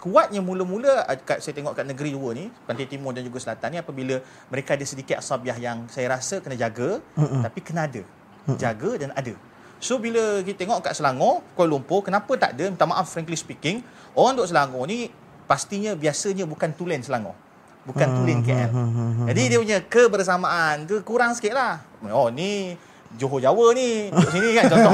kuatnya 0.03 0.43
mula-mula 0.43 1.07
kat 1.23 1.39
saya 1.39 1.55
tengok 1.55 1.79
kat 1.79 1.87
negeri 1.87 2.11
dua 2.11 2.35
ni 2.35 2.51
pantai 2.67 2.91
timur 2.91 3.15
dan 3.15 3.23
juga 3.23 3.39
selatan 3.39 3.71
ni 3.71 3.79
apabila 3.79 4.19
mereka 4.51 4.75
ada 4.75 4.83
sedikit 4.83 5.15
asabiah 5.15 5.55
yang 5.55 5.87
saya 5.87 6.11
rasa 6.11 6.43
kena 6.43 6.59
jaga 6.59 6.99
uh-uh. 7.15 7.39
tapi 7.39 7.63
kena 7.63 7.87
ada 7.87 8.03
uh-uh. 8.03 8.59
jaga 8.59 8.99
dan 8.99 9.15
ada 9.15 9.31
so 9.79 9.95
bila 10.03 10.43
kita 10.43 10.67
tengok 10.67 10.83
kat 10.83 10.99
Selangor 10.99 11.39
Kuala 11.55 11.71
Lumpur 11.71 12.03
kenapa 12.03 12.35
tak 12.35 12.51
ada 12.59 12.67
minta 12.67 12.83
maaf 12.83 13.15
frankly 13.15 13.39
speaking 13.39 13.79
orang 14.11 14.35
duk 14.35 14.51
Selangor 14.51 14.83
ni 14.91 15.07
pastinya 15.45 15.93
biasanya 15.93 16.47
bukan 16.47 16.71
tulen 16.75 17.03
Selangor 17.03 17.35
bukan 17.83 18.07
tulen 18.21 18.39
KL 18.41 18.71
jadi 19.27 19.41
dia 19.53 19.57
punya 19.59 19.79
kebersamaan 19.83 20.87
tu 20.87 20.99
kurang 21.03 21.35
sikit 21.35 21.53
lah 21.55 21.83
oh 22.09 22.31
ni 22.31 22.79
Johor 23.13 23.37
Jawa 23.37 23.77
ni 23.77 24.09
duduk 24.09 24.29
sini 24.33 24.57
kan 24.57 24.73
contoh. 24.73 24.89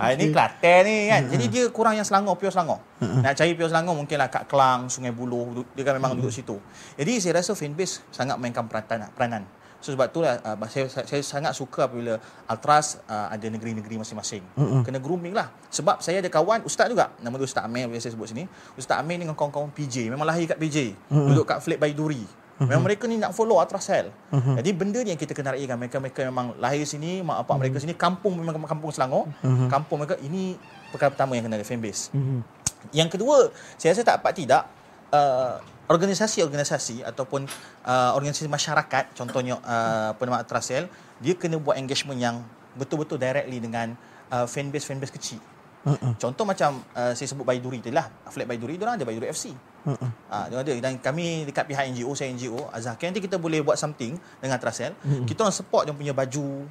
ha, 0.00 0.04
ini 0.16 0.32
Kelantan 0.32 0.80
ni 0.88 0.96
kan. 1.12 1.22
Jadi 1.28 1.44
dia 1.52 1.64
kurang 1.68 1.94
yang 2.00 2.06
Selangor, 2.06 2.40
pure 2.40 2.48
Selangor. 2.48 2.80
Nak 3.00 3.36
cari 3.36 3.52
pure 3.52 3.68
Selangor 3.68 3.92
mungkinlah 3.92 4.32
kat 4.32 4.48
Kelang, 4.48 4.88
Sungai 4.88 5.12
Buloh, 5.12 5.52
dia 5.76 5.84
kan 5.84 6.00
memang 6.00 6.16
duduk 6.16 6.32
situ. 6.32 6.56
Jadi 6.96 7.20
saya 7.20 7.44
rasa 7.44 7.52
fanbase 7.52 8.00
sangat 8.08 8.40
mainkan 8.40 8.64
peranan. 8.64 9.12
peranan. 9.12 9.42
So 9.78 9.94
sebab 9.94 10.10
itulah 10.10 10.42
uh, 10.42 10.58
saya, 10.66 10.90
saya, 10.90 11.06
saya 11.06 11.22
sangat 11.22 11.52
suka 11.54 11.86
apabila 11.86 12.18
Altras 12.50 12.98
uh, 13.06 13.30
ada 13.30 13.46
negeri-negeri 13.46 14.02
masing-masing. 14.02 14.42
Uh-uh. 14.58 14.82
Kena 14.82 14.98
grooming 14.98 15.34
lah. 15.34 15.54
Sebab 15.70 16.02
saya 16.02 16.18
ada 16.18 16.26
kawan 16.26 16.66
ustaz 16.66 16.90
juga. 16.90 17.14
Nama 17.22 17.34
dia 17.38 17.46
Ustaz 17.46 17.62
Amir 17.62 17.86
yang 17.86 18.02
saya 18.02 18.12
sebut 18.14 18.26
sini. 18.26 18.44
Ustaz 18.74 18.98
Amir 18.98 19.22
dengan 19.22 19.38
kawan-kawan 19.38 19.70
PJ. 19.70 20.10
Memang 20.10 20.26
lahir 20.26 20.50
kat 20.50 20.58
PJ. 20.58 20.98
Uh-uh. 21.10 21.30
Duduk 21.30 21.46
kat 21.46 21.62
Flat 21.62 21.78
by 21.78 21.94
Duri. 21.94 22.26
Uh-huh. 22.58 22.66
Memang 22.66 22.90
mereka 22.90 23.06
ni 23.06 23.22
nak 23.22 23.30
follow 23.38 23.62
Atrasel. 23.62 24.10
Uh-huh. 24.34 24.58
Jadi 24.58 24.70
benda 24.74 24.98
ni 24.98 25.14
yang 25.14 25.20
kita 25.20 25.30
kena 25.30 25.54
raikan. 25.54 25.78
Mereka-mereka 25.78 26.26
memang 26.26 26.58
lahir 26.58 26.82
sini, 26.82 27.22
mak 27.22 27.46
bapak 27.46 27.46
uh-huh. 27.46 27.58
mereka 27.62 27.76
sini, 27.78 27.94
kampung 27.94 28.34
memang 28.34 28.58
kampung 28.66 28.90
Selangor. 28.90 29.30
Uh-huh. 29.46 29.70
Kampung 29.70 30.02
mereka, 30.02 30.18
ini 30.18 30.58
perkara 30.90 31.14
pertama 31.14 31.38
yang 31.38 31.46
kena 31.46 31.54
ada 31.54 31.62
fanbase. 31.62 32.10
Uh-huh. 32.10 32.42
Yang 32.90 33.14
kedua, 33.14 33.54
saya 33.78 33.94
rasa 33.94 34.02
tak 34.02 34.26
apa 34.26 34.34
tidak, 34.34 34.66
uh, 35.12 35.60
organisasi-organisasi 35.88 37.02
ataupun 37.04 37.48
uh, 37.88 38.12
organisasi 38.12 38.48
masyarakat, 38.48 39.16
contohnya 39.16 39.56
uh, 39.64 40.12
apa 40.12 40.22
nama 40.28 40.44
Atrasel, 40.44 40.86
dia 41.18 41.34
kena 41.34 41.56
buat 41.56 41.80
engagement 41.80 42.20
yang 42.20 42.36
betul-betul 42.76 43.16
directly 43.16 43.58
dengan 43.58 43.96
uh, 44.28 44.44
fanbase-fanbase 44.44 45.12
kecil. 45.16 45.40
Uh-uh. 45.88 46.12
Contoh 46.20 46.44
macam 46.44 46.84
uh, 46.92 47.16
saya 47.16 47.26
sebut 47.30 47.46
Baiduri 47.48 47.80
tadi 47.80 47.96
lah. 47.96 48.10
Flat 48.28 48.44
Baiduri, 48.44 48.76
dia 48.76 48.84
ada 48.84 49.04
Baiduri 49.06 49.32
FC. 49.32 49.56
Uh-uh. 49.88 50.10
Ha, 50.28 50.52
dia 50.52 50.60
ada. 50.60 50.72
Dan 50.84 51.00
kami 51.00 51.48
dekat 51.48 51.64
pihak 51.64 51.88
NGO, 51.94 52.12
saya 52.12 52.28
NGO, 52.34 52.68
Azhar, 52.68 52.98
nanti 53.00 53.24
kita 53.24 53.40
boleh 53.40 53.64
buat 53.64 53.80
something 53.80 54.20
dengan 54.42 54.58
Trasel. 54.60 54.92
Uh-huh. 54.92 55.24
Kita 55.24 55.48
orang 55.48 55.56
support 55.56 55.88
dia 55.88 55.94
punya 55.96 56.12
baju, 56.12 56.68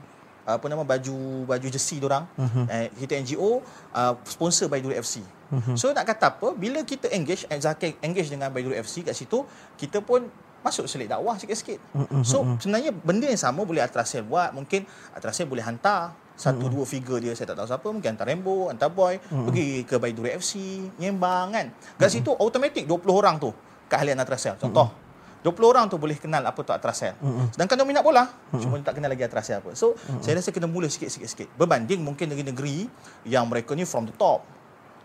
apa 0.47 0.65
nama, 0.71 0.87
baju 0.87 1.43
baju 1.43 1.67
jersey 1.67 1.99
dia 1.99 2.07
orang. 2.07 2.23
Uh-huh. 2.39 2.63
Eh, 2.71 2.87
kita 3.03 3.19
NGO, 3.19 3.59
uh, 3.91 4.13
sponsor 4.23 4.71
Baiduri 4.71 4.95
FC. 4.95 5.19
Uh-huh. 5.51 5.75
So 5.75 5.91
nak 5.91 6.07
kata 6.07 6.39
apa, 6.39 6.55
bila 6.55 6.79
kita 6.87 7.11
engage, 7.11 7.43
Azhar 7.51 7.75
engage 7.99 8.31
dengan 8.31 8.47
Baiduri 8.47 8.79
FC 8.79 9.03
kat 9.03 9.11
situ, 9.11 9.43
kita 9.75 9.99
pun 9.99 10.23
masuk 10.63 10.87
selit 10.87 11.11
dakwah 11.11 11.35
sikit-sikit. 11.35 11.83
Uh-huh. 11.91 12.23
So 12.23 12.47
sebenarnya 12.63 12.95
benda 12.95 13.27
yang 13.27 13.39
sama 13.39 13.67
boleh 13.67 13.83
Atrasel 13.83 14.23
buat. 14.23 14.55
Mungkin 14.55 14.87
Atrasel 15.11 15.51
boleh 15.51 15.67
hantar 15.67 16.15
satu 16.37 16.69
dua 16.69 16.85
figure 16.85 17.17
dia 17.17 17.33
saya 17.33 17.49
tak 17.49 17.57
tahu 17.57 17.67
siapa 17.67 17.87
mungkin 17.89 18.13
hantar 18.13 18.29
Rembo 18.29 18.69
hantar 18.69 18.93
Boy 18.93 19.17
uh-huh. 19.17 19.49
pergi 19.49 19.81
ke 19.89 19.97
Baiduri 19.97 20.37
FC 20.37 20.85
nyembang 21.01 21.49
kan 21.49 21.73
kat 21.97 21.97
uh-huh. 21.97 22.09
situ 22.13 22.29
automatik 22.37 22.85
20 22.85 23.09
orang 23.09 23.41
tu 23.41 23.49
keahlian 23.89 24.21
Atrasel 24.21 24.53
contoh 24.61 24.85
uh-huh. 24.85 25.06
20 25.45 25.71
orang 25.71 25.85
tu 25.85 26.01
boleh 26.01 26.17
kenal 26.17 26.41
apa 26.41 26.59
tu 26.65 26.73
Atrasel 26.73 27.13
uh-huh. 27.17 27.53
sedangkan 27.53 27.77
dia 27.77 27.85
minat 27.85 28.03
bola 28.03 28.25
uh-huh. 28.25 28.61
cuma 28.61 28.81
tak 28.81 28.97
kenal 28.97 29.11
lagi 29.11 29.23
Atrasel 29.23 29.61
apa 29.61 29.77
so 29.77 29.93
uh-huh. 29.93 30.21
saya 30.21 30.41
rasa 30.41 30.49
kena 30.49 30.65
mula 30.65 30.89
sikit-sikit 30.89 31.53
berbanding 31.55 32.01
mungkin 32.01 32.33
negeri-negeri 32.33 32.89
yang 33.29 33.45
mereka 33.45 33.77
ni 33.77 33.85
from 33.85 34.09
the 34.09 34.15
top 34.17 34.41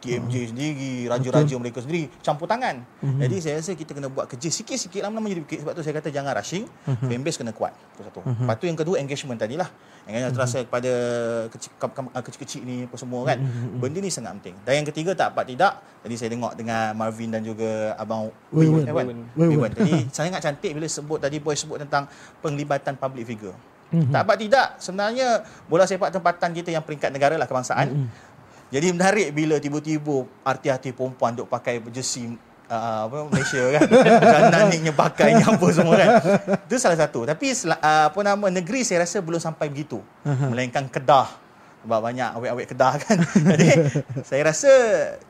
TMJ 0.03 0.35
uh-huh. 0.35 0.49
sendiri, 0.51 0.93
raja-raja 1.07 1.55
mereka 1.62 1.79
sendiri 1.79 2.11
campur 2.19 2.51
tangan. 2.51 2.83
Uh-huh. 2.83 3.23
Jadi 3.23 3.37
saya 3.39 3.55
rasa 3.62 3.79
kita 3.79 3.95
kena 3.95 4.11
buat 4.11 4.27
kerja 4.27 4.51
sikit-sikit 4.51 4.99
lama-lama 4.99 5.31
jadi 5.31 5.43
bukit. 5.47 5.59
Sebab 5.62 5.73
tu 5.79 5.83
saya 5.87 5.95
kata 6.03 6.11
jangan 6.11 6.35
rushing, 6.35 6.66
uh-huh. 6.66 7.07
fanbase 7.07 7.39
kena 7.39 7.55
kuat. 7.55 7.70
Itu 7.95 8.03
satu. 8.03 8.20
Uh-huh. 8.27 8.43
Lepas 8.43 8.57
tu 8.59 8.65
yang 8.66 8.79
kedua 8.79 8.97
engagement 8.99 9.39
tadilah. 9.39 9.70
Yang 10.11 10.19
uh-huh. 10.19 10.35
terasa 10.35 10.59
kepada 10.66 10.93
kecil-kecil 12.19 12.61
ni 12.66 12.77
apa 12.91 12.97
semua 12.99 13.23
kan. 13.23 13.39
Uh-huh. 13.39 13.79
Benda 13.79 13.99
ni 14.03 14.11
sangat 14.11 14.35
penting. 14.43 14.59
Dan 14.66 14.73
yang 14.83 14.87
ketiga 14.91 15.11
tak 15.15 15.39
apa 15.39 15.47
tidak. 15.47 15.73
Jadi 16.03 16.15
saya 16.19 16.29
tengok 16.35 16.53
dengan 16.59 16.91
Marvin 16.99 17.31
dan 17.31 17.43
juga 17.47 17.95
abang 17.95 18.35
Wiwan. 18.51 18.91
Wiwan. 19.39 19.70
Jadi 19.70 19.95
sangat 20.19 20.43
cantik 20.43 20.74
bila 20.74 20.91
sebut 20.91 21.23
tadi 21.23 21.39
boy 21.39 21.55
sebut 21.55 21.79
tentang 21.79 22.11
penglibatan 22.43 22.99
public 22.99 23.31
figure. 23.31 23.55
Uh-huh. 23.95 24.11
Tak 24.11 24.27
apa 24.27 24.35
tidak. 24.35 24.66
Sebenarnya 24.83 25.47
bola 25.70 25.87
sepak 25.87 26.11
tempatan 26.11 26.51
kita 26.51 26.74
yang 26.74 26.83
peringkat 26.83 27.15
negara 27.15 27.39
lah 27.39 27.47
kebangsaan. 27.47 27.87
Uh-huh 27.95 28.32
jadi 28.73 28.89
menarik 28.89 29.28
bila 29.36 29.61
tiba-tiba 29.61 30.24
arti-arti 30.40 30.97
perempuan 30.97 31.36
duk 31.36 31.44
pakai 31.44 31.85
jersey 31.93 32.40
uh, 32.73 33.05
apa 33.05 33.28
Malaysia 33.28 33.62
kan. 33.77 33.85
Dan 34.32 34.43
naniknya 34.49 34.93
pakai 34.97 35.36
ni 35.36 35.44
apa 35.44 35.66
semua 35.69 35.94
kan. 36.01 36.11
Itu 36.65 36.81
salah 36.81 36.97
satu. 36.97 37.28
Tapi 37.28 37.53
uh, 37.69 38.09
apa 38.09 38.19
nama 38.24 38.49
negeri 38.49 38.81
saya 38.81 39.05
rasa 39.05 39.20
belum 39.20 39.36
sampai 39.36 39.69
begitu. 39.69 40.01
Melainkan 40.24 40.89
Kedah. 40.89 41.28
Sebab 41.85 41.99
banyak 42.01 42.28
awet-awet 42.39 42.66
Kedah 42.73 42.94
kan. 42.97 43.20
Jadi 43.53 43.69
saya 44.24 44.43
rasa 44.49 44.73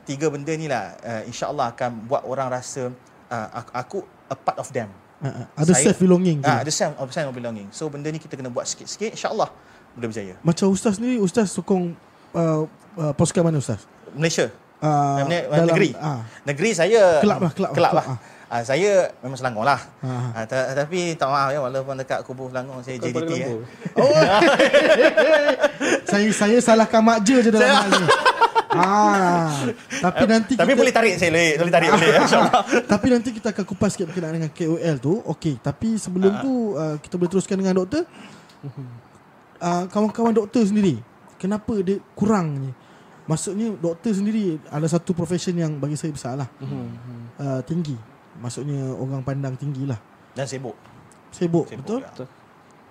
tiga 0.07 0.31
benda 0.31 0.55
ni 0.55 0.71
lah 0.71 0.95
uh, 1.03 1.21
insya-Allah 1.27 1.75
akan 1.75 2.07
buat 2.07 2.23
orang 2.23 2.47
rasa 2.47 2.95
uh, 3.27 3.47
aku, 3.75 4.07
a 4.31 4.37
part 4.39 4.55
of 4.55 4.71
them. 4.71 4.87
Ah. 5.23 5.47
Ada 5.55 5.75
Saya- 5.75 5.91
self 5.91 5.99
belonging. 6.03 6.39
Ah, 6.43 6.63
ada 6.63 6.71
of 6.99 7.07
of 7.11 7.35
belonging. 7.35 7.67
So 7.75 7.87
benda 7.91 8.07
ni 8.07 8.19
kita 8.19 8.39
kena 8.39 8.51
buat 8.51 8.67
sikit-sikit 8.67 9.15
insya-Allah 9.15 9.51
boleh 9.95 10.07
berjaya. 10.09 10.35
Macam 10.43 10.67
ustaz 10.73 10.97
ni, 10.97 11.21
ustaz 11.21 11.53
sokong 11.53 11.95
uh, 12.35 12.65
uh, 12.95 13.13
pasukan 13.13 13.43
mana 13.43 13.57
ustaz? 13.57 13.81
Malaysia. 14.13 14.49
Uh, 14.83 15.23
Uh, 15.23 15.63
negeri. 15.63 15.95
Ah. 15.95 16.27
Negeri 16.43 16.75
saya 16.75 17.23
Kelab 17.23 17.39
lah, 17.39 17.51
kelab 17.55 17.71
lah, 17.71 17.71
kelab 17.71 17.71
kelab 17.71 17.93
lah. 17.95 18.05
Ah, 18.53 18.61
saya 18.61 19.09
memang 19.23 19.33
Selangor 19.33 19.65
lah. 19.65 19.81
Ah. 20.03 20.29
Ah, 20.35 20.45
ta- 20.45 20.75
tapi 20.75 21.15
tak 21.15 21.25
maaf 21.25 21.49
ya 21.49 21.57
walaupun 21.57 21.97
dekat 21.97 22.21
kubu 22.21 22.51
Selangor 22.51 22.83
saya 22.83 22.99
JDT 22.99 23.31
ya. 23.33 23.47
Oh. 23.97 24.05
saya 26.11 26.27
saya 26.29 26.57
salahkan 26.59 27.01
Mak 27.01 27.17
Je 27.23 27.35
je 27.41 27.49
dalam 27.49 27.65
hal 27.65 27.89
ni. 27.89 28.05
Ah, 28.73 29.53
tapi 30.01 30.23
nanti 30.25 30.53
Tapi 30.57 30.73
kita, 30.73 30.79
boleh 30.81 30.91
tarik 30.91 31.13
saya 31.15 31.29
boleh, 31.29 31.49
boleh 31.61 31.73
tarik 31.73 31.89
boleh 31.93 32.09
insya-Allah. 32.25 32.61
tapi 32.89 33.07
nanti 33.07 33.29
kita 33.31 33.47
akan 33.53 33.63
kupas 33.63 33.89
sikit 33.93 34.09
berkenaan 34.09 34.33
dengan 34.35 34.51
KOL 34.51 34.95
tu. 34.97 35.13
Okey, 35.29 35.61
tapi 35.61 35.95
sebelum 35.95 36.41
tu 36.41 36.73
uh, 36.73 36.97
kita 36.97 37.15
boleh 37.15 37.31
teruskan 37.31 37.55
dengan 37.55 37.79
doktor. 37.79 38.03
Uh, 39.63 39.87
kawan-kawan 39.87 40.35
doktor 40.35 40.61
sendiri, 40.61 40.99
kenapa 41.39 41.71
dia 41.79 42.01
kurang 42.17 42.59
ni? 42.59 42.71
Maksudnya 43.23 43.71
doktor 43.79 44.11
sendiri 44.11 44.59
ada 44.67 44.83
satu 44.83 45.15
profession 45.15 45.55
yang 45.55 45.79
bagi 45.79 45.95
saya 45.95 46.11
besar 46.11 46.33
lah. 46.35 46.49
Uh, 47.39 47.63
tinggi. 47.63 47.95
Maksudnya 48.39 48.91
orang 48.97 49.23
pandang 49.23 49.55
tinggi 49.55 49.87
lah. 49.87 49.99
Dan 50.33 50.49
sibuk. 50.49 50.75
Sibuk, 51.33 51.65
Sibuk, 51.65 51.81
betul? 51.81 52.01
ya. 52.05 52.29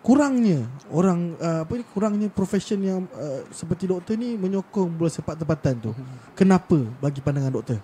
kurangnya 0.02 0.66
orang 0.90 1.38
uh, 1.38 1.62
apa 1.62 1.78
ni 1.78 1.86
kurangnya 1.86 2.26
profession 2.26 2.82
yang 2.82 3.06
uh, 3.14 3.46
seperti 3.54 3.86
doktor 3.86 4.18
ni 4.18 4.34
menyokong 4.34 4.90
bola 4.90 5.06
sepak 5.06 5.38
tempatan 5.38 5.78
tu. 5.78 5.90
Kenapa 6.34 6.74
bagi 6.98 7.22
pandangan 7.22 7.54
doktor? 7.54 7.78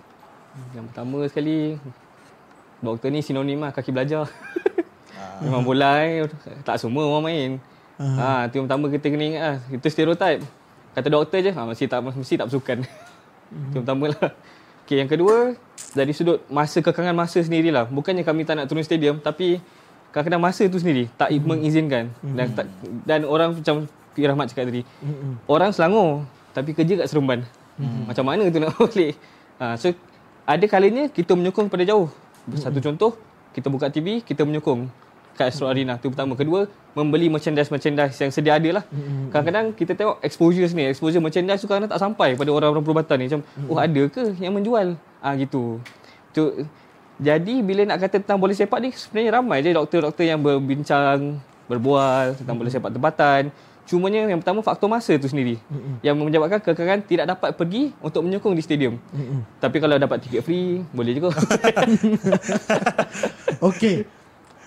Yang 0.75 0.85
pertama 0.91 1.19
sekali 1.31 1.79
doktor 2.83 3.09
ni 3.15 3.23
sinonim 3.23 3.62
lah 3.62 3.70
kaki 3.70 3.95
belajar. 3.95 4.27
Memang 5.43 5.62
bola 5.62 6.03
eh, 6.03 6.27
tak 6.66 6.83
semua 6.83 7.07
orang 7.07 7.25
main. 7.31 7.51
Ha, 7.99 8.47
tu 8.51 8.62
yang 8.62 8.66
pertama 8.70 8.91
kita 8.91 9.07
kena 9.11 9.25
ingat 9.27 9.43
lah. 9.43 9.59
Itu 9.70 9.87
stereotype. 9.91 10.43
Kata 10.99 11.15
doktor 11.15 11.39
je, 11.47 11.55
ha, 11.55 11.62
mesti 11.62 11.87
tak 11.87 12.03
mesti 12.03 12.35
tak 12.35 12.51
bersukan. 12.51 12.83
Itu 12.83 13.79
yang 13.79 13.87
pertama 13.87 14.11
lah. 14.11 14.35
Okay, 14.83 14.99
yang 14.99 15.07
kedua, 15.07 15.55
dari 15.95 16.11
sudut 16.11 16.43
masa 16.51 16.83
kekangan 16.83 17.15
masa 17.15 17.39
sendirilah. 17.39 17.87
Bukannya 17.87 18.27
kami 18.27 18.43
tak 18.43 18.59
nak 18.59 18.66
turun 18.66 18.83
stadium, 18.83 19.23
tapi 19.23 19.62
kadang-kadang 20.11 20.43
masa 20.43 20.66
tu 20.66 20.83
sendiri 20.83 21.07
tak 21.15 21.31
mengizinkan. 21.39 22.11
Dan 22.19 22.51
tak, 22.51 22.66
dan 23.07 23.23
orang 23.23 23.55
macam 23.55 23.87
P. 23.87 24.27
Rahmat 24.27 24.51
cakap 24.51 24.75
tadi, 24.75 24.83
orang 25.47 25.70
Selangor 25.70 26.27
tapi 26.51 26.75
kerja 26.75 26.99
kat 26.99 27.07
Seremban. 27.07 27.47
Macam 28.11 28.27
mana 28.27 28.51
tu 28.51 28.59
nak 28.59 28.75
boleh? 28.81 29.15
Ha, 29.62 29.79
so, 29.79 29.95
ada 30.43 30.65
kalanya 30.66 31.07
kita 31.07 31.39
menyokong 31.39 31.70
pada 31.70 31.87
jauh. 31.87 32.11
Satu 32.59 32.83
contoh, 32.83 33.15
kita 33.55 33.70
buka 33.70 33.87
TV, 33.87 34.19
kita 34.27 34.43
menyokong 34.43 34.91
kat 35.39 35.55
Astro 35.55 35.70
Arena. 35.70 35.94
Tu 36.02 36.10
pertama. 36.10 36.35
Kedua, 36.35 36.66
membeli 36.98 37.31
merchandise-merchandise 37.31 38.19
yang 38.19 38.32
sedia 38.35 38.59
ada 38.59 38.82
lah. 38.82 38.85
Kadang-kadang 39.31 39.70
kita 39.78 39.94
tengok 39.94 40.19
exposure 40.27 40.66
sini. 40.66 40.90
Exposure 40.90 41.23
merchandise 41.23 41.62
tu 41.62 41.70
kadang 41.70 41.86
tak 41.86 42.02
sampai 42.02 42.35
pada 42.35 42.51
orang-orang 42.51 42.82
perubatan 42.82 43.16
ni. 43.23 43.31
Macam, 43.31 43.47
oh 43.70 43.78
ada 43.78 44.02
ke 44.10 44.35
yang 44.43 44.59
menjual? 44.59 44.98
Ah 45.23 45.39
gitu. 45.39 45.78
Tu, 46.35 46.66
jadi 47.19 47.55
bila 47.66 47.82
nak 47.82 47.98
kata 47.98 48.23
tentang 48.23 48.39
bola 48.39 48.55
sepak 48.55 48.78
ni 48.78 48.94
sebenarnya 48.94 49.43
ramai 49.43 49.59
je 49.62 49.74
doktor-doktor 49.74 50.23
yang 50.23 50.39
berbincang, 50.39 51.43
berbual 51.66 52.39
tentang 52.39 52.55
bola 52.55 52.70
sepak 52.70 52.90
tempatan. 52.94 53.51
Cumanya 53.89 54.28
yang 54.28 54.44
pertama 54.44 54.60
faktor 54.60 54.85
masa 54.85 55.16
tu 55.16 55.32
sendiri 55.32 55.56
yang 56.05 56.12
menyebabkan 56.12 56.60
kadang-kadang 56.60 57.01
tidak 57.09 57.24
dapat 57.24 57.56
pergi 57.56 57.97
untuk 58.05 58.20
menyokong 58.20 58.52
di 58.52 58.60
stadium. 58.60 59.01
Tapi 59.59 59.81
kalau 59.81 59.97
dapat 59.97 60.28
tiket 60.28 60.44
free 60.44 60.85
boleh 60.93 61.16
juga. 61.16 61.32
Okey. 63.73 64.05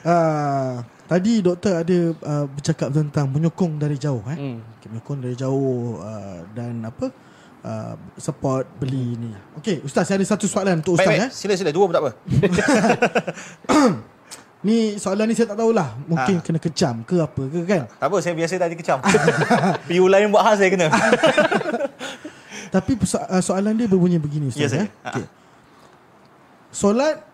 Uh, 0.02 0.82
tadi 1.06 1.40
doktor 1.40 1.82
ada 1.82 1.98
uh, 2.16 2.46
bercakap 2.48 2.90
tentang 2.90 3.30
menyokong 3.30 3.78
dari 3.78 3.96
jauh 3.96 4.26
eh. 4.26 4.34
hmm. 4.34 4.58
Okay, 4.82 4.88
menyokong 4.90 5.20
dari 5.22 5.36
jauh 5.36 5.98
uh, 5.98 6.42
dan 6.52 6.82
apa? 6.84 7.14
Uh, 7.62 7.94
support 8.18 8.66
beli 8.76 9.14
ni. 9.16 9.30
Okey, 9.56 9.86
ustaz 9.86 10.10
saya 10.10 10.18
ada 10.18 10.26
satu 10.26 10.50
soalan 10.50 10.82
untuk 10.82 10.98
ustaz 10.98 11.06
Baik, 11.06 11.22
baik. 11.22 11.30
eh. 11.30 11.32
Sila 11.32 11.54
sila 11.54 11.70
dua 11.70 11.86
pun 11.86 11.94
tak 11.94 12.02
apa. 12.02 12.12
Ni 14.62 14.94
soalan 14.96 15.26
ni 15.26 15.34
saya 15.34 15.50
tak 15.50 15.58
tahulah. 15.58 15.98
Mungkin 16.06 16.36
Ah. 16.38 16.42
kena 16.42 16.58
kecam 16.58 17.02
ke 17.02 17.18
apa 17.18 17.42
ke 17.46 17.60
kan. 17.66 17.82
Tak 17.92 18.08
apa 18.08 18.18
saya 18.18 18.34
biasa 18.34 18.58
tadi 18.58 18.78
kecam. 18.78 18.98
Piu 19.90 20.06
lain 20.06 20.30
buat 20.30 20.42
hal 20.42 20.54
saya 20.54 20.70
kena. 20.70 20.90
Tapi 22.74 22.92
uh, 22.94 23.42
soalan 23.42 23.74
dia 23.74 23.86
berbunyi 23.86 24.18
begini 24.18 24.50
Ya, 24.50 24.66
ustaz 24.66 24.70
saya. 24.72 24.86
eh. 24.86 24.90
Okey. 25.04 25.26
Solat 26.72 27.26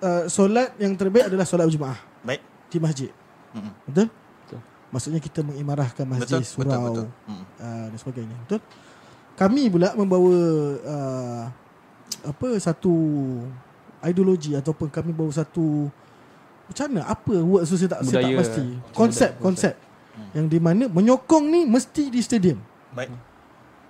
uh, 0.00 0.24
solat 0.26 0.74
yang 0.78 0.94
terbaik 0.94 1.28
adalah 1.28 1.46
solat 1.46 1.66
berjemaah 1.68 1.98
Baik. 2.22 2.40
di 2.68 2.78
masjid. 2.78 3.10
Mm-mm. 3.54 3.72
Betul? 3.88 4.06
Betul. 4.44 4.60
Maksudnya 4.88 5.20
kita 5.20 5.40
mengimarahkan 5.44 6.04
masjid, 6.04 6.40
Betul, 6.40 6.40
betul, 6.42 6.52
surau 6.52 6.82
betul. 6.90 7.06
Mm. 7.28 7.44
Uh, 7.58 7.86
dan 7.88 7.98
sebagainya. 7.98 8.36
Betul? 8.44 8.60
Kami 9.38 9.62
pula 9.70 9.88
membawa 9.94 10.34
uh, 10.82 11.42
apa 12.26 12.48
satu 12.58 12.94
ideologi 14.02 14.54
ataupun 14.54 14.90
kami 14.90 15.14
bawa 15.14 15.30
satu 15.30 15.86
macam 16.68 16.84
mana 16.90 17.08
apa 17.08 17.34
word 17.40 17.64
tu 17.64 17.78
saya 17.78 17.90
tak, 17.96 18.00
saya 18.04 18.12
tak 18.18 18.22
Budaya. 18.28 18.36
pasti. 18.42 18.64
Konsep, 18.92 19.30
konsep. 19.40 19.74
Yang 20.34 20.46
di 20.50 20.58
mana 20.58 20.84
menyokong 20.90 21.46
ni 21.46 21.62
mesti 21.64 22.10
di 22.10 22.20
stadium. 22.20 22.58
Baik. 22.92 23.14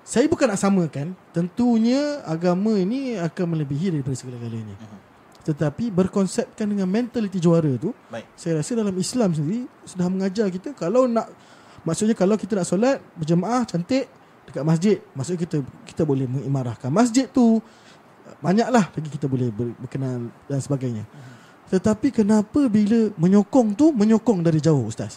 Saya 0.05 0.25
bukan 0.25 0.49
nak 0.49 0.57
samakan 0.57 1.13
Tentunya 1.37 2.25
agama 2.25 2.73
ini 2.81 3.21
akan 3.21 3.45
melebihi 3.53 3.93
daripada 3.93 4.17
segala-galanya 4.17 4.73
Mhm. 4.73 4.99
Tetapi 5.49 5.89
berkonsepkan 5.89 6.69
dengan 6.69 6.85
mentaliti 6.85 7.41
juara 7.41 7.73
tu 7.81 7.97
Baik. 8.13 8.29
Saya 8.37 8.61
rasa 8.61 8.77
dalam 8.77 8.93
Islam 9.01 9.33
sendiri 9.33 9.65
Sudah 9.89 10.13
mengajar 10.13 10.53
kita 10.53 10.77
Kalau 10.77 11.09
nak 11.09 11.33
Maksudnya 11.89 12.13
kalau 12.13 12.37
kita 12.37 12.61
nak 12.61 12.69
solat 12.69 13.01
Berjemaah 13.17 13.65
cantik 13.65 14.13
Dekat 14.45 14.61
masjid 14.61 15.01
Maksudnya 15.17 15.41
kita 15.49 15.57
kita 15.89 16.03
boleh 16.05 16.29
mengimarahkan 16.29 16.93
masjid 16.93 17.25
tu 17.33 17.65
Banyaklah 18.45 18.93
lagi 18.93 19.09
kita 19.09 19.25
boleh 19.25 19.49
ber, 19.49 19.73
berkenal 19.81 20.29
dan 20.53 20.61
sebagainya. 20.61 21.09
Tetapi 21.73 22.13
kenapa 22.13 22.69
bila 22.69 23.09
menyokong 23.17 23.73
tu 23.73 23.89
Menyokong 23.97 24.45
dari 24.45 24.61
jauh 24.61 24.85
Ustaz 24.85 25.17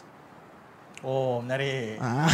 Oh, 1.02 1.42
menarik. 1.42 1.98
ah. 1.98 2.30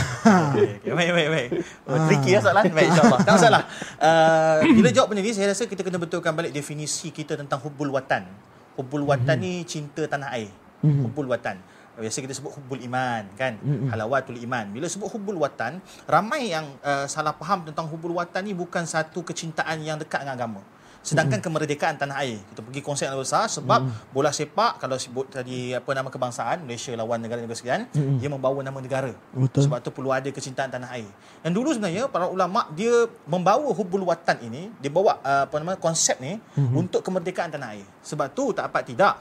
Okay, 0.51 0.83
okay. 0.83 0.91
Baik, 0.91 1.11
baik, 1.15 1.29
baik. 1.31 1.49
Oh, 1.87 1.95
Ah. 1.95 2.03
tricky 2.03 2.35
lah 2.35 2.41
soalan. 2.43 2.63
Baik, 2.67 2.87
insyaAllah. 2.91 3.19
Tak 3.23 3.33
masalah. 3.39 3.61
Uh, 3.95 4.55
bila 4.75 4.89
jawab 4.91 5.07
benda 5.11 5.23
ni, 5.23 5.31
saya 5.31 5.47
rasa 5.47 5.63
kita 5.65 5.87
kena 5.87 5.95
betulkan 5.95 6.35
balik 6.35 6.51
definisi 6.51 7.09
kita 7.09 7.39
tentang 7.39 7.63
hubul 7.63 7.95
watan. 7.95 8.27
Hubul 8.75 9.07
watan 9.07 9.39
ni 9.39 9.63
cinta 9.63 10.03
tanah 10.03 10.35
air. 10.35 10.51
Mhm. 10.83 11.07
Hubul 11.07 11.31
watan. 11.31 11.57
Biasa 11.97 12.21
kita 12.21 12.29
sebut 12.29 12.53
hubul 12.53 12.77
iman 12.85 13.25
kan. 13.33 13.57
Mhm. 13.57 13.89
Halawatul 13.89 14.37
iman. 14.37 14.69
Bila 14.69 14.85
sebut 14.85 15.09
hubul 15.09 15.39
watan, 15.39 15.81
ramai 16.05 16.53
yang 16.53 16.67
uh, 16.83 17.09
salah 17.09 17.33
faham 17.33 17.65
tentang 17.65 17.89
hubul 17.89 18.13
watan 18.13 18.45
ni 18.45 18.53
bukan 18.53 18.85
satu 18.85 19.23
kecintaan 19.23 19.81
yang 19.81 19.97
dekat 19.97 20.21
dengan 20.21 20.37
agama. 20.37 20.61
Sedangkan 21.07 21.39
kemerdekaan 21.39 21.95
tanah 21.95 22.19
air 22.19 22.43
kita 22.51 22.59
pergi 22.59 22.81
konsep 22.83 23.07
yang 23.07 23.15
besar 23.15 23.47
sebab 23.47 23.87
bola 24.11 24.35
sepak 24.35 24.83
kalau 24.83 24.99
sebut 24.99 25.31
tadi 25.31 25.71
apa 25.71 25.87
nama 25.95 26.11
kebangsaan 26.11 26.67
Malaysia 26.67 26.91
lawan 26.99 27.23
negara-negara 27.23 27.55
sekian 27.55 27.87
dia 28.19 28.27
membawa 28.27 28.59
nama 28.59 28.75
negara 28.83 29.15
Betul. 29.31 29.63
sebab 29.63 29.79
tu 29.79 29.95
perlu 29.95 30.11
ada 30.11 30.27
kecintaan 30.27 30.67
tanah 30.67 30.91
air. 30.99 31.07
Dan 31.39 31.55
dulu 31.55 31.71
sebenarnya 31.71 32.11
para 32.11 32.27
ulama 32.27 32.67
dia 32.75 33.07
membawa 33.23 33.71
hubul 33.71 34.03
watan 34.03 34.35
ini, 34.43 34.67
dia 34.83 34.91
bawa 34.91 35.23
uh, 35.23 35.47
apa 35.47 35.55
nama 35.63 35.79
konsep 35.79 36.19
ni 36.19 36.35
mm-hmm. 36.35 36.75
untuk 36.75 37.01
kemerdekaan 37.05 37.55
tanah 37.55 37.77
air. 37.77 37.87
Sebab 38.03 38.27
tu 38.35 38.51
tak 38.51 38.67
dapat 38.67 38.83
tidak 38.91 39.15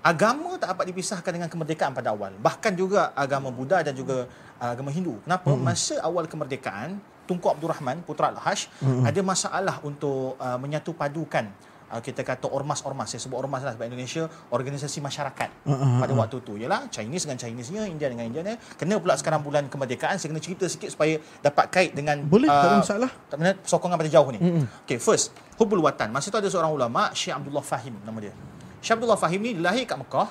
agama 0.00 0.56
tak 0.56 0.72
dapat 0.72 0.88
dipisahkan 0.88 1.28
dengan 1.28 1.48
kemerdekaan 1.52 1.92
pada 1.92 2.16
awal. 2.16 2.32
Bahkan 2.40 2.72
juga 2.72 3.12
agama 3.12 3.52
Buddha 3.52 3.84
dan 3.84 3.92
juga 3.92 4.24
agama 4.56 4.88
Hindu. 4.88 5.20
Kenapa? 5.24 5.52
Mm-hmm. 5.52 5.66
Masa 5.68 6.00
awal 6.00 6.24
kemerdekaan 6.24 6.96
Tunku 7.30 7.46
Abdul 7.46 7.70
Rahman 7.70 8.02
Putra 8.02 8.34
Al-Hash 8.34 8.66
mm-hmm. 8.82 9.06
ada 9.06 9.20
masalah 9.22 9.76
untuk 9.86 10.34
uh, 10.34 10.58
menyatu 10.58 10.90
padukan 10.98 11.46
uh, 11.90 12.00
kita 12.00 12.22
kata 12.22 12.46
ormas-ormas. 12.46 13.10
Saya 13.10 13.20
sebut 13.20 13.36
ormas 13.36 13.66
lah 13.66 13.74
sebab 13.74 13.90
Indonesia 13.90 14.30
organisasi 14.54 15.02
masyarakat 15.02 15.50
ah, 15.66 15.98
pada 15.98 16.12
waktu 16.14 16.38
tu. 16.46 16.54
Ialah 16.54 16.86
Chinese 16.88 17.26
dengan 17.26 17.38
Chinese-nya 17.42 17.82
India 17.90 18.06
dengan 18.06 18.30
India 18.30 18.42
kena 18.78 19.02
pula 19.02 19.18
sekarang 19.18 19.42
bulan 19.42 19.66
kemerdekaan 19.66 20.16
saya 20.16 20.30
kena 20.30 20.42
cerita 20.42 20.70
sikit 20.70 20.94
supaya 20.94 21.18
dapat 21.42 21.66
kait 21.68 21.90
dengan 21.92 22.22
Boleh, 22.22 22.46
tak 22.46 22.66
ada 22.66 22.70
ah, 22.70 22.80
masalah. 22.82 23.10
tak 23.28 23.36
sokongan 23.66 23.98
pada 23.98 24.10
jauh 24.10 24.30
ni. 24.30 24.38
Okay 24.86 25.02
first 25.02 25.34
hubul 25.58 25.82
watan. 25.82 26.14
Masa 26.14 26.30
tu 26.30 26.38
ada 26.38 26.46
seorang 26.46 26.70
ulama 26.70 27.10
Syekh 27.12 27.34
Abdullah 27.34 27.64
Fahim 27.66 27.98
nama 28.06 28.18
dia. 28.22 28.32
Syekh 28.80 29.02
Abdullah 29.02 29.18
Fahim 29.18 29.40
ni 29.42 29.52
lahir 29.58 29.84
kat 29.84 29.98
Mekah. 29.98 30.30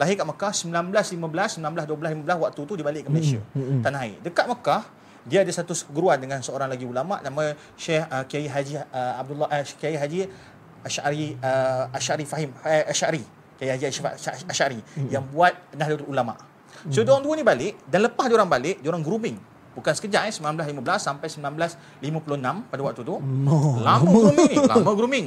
Lahir 0.00 0.16
kat 0.16 0.24
Mekah 0.24 0.52
1915 0.56 1.60
1912 1.60 2.24
15 2.24 2.44
waktu 2.48 2.60
tu 2.64 2.72
dia 2.78 2.86
balik 2.86 3.02
ke 3.06 3.10
Malaysia. 3.12 3.40
Tanah 3.84 4.08
air. 4.08 4.16
Dekat 4.24 4.48
Mekah 4.48 5.01
dia 5.22 5.42
ada 5.42 5.50
satu 5.50 5.70
guruan 5.88 6.18
dengan 6.18 6.42
seorang 6.42 6.66
lagi 6.66 6.82
ulama 6.82 7.22
nama 7.22 7.54
Syekh 7.74 8.02
uh, 8.04 8.24
Kiai 8.26 8.46
Haji 8.46 8.74
uh, 8.78 9.20
Abdullah 9.22 9.46
uh, 9.46 9.62
Kiai 9.62 9.94
Haji 9.94 10.26
Asy'ari 10.82 11.38
uh, 11.38 11.94
Asy'ari 11.94 12.24
Fahim 12.26 12.50
uh, 12.58 12.90
Asy'ari 12.90 13.22
Kiai 13.54 13.70
Haji 13.70 13.84
Asy'ari- 13.86 14.18
Asy'ari 14.50 14.78
yang 15.08 15.22
buat 15.24 15.54
Nahdlatul 15.72 16.10
Ulama. 16.10 16.34
So 16.90 17.06
diorang 17.06 17.22
dua 17.22 17.38
ni 17.38 17.46
balik 17.46 17.78
dan 17.86 18.02
lepas 18.02 18.26
diorang 18.26 18.50
balik 18.50 18.82
diorang 18.82 18.98
grooming. 19.00 19.38
Bukan 19.72 19.94
sekejap 19.94 20.26
eh 20.26 20.34
1915 20.34 20.84
sampai 21.00 21.28
1956 21.30 22.68
pada 22.68 22.82
waktu 22.82 23.00
tu. 23.00 23.16
No. 23.22 23.78
Lama 23.78 24.04
grooming 24.04 24.48
ni, 24.50 24.56
lama 24.58 24.90
grooming. 24.98 25.26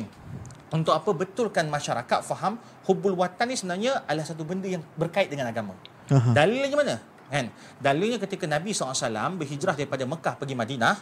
Untuk 0.69 0.91
apa 0.91 1.09
betulkan 1.15 1.65
masyarakat 1.65 2.19
faham 2.21 2.59
hubul 2.83 3.15
watan 3.15 3.47
ni 3.47 3.55
sebenarnya 3.55 4.03
adalah 4.03 4.27
satu 4.27 4.43
benda 4.43 4.67
yang 4.67 4.83
berkait 4.93 5.31
dengan 5.31 5.47
agama. 5.47 5.71
Aha. 6.11 6.35
Dalilnya 6.35 6.75
mana? 6.75 6.95
Kan? 7.31 7.49
Dalilnya 7.81 8.21
ketika 8.21 8.45
Nabi 8.45 8.71
SAW 8.71 9.39
berhijrah 9.39 9.75
daripada 9.75 10.03
Mekah 10.05 10.35
pergi 10.37 10.55
Madinah, 10.57 10.95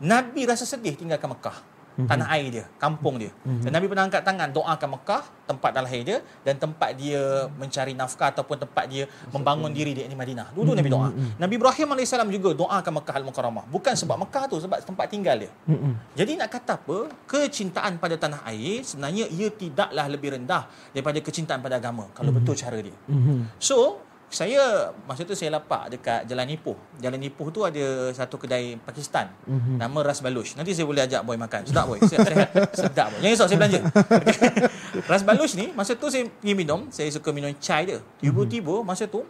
Nabi 0.00 0.48
rasa 0.48 0.64
sedih 0.64 0.96
tinggalkan 0.96 1.30
Mekah. 1.32 1.80
Tanah 1.98 2.30
air 2.30 2.46
dia, 2.54 2.64
kampung 2.78 3.18
dia. 3.18 3.34
Dan 3.42 3.74
Nabi 3.74 3.90
pernah 3.90 4.06
angkat 4.06 4.22
tangan 4.22 4.54
doakan 4.54 4.88
Mekah, 4.94 5.22
tempat 5.50 5.74
dah 5.74 5.82
lahir 5.82 6.06
dia 6.06 6.22
dan 6.46 6.54
tempat 6.54 6.94
dia 6.94 7.50
mencari 7.58 7.90
nafkah 7.90 8.30
ataupun 8.30 8.54
tempat 8.54 8.86
dia 8.86 9.10
membangun 9.34 9.74
diri 9.74 9.98
dia 9.98 10.06
di 10.06 10.14
Madinah. 10.14 10.54
Dulu 10.54 10.78
Nabi 10.78 10.86
doa. 10.94 11.10
Nabi 11.10 11.58
Ibrahim 11.58 11.98
AS 11.98 12.14
juga 12.30 12.54
doakan 12.54 13.02
Mekah 13.02 13.14
Al-Mukarramah. 13.18 13.66
Bukan 13.66 13.98
sebab 13.98 14.14
Mekah 14.14 14.46
tu, 14.46 14.62
sebab 14.62 14.78
tempat 14.78 15.10
tinggal 15.10 15.42
dia. 15.42 15.50
Jadi 16.14 16.38
nak 16.38 16.54
kata 16.54 16.78
apa? 16.78 17.10
Kecintaan 17.26 17.98
pada 17.98 18.14
tanah 18.14 18.46
air 18.46 18.86
sebenarnya 18.86 19.26
ia 19.34 19.50
tidaklah 19.50 20.06
lebih 20.06 20.38
rendah 20.38 20.70
daripada 20.94 21.18
kecintaan 21.18 21.58
pada 21.58 21.82
agama 21.82 22.06
kalau 22.14 22.30
betul 22.30 22.54
cara 22.54 22.78
dia. 22.78 22.94
So, 23.58 24.06
saya 24.28 24.92
masa 25.08 25.24
tu 25.24 25.32
saya 25.32 25.56
lapak 25.56 25.88
dekat 25.88 26.28
Jalan 26.28 26.52
Ipoh. 26.52 26.76
Jalan 27.00 27.20
Ipoh 27.24 27.48
tu 27.48 27.64
ada 27.64 28.12
satu 28.12 28.36
kedai 28.36 28.76
Pakistan. 28.84 29.32
Nama 29.48 29.98
Ras 30.04 30.20
Balush. 30.20 30.52
Nanti 30.52 30.76
saya 30.76 30.84
boleh 30.84 31.08
ajak 31.08 31.24
boy 31.24 31.40
makan. 31.40 31.64
Sedap 31.64 31.88
boy. 31.88 31.96
Sedap, 32.04 32.28
sedap, 32.28 32.50
sedap 32.80 33.06
boy. 33.08 33.18
Jangan 33.24 33.32
risau 33.32 33.46
saya 33.48 33.58
belanja. 33.58 33.80
Ras 35.12 35.22
Balush 35.24 35.56
ni 35.56 35.72
masa 35.72 35.96
tu 35.96 36.12
saya 36.12 36.28
pergi 36.28 36.52
minum, 36.52 36.92
saya 36.92 37.08
suka 37.08 37.32
minum 37.32 37.48
chai 37.56 37.88
dia. 37.88 38.04
Tiba-tiba 38.20 38.84
masa 38.84 39.08
tu 39.08 39.24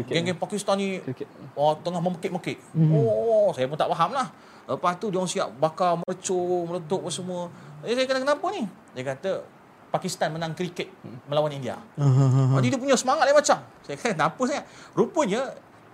Cricket 0.00 0.24
geng-geng 0.24 0.40
Pakistan 0.40 0.80
ni 0.80 1.04
oh, 1.52 1.76
tengah 1.84 2.00
memekik-mekik. 2.00 2.56
Oh, 2.72 3.52
saya 3.52 3.68
pun 3.68 3.76
tak 3.76 3.92
faham 3.92 4.16
lah. 4.16 4.32
Lepas 4.64 4.96
tu 4.96 5.12
dia 5.12 5.20
orang 5.20 5.28
siap 5.28 5.48
bakar 5.60 6.00
mercur, 6.00 6.64
meletup 6.64 7.04
semua. 7.12 7.52
Eh, 7.84 7.92
saya 7.92 8.08
kata 8.08 8.24
kenapa 8.24 8.46
ni? 8.52 8.64
Dia 8.96 9.04
kata 9.12 9.44
Pakistan 9.88 10.32
menang 10.32 10.52
kriket 10.52 10.92
melawan 11.26 11.52
India. 11.52 11.80
Jadi 12.60 12.66
dia 12.72 12.80
punya 12.80 12.96
semangat 12.96 13.28
lain 13.28 13.36
macam. 13.36 13.58
Saya 13.84 13.96
kata 13.96 14.12
kenapa 14.16 14.40
sangat? 14.44 14.64
Rupanya 14.92 15.40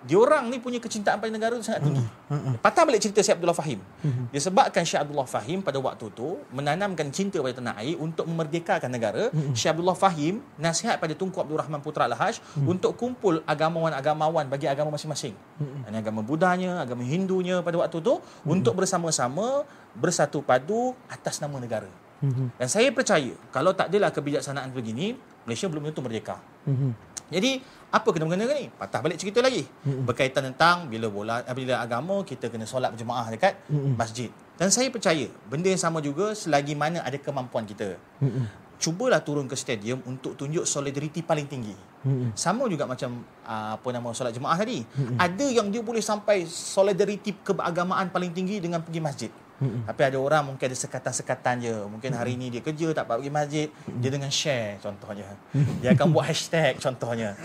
diorang 0.04 0.52
ni 0.52 0.60
punya 0.60 0.76
kecintaan 0.76 1.16
pada 1.16 1.32
negara 1.32 1.56
tu 1.56 1.64
sangat 1.64 1.88
tinggi. 1.88 2.04
Patah 2.64 2.84
balik 2.84 3.00
cerita 3.00 3.24
Syekh 3.24 3.40
Abdullah 3.40 3.56
Fahim. 3.56 3.80
Disebabkan 4.28 4.84
Syekh 4.84 5.00
Abdullah 5.00 5.24
Fahim 5.24 5.64
pada 5.64 5.80
waktu 5.80 6.12
tu 6.12 6.44
menanamkan 6.52 7.08
cinta 7.08 7.40
pada 7.40 7.56
tanah 7.56 7.74
air 7.80 7.96
untuk 7.96 8.28
memerdekakan 8.28 8.92
negara. 8.92 9.32
Syekh 9.56 9.72
Abdullah 9.72 9.96
Fahim 9.96 10.44
nasihat 10.60 11.00
pada 11.00 11.16
Tunku 11.16 11.40
Abdul 11.40 11.56
Rahman 11.56 11.80
Putra 11.80 12.04
Al-Haj 12.04 12.44
untuk 12.68 13.00
kumpul 13.00 13.40
agamawan-agamawan 13.48 14.44
bagi 14.52 14.68
agama 14.68 14.92
masing-masing. 14.94 15.32
Ini 15.88 15.96
agama 15.96 16.20
Budanya, 16.20 16.84
agama 16.84 17.00
Hindunya 17.00 17.64
pada 17.64 17.80
waktu 17.80 18.04
tu 18.04 18.20
untuk 18.44 18.76
bersama-sama 18.76 19.64
bersatu 19.96 20.44
padu 20.44 20.92
atas 21.08 21.40
nama 21.40 21.56
negara. 21.56 22.03
Dan 22.58 22.68
saya 22.70 22.88
percaya 22.94 23.32
kalau 23.54 23.72
tak 23.76 23.92
adalah 23.92 24.10
kebijaksanaan 24.14 24.70
begini, 24.72 25.18
Malaysia 25.44 25.66
belum 25.68 25.88
tentu 25.90 26.00
merdeka. 26.00 26.36
Jadi 27.32 27.56
apa 27.88 28.08
kena 28.12 28.28
mengena 28.28 28.44
ni? 28.52 28.68
Patah 28.68 29.00
balik 29.00 29.16
cerita 29.16 29.40
lagi. 29.40 29.64
Berkaitan 30.04 30.44
tentang 30.52 30.92
bila 30.92 31.08
bola 31.08 31.40
bila 31.56 31.80
agama 31.80 32.20
kita 32.20 32.52
kena 32.52 32.68
solat 32.68 32.92
berjemaah 32.92 33.26
dekat 33.32 33.56
masjid. 33.96 34.28
Dan 34.54 34.70
saya 34.70 34.86
percaya 34.92 35.26
benda 35.50 35.66
yang 35.66 35.80
sama 35.80 35.98
juga 36.04 36.36
selagi 36.36 36.76
mana 36.78 37.00
ada 37.02 37.16
kemampuan 37.18 37.64
kita. 37.64 37.96
Cubalah 38.74 39.22
turun 39.24 39.48
ke 39.48 39.56
stadium 39.56 40.04
untuk 40.04 40.36
tunjuk 40.36 40.68
solidariti 40.68 41.24
paling 41.24 41.48
tinggi. 41.48 41.72
Sama 42.36 42.68
juga 42.68 42.84
macam 42.84 43.24
uh, 43.48 43.80
apa 43.80 43.88
nama 43.88 44.12
solat 44.12 44.36
jemaah 44.36 44.60
tadi. 44.60 44.84
Ada 45.16 45.46
yang 45.48 45.72
dia 45.72 45.80
boleh 45.80 46.04
sampai 46.04 46.44
solidariti 46.44 47.32
keagamaan 47.40 48.12
paling 48.12 48.36
tinggi 48.36 48.60
dengan 48.60 48.84
pergi 48.84 49.00
masjid. 49.00 49.30
Mm-hmm. 49.64 49.88
Tapi 49.88 50.02
ada 50.04 50.18
orang 50.20 50.42
mungkin 50.52 50.64
ada 50.68 50.76
sekatan-sekatan 50.76 51.54
je. 51.64 51.76
Mungkin 51.88 52.10
hari 52.12 52.36
ni 52.36 52.52
dia 52.52 52.60
kerja 52.60 52.92
tak 52.92 53.08
dapat 53.08 53.24
pergi 53.24 53.32
masjid, 53.32 53.68
dia 53.96 54.10
dengan 54.12 54.28
share 54.28 54.76
contohnya. 54.84 55.28
Dia 55.80 55.96
akan 55.96 56.06
buat 56.12 56.28
hashtag 56.30 56.76
contohnya. 56.76 57.32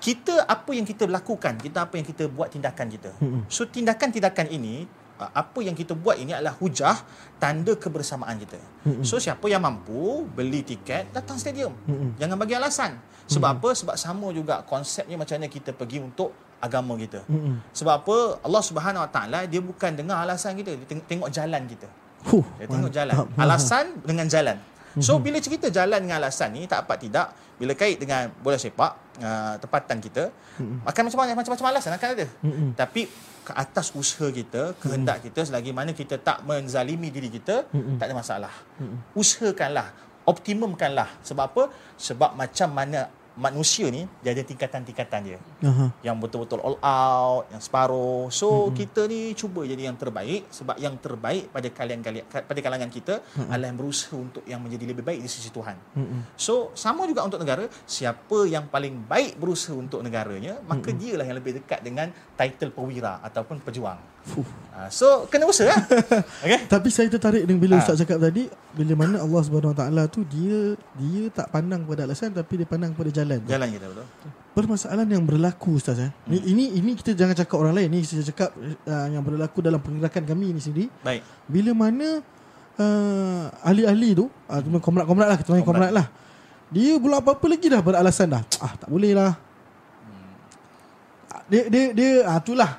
Kita 0.00 0.48
apa 0.48 0.72
yang 0.72 0.88
kita 0.88 1.04
lakukan, 1.04 1.60
kita 1.60 1.84
apa 1.84 2.00
yang 2.00 2.08
kita 2.08 2.24
buat 2.24 2.48
tindakan 2.48 2.88
kita. 2.88 3.12
So 3.52 3.68
tindakan-tindakan 3.68 4.48
ini 4.48 4.88
apa 5.20 5.60
yang 5.60 5.76
kita 5.76 5.92
buat 5.92 6.16
ini 6.16 6.32
adalah 6.32 6.56
hujah 6.56 6.96
tanda 7.36 7.76
kebersamaan 7.76 8.40
kita. 8.40 8.56
So 9.04 9.20
siapa 9.20 9.44
yang 9.52 9.60
mampu 9.60 10.24
beli 10.24 10.64
tiket 10.64 11.12
datang 11.12 11.36
stadium. 11.36 11.76
Jangan 12.16 12.40
bagi 12.40 12.56
alasan. 12.56 12.96
Sebab 13.28 13.60
apa? 13.60 13.76
Sebab 13.76 13.94
sama 14.00 14.32
juga 14.32 14.64
konsepnya 14.64 15.20
macam 15.20 15.36
mana 15.36 15.52
kita 15.52 15.76
pergi 15.76 16.00
untuk 16.00 16.32
agama 16.60 16.92
kita. 16.94 17.24
Sebab 17.72 17.94
apa? 18.04 18.16
Allah 18.44 18.62
Subhanahu 18.62 19.02
Wa 19.02 19.10
Taala 19.10 19.38
dia 19.48 19.60
bukan 19.64 19.90
dengar 19.96 20.20
alasan 20.20 20.54
kita, 20.54 20.76
dia 20.76 20.86
teng- 20.86 21.06
tengok 21.08 21.32
jalan 21.32 21.64
kita. 21.64 21.88
Huh, 22.28 22.44
Dia 22.60 22.68
tengok 22.68 22.92
jalan. 22.92 23.14
Alasan 23.34 23.84
dengan 24.04 24.28
jalan. 24.28 24.56
So 25.00 25.16
bila 25.22 25.38
cerita 25.38 25.70
jalan 25.70 26.02
dengan 26.02 26.18
alasan 26.20 26.50
ni 26.52 26.66
tak 26.66 26.82
apa 26.84 26.98
tidak 26.98 27.30
bila 27.56 27.72
kait 27.78 27.94
dengan 28.02 28.26
bola 28.42 28.58
sepak 28.58 28.92
uh, 29.22 29.54
tempatan 29.62 30.02
kita 30.02 30.34
akan 30.82 31.02
macam-macam 31.06 31.34
macam-macam 31.38 31.66
alasan 31.70 31.92
akan 31.94 32.08
ada. 32.18 32.26
Tapi 32.74 33.06
ke 33.40 33.52
atas 33.56 33.94
usaha 33.96 34.28
kita, 34.28 34.76
kehendak 34.82 35.24
kita 35.24 35.46
selagi 35.48 35.72
mana 35.72 35.96
kita 35.96 36.20
tak 36.20 36.44
menzalimi 36.44 37.08
diri 37.08 37.32
kita, 37.32 37.64
tak 37.96 38.04
ada 38.10 38.14
masalah. 38.18 38.52
Usahakanlah, 39.16 39.88
optimumkanlah. 40.28 41.08
Sebab 41.24 41.44
apa? 41.48 41.62
Sebab 41.96 42.36
macam 42.36 42.68
mana 42.74 43.08
manusia 43.40 43.88
ni 43.88 44.04
dia 44.20 44.36
ada 44.36 44.44
tingkatan-tingkatan 44.44 45.20
dia 45.24 45.38
Aha. 45.64 45.88
yang 46.04 46.20
betul-betul 46.20 46.60
all 46.60 46.76
out, 46.84 47.48
yang 47.48 47.62
separuh. 47.64 48.28
So 48.28 48.68
mm-hmm. 48.68 48.76
kita 48.76 49.00
ni 49.08 49.32
cuba 49.32 49.64
jadi 49.64 49.88
yang 49.88 49.96
terbaik 49.96 50.44
sebab 50.52 50.76
yang 50.76 50.94
terbaik 51.00 51.48
pada 51.48 51.68
kalian 51.72 52.04
pada 52.28 52.60
kalangan 52.60 52.92
kita 52.92 53.24
mm-hmm. 53.24 53.48
adalah 53.48 53.66
yang 53.72 53.78
berusaha 53.80 54.14
untuk 54.14 54.44
yang 54.44 54.60
menjadi 54.60 54.84
lebih 54.92 55.00
baik 55.00 55.24
di 55.24 55.30
sisi 55.32 55.48
Tuhan. 55.48 55.74
Mm-hmm. 55.96 56.20
So 56.36 56.76
sama 56.76 57.08
juga 57.08 57.24
untuk 57.24 57.40
negara, 57.40 57.64
siapa 57.88 58.44
yang 58.44 58.68
paling 58.68 59.08
baik 59.08 59.40
berusaha 59.40 59.72
untuk 59.72 60.04
negaranya, 60.04 60.60
maka 60.68 60.92
mm-hmm. 60.92 61.00
dialah 61.00 61.24
yang 61.24 61.38
lebih 61.40 61.52
dekat 61.64 61.80
dengan 61.80 62.12
title 62.36 62.76
perwira 62.76 63.24
ataupun 63.24 63.64
pejuang. 63.64 64.19
Fuh. 64.30 64.46
Uh, 64.70 64.86
so 64.88 65.26
kena 65.26 65.44
usaha 65.44 65.68
lah. 65.68 65.82
okay? 66.46 66.64
Tapi 66.64 66.88
saya 66.88 67.10
tertarik 67.10 67.44
dengan 67.44 67.60
bila 67.60 67.74
Ah. 67.76 67.82
Ustaz 67.82 68.00
cakap 68.00 68.16
tadi 68.16 68.46
bila 68.72 68.92
mana 68.96 69.20
Allah 69.20 69.40
Subhanahu 69.42 69.74
Wa 69.74 69.78
Taala 69.82 70.06
tu 70.06 70.22
dia 70.24 70.72
dia 70.94 71.28
tak 71.28 71.50
pandang 71.50 71.82
pada 71.84 72.06
alasan 72.06 72.30
tapi 72.30 72.62
dia 72.62 72.66
pandang 72.66 72.94
pada 72.94 73.10
jalan. 73.10 73.42
tu. 73.42 73.50
Jalan 73.50 73.68
kita 73.68 73.86
betul. 73.90 74.06
Permasalahan 74.50 75.10
yang 75.10 75.22
berlaku 75.22 75.76
Ustaz 75.76 75.98
eh. 75.98 76.10
Ni, 76.26 76.38
ini 76.46 76.64
ini 76.78 76.94
kita 76.94 77.12
jangan 77.12 77.34
cakap 77.34 77.58
orang 77.58 77.74
lain 77.76 77.90
ni 77.90 78.00
saya 78.02 78.24
cakap 78.24 78.54
uh, 78.86 79.06
yang 79.10 79.20
berlaku 79.20 79.60
dalam 79.60 79.78
pergerakan 79.78 80.22
kami 80.24 80.54
ini 80.54 80.60
sendiri. 80.62 80.86
Baik. 81.02 81.22
Bila 81.44 81.70
mana 81.76 82.22
uh, 82.78 83.44
ahli-ahli 83.60 84.10
tu 84.16 84.26
uh, 84.26 84.60
cuma 84.62 84.78
komrat-komrat 84.78 85.28
lah 85.28 85.36
kita 85.36 85.50
panggil 85.50 85.66
komrat 85.66 85.92
lah. 85.92 86.06
Dia 86.70 86.94
belum 86.96 87.18
apa-apa 87.18 87.46
lagi 87.50 87.66
dah 87.66 87.82
beralasan 87.82 88.30
dah. 88.30 88.42
Ah 88.62 88.72
tak 88.78 88.86
boleh 88.86 89.12
lah. 89.12 89.34
Ah, 91.30 91.42
Dia 91.50 91.66
dia 91.66 91.84
dia 91.90 92.10
ah 92.24 92.38
itulah. 92.38 92.70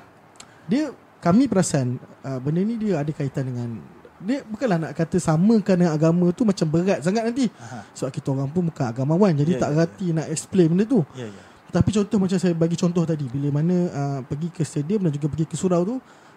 Dia 0.66 0.92
kami 1.22 1.46
perasan 1.46 1.96
uh, 2.26 2.38
benda 2.42 2.60
ni 2.60 2.74
dia 2.76 2.98
ada 2.98 3.10
kaitan 3.14 3.46
dengan 3.46 3.78
dia 4.22 4.42
bukanlah 4.46 4.78
nak 4.78 4.92
kata 4.94 5.18
samakan 5.18 5.82
dengan 5.82 5.92
agama 5.94 6.30
tu 6.30 6.46
macam 6.46 6.66
berat 6.66 7.02
sangat 7.02 7.26
nanti. 7.26 7.50
Aha. 7.58 7.82
Sebab 7.90 8.10
kita 8.14 8.30
orang 8.30 8.46
pun 8.50 8.70
bukan 8.70 8.86
agamawan 8.86 9.34
jadi 9.34 9.58
Ya, 9.58 9.60
tak 9.62 9.70
ya, 9.74 9.76
reti 9.82 10.06
nak 10.14 10.26
explain 10.30 10.70
benda 10.70 10.86
tu. 10.86 11.02
Ya 11.18 11.26
ya. 11.26 11.42
Tapi 11.72 11.90
contoh 11.90 12.18
macam 12.20 12.38
saya 12.38 12.54
bagi 12.54 12.76
contoh 12.78 13.02
tadi 13.02 13.26
bila 13.26 13.48
mana 13.50 13.76
uh, 13.90 14.18
pergi 14.22 14.52
ke 14.52 14.62
stadium 14.62 15.08
dan 15.08 15.10
juga 15.10 15.26
pergi 15.26 15.46
ke 15.48 15.56
surau 15.56 15.82
tu 15.82 15.96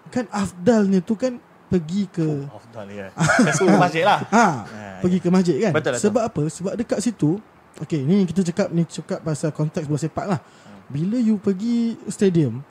kan 0.10 0.26
afdalnya 0.32 1.02
tu 1.04 1.14
kan 1.14 1.38
pergi 1.66 2.06
ke 2.10 2.26
Afdal 2.46 2.88
ya. 2.94 3.08
Ke 3.58 3.74
masjid 3.78 4.04
lah. 4.06 4.22
ha, 4.30 4.46
Ah, 4.46 4.56
pergi 5.02 5.18
ke 5.18 5.30
masjid 5.34 5.56
kan. 5.60 5.74
Betul, 5.74 5.98
betul. 5.98 6.04
Sebab 6.10 6.22
apa? 6.26 6.42
Sebab 6.46 6.74
dekat 6.78 7.00
situ 7.02 7.42
okey 7.82 8.02
ni 8.06 8.24
kita 8.26 8.46
cakap 8.54 8.68
ni 8.72 8.86
cakap 8.86 9.20
pasal 9.22 9.50
konteks 9.50 9.86
bola 9.86 10.00
sepak 10.00 10.26
lah. 10.26 10.40
Bila 10.90 11.18
you 11.18 11.38
pergi 11.42 11.98
stadium 12.10 12.62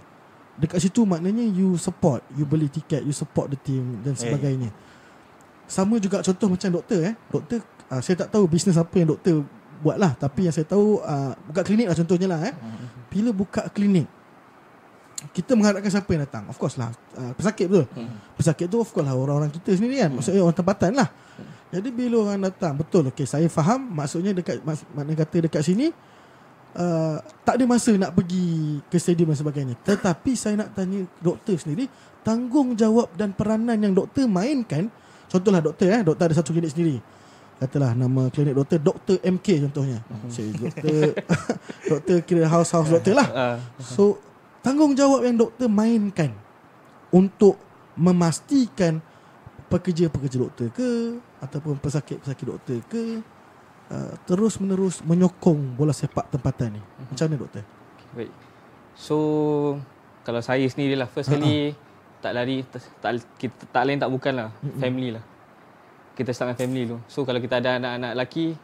dekat 0.59 0.79
situ 0.83 1.03
maknanya 1.03 1.43
you 1.43 1.75
support, 1.75 2.23
you 2.39 2.47
beli 2.47 2.71
tiket, 2.71 3.03
you 3.03 3.15
support 3.15 3.51
the 3.51 3.59
team 3.59 4.01
dan 4.07 4.15
ya. 4.15 4.21
sebagainya. 4.27 4.71
Sama 5.67 5.99
juga 5.99 6.21
contoh 6.21 6.49
macam 6.53 6.69
doktor 6.71 7.01
eh. 7.03 7.15
Doktor 7.33 7.59
uh, 7.91 8.01
saya 8.05 8.27
tak 8.27 8.29
tahu 8.31 8.45
bisnes 8.47 8.77
apa 8.77 8.95
yang 9.01 9.17
doktor 9.17 9.43
buat 9.83 10.01
lah 10.01 10.17
tapi 10.17 10.49
yang 10.49 10.55
saya 10.55 10.65
tahu 10.65 11.03
uh, 11.03 11.37
buka 11.51 11.61
klinik 11.67 11.91
lah 11.91 11.97
contohnya 11.97 12.29
lah 12.31 12.41
eh. 12.47 12.55
Bila 13.09 13.31
buka 13.33 13.67
klinik 13.71 14.07
kita 15.33 15.57
mengharapkan 15.57 15.89
siapa 15.89 16.11
yang 16.13 16.29
datang 16.29 16.45
Of 16.53 16.61
course 16.61 16.77
lah 16.77 16.93
uh, 17.17 17.33
Pesakit 17.33 17.65
betul 17.65 17.89
Pesakit 18.37 18.69
tu 18.69 18.77
of 18.77 18.91
course 18.93 19.07
lah 19.09 19.17
Orang-orang 19.17 19.49
kita 19.49 19.73
sendiri 19.73 20.05
kan 20.05 20.11
Maksudnya 20.13 20.45
orang 20.45 20.53
tempatan 20.59 20.93
lah 20.93 21.09
Jadi 21.73 21.89
bila 21.95 22.29
orang 22.29 22.45
datang 22.45 22.77
Betul 22.77 23.09
okay 23.09 23.25
Saya 23.25 23.49
faham 23.49 23.89
Maksudnya 23.95 24.37
dekat 24.37 24.61
mak, 24.61 24.85
Makna 24.93 25.17
kata 25.17 25.49
dekat 25.49 25.63
sini 25.65 25.89
uh, 26.79 27.17
Tak 27.43 27.55
ada 27.59 27.65
masa 27.67 27.91
nak 27.95 28.15
pergi 28.15 28.79
Ke 28.91 28.99
stadium 28.99 29.33
dan 29.33 29.39
sebagainya. 29.39 29.75
Tetapi 29.83 30.33
saya 30.35 30.61
nak 30.61 30.75
tanya 30.75 31.07
Doktor 31.23 31.59
sendiri 31.59 31.87
Tanggungjawab 32.25 33.15
dan 33.15 33.37
peranan 33.37 33.77
yang 33.77 33.93
doktor 33.93 34.25
mainkan 34.25 34.89
Contohlah 35.29 35.61
doktor 35.61 35.91
eh 35.91 36.03
Doktor 36.07 36.31
ada 36.31 36.35
satu 36.37 36.55
klinik 36.55 36.73
sendiri. 36.73 36.97
Katalah 37.55 37.95
nama 37.95 38.29
klinik 38.29 38.55
doktor 38.55 38.79
Doktor 38.83 39.17
MK 39.23 39.71
contohnya. 39.71 39.99
Saya 40.27 40.51
doktor 40.53 41.15
Doktor 41.91 42.17
kira 42.27 42.45
house-house 42.51 42.91
doktor 42.91 43.15
lah. 43.15 43.29
Ah. 43.31 43.57
So 43.79 44.19
tanggungjawab 44.65 45.29
yang 45.29 45.37
doktor 45.37 45.69
mainkan 45.69 46.33
untuk 47.15 47.61
memastikan 47.95 48.99
pekerja-pekerja 49.71 50.37
doktor 50.39 50.67
ke 50.75 51.19
ataupun 51.39 51.79
pesakit-pesakit 51.79 52.47
doktor 52.47 52.79
ke 52.91 53.23
uh, 53.91 54.15
terus 54.25 54.57
menerus 54.63 55.03
menyokong 55.03 55.77
bola 55.77 55.93
sepak 55.93 56.31
tempatan 56.31 56.79
ni. 56.79 56.83
Macam 57.11 57.25
mana 57.29 57.37
doktor? 57.41 57.65
Baik. 58.15 58.31
So 58.95 59.17
kalau 60.23 60.41
saya 60.41 60.65
sendiri 60.71 60.95
lah 60.95 61.11
first 61.11 61.29
kali 61.29 61.75
tak 62.25 62.33
lari 62.33 62.65
tak, 62.65 62.81
tak 63.05 63.21
kita 63.37 63.69
tak 63.69 63.83
lain 63.85 63.99
tak 64.01 64.09
bukan 64.09 64.33
lah 64.33 64.49
family 64.81 65.13
lah. 65.19 65.25
Kita 66.15 66.31
start 66.31 66.55
dengan 66.55 66.61
family 66.63 66.83
tu. 66.87 66.97
So 67.11 67.27
kalau 67.27 67.43
kita 67.43 67.59
ada 67.59 67.77
anak-anak 67.83 68.13
lelaki 68.15 68.55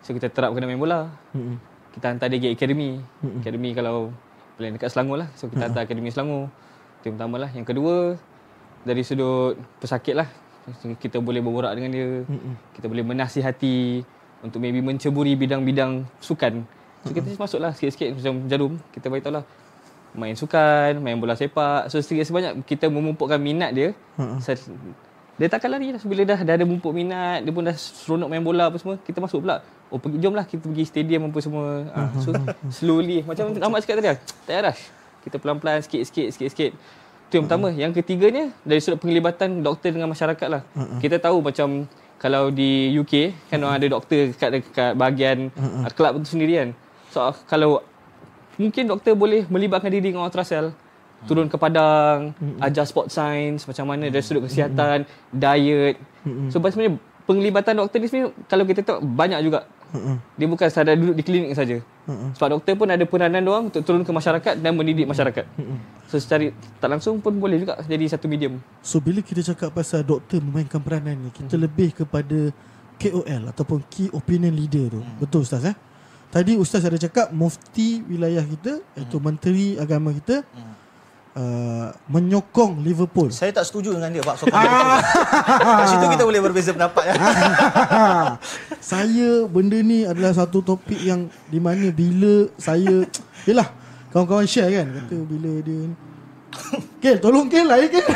so 0.00 0.16
kita 0.16 0.32
terap 0.32 0.56
kena 0.56 0.64
main 0.64 0.80
bola. 0.80 1.12
Mm-mm. 1.36 1.60
Kita 1.94 2.10
hantar 2.10 2.26
dia 2.32 2.42
pergi 2.42 2.56
akademi. 2.58 2.90
Akademi 3.44 3.70
kalau 3.70 4.10
plan 4.58 4.74
dekat 4.74 4.90
Selangor 4.90 5.22
lah. 5.22 5.28
So 5.38 5.46
kita 5.46 5.70
hantar 5.70 5.86
akademi 5.86 6.10
Selangor. 6.10 6.50
Itu 6.98 7.12
yang 7.12 7.20
pertama 7.20 7.36
lah. 7.44 7.50
Yang 7.52 7.66
kedua 7.70 7.94
dari 8.82 9.02
sudut 9.04 9.54
pesakit 9.78 10.16
lah. 10.16 10.26
Kita 10.98 11.20
boleh 11.20 11.44
berborak 11.44 11.76
dengan 11.76 11.92
dia. 11.92 12.08
Kita 12.72 12.88
boleh 12.88 13.04
menasihati 13.04 14.00
untuk 14.44 14.60
maybe 14.60 14.78
menceburi 14.78 15.32
bidang-bidang 15.34 16.04
sukan. 16.20 16.62
So 17.00 17.10
kita 17.10 17.32
masuklah 17.34 17.72
sikit-sikit 17.72 18.14
macam 18.14 18.34
jarum. 18.46 18.72
Kita 18.90 19.08
beritahu 19.08 19.34
lah 19.34 19.44
main 20.12 20.32
sukan, 20.32 21.00
main 21.00 21.16
bola 21.16 21.32
sepak. 21.32 21.88
So 21.88 21.98
sedikit 21.98 22.24
sebanyak 22.24 22.62
kita 22.62 22.86
memupukkan 22.86 23.36
minat 23.36 23.72
dia. 23.72 23.96
Sa- 24.38 24.56
Dia 25.34 25.50
takkan 25.50 25.66
lari 25.68 25.90
lah. 25.90 25.98
Bila 26.00 26.22
dah, 26.22 26.38
dah 26.38 26.54
ada 26.54 26.62
memupuk 26.62 26.94
minat, 26.94 27.42
dia 27.42 27.50
pun 27.50 27.60
dah 27.60 27.74
seronok 27.74 28.28
main 28.28 28.38
bola 28.38 28.70
apa 28.70 28.78
semua, 28.78 28.94
kita 28.96 29.18
masuk 29.18 29.42
pula. 29.42 29.58
Oh 29.88 29.98
pergi 29.98 30.18
jomlah 30.18 30.46
kita 30.46 30.62
pergi 30.62 30.84
stadium 30.84 31.26
apa 31.26 31.38
semua. 31.40 31.82
Ha, 31.90 32.00
so 32.20 32.30
slowly 32.70 33.20
macam 33.20 33.50
Ahmad 33.66 33.82
cakap 33.82 33.98
tadi 33.98 34.08
lah. 34.08 34.18
Tak 34.20 34.46
payah 34.46 34.62
rush. 34.64 34.82
Kita 35.20 35.36
pelan-pelan 35.36 35.82
sikit-sikit 35.82 36.28
sikit-sikit. 36.30 36.72
Itu 37.26 37.34
yang 37.34 37.44
pertama. 37.44 37.68
Yang 37.74 37.92
ketiganya 37.98 38.54
dari 38.62 38.78
sudut 38.78 38.96
penglibatan 38.96 39.58
doktor 39.58 39.90
dengan 39.90 40.06
masyarakat 40.06 40.46
lah. 40.46 40.62
Kita 41.02 41.18
tahu 41.18 41.42
macam 41.42 41.90
kalau 42.20 42.48
di 42.48 42.94
UK 42.96 43.34
kan 43.52 43.60
orang 43.64 43.76
ada 43.78 43.86
doktor 43.92 44.32
kat 44.34 44.50
dekat 44.60 44.92
bahagian 44.96 45.52
kelab 45.94 46.18
tu 46.20 46.28
sendiri 46.34 46.60
kan. 46.60 46.68
So 47.12 47.32
kalau 47.46 47.84
mungkin 48.58 48.88
doktor 48.88 49.14
boleh 49.14 49.44
melibatkan 49.46 49.92
diri 49.92 50.10
dengan 50.10 50.26
ultrasound. 50.26 50.74
Turun 51.24 51.48
ke 51.48 51.56
padang 51.56 52.36
ajar 52.60 52.84
sport 52.84 53.08
science 53.08 53.64
macam 53.64 53.88
mana 53.88 54.12
dari 54.12 54.20
sudut 54.20 54.44
kesihatan 54.44 55.08
diet. 55.32 55.96
So 56.52 56.60
sebenarnya 56.60 57.00
penglibatan 57.24 57.80
doktor 57.80 57.96
ni 57.96 58.06
sebenarnya 58.12 58.36
kalau 58.44 58.64
kita 58.68 58.80
tengok 58.84 59.02
banyak 59.04 59.40
juga. 59.40 59.64
Dia 60.34 60.46
bukan 60.50 60.66
sekadar 60.66 60.98
duduk 60.98 61.14
di 61.14 61.22
klinik 61.22 61.54
saja 61.54 61.78
sebab 62.04 62.60
doktor 62.60 62.74
pun 62.76 62.88
ada 62.92 63.04
peranan 63.08 63.40
dia 63.40 63.48
orang 63.48 63.64
untuk 63.72 63.80
turun 63.80 64.04
ke 64.04 64.12
masyarakat 64.12 64.54
dan 64.60 64.72
mendidik 64.76 65.08
masyarakat. 65.08 65.44
So 66.12 66.20
secara 66.20 66.52
tak 66.76 66.88
langsung 66.92 67.16
pun 67.24 67.32
boleh 67.40 67.64
juga 67.64 67.80
jadi 67.88 68.04
satu 68.12 68.28
medium. 68.28 68.60
So 68.84 69.00
bila 69.00 69.24
kita 69.24 69.40
cakap 69.40 69.72
pasal 69.72 70.04
doktor 70.04 70.44
memainkan 70.44 70.84
peranan 70.84 71.16
ni, 71.16 71.32
kita 71.32 71.56
lebih 71.56 71.96
kepada 71.96 72.52
KOL 73.00 73.42
ataupun 73.50 73.82
key 73.88 74.12
opinion 74.12 74.52
leader 74.52 74.92
tu. 74.92 75.00
Betul 75.18 75.48
ustaz 75.48 75.64
eh? 75.64 75.76
Tadi 76.28 76.58
ustaz 76.58 76.82
ada 76.84 76.98
cakap 76.98 77.30
mufti 77.30 78.02
wilayah 78.04 78.42
kita 78.42 78.82
iaitu 78.98 79.16
menteri 79.22 79.78
agama 79.80 80.10
kita 80.10 80.42
uh, 81.34 81.88
menyokong 82.06 82.80
Liverpool. 82.80 83.28
Saya 83.30 83.50
tak 83.50 83.66
setuju 83.66 83.94
dengan 83.94 84.10
dia 84.10 84.22
Pak 84.22 84.36
sokong 84.38 84.54
Liverpool. 84.54 85.00
Kat 85.60 85.86
situ 85.86 86.06
kita 86.08 86.24
boleh 86.24 86.40
berbeza 86.40 86.70
pendapat 86.72 87.02
ya. 87.04 87.14
saya 88.94 89.28
benda 89.46 89.78
ni 89.78 90.02
adalah 90.04 90.32
satu 90.32 90.60
topik 90.60 90.98
yang 90.98 91.26
di 91.46 91.58
mana 91.58 91.90
bila 91.90 92.48
saya 92.56 93.06
yalah 93.44 93.68
kawan-kawan 94.10 94.46
share 94.46 94.70
kan 94.70 94.86
kata 94.94 95.16
bila 95.20 95.52
dia 95.60 95.90
ni 95.90 95.96
Kel 97.02 97.18
tolong 97.18 97.50
Kel 97.50 97.66
lah 97.66 97.82
Kel 97.82 98.06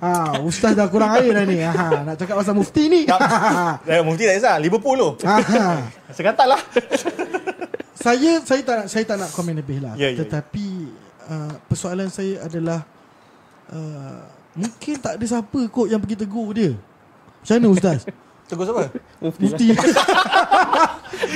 ha, 0.00 0.40
Ustaz 0.48 0.72
dah 0.72 0.88
kurang 0.88 1.12
air 1.12 1.28
dah 1.28 1.44
ni 1.44 1.60
ha, 1.60 2.00
Nak 2.00 2.16
cakap 2.16 2.40
pasal 2.40 2.56
mufti 2.56 2.88
ni 2.88 3.04
Eh, 3.92 4.00
Mufti 4.00 4.24
tak 4.24 4.40
kisah. 4.40 4.56
Liverpool 4.56 4.96
tu. 4.96 5.10
ha, 5.28 5.84
Sekatan 6.08 6.48
lah. 6.48 6.60
Saya 7.92 8.40
saya 8.46 8.60
tak 8.64 8.74
nak 8.80 8.86
saya 8.88 9.04
tak 9.04 9.16
nak 9.20 9.28
komen 9.36 9.60
lebih 9.60 9.84
lah 9.84 9.92
Ya, 9.98 10.08
ya, 10.08 10.24
ya. 10.24 10.40
Uh, 11.28 11.52
Persoalan 11.68 12.08
saya 12.08 12.40
adalah 12.40 12.88
uh, 13.68 14.24
Mungkin 14.56 14.96
tak 14.96 15.20
ada 15.20 15.24
siapa 15.28 15.60
kot 15.68 15.92
yang 15.92 16.00
pergi 16.00 16.24
tegur 16.24 16.56
dia 16.56 16.72
Macam 17.44 17.54
mana 17.60 17.68
Ustaz? 17.68 18.08
Tegur 18.48 18.64
siapa? 18.64 18.88
Mufti 19.20 19.68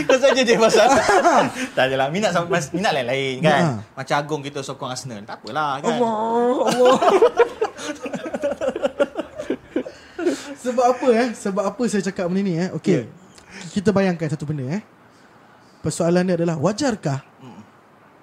Kau 0.08 0.16
saja 0.16 0.40
je 0.40 0.54
pasal. 0.56 0.88
tak 1.76 1.84
adalah. 1.90 2.08
Minat 2.08 2.32
sama, 2.32 2.56
minat 2.72 2.92
lain-lain 2.96 3.44
kan. 3.44 3.60
Ha. 3.60 3.70
Macam 3.98 4.14
Agong 4.16 4.42
kita 4.44 4.64
sokong 4.64 4.88
Arsenal. 4.88 5.20
Tak 5.26 5.42
apalah 5.42 5.82
kan. 5.84 6.00
Allah 6.00 6.96
Sebab 10.62 10.84
apa 10.96 11.06
eh 11.12 11.28
Sebab 11.34 11.64
apa 11.68 11.82
saya 11.90 12.00
cakap 12.06 12.30
benda 12.30 12.40
ni 12.46 12.54
eh 12.56 12.70
Okey 12.72 13.10
Kita 13.74 13.90
bayangkan 13.90 14.30
satu 14.30 14.46
benda 14.48 14.78
eh 14.78 14.82
Persoalan 15.82 16.22
dia 16.24 16.38
adalah 16.38 16.56
Wajarkah 16.56 17.20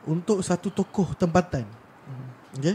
Untuk 0.09 0.41
satu 0.41 0.67
tokoh 0.69 1.13
tempatan 1.13 1.69
Okey. 2.51 2.73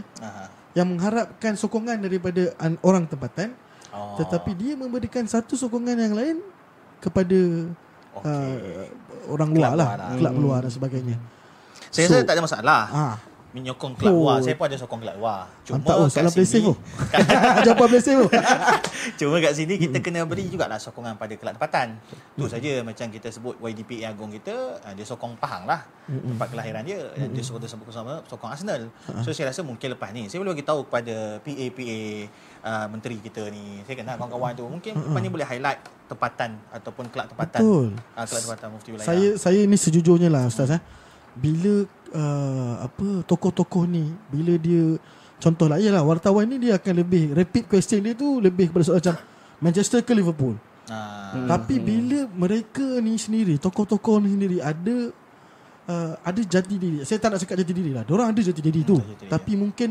Yang 0.71 0.87
mengharapkan 0.89 1.53
sokongan 1.53 1.99
daripada 1.99 2.55
an- 2.57 2.79
orang 2.81 3.03
tempatan 3.05 3.51
Oh. 3.91 4.15
Tetapi 4.17 4.51
dia 4.53 4.73
memberikan 4.75 5.23
satu 5.23 5.55
sokongan 5.55 5.95
yang 5.95 6.11
lain 6.11 6.35
Kepada 6.97 7.39
Okey. 8.13 8.27
uh, 8.27 8.83
Orang 9.25 9.51
luar 9.51 9.71
Kelab 9.71 9.75
lah 9.77 9.85
luar 9.85 9.97
lah. 9.97 10.09
Kelab 10.15 10.35
luar 10.35 10.59
dan 10.61 10.71
sebagainya 10.73 11.17
Saya 11.89 12.05
So- 12.05 12.13
rasa 12.13 12.23
tak 12.23 12.35
ada 12.35 12.43
masalah. 12.43 12.81
Ah, 12.89 13.15
Menyokong 13.55 13.95
kelab 13.95 14.11
Oh. 14.11 14.27
luar. 14.27 14.43
Saya 14.43 14.59
pun 14.59 14.67
ada 14.67 14.75
sokong 14.75 14.99
kelab 14.99 15.15
luar. 15.15 15.47
Mantap 15.71 15.95
oh, 15.95 16.11
soalan 16.11 16.27
kat 16.27 16.35
play 16.35 16.43
safe 16.43 16.59
sini- 16.59 16.67
tu 16.67 16.73
Jawapan 17.63 17.87
play 17.87 18.03
safe 18.03 18.19
tu 18.19 18.27
Cuma 19.15 19.39
kat 19.39 19.53
sini 19.55 19.73
kita 19.79 19.97
kena 20.03 20.27
beri 20.27 20.51
jugalah 20.51 20.75
sokongan 20.75 21.15
pada 21.15 21.31
kelab 21.33 21.55
tempatan. 21.55 21.95
Tu 22.35 22.43
saja 22.45 22.83
macam 22.83 23.05
kita 23.07 23.31
sebut 23.31 23.55
YDP 23.57 24.03
Agong 24.03 24.29
kita, 24.29 24.51
ah, 24.83 24.91
dia 24.91 25.07
sokong 25.07 25.39
Pahang 25.39 25.63
lah. 25.63 25.87
Tempat 26.05 26.51
kelahiran 26.51 26.83
dia. 26.83 26.99
Dan 27.15 27.31
dia 27.31 27.39
sokong 27.39 27.63
sebut 27.63 27.87
sama 27.89 28.19
sokong 28.27 28.51
Arsenal. 28.51 28.91
So 29.23 29.31
saya 29.31 29.55
rasa 29.55 29.63
mungkin 29.63 29.95
lepas 29.95 30.11
ni 30.11 30.27
saya 30.27 30.43
boleh 30.43 30.51
bagi 30.51 30.67
tahu 30.67 30.83
kepada 30.83 31.39
PA-PA 31.39 31.99
uh, 32.61 32.85
menteri 32.91 33.15
kita 33.19 33.47
ni. 33.47 33.79
Saya 33.83 33.95
kenal 33.95 34.17
kawan-kawan 34.17 34.51
tu. 34.51 34.65
Mungkin 34.65 34.91
lepas 34.91 35.21
ni 35.21 35.29
boleh 35.31 35.47
highlight 35.47 35.79
tempatan 36.05 36.59
ataupun 36.69 37.07
kelab 37.07 37.31
tempatan. 37.31 37.61
Betul. 37.61 37.87
Uh, 38.13 38.25
kelab 38.25 38.41
tempatan 38.43 38.67
mufti 38.69 38.89
wilayah. 38.91 39.07
Saya 39.07 39.27
saya 39.37 39.61
ni 39.63 39.77
sejujurnya 39.79 40.27
lah 40.27 40.45
ustaz 40.45 40.69
eh. 40.69 40.81
Bila 41.35 41.83
uh, 42.15 42.73
apa 42.87 43.27
tokoh-tokoh 43.27 43.83
ni 43.85 44.15
bila 44.31 44.55
dia 44.55 44.95
contohlah 45.37 45.77
ialah 45.77 46.01
wartawan 46.01 46.47
ni 46.47 46.57
dia 46.63 46.79
akan 46.79 47.03
lebih 47.03 47.35
repeat 47.35 47.67
question 47.67 47.99
dia 47.99 48.15
tu 48.15 48.39
lebih 48.39 48.71
kepada 48.71 48.83
soal 48.87 49.03
macam 49.03 49.15
Manchester 49.59 49.99
ke 50.03 50.15
Liverpool. 50.15 50.55
uh, 50.87 51.23
Hmm. 51.35 51.51
Tapi 51.51 51.81
bila 51.81 52.29
mereka 52.31 52.85
ni 53.03 53.19
sendiri 53.19 53.59
tokoh-tokoh 53.59 54.23
ni 54.23 54.39
sendiri 54.39 54.57
ada 54.63 55.11
uh, 55.91 56.13
ada 56.23 56.41
jati 56.45 56.79
diri. 56.79 57.03
Saya 57.03 57.19
tak 57.19 57.35
nak 57.35 57.39
cakap 57.43 57.59
jati 57.59 57.73
diri 57.75 57.91
lah. 57.91 58.07
Diorang 58.07 58.31
ada 58.31 58.39
jati 58.39 58.61
diri 58.63 58.87
tu. 58.87 58.95
ada 58.95 59.03
jati 59.03 59.25
diri. 59.25 59.31
Tapi 59.33 59.51
mungkin 59.57 59.89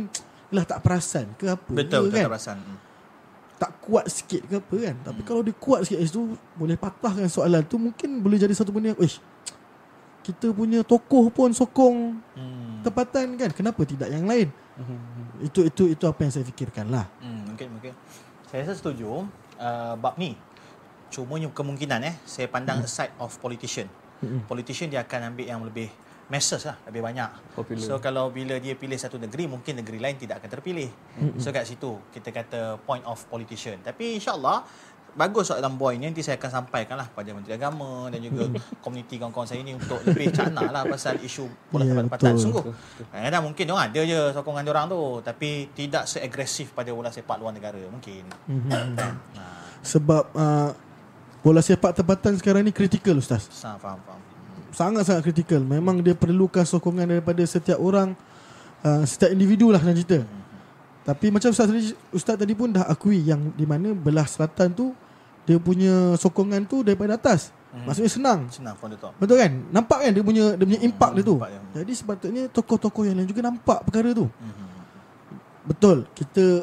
lah 0.54 0.64
tak 0.64 0.80
perasan 0.80 1.34
ke 1.34 1.50
apa 1.50 1.70
betul 1.74 2.06
ke 2.08 2.14
betul 2.14 2.14
kan? 2.14 2.26
perasan. 2.30 2.56
Hmm. 2.62 2.78
tak 3.58 3.70
kuat 3.82 4.06
sikit 4.06 4.42
ke 4.46 4.54
apa 4.62 4.76
kan 4.78 4.96
Tapi 5.10 5.20
kalau 5.26 5.40
dia 5.42 5.54
kuat 5.56 5.82
sikit 5.82 5.98
kat 5.98 6.06
situ 6.10 6.22
Boleh 6.54 6.76
patahkan 6.78 7.26
soalan 7.30 7.62
tu 7.66 7.78
Mungkin 7.78 8.18
boleh 8.22 8.38
jadi 8.38 8.54
satu 8.54 8.70
benda 8.70 8.94
yang 8.94 9.00
Kita 10.24 10.48
punya 10.50 10.80
tokoh 10.80 11.28
pun 11.28 11.52
sokong 11.52 12.16
Hmm. 12.34 12.80
Tempatan 12.80 13.36
kan 13.36 13.50
Kenapa 13.52 13.84
tidak 13.84 14.08
yang 14.08 14.24
lain 14.24 14.48
Itu 15.38 15.62
itu 15.62 15.92
itu 15.92 16.04
apa 16.08 16.24
yang 16.24 16.32
saya 16.32 16.42
fikirkan 16.42 16.88
lah 16.88 17.06
Hmm, 17.20 17.52
mungkin 17.52 17.68
mungkin. 17.70 17.92
Saya 18.48 18.64
rasa 18.64 18.74
setuju 18.74 19.28
uh, 19.60 19.94
bab 19.94 20.16
ni. 20.16 20.34
Cuma 21.12 21.38
kemungkinan 21.38 22.00
eh 22.02 22.16
saya 22.24 22.48
pandang 22.48 22.82
Hmm. 22.82 22.90
side 22.90 23.14
of 23.20 23.30
politician. 23.38 23.86
Politician 24.48 24.88
dia 24.88 25.04
akan 25.04 25.30
ambil 25.36 25.46
yang 25.46 25.60
lebih 25.60 25.92
masses 26.32 26.64
lah, 26.64 26.80
lebih 26.88 27.04
banyak. 27.04 27.28
Popular. 27.52 27.84
So 27.84 28.00
kalau 28.00 28.32
bila 28.32 28.56
dia 28.56 28.72
pilih 28.72 28.96
satu 28.96 29.20
negeri, 29.20 29.44
mungkin 29.44 29.76
negeri 29.84 30.00
lain 30.00 30.16
tidak 30.16 30.40
akan 30.40 30.50
terpilih. 30.56 30.88
So 31.36 31.52
kat 31.52 31.68
situ 31.68 32.00
kita 32.10 32.32
kata 32.32 32.80
point 32.82 33.04
of 33.04 33.20
politician. 33.28 33.78
Tapi 33.84 34.16
insyaAllah 34.16 34.64
bagus 35.14 35.54
dalam 35.54 35.78
boy 35.78 35.94
ni 35.94 36.10
nanti 36.10 36.26
saya 36.26 36.36
akan 36.36 36.50
sampaikan 36.62 36.98
lah 36.98 37.06
pada 37.06 37.30
Menteri 37.30 37.54
Agama 37.54 38.10
dan 38.10 38.18
juga 38.18 38.50
komuniti 38.84 39.16
kawan-kawan 39.16 39.46
saya 39.46 39.62
ni 39.62 39.78
untuk 39.78 40.02
lebih 40.02 40.34
cakna 40.34 40.68
lah 40.74 40.82
pasal 40.84 41.18
isu 41.22 41.46
bola 41.70 41.86
Ya, 41.86 41.94
sepak-sepatan 41.94 42.30
betul. 42.34 42.42
sungguh. 42.42 42.64
Kadang-kadang 43.14 43.42
mungkin 43.46 43.64
orang 43.70 43.84
ada 43.92 44.00
je 44.02 44.20
sokongan 44.34 44.64
orang 44.66 44.84
tu 44.90 45.00
tapi 45.22 45.48
tidak 45.72 46.04
seagresif 46.10 46.74
pada 46.74 46.90
bola 46.90 47.14
sepak 47.14 47.36
luar 47.38 47.54
negara 47.54 47.78
mungkin. 47.86 48.26
Kan? 48.68 48.98
Sebab 49.84 50.24
uh, 50.32 50.70
Bola 51.44 51.60
sepak 51.60 51.92
tempatan 51.92 52.40
sekarang 52.40 52.64
ni 52.64 52.72
kritikal 52.72 53.20
Ustaz 53.20 53.52
Faham, 53.52 53.76
faham, 53.76 54.00
faham. 54.00 54.20
Sangat-sangat 54.72 55.28
kritikal 55.28 55.60
Memang 55.60 56.00
dia 56.00 56.16
perlukan 56.16 56.64
sokongan 56.64 57.04
daripada 57.04 57.44
setiap 57.44 57.76
orang 57.76 58.16
uh, 58.80 59.04
Setiap 59.04 59.28
individu 59.28 59.68
lah 59.68 59.76
nak 59.84 59.92
cerita 59.92 60.24
Tapi 61.04 61.28
macam 61.28 61.52
Ustaz 61.52 61.68
tadi, 61.68 61.92
Ustaz 62.16 62.40
tadi 62.40 62.56
pun 62.56 62.72
dah 62.72 62.88
akui 62.88 63.20
Yang 63.28 63.52
di 63.60 63.68
mana 63.68 63.92
belah 63.92 64.24
selatan 64.24 64.72
tu 64.72 64.96
Dia 65.44 65.60
punya 65.60 66.16
sokongan 66.16 66.64
tu 66.64 66.80
daripada 66.80 67.20
atas 67.20 67.52
Maksudnya 67.82 68.10
senang 68.10 68.40
Senang 68.54 68.78
from 68.78 68.94
the 68.94 68.98
top. 68.98 69.10
Betul 69.18 69.42
kan? 69.42 69.50
Nampak 69.74 70.06
kan 70.06 70.10
dia 70.14 70.22
punya 70.22 70.54
dia 70.54 70.62
punya 70.62 70.80
impak 70.86 71.10
dia 71.18 71.22
tu. 71.26 71.36
dia. 71.42 71.82
Jadi 71.82 71.92
sepatutnya 71.98 72.42
tokoh-tokoh 72.46 73.02
yang 73.02 73.18
lain 73.18 73.26
juga 73.26 73.42
nampak 73.42 73.82
perkara 73.82 74.14
tu. 74.14 74.30
Mhm. 74.30 74.66
Betul. 75.66 76.06
Kita 76.14 76.62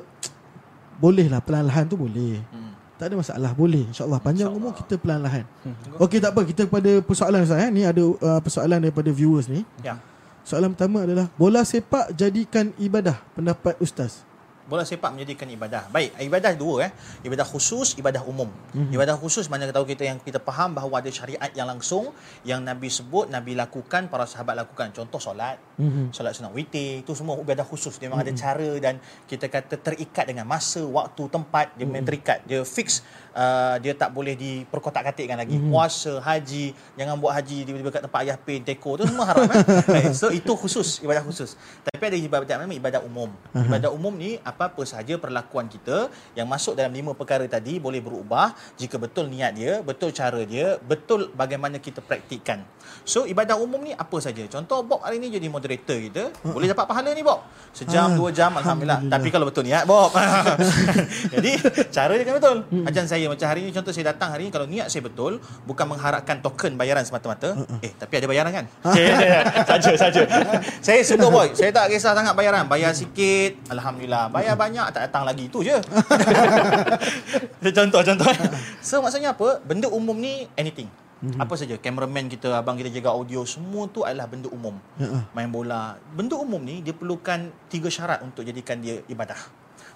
boleh 1.02 1.28
lah 1.28 1.44
perlahan-lahan 1.44 1.86
tu 1.92 2.00
boleh. 2.00 2.40
Hmm. 2.54 2.72
Tak 2.96 3.10
ada 3.10 3.16
masalah, 3.18 3.52
boleh. 3.58 3.90
InsyaAllah 3.90 4.22
panjang 4.22 4.54
umur 4.54 4.78
kita 4.78 4.96
perlahan-lahan. 5.02 5.44
Hmm. 5.66 5.76
Okey 6.06 6.22
tak 6.22 6.38
apa, 6.38 6.42
kita 6.46 6.70
kepada 6.70 6.92
persoalan 7.02 7.42
Ustaz 7.44 7.66
eh. 7.66 7.70
Ni 7.74 7.82
ada 7.82 8.04
uh, 8.06 8.40
persoalan 8.40 8.78
daripada 8.78 9.10
viewers 9.10 9.50
ni. 9.50 9.66
Ya. 9.82 9.98
Soalan 10.46 10.74
pertama 10.78 11.06
adalah 11.06 11.30
bola 11.38 11.62
sepak 11.66 12.14
jadikan 12.14 12.74
ibadah 12.78 13.18
pendapat 13.38 13.78
ustaz. 13.78 14.26
Bola 14.70 14.86
sepak 14.86 15.10
menjadikan 15.14 15.50
ibadah. 15.50 15.90
Baik, 15.90 16.14
ibadah 16.22 16.54
dua 16.54 16.90
eh. 16.90 16.92
Ibadah 17.26 17.46
khusus, 17.48 17.98
ibadah 17.98 18.22
umum. 18.26 18.48
Mhm. 18.50 18.78
Mm-hmm. 18.78 18.96
Ibadah 18.98 19.16
khusus 19.18 19.46
mana 19.50 19.70
tahu 19.70 19.86
kita 19.90 20.06
yang 20.06 20.18
kita 20.22 20.38
faham 20.38 20.78
bahawa 20.78 21.02
ada 21.02 21.10
syariat 21.10 21.50
yang 21.54 21.66
langsung 21.70 22.14
yang 22.46 22.62
Nabi 22.62 22.90
sebut, 22.90 23.30
Nabi 23.32 23.58
lakukan, 23.58 24.08
para 24.12 24.30
sahabat 24.30 24.58
lakukan. 24.58 24.94
Contoh 24.94 25.18
solat, 25.18 25.58
Mhm. 25.78 25.86
mm-hmm. 25.86 26.06
solat 26.14 26.34
sunat 26.38 26.54
witir, 26.54 27.02
itu 27.02 27.12
semua 27.18 27.40
ibadah 27.40 27.66
khusus. 27.66 27.98
Dia 27.98 28.10
memang 28.10 28.22
mm-hmm. 28.22 28.38
ada 28.38 28.44
cara 28.46 28.70
dan 28.78 28.96
kita 29.26 29.46
kata 29.50 29.76
terikat 29.82 30.26
dengan 30.30 30.46
masa, 30.46 30.84
waktu, 30.86 31.24
tempat, 31.32 31.74
dia 31.76 31.88
mm-hmm. 31.88 32.06
terikat. 32.06 32.40
Dia 32.46 32.62
fix 32.62 33.02
uh, 33.34 33.76
dia 33.80 33.94
tak 33.96 34.12
boleh 34.12 34.36
diperkotak-katikkan 34.36 35.40
lagi. 35.40 35.56
Mm-hmm. 35.58 35.72
Puasa, 35.72 36.20
haji, 36.20 36.76
jangan 37.00 37.16
buat 37.18 37.34
haji 37.36 37.58
tiba-tiba 37.66 37.90
kat 37.92 38.02
tempat 38.06 38.20
ayah 38.28 38.38
pay 38.38 38.60
teko 38.62 39.00
tu 39.00 39.04
semua 39.08 39.26
haram 39.28 39.48
eh. 39.48 39.64
Right. 39.88 40.14
So 40.22 40.30
itu 40.30 40.54
khusus, 40.54 41.02
ibadah 41.02 41.24
khusus. 41.26 41.56
Tapi 41.82 42.04
ada 42.12 42.18
ibadah 42.20 42.56
namanya 42.62 42.78
ibadah 42.78 43.02
umum. 43.02 43.32
Uh-huh. 43.32 43.66
Ibadah 43.66 43.90
umum 43.90 44.14
ni 44.14 44.38
apa-apa 44.44 44.84
sahaja 44.84 45.18
perlakuan 45.18 45.72
kita 45.72 46.12
yang 46.36 46.46
masuk 46.46 46.76
dalam 46.78 46.92
lima 46.92 47.16
perkara 47.16 47.48
tadi 47.48 47.80
boleh 47.80 48.04
berubah 48.04 48.54
jika 48.76 49.00
betul 49.00 49.32
niat 49.32 49.56
dia, 49.56 49.80
betul 49.82 50.12
cara 50.12 50.44
dia, 50.44 50.78
betul 50.84 51.32
bagaimana 51.34 51.80
kita 51.80 52.04
praktikkan. 52.04 52.62
So 53.08 53.26
ibadah 53.26 53.58
umum 53.58 53.82
ni 53.82 53.96
apa 53.96 54.18
saja. 54.22 54.44
Contoh 54.46 54.84
Bob 54.86 55.02
hari 55.02 55.18
ni 55.18 55.32
jadi 55.32 55.48
moderator 55.48 55.98
kita, 55.98 56.24
boleh 56.44 56.70
dapat 56.70 56.86
pahala 56.86 57.10
ni 57.16 57.24
Bob. 57.24 57.42
Sejam, 57.72 58.02
Ah, 58.02 58.18
dua 58.18 58.34
jam 58.34 58.50
alhamdulillah. 58.58 58.98
Alhamdulillah. 58.98 59.22
Tapi 59.22 59.28
kalau 59.30 59.46
betul 59.48 59.64
niat 59.66 59.84
Bob. 59.86 60.10
jadi 61.34 61.52
cara 61.94 62.14
dia 62.18 62.26
kan 62.26 62.36
betul. 62.42 62.58
Macam 62.82 63.04
saya 63.06 63.21
macam 63.28 63.48
hari 63.50 63.68
ni 63.68 63.72
contoh 63.76 63.92
saya 63.94 64.16
datang 64.16 64.34
hari 64.34 64.48
ni 64.48 64.52
kalau 64.54 64.66
niat 64.66 64.88
saya 64.88 65.06
betul 65.06 65.38
bukan 65.68 65.86
mengharapkan 65.90 66.40
token 66.40 66.80
bayaran 66.80 67.04
semata-mata. 67.04 67.54
Eh 67.84 67.92
tapi 67.94 68.22
ada 68.22 68.28
bayaran 68.30 68.52
kan? 68.54 68.66
saja 69.68 69.92
saja. 69.98 70.22
saya 70.86 71.00
suka 71.04 71.28
boy. 71.28 71.52
Saya 71.54 71.70
tak 71.76 71.92
kisah 71.92 72.16
sangat 72.16 72.34
bayaran. 72.34 72.66
Bayar 72.66 72.96
sikit 72.96 73.58
alhamdulillah. 73.70 74.32
Bayar 74.32 74.56
banyak 74.56 74.88
tak 74.96 75.12
datang 75.12 75.28
lagi 75.28 75.52
tu 75.52 75.62
je. 75.62 75.78
Contoh-contoh. 77.78 78.30
So 78.82 79.02
maksudnya 79.02 79.38
apa? 79.38 79.62
Benda 79.62 79.88
umum 79.90 80.18
ni 80.18 80.50
anything. 80.58 80.90
Apa 81.38 81.54
saja 81.54 81.78
Cameraman 81.78 82.26
kita 82.34 82.50
Abang 82.58 82.82
kita 82.82 82.90
jaga 82.90 83.14
audio 83.14 83.46
Semua 83.46 83.86
tu 83.86 84.02
adalah 84.02 84.26
benda 84.26 84.50
umum 84.50 84.74
Ya. 84.98 85.22
Main 85.38 85.54
bola 85.54 85.94
Benda 86.18 86.34
umum 86.34 86.58
ni 86.58 86.82
Dia 86.82 86.98
perlukan 86.98 87.54
Tiga 87.70 87.94
syarat 87.94 88.26
Untuk 88.26 88.42
jadikan 88.42 88.82
dia 88.82 89.06
ibadah 89.06 89.38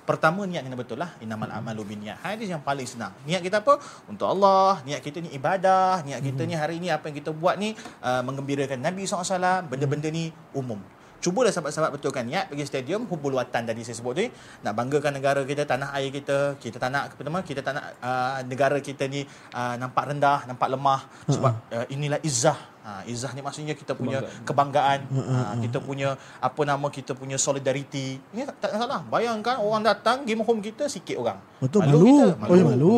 Pertama 0.05 0.45
niat 0.45 0.61
kena 0.61 0.77
betul 0.77 1.01
lah. 1.01 1.11
Innamal 1.17 1.49
amalu 1.49 1.97
binniat 1.97 2.21
Hadis 2.21 2.47
yang 2.47 2.61
paling 2.61 2.85
senang. 2.85 3.11
Niat 3.25 3.41
kita 3.41 3.65
apa? 3.65 3.81
Untuk 4.05 4.29
Allah. 4.29 4.79
Niat 4.85 5.01
kita 5.01 5.17
ni 5.19 5.33
ibadah. 5.33 6.05
Niat 6.05 6.21
kita 6.21 6.45
ni 6.45 6.53
hari 6.53 6.77
ni 6.77 6.93
Apa 6.93 7.09
yang 7.09 7.17
kita 7.17 7.33
buat 7.33 7.57
ni 7.57 7.73
uh, 8.05 8.21
Menggembirakan 8.21 8.79
Nabi 8.79 9.09
SAW 9.09 9.65
Benda-benda 9.65 10.07
ni 10.13 10.29
umum 10.53 10.77
Cubalah 11.25 11.49
sahabat-sahabat 11.49 11.97
betulkan 11.97 12.21
niat 12.29 12.53
pergi 12.53 12.69
stadium 12.69 13.09
hubul 13.09 13.33
watan 13.33 13.65
tadi 13.65 13.81
saya 13.81 13.97
sebut 13.97 14.13
tu 14.13 14.29
nak 14.61 14.77
banggakan 14.77 15.09
negara 15.09 15.41
kita 15.41 15.65
tanah 15.65 15.89
air 15.97 16.13
kita 16.13 16.53
kita 16.61 16.77
tak 16.77 16.93
nak 16.93 17.17
kita 17.17 17.65
tak 17.65 17.73
nak 17.73 17.97
uh, 17.97 18.45
negara 18.45 18.77
kita 18.77 19.09
ni 19.09 19.25
uh, 19.57 19.73
nampak 19.73 20.13
rendah 20.13 20.45
nampak 20.45 20.69
lemah. 20.69 21.01
Sebab 21.25 21.53
uh, 21.73 21.85
inilah 21.89 22.21
izzah. 22.21 22.53
Uh, 22.85 23.01
izzah 23.09 23.33
ni 23.33 23.41
maksudnya 23.41 23.73
kita 23.73 23.97
punya 23.97 24.21
kebanggaan. 24.45 25.09
uh, 25.09 25.57
kita 25.65 25.81
punya 25.81 26.13
apa 26.37 26.61
nama 26.61 26.93
kita 26.93 27.17
punya 27.17 27.41
solidariti. 27.41 28.21
Ini 28.29 28.45
tak, 28.45 28.69
tak 28.69 28.77
salah. 28.77 29.01
Bayangkan 29.09 29.57
orang 29.65 29.81
datang 29.81 30.29
game 30.29 30.45
home 30.45 30.61
kita 30.61 30.85
sikit 30.85 31.17
orang. 31.17 31.41
Betul 31.57 31.89
malu. 31.89 32.05
kita, 32.05 32.45
Oh 32.45 32.53
ya 32.53 32.65
malu. 32.69 32.95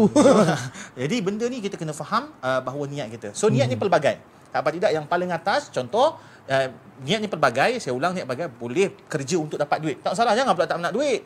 jadi 0.99 1.15
benda 1.23 1.47
ni 1.47 1.63
kita 1.63 1.79
kena 1.79 1.95
faham 1.95 2.27
uh, 2.43 2.59
bahawa 2.59 2.91
niat 2.91 3.07
kita. 3.07 3.31
So 3.31 3.47
niat 3.47 3.71
ni 3.71 3.79
pelbagai. 3.79 4.19
Apa 4.51 4.67
tidak. 4.75 4.91
Yang 4.91 5.07
paling 5.07 5.31
atas 5.31 5.71
contoh 5.71 6.19
uh, 6.49 6.67
niat 7.03 7.19
ni 7.21 7.29
pelbagai, 7.29 7.77
saya 7.77 7.93
ulang 7.93 8.15
niat 8.17 8.25
pelbagai 8.25 8.49
boleh 8.57 9.05
kerja 9.05 9.35
untuk 9.37 9.61
dapat 9.61 9.77
duit. 9.83 9.97
Tak 10.01 10.17
salah 10.17 10.33
jangan 10.33 10.57
pula 10.57 10.65
tak 10.65 10.81
nak 10.81 10.95
duit. 10.95 11.21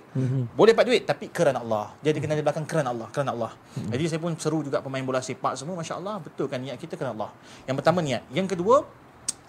Boleh 0.52 0.76
dapat 0.76 0.86
duit 0.90 1.04
tapi 1.08 1.32
kerana 1.32 1.64
Allah. 1.64 1.96
Jadi 2.04 2.18
kena 2.20 2.36
di 2.36 2.44
belakang 2.44 2.68
kerana 2.68 2.92
Allah, 2.92 3.08
kerana 3.14 3.32
Allah. 3.32 3.52
Jadi 3.78 4.04
saya 4.12 4.20
pun 4.20 4.36
seru 4.36 4.66
juga 4.66 4.84
pemain 4.84 5.02
bola 5.06 5.24
sepak 5.24 5.56
semua 5.56 5.80
masya-Allah 5.80 6.20
betul 6.20 6.52
kan 6.52 6.60
niat 6.60 6.76
kita 6.76 7.00
kerana 7.00 7.16
Allah. 7.16 7.32
Yang 7.70 7.76
pertama 7.80 8.00
niat. 8.04 8.28
Yang 8.36 8.58
kedua 8.58 8.84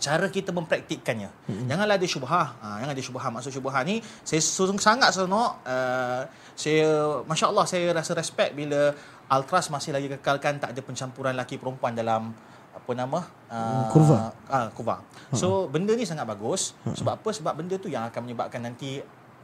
cara 0.02 0.26
kita 0.26 0.50
mempraktikkannya. 0.50 1.30
Hmm. 1.46 1.66
Janganlah 1.70 1.94
ada 1.94 2.06
syubhah. 2.10 2.46
Ha, 2.58 2.66
jangan 2.82 2.92
ada 2.94 3.02
syubhah. 3.02 3.26
Maksud 3.38 3.50
syubhah 3.54 3.82
ni 3.86 4.02
saya 4.26 4.42
sangat 4.82 5.14
seronok 5.14 5.62
uh, 5.62 6.22
saya 6.58 7.22
masya-Allah 7.22 7.64
saya 7.70 7.94
rasa 7.94 8.12
respect 8.18 8.58
bila 8.58 8.92
Altras 9.32 9.72
masih 9.72 9.96
lagi 9.96 10.12
kekalkan 10.12 10.60
tak 10.60 10.76
ada 10.76 10.80
pencampuran 10.84 11.32
lelaki 11.32 11.56
perempuan 11.56 11.96
dalam 11.96 12.34
apa 12.82 12.92
nama 12.98 13.22
uh, 13.46 13.86
Kurva. 13.94 14.34
ah 14.50 14.66
kurva. 14.74 14.98
So 15.30 15.70
benda 15.70 15.94
ni 15.94 16.02
sangat 16.02 16.26
bagus 16.26 16.74
sebab 16.82 17.22
apa? 17.22 17.30
Sebab 17.30 17.54
benda 17.54 17.78
tu 17.78 17.86
yang 17.86 18.02
akan 18.10 18.26
menyebabkan 18.26 18.58
nanti 18.58 18.98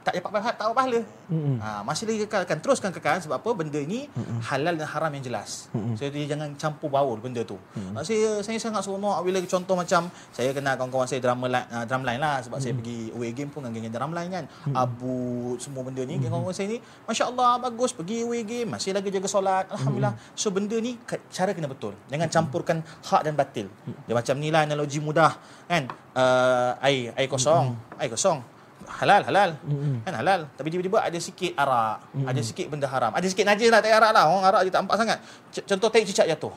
tak 0.08 0.24
dapat 0.24 0.32
pahala, 0.32 0.52
tak 0.56 0.64
dapat 0.64 0.76
pahala. 0.80 1.00
Mm-mm. 1.28 1.56
Ha, 1.60 1.68
masih 1.84 2.04
lagi 2.08 2.18
kekalkan 2.24 2.58
teruskan 2.64 2.90
kekal 2.96 3.20
sebab 3.20 3.36
apa? 3.44 3.50
Benda 3.52 3.76
ni 3.84 4.08
halal 4.48 4.80
dan 4.80 4.88
haram 4.88 5.12
yang 5.12 5.20
jelas. 5.20 5.68
So 6.00 6.08
dia 6.08 6.24
jangan 6.24 6.56
campur 6.56 6.88
baur 6.88 7.20
benda 7.20 7.44
tu. 7.44 7.60
Ha, 7.76 8.00
saya 8.00 8.40
saya 8.40 8.56
sangat 8.56 8.88
seronok 8.88 9.20
bila 9.20 9.36
contoh 9.44 9.76
macam 9.76 10.08
saya 10.32 10.56
kenal 10.56 10.80
kawan-kawan 10.80 11.04
saya 11.04 11.20
drama 11.20 11.44
line, 11.44 11.68
uh, 11.68 11.84
drum 11.84 12.02
line 12.08 12.16
lah 12.16 12.40
sebab 12.40 12.56
saya 12.56 12.72
pergi 12.72 13.12
away 13.12 13.36
game 13.36 13.52
pun 13.52 13.60
dengan 13.60 13.84
geng 13.84 13.92
drum 13.92 14.12
line 14.16 14.30
kan. 14.32 14.44
Abu 14.72 15.14
semua 15.60 15.84
benda 15.84 16.00
ni 16.08 16.16
geng 16.16 16.32
kawan-kawan 16.32 16.56
saya 16.56 16.72
ni 16.72 16.80
masya-Allah 17.04 17.60
bagus 17.60 17.92
pergi 17.92 18.24
away 18.24 18.48
game 18.48 18.72
masih 18.72 18.96
lagi 18.96 19.12
jaga 19.12 19.28
solat 19.28 19.68
alhamdulillah. 19.68 20.16
So 20.32 20.48
benda 20.48 20.80
ni 20.80 20.96
cara 21.28 21.52
kena 21.52 21.68
betul. 21.68 21.92
Jangan 22.08 22.32
campurkan 22.32 22.80
hak 22.80 23.28
dan 23.28 23.36
batil. 23.36 23.68
Dia 24.08 24.16
macam 24.16 24.34
ni 24.40 24.48
lah 24.48 24.64
analogi 24.64 25.04
mudah 25.04 25.36
kan. 25.68 25.84
Uh, 26.18 26.74
air 26.82 27.14
air 27.14 27.28
kosong, 27.30 27.76
air 28.00 28.10
kosong 28.10 28.57
halal 28.90 29.22
halal. 29.22 29.50
Kan 30.02 30.14
halal. 30.14 30.40
Tapi 30.50 30.68
tiba-tiba 30.68 30.98
ada 30.98 31.18
sikit 31.18 31.52
arak. 31.54 31.96
Ada 32.24 32.40
sikit 32.40 32.66
benda 32.66 32.86
haram. 32.86 33.12
Ada 33.12 33.26
sikit 33.26 33.44
najis 33.44 33.68
lah 33.68 33.78
tak 33.78 33.92
arak 33.92 34.10
lah. 34.10 34.24
Orang 34.26 34.42
arak 34.42 34.60
dia 34.64 34.72
tak 34.72 34.80
nampak 34.82 34.96
sangat. 34.96 35.18
C- 35.48 35.64
contoh 35.64 35.88
tai 35.88 36.02
cicak 36.02 36.26
jatuh. 36.26 36.52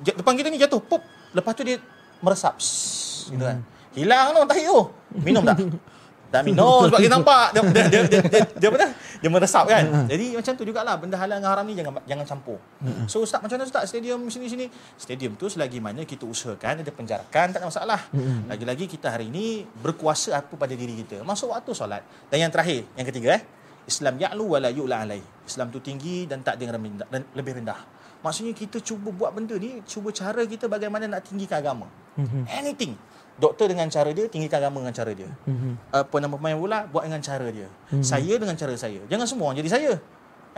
J- 0.00 0.16
depan 0.16 0.32
kita 0.34 0.48
ni 0.48 0.56
jatuh. 0.56 0.80
Pop 0.80 1.04
lepas 1.30 1.52
tu 1.52 1.62
dia 1.62 1.76
meresap. 2.18 2.56
Sss, 2.56 3.30
gitu 3.30 3.44
kan. 3.44 3.60
Hilang 3.92 4.32
tu 4.32 4.40
tahi 4.46 4.62
tu. 4.64 4.80
Minum 5.18 5.42
tak 5.42 5.56
tak 6.28 6.42
minum 6.44 6.84
sebab 6.88 6.98
kita 7.00 7.12
nampak. 7.12 7.46
Dia 7.50 7.62
dia 7.64 7.82
dia, 7.88 8.00
dia, 8.04 8.20
dia, 8.22 8.40
dia 8.54 8.68
dah? 8.70 8.90
Dia 9.18 9.28
meresap 9.28 9.64
kan? 9.66 9.84
Jadi 10.06 10.26
macam 10.36 10.52
tu 10.54 10.62
jugalah 10.62 10.94
benda 10.94 11.16
halal 11.18 11.42
dengan 11.42 11.50
haram 11.50 11.64
ni 11.66 11.74
jangan 11.74 11.92
jangan 12.04 12.24
campur. 12.24 12.58
So 13.10 13.24
ustaz 13.24 13.40
macam 13.40 13.58
mana 13.58 13.66
ustaz? 13.66 13.90
Stadium 13.90 14.20
sini-sini 14.28 14.70
stadium 14.94 15.34
tu 15.34 15.48
selagi 15.48 15.80
mana 15.80 16.04
kita 16.04 16.22
usahakan 16.22 16.84
ada 16.84 16.92
penjarakan 16.92 17.46
tak 17.50 17.58
ada 17.58 17.66
masalah. 17.66 18.00
Lagi-lagi 18.46 18.86
kita 18.86 19.10
hari 19.10 19.32
ini 19.32 19.66
berkuasa 19.80 20.38
apa 20.38 20.54
pada 20.54 20.72
diri 20.72 21.02
kita? 21.02 21.24
Masuk 21.24 21.50
waktu 21.50 21.72
solat. 21.72 22.04
Dan 22.28 22.46
yang 22.46 22.52
terakhir 22.52 22.86
yang 22.94 23.08
ketiga 23.08 23.34
eh? 23.34 23.42
Islam 23.88 24.20
ya'lu 24.20 24.44
wa 24.52 24.58
la 24.60 24.68
yu'la 24.68 25.00
alai 25.00 25.24
Islam 25.48 25.72
tu 25.72 25.80
tinggi 25.80 26.28
dan 26.28 26.44
tak 26.44 26.60
ada 26.60 26.68
yang 26.68 26.76
rendah, 26.76 27.08
ren- 27.08 27.30
lebih 27.32 27.56
rendah. 27.56 27.80
Maksudnya 28.20 28.52
kita 28.52 28.84
cuba 28.84 29.08
buat 29.08 29.32
benda 29.32 29.56
ni 29.56 29.80
cuba 29.88 30.12
cara 30.12 30.44
kita 30.44 30.68
bagaimana 30.68 31.08
nak 31.08 31.24
tinggikan 31.24 31.64
agama. 31.64 31.88
Anything 32.52 32.94
doktor 33.38 33.70
dengan 33.70 33.86
cara 33.86 34.10
dia 34.10 34.26
tinggikan 34.26 34.58
agama 34.58 34.82
dengan 34.82 34.94
cara 34.94 35.10
dia. 35.14 35.30
Apa 35.94 36.16
nama 36.18 36.34
pemain 36.34 36.58
bola 36.58 36.84
buat 36.90 37.06
dengan 37.06 37.22
cara 37.22 37.46
dia. 37.48 37.68
Saya 38.02 38.34
dengan 38.36 38.58
cara 38.58 38.74
saya. 38.74 39.00
Jangan 39.06 39.26
semua 39.26 39.50
orang 39.50 39.58
jadi 39.62 39.72
saya. 39.72 39.94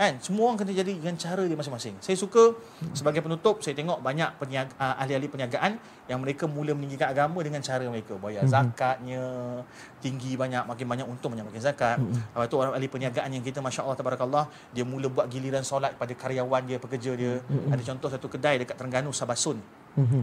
Kan? 0.01 0.17
Semua 0.17 0.49
orang 0.49 0.57
kena 0.57 0.73
jadi 0.73 0.97
dengan 0.97 1.13
cara 1.13 1.45
dia 1.45 1.53
masing-masing. 1.53 1.93
Saya 2.01 2.17
suka 2.17 2.57
sebagai 2.97 3.21
penutup 3.21 3.61
saya 3.61 3.77
tengok 3.77 4.01
banyak 4.01 4.33
peniaga, 4.41 4.73
uh, 4.81 4.97
ahli-ahli 4.97 5.29
perniagaan 5.29 5.77
yang 6.09 6.17
mereka 6.25 6.49
mula 6.49 6.73
meninggikan 6.73 7.13
agama 7.13 7.37
dengan 7.45 7.61
cara 7.61 7.85
mereka. 7.85 8.17
Bayar 8.17 8.49
zakatnya 8.49 9.21
tinggi 10.01 10.33
banyak 10.33 10.65
makin 10.65 10.85
banyak 10.89 11.05
untung 11.05 11.37
banyak 11.37 11.45
makin 11.45 11.61
zakat 11.61 12.01
lepas 12.01 12.49
tu 12.49 12.57
orang 12.57 12.73
ahli 12.73 12.89
perniagaan 12.89 13.29
yang 13.29 13.45
kita 13.45 13.61
masya-Allah 13.61 13.93
tabarakallah 13.93 14.49
dia 14.73 14.81
mula 14.81 15.05
buat 15.05 15.29
giliran 15.29 15.61
solat 15.61 15.93
pada 15.93 16.17
karyawan 16.17 16.65
dia 16.65 16.81
pekerja 16.81 17.13
dia. 17.13 17.37
Ada 17.69 17.93
contoh 17.93 18.09
satu 18.09 18.25
kedai 18.25 18.57
dekat 18.57 18.81
Terengganu 18.81 19.13
Sabasun 19.13 19.61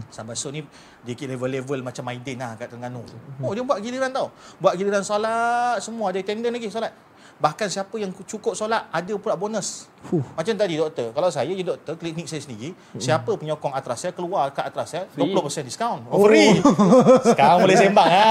Sabasun 0.09 0.57
ni 0.57 0.61
dia 1.05 1.13
kira 1.13 1.37
level-level 1.37 1.85
macam 1.85 2.01
Maidin 2.05 2.41
lah 2.41 2.57
kat 2.57 2.73
Terengganu. 2.73 3.05
Oh 3.45 3.53
dia 3.53 3.61
buat 3.61 3.77
giliran 3.81 4.09
tau. 4.09 4.33
Buat 4.57 4.77
giliran 4.77 5.05
solat 5.05 5.77
semua 5.81 6.09
ada 6.09 6.17
attendant 6.17 6.53
lagi 6.53 6.69
solat. 6.73 6.93
Bahkan 7.39 7.71
siapa 7.71 7.95
yang 7.95 8.11
cukup 8.11 8.51
solat 8.51 8.91
ada 8.91 9.13
pula 9.15 9.39
bonus. 9.39 9.87
Fuh. 10.11 10.19
Macam 10.35 10.51
tadi 10.59 10.75
doktor. 10.75 11.15
Kalau 11.15 11.31
saya 11.31 11.47
jadi 11.47 11.63
doktor 11.63 11.95
klinik 11.95 12.27
saya 12.27 12.43
sendiri, 12.43 12.75
siapa 12.99 13.31
penyokong 13.31 13.71
atras 13.71 14.03
saya 14.03 14.11
keluar 14.11 14.51
kat 14.51 14.67
atras 14.67 14.91
saya 14.91 15.03
20% 15.15 15.63
diskaun. 15.63 16.03
Oh, 16.11 16.27
free. 16.27 16.59
Sekarang 17.31 17.63
boleh 17.63 17.79
sembang 17.79 18.11
ha. 18.11 18.27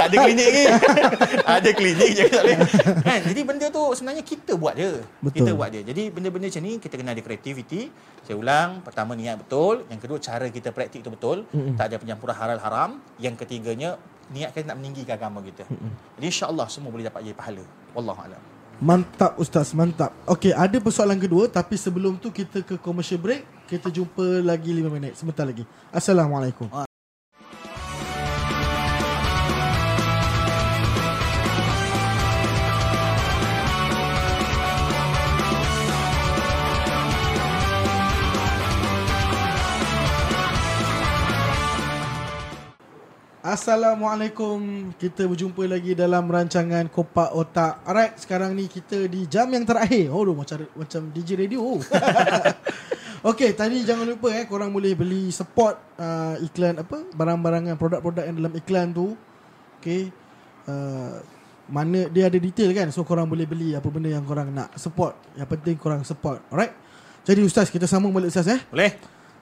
tak 0.00 0.08
ada 0.08 0.16
klinik 0.24 0.46
lagi. 0.48 0.64
ada 1.60 1.70
klinik 1.76 2.08
je 2.16 2.22
tak 2.24 2.40
boleh. 2.40 2.56
Kan? 3.04 3.20
Jadi 3.28 3.40
benda 3.44 3.66
tu 3.68 3.84
sebenarnya 3.92 4.24
kita 4.24 4.52
buat 4.56 4.74
je. 4.80 5.04
Betul. 5.20 5.36
Kita 5.44 5.50
buat 5.52 5.68
dia. 5.68 5.82
Jadi 5.84 6.02
benda-benda 6.08 6.48
macam 6.48 6.62
ni 6.64 6.72
kita 6.80 6.94
kena 6.96 7.12
ada 7.12 7.20
kreativiti. 7.20 7.92
Saya 8.24 8.36
ulang, 8.40 8.80
pertama 8.84 9.16
niat 9.16 9.40
betul, 9.40 9.88
yang 9.88 10.00
kedua 10.00 10.20
cara 10.20 10.52
kita 10.52 10.68
praktik 10.68 11.00
tu 11.00 11.08
betul, 11.08 11.48
tak 11.80 11.88
ada 11.88 11.96
penyampuran 11.96 12.36
halal 12.36 12.60
haram, 12.60 12.90
yang 13.16 13.32
ketiganya 13.32 13.96
niat 14.32 14.52
kita 14.52 14.72
nak 14.72 14.78
meninggikan 14.80 15.14
agama 15.16 15.40
kita. 15.40 15.64
Jadi 16.18 16.24
insya-Allah 16.24 16.66
semua 16.68 16.90
boleh 16.92 17.06
dapat 17.06 17.24
jadi 17.24 17.36
pahala. 17.36 17.64
Wallahu 17.96 18.20
a'lam. 18.20 18.42
Mantap 18.78 19.34
Ustaz, 19.42 19.74
mantap. 19.74 20.14
Okey, 20.22 20.54
ada 20.54 20.78
persoalan 20.78 21.18
kedua 21.18 21.50
tapi 21.50 21.74
sebelum 21.74 22.14
tu 22.14 22.30
kita 22.30 22.62
ke 22.62 22.78
commercial 22.78 23.18
break. 23.18 23.42
Kita 23.68 23.92
jumpa 23.92 24.40
lagi 24.40 24.72
5 24.72 24.88
minit 24.88 25.12
sebentar 25.18 25.44
lagi. 25.44 25.66
Assalamualaikum. 25.92 26.87
Assalamualaikum. 43.48 44.92
Kita 45.00 45.24
berjumpa 45.24 45.64
lagi 45.64 45.96
dalam 45.96 46.28
rancangan 46.28 46.84
Kopak 46.92 47.32
Otak. 47.32 47.80
Alright, 47.80 48.20
sekarang 48.20 48.52
ni 48.52 48.68
kita 48.68 49.08
di 49.08 49.24
jam 49.24 49.48
yang 49.48 49.64
terakhir. 49.64 50.12
Oh, 50.12 50.20
macam 50.36 50.68
macam 50.76 51.00
DJ 51.08 51.48
radio. 51.48 51.64
Okay, 53.18 53.50
tadi 53.50 53.82
jangan 53.82 54.06
lupa 54.06 54.30
eh 54.30 54.46
Korang 54.46 54.70
boleh 54.70 54.94
beli 54.94 55.34
support 55.34 55.74
uh, 55.98 56.38
iklan 56.38 56.78
apa? 56.78 57.02
Barang-barangan, 57.18 57.74
produk-produk 57.74 58.22
yang 58.22 58.38
dalam 58.38 58.54
iklan 58.54 58.94
tu. 58.94 59.18
Okay 59.82 60.14
uh, 60.70 61.18
Mana, 61.66 62.06
dia 62.14 62.30
ada 62.30 62.38
detail 62.38 62.70
kan? 62.70 62.94
So 62.94 63.02
korang 63.02 63.26
boleh 63.26 63.42
beli 63.42 63.74
apa 63.74 63.90
benda 63.90 64.06
yang 64.06 64.22
korang 64.22 64.54
nak 64.54 64.70
support. 64.78 65.18
Yang 65.34 65.50
penting 65.50 65.76
korang 65.82 66.06
support. 66.06 66.46
Alright. 66.46 66.70
Jadi 67.26 67.42
Ustaz, 67.42 67.74
kita 67.74 67.90
sambung 67.90 68.14
balik 68.14 68.30
Ustaz 68.30 68.46
eh. 68.54 68.62
Boleh? 68.70 68.94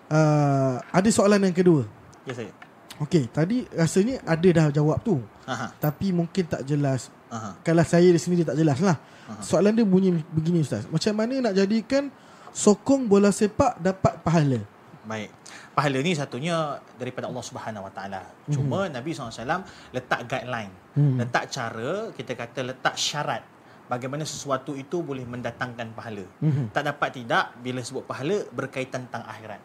uh, 0.08 0.80
Ada 0.88 1.12
soalan 1.12 1.44
yang 1.44 1.52
kedua? 1.52 1.84
Ya 2.24 2.32
saya. 2.32 2.65
Okey, 2.96 3.28
tadi 3.28 3.68
rasanya 3.76 4.24
ada 4.24 4.48
dah 4.48 4.66
jawab 4.72 4.98
tu. 5.04 5.20
Aha. 5.44 5.72
Tapi 5.76 6.16
mungkin 6.16 6.44
tak 6.48 6.64
jelas. 6.64 7.12
Aha. 7.28 7.58
Kalau 7.60 7.84
saya 7.84 8.08
di 8.08 8.16
sini 8.16 8.40
dia 8.40 8.48
tak 8.48 8.58
jelas 8.58 8.80
lah. 8.80 8.96
Soalan 9.42 9.74
dia 9.74 9.82
bunyi 9.82 10.22
begini 10.30 10.62
Ustaz. 10.62 10.86
Macam 10.86 11.12
mana 11.18 11.50
nak 11.50 11.54
jadikan 11.58 12.08
sokong 12.54 13.10
bola 13.10 13.34
sepak 13.34 13.76
dapat 13.82 14.22
pahala? 14.22 14.62
Baik. 15.06 15.30
Pahala 15.76 15.98
ni 16.00 16.16
satunya 16.16 16.80
daripada 16.96 17.28
Allah 17.28 17.44
Subhanahu 17.44 17.84
Wa 17.86 17.92
Taala. 17.92 18.22
Cuma 18.48 18.88
Nabi 18.88 19.12
SAW 19.12 19.62
letak 19.92 20.24
guideline, 20.24 20.72
Mhm. 20.96 21.20
letak 21.20 21.52
cara, 21.52 22.10
kita 22.16 22.32
kata 22.32 22.60
letak 22.64 22.96
syarat 22.96 23.44
bagaimana 23.86 24.24
sesuatu 24.26 24.74
itu 24.74 25.04
boleh 25.04 25.22
mendatangkan 25.28 25.92
pahala. 25.94 26.24
Mhm. 26.40 26.72
Tak 26.72 26.82
dapat 26.90 27.08
tidak 27.22 27.54
bila 27.60 27.84
sebut 27.84 28.08
pahala 28.08 28.40
berkaitan 28.50 29.04
tentang 29.06 29.28
akhirat. 29.28 29.60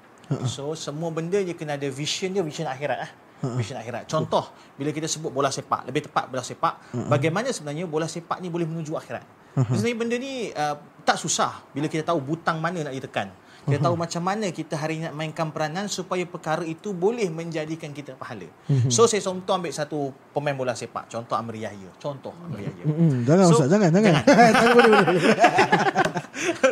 So 0.48 0.76
semua 0.78 1.10
benda 1.12 1.40
dia 1.40 1.56
kena 1.58 1.76
ada 1.76 1.88
vision 1.92 2.32
dia 2.32 2.44
vision 2.44 2.68
akhirat 2.70 3.00
ah. 3.04 3.12
Vision 3.58 3.78
akhirat. 3.78 4.06
Contoh 4.06 4.54
bila 4.78 4.94
kita 4.94 5.10
sebut 5.10 5.34
bola 5.34 5.50
sepak, 5.50 5.90
lebih 5.90 6.06
tepat 6.06 6.30
bola 6.30 6.46
sepak, 6.46 6.94
bagaimana 7.10 7.50
sebenarnya 7.50 7.90
bola 7.90 8.06
sepak 8.06 8.38
ni 8.38 8.54
boleh 8.54 8.70
menuju 8.70 8.94
akhirat. 8.94 9.26
Sebenarnya 9.52 9.98
benda 9.98 10.16
ni 10.16 10.48
uh, 10.54 10.76
tak 11.04 11.18
susah 11.20 11.66
bila 11.76 11.92
kita 11.92 12.08
tahu 12.08 12.22
butang 12.22 12.62
mana 12.62 12.88
nak 12.88 12.94
ditekan. 12.96 13.34
Kita 13.62 13.78
tahu 13.78 13.96
macam 13.96 14.22
mana 14.26 14.50
kita 14.50 14.74
hari 14.74 14.98
ini 14.98 15.06
nak 15.06 15.16
mainkan 15.16 15.48
peranan 15.54 15.86
supaya 15.86 16.26
perkara 16.26 16.66
itu 16.66 16.98
boleh 16.98 17.30
menjadikan 17.30 17.94
kita 17.94 18.18
pahala. 18.18 18.50
So 18.90 19.06
saya 19.06 19.22
contoh 19.22 19.54
ambil 19.54 19.70
satu 19.70 20.10
pemain 20.34 20.58
bola 20.58 20.74
sepak, 20.74 21.12
contoh 21.12 21.38
Amri 21.38 21.62
Yahya. 21.62 21.90
Contoh 22.02 22.34
Amri 22.42 22.66
Yahya. 22.66 22.84
Hmm, 22.90 23.22
jangan 23.28 23.46
So, 23.52 23.60
Ustaz, 23.60 23.70
jangan, 23.70 23.90
jangan. 23.92 24.14
jangan. 24.24 24.54
boleh, 24.76 24.90
boleh. 24.90 25.06
boleh. 25.06 25.34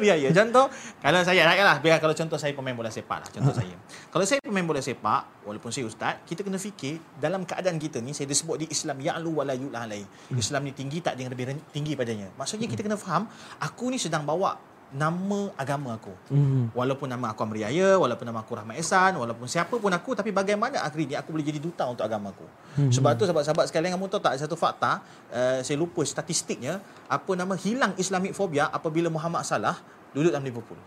ya, 0.10 0.16
ya. 0.18 0.30
Contoh, 0.34 0.66
kalau 1.04 1.22
saya, 1.22 1.46
lah, 1.46 1.78
biar 1.84 2.00
kalau 2.02 2.16
contoh 2.16 2.38
saya 2.40 2.54
pemain 2.56 2.74
bola 2.74 2.90
sepak 2.90 3.18
lah, 3.22 3.30
contoh 3.30 3.54
saya. 3.54 3.76
Kalau 4.10 4.26
saya 4.26 4.40
pemain 4.42 4.66
bola 4.66 4.82
sepak, 4.82 5.46
walaupun 5.46 5.70
saya 5.70 5.86
ustaz, 5.86 6.24
kita 6.26 6.42
kena 6.42 6.58
fikir 6.58 6.98
dalam 7.20 7.46
keadaan 7.46 7.78
kita 7.78 8.02
ni, 8.02 8.16
saya 8.16 8.26
disebut 8.26 8.66
di 8.66 8.68
Islam, 8.72 8.98
ya'lu 8.98 9.30
wa 9.30 9.44
la 9.46 9.54
yu'la 9.54 9.86
alai. 9.86 10.04
Islam 10.34 10.66
ni 10.66 10.74
tinggi, 10.74 11.04
tak 11.04 11.18
ada 11.18 11.22
yang 11.28 11.32
lebih 11.34 11.54
tinggi 11.70 11.94
padanya. 11.94 12.32
Maksudnya 12.34 12.66
kita 12.66 12.82
kena 12.82 12.98
faham, 12.98 13.30
aku 13.62 13.94
ni 13.94 14.00
sedang 14.02 14.26
bawa 14.26 14.58
nama 14.90 15.54
agama 15.54 15.94
aku. 15.98 16.14
Hmm. 16.34 16.74
Walaupun 16.74 17.06
nama 17.06 17.30
aku 17.34 17.46
Amri 17.46 17.62
Yahya, 17.62 17.98
walaupun 18.02 18.26
nama 18.26 18.42
aku 18.42 18.58
Rahmat 18.58 18.82
Ehsan, 18.82 19.18
walaupun 19.18 19.46
siapa 19.46 19.78
pun 19.78 19.92
aku, 19.94 20.18
tapi 20.18 20.34
bagaimana 20.34 20.82
akhir 20.82 21.14
aku 21.22 21.30
boleh 21.34 21.46
jadi 21.46 21.62
duta 21.62 21.86
untuk 21.86 22.06
agama 22.06 22.34
aku. 22.34 22.48
Hmm. 22.80 22.90
Sebab 22.90 23.14
tu 23.18 23.30
sahabat-sahabat 23.30 23.70
sekalian, 23.70 23.94
kamu 23.94 24.10
tahu 24.10 24.22
tak 24.22 24.42
satu 24.42 24.58
fakta, 24.58 25.06
uh, 25.30 25.60
saya 25.62 25.78
lupa 25.78 26.02
statistiknya, 26.02 26.82
apa 27.06 27.32
nama 27.38 27.54
hilang 27.54 27.94
Islamic 28.02 28.34
phobia 28.34 28.70
apabila 28.70 29.14
Muhammad 29.14 29.46
Salah 29.46 29.78
duduk 30.10 30.34
dalam 30.34 30.46
Liverpool. 30.46 30.80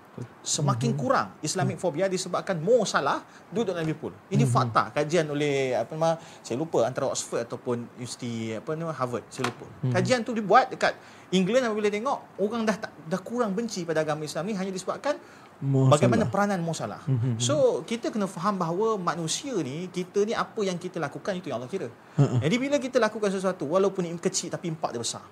Semakin 0.42 0.98
kurang 0.98 1.38
Islamic 1.40 1.78
phobia 1.78 2.10
disebabkan 2.10 2.58
Mo 2.58 2.82
Salah 2.82 3.22
duduk 3.54 3.72
dalam 3.72 3.86
Liverpool. 3.86 4.12
Ini 4.28 4.42
fakta 4.44 4.90
kajian 4.90 5.30
oleh 5.30 5.78
apa 5.78 5.94
nama 5.94 6.18
saya 6.42 6.58
lupa 6.58 6.82
antara 6.82 7.06
Oxford 7.06 7.46
ataupun 7.46 7.86
Universiti 7.96 8.52
apa 8.58 8.74
nama 8.74 8.90
Harvard, 8.90 9.24
saya 9.30 9.46
lupa. 9.48 9.66
Kajian 9.94 10.26
tu 10.26 10.34
dibuat 10.34 10.74
dekat 10.74 10.98
England 11.32 11.70
apabila 11.70 11.88
tengok 11.88 12.18
orang 12.42 12.66
dah 12.66 12.76
tak, 12.76 12.92
dah 13.08 13.20
kurang 13.22 13.54
benci 13.54 13.86
pada 13.86 14.02
agama 14.02 14.26
Islam 14.26 14.44
ni 14.50 14.54
hanya 14.58 14.74
disebabkan 14.74 15.16
Mo 15.62 15.86
bagaimana 15.86 16.26
Salah. 16.26 16.32
peranan 16.34 16.58
Mo 16.58 16.72
Salah. 16.74 17.02
So 17.38 17.86
kita 17.86 18.10
kena 18.10 18.26
faham 18.26 18.58
bahawa 18.58 18.98
manusia 18.98 19.54
ni 19.62 19.86
kita 19.86 20.26
ni 20.26 20.34
apa 20.34 20.58
yang 20.66 20.74
kita 20.74 20.98
lakukan 20.98 21.38
itu 21.38 21.54
yang 21.54 21.62
Allah 21.62 21.70
kira. 21.70 21.86
Jadi 22.18 22.56
bila 22.58 22.76
kita 22.82 22.98
lakukan 22.98 23.30
sesuatu 23.30 23.70
walaupun 23.70 24.02
ini 24.02 24.18
kecil 24.18 24.50
tapi 24.50 24.74
impak 24.74 24.98
dia 24.98 25.00
besar. 25.00 25.22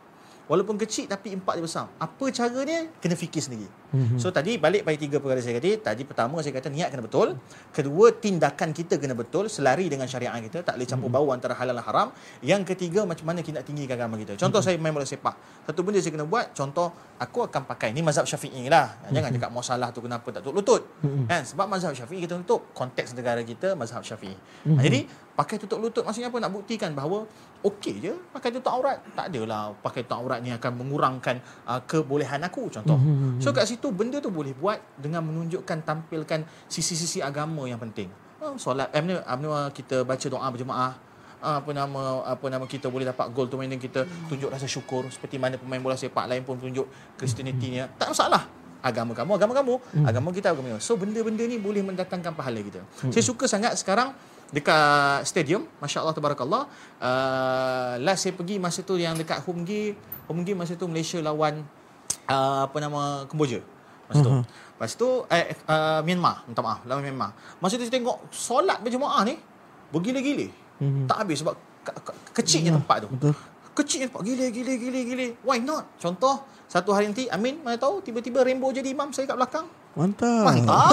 Walaupun 0.51 0.75
kecil 0.83 1.07
tapi 1.07 1.31
impak 1.31 1.55
dia 1.55 1.63
besar. 1.63 1.87
Apa 2.03 2.27
cara 2.35 2.67
dia? 2.67 2.91
Kena 2.99 3.15
fikir 3.15 3.39
sendiri. 3.39 3.71
So 4.19 4.31
tadi 4.35 4.59
balik 4.59 4.83
pada 4.83 4.99
tiga 4.99 5.23
perkara 5.23 5.39
saya 5.39 5.63
kata. 5.63 5.95
Tadi 5.95 6.03
pertama 6.03 6.43
saya 6.43 6.55
kata 6.59 6.71
niat 6.71 6.91
kena 6.91 7.07
betul. 7.07 7.39
Kedua 7.71 8.11
tindakan 8.11 8.75
kita 8.75 8.99
kena 8.99 9.15
betul. 9.15 9.47
Selari 9.47 9.87
dengan 9.87 10.11
syariat 10.11 10.35
kita. 10.43 10.67
Tak 10.67 10.75
boleh 10.75 10.89
campur 10.91 11.11
bau 11.11 11.31
antara 11.31 11.55
halal 11.55 11.79
dan 11.79 11.87
haram. 11.87 12.09
Yang 12.43 12.75
ketiga 12.75 13.07
macam 13.07 13.31
mana 13.31 13.47
kita 13.47 13.63
nak 13.63 13.67
tinggikan 13.71 13.95
agama 13.95 14.19
kita. 14.19 14.35
Contoh 14.35 14.59
saya 14.59 14.75
main 14.79 14.91
bola 14.91 15.07
sepak. 15.07 15.39
Satu 15.71 15.87
benda 15.87 16.03
saya 16.03 16.19
kena 16.19 16.27
buat. 16.27 16.51
Contoh 16.51 16.91
aku 17.19 17.47
akan 17.47 17.63
pakai. 17.71 17.95
Ni 17.95 18.03
mazhab 18.03 18.27
syafi'i 18.27 18.67
lah. 18.67 18.95
Jangan 19.15 19.31
cakap 19.31 19.51
masalah 19.55 19.95
tu 19.95 20.03
kenapa 20.03 20.27
tak 20.35 20.43
tutup 20.43 20.63
lutut. 20.63 20.83
Kan? 21.31 21.47
Sebab 21.47 21.67
mazhab 21.71 21.95
syafi'i 21.95 22.27
kita 22.27 22.39
tutup. 22.43 22.71
Konteks 22.75 23.15
negara 23.15 23.43
kita 23.47 23.79
mazhab 23.79 24.03
syafi'i. 24.03 24.35
Ha, 24.67 24.83
jadi 24.83 25.07
pakai 25.35 25.63
tutup 25.63 25.79
lutut 25.79 26.03
maksudnya 26.03 26.31
apa? 26.31 26.39
Nak 26.43 26.53
buktikan 26.55 26.91
bahawa 26.95 27.27
okey 27.61 27.95
je 28.01 28.13
pakai 28.33 28.51
tutup 28.53 28.73
aurat. 28.73 28.99
Tak 29.13 29.33
adalah 29.33 29.73
pakai 29.81 30.05
tutup 30.05 30.25
aurat 30.25 30.41
ni 30.41 30.51
akan 30.53 30.73
mengurangkan 30.81 31.41
uh, 31.69 31.81
kebolehan 31.85 32.41
aku 32.45 32.73
contoh. 32.73 32.99
So 33.43 33.53
kat 33.53 33.69
situ 33.69 33.93
benda 33.93 34.19
tu 34.19 34.33
boleh 34.33 34.57
buat 34.57 34.81
dengan 34.97 35.25
menunjukkan 35.29 35.85
tampilkan 35.85 36.45
sisi-sisi 36.67 37.21
agama 37.21 37.69
yang 37.69 37.81
penting. 37.81 38.09
Uh, 38.41 38.57
solat 38.57 38.89
eh, 38.97 39.05
apa 39.21 39.41
nama 39.41 39.69
kita 39.69 40.03
baca 40.05 40.27
doa 40.27 40.49
berjemaah. 40.49 40.93
Ah, 41.41 41.57
apa 41.57 41.73
nama 41.73 42.21
apa 42.29 42.53
nama 42.53 42.69
kita 42.69 42.93
boleh 42.93 43.09
dapat 43.09 43.33
gol 43.33 43.49
tu 43.49 43.57
mana 43.57 43.73
kita 43.73 44.05
tunjuk 44.29 44.53
rasa 44.53 44.69
syukur 44.69 45.09
seperti 45.09 45.41
mana 45.41 45.57
pemain 45.57 45.81
bola 45.81 45.97
sepak 45.97 46.29
lain 46.29 46.45
pun 46.45 46.61
tunjuk 46.61 46.85
Kristianitinya 47.17 47.89
tak 47.97 48.13
masalah. 48.13 48.45
Agama 48.85 49.17
kamu 49.17 49.41
agama 49.41 49.53
kamu. 49.57 49.75
Agama 50.05 50.29
kita 50.37 50.53
agama 50.53 50.77
kita 50.77 50.85
so 50.85 51.01
benda-benda 51.01 51.41
ni 51.49 51.57
boleh 51.57 51.81
mendatangkan 51.81 52.37
pahala 52.37 52.61
kita. 52.61 52.85
Saya 53.09 53.25
suka 53.25 53.49
sangat 53.49 53.73
sekarang 53.81 54.13
dekat 54.51 55.23
stadium 55.25 55.63
masya-Allah 55.79 56.11
tabarakallah. 56.11 56.67
Uh, 56.99 57.95
last 58.03 58.27
saya 58.27 58.35
pergi 58.35 58.59
masa 58.59 58.83
tu 58.83 58.99
yang 58.99 59.15
dekat 59.15 59.41
Humgi 59.47 59.95
Humgi 60.27 60.53
masa 60.55 60.75
tu 60.75 60.87
Malaysia 60.87 61.19
lawan 61.19 61.63
uh, 62.27 62.67
apa 62.67 62.77
nama 62.79 63.25
Kemboja 63.27 63.63
masa 64.11 64.21
tu. 64.21 64.31
Lepas 64.43 64.93
tu 64.97 65.09
eh, 65.29 65.55
uh, 65.67 66.01
Myanmar 66.03 66.43
minta 66.45 66.61
maaf 66.61 66.83
lawan 66.85 67.03
Myanmar. 67.03 67.31
Masa 67.59 67.79
tu 67.79 67.87
saya 67.87 67.95
tengok 67.95 68.31
solat 68.31 68.83
berjemaah 68.83 69.23
ni 69.23 69.39
bergila-gila. 69.91 70.47
Tak 71.07 71.17
habis 71.23 71.45
sebab 71.45 71.55
ke- 71.85 71.99
ke- 72.03 72.19
kecilnya 72.37 72.75
tempat 72.77 73.05
tu. 73.05 73.09
Betul. 73.13 73.35
kecilnya 73.71 74.07
tempat 74.11 74.23
gila 74.27 74.47
gila 74.51 74.73
gila 74.77 75.01
gila. 75.07 75.27
Why 75.47 75.59
not? 75.63 75.85
Contoh 75.97 76.43
satu 76.67 76.91
hari 76.93 77.09
nanti 77.09 77.27
Amin 77.31 77.63
mana 77.63 77.79
tahu 77.79 78.03
tiba-tiba 78.03 78.43
Rainbow 78.43 78.71
jadi 78.71 78.91
imam 78.91 79.11
saya 79.11 79.27
kat 79.27 79.35
belakang 79.35 79.67
Mantap. 79.91 80.47
Mantap. 80.47 80.91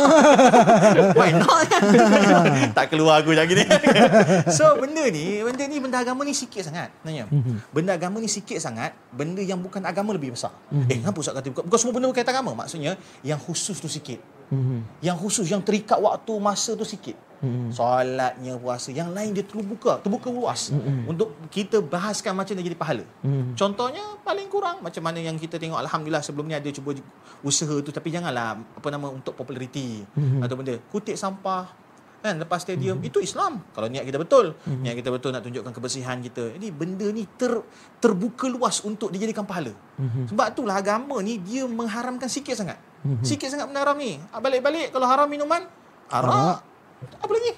Why 1.14 1.30
not? 1.38 1.70
tak 2.78 2.90
keluar 2.90 3.22
aku 3.22 3.30
macam 3.30 3.46
gini. 3.46 3.64
so 4.58 4.74
benda 4.82 5.06
ni, 5.14 5.46
benda 5.46 5.64
ni 5.70 5.78
benda 5.78 5.98
agama 6.02 6.26
ni 6.26 6.34
sikit 6.34 6.66
sangat 6.66 6.90
sebenarnya. 7.02 7.30
Benda 7.70 7.94
agama 7.94 8.18
ni 8.18 8.26
sikit 8.26 8.58
sangat, 8.58 8.98
benda 9.14 9.46
yang 9.46 9.62
bukan 9.62 9.86
agama 9.86 10.18
lebih 10.18 10.34
besar. 10.34 10.50
Eh, 10.90 10.98
kenapa 10.98 11.18
Ustaz 11.22 11.38
kata 11.38 11.54
bukan, 11.54 11.64
bukan 11.70 11.80
semua 11.80 11.94
benda 11.94 12.08
berkaitan 12.10 12.34
agama? 12.34 12.52
Maksudnya 12.66 12.98
yang 13.22 13.38
khusus 13.38 13.78
tu 13.78 13.86
sikit. 13.86 14.18
Yang 15.06 15.18
khusus 15.22 15.46
yang 15.46 15.62
terikat 15.62 16.02
waktu 16.02 16.34
masa 16.42 16.74
tu 16.74 16.88
sikit. 16.88 17.27
Solatnya 17.70 18.58
puasa. 18.58 18.90
Yang 18.90 19.10
lain 19.14 19.30
dia 19.38 19.46
terbuka, 19.46 20.02
terbuka 20.02 20.28
luas 20.34 20.74
untuk 21.06 21.38
kita 21.54 21.80
bahaskan 21.80 22.34
macam 22.34 22.54
dia 22.58 22.66
jadi 22.66 22.78
pahala. 22.78 23.06
Contohnya 23.54 24.04
paling 24.26 24.50
kurang 24.52 24.84
macam 24.84 25.02
mana 25.06 25.22
yang 25.22 25.38
kita 25.40 25.56
tengok 25.62 25.80
alhamdulillah 25.80 26.26
sebelum 26.26 26.50
ni 26.50 26.56
ada 26.58 26.68
cuba 26.74 26.98
usaha 27.46 27.76
tu 27.86 27.94
tapi 27.94 28.10
janganlah 28.10 28.58
apa 28.58 28.88
nama 28.90 29.08
untuk 29.14 29.38
populariti 29.38 30.02
atau 30.44 30.56
benda. 30.58 30.76
Kutip 30.90 31.14
sampah 31.16 31.88
kan 32.18 32.34
lepas 32.42 32.66
stadium 32.66 32.98
itu 33.06 33.22
Islam. 33.22 33.62
Kalau 33.78 33.88
niat 33.88 34.02
kita 34.02 34.18
betul 34.18 34.58
niat 34.66 34.98
kita 34.98 35.14
betul 35.14 35.30
nak 35.32 35.46
tunjukkan 35.46 35.70
kebersihan 35.70 36.18
kita. 36.20 36.58
Jadi 36.58 36.74
benda 36.74 37.06
ni 37.14 37.30
ter, 37.38 37.54
terbuka 38.02 38.50
luas 38.50 38.82
untuk 38.82 39.14
dijadikan 39.14 39.46
pahala. 39.46 39.72
Sebab 40.26 40.58
itulah 40.58 40.82
agama 40.82 41.22
ni 41.22 41.38
dia 41.38 41.70
mengharamkan 41.70 42.26
sikit 42.28 42.58
sangat. 42.58 42.82
Sikit 43.22 43.48
sangat 43.54 43.70
benda 43.70 43.86
haram 43.86 43.96
ni. 43.96 44.18
Ah, 44.34 44.42
balik-balik 44.42 44.90
kalau 44.92 45.06
haram 45.08 45.30
minuman 45.30 45.64
arak 46.10 46.67
apa 47.04 47.32
lagi 47.32 47.52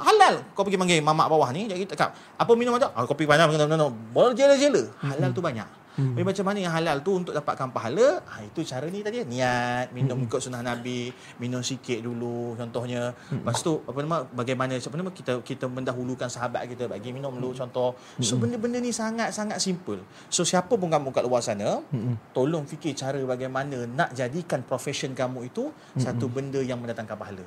halal 0.00 0.34
kau 0.56 0.64
pergi 0.64 0.78
panggil 0.80 1.00
mamak 1.04 1.28
bawah 1.28 1.48
ni 1.52 1.68
jadi 1.68 1.84
cakap 1.84 2.16
apa 2.16 2.52
minum 2.56 2.76
ada 2.76 2.92
ah, 2.96 3.04
kopi 3.04 3.28
panas 3.28 3.52
no, 3.52 3.66
no, 3.68 3.76
no. 3.76 3.88
boleh 3.90 4.32
jela-jela 4.32 4.82
halal 5.04 5.30
tu 5.32 5.44
banyak 5.44 5.80
Hmm. 5.98 6.14
Tapi 6.14 6.22
macam 6.22 6.44
mana 6.46 6.58
yang 6.62 6.72
halal 6.72 6.96
tu 7.02 7.12
untuk 7.18 7.34
dapatkan 7.34 7.68
pahala? 7.74 8.22
Ha, 8.24 8.46
itu 8.46 8.62
cara 8.62 8.86
ni 8.86 9.02
tadi 9.02 9.26
niat, 9.26 9.90
minum 9.90 10.22
hmm. 10.22 10.26
ikut 10.30 10.40
sunnah 10.40 10.62
Nabi, 10.62 11.10
minum 11.42 11.60
sikit 11.60 11.98
dulu 12.00 12.54
contohnya. 12.54 13.10
Hmm. 13.28 13.42
Lepas 13.42 13.60
tu 13.60 13.82
apa 13.82 13.98
nama 14.00 14.22
bagaimana 14.30 14.78
apa 14.78 14.96
nama 14.96 15.10
kita 15.10 15.42
kita 15.42 15.66
mendahulukan 15.66 16.30
sahabat 16.30 16.70
kita 16.70 16.86
bagi 16.86 17.10
minum 17.10 17.34
dulu 17.34 17.52
contoh. 17.52 17.98
So 18.22 18.38
Hmm. 18.38 18.48
benda-benda 18.48 18.78
ni 18.78 18.94
sangat-sangat 18.94 19.58
simple. 19.58 20.00
So 20.30 20.46
siapa 20.46 20.72
pun 20.78 20.88
kamu 20.88 21.10
kat 21.10 21.26
luar 21.26 21.42
sana, 21.42 21.82
Hmm. 21.90 22.16
tolong 22.32 22.64
fikir 22.64 22.94
cara 22.94 23.18
bagaimana 23.26 23.84
nak 23.84 24.14
jadikan 24.14 24.62
profession 24.62 25.12
kamu 25.12 25.50
itu 25.50 25.68
satu 25.98 26.30
benda 26.30 26.62
yang 26.62 26.78
mendatangkan 26.78 27.18
pahala. 27.18 27.44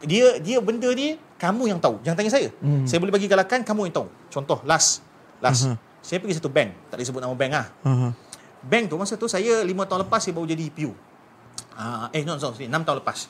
Dia 0.00 0.40
dia 0.40 0.58
benda 0.64 0.88
ni 0.92 1.20
kamu 1.36 1.76
yang 1.76 1.80
tahu. 1.80 2.00
Jangan 2.04 2.16
tanya 2.20 2.32
saya. 2.32 2.48
Hmm. 2.60 2.84
Saya 2.88 3.00
boleh 3.00 3.12
bagi 3.12 3.28
galakan 3.28 3.60
kamu 3.64 3.88
yang 3.88 3.94
tahu. 4.04 4.08
Contoh 4.32 4.60
last 4.64 5.04
last. 5.40 5.68
Saya 6.00 6.16
pergi 6.16 6.40
satu 6.40 6.48
bank, 6.48 6.72
tak 6.88 6.96
boleh 6.96 7.06
sebut 7.12 7.20
nama 7.20 7.34
bank 7.36 7.52
ah. 7.52 7.66
Aha. 7.84 8.08
Bank 8.64 8.88
tu 8.88 8.96
masa 8.96 9.20
tu 9.20 9.28
saya 9.28 9.60
5 9.64 9.68
tahun 9.68 10.00
lepas 10.08 10.20
saya 10.24 10.32
baru 10.32 10.48
jadi 10.48 10.64
PU. 10.72 10.92
Uh, 11.76 12.08
eh 12.12 12.24
no, 12.24 12.36
no, 12.36 12.40
6 12.40 12.56
tahun 12.68 12.96
lepas. 13.04 13.28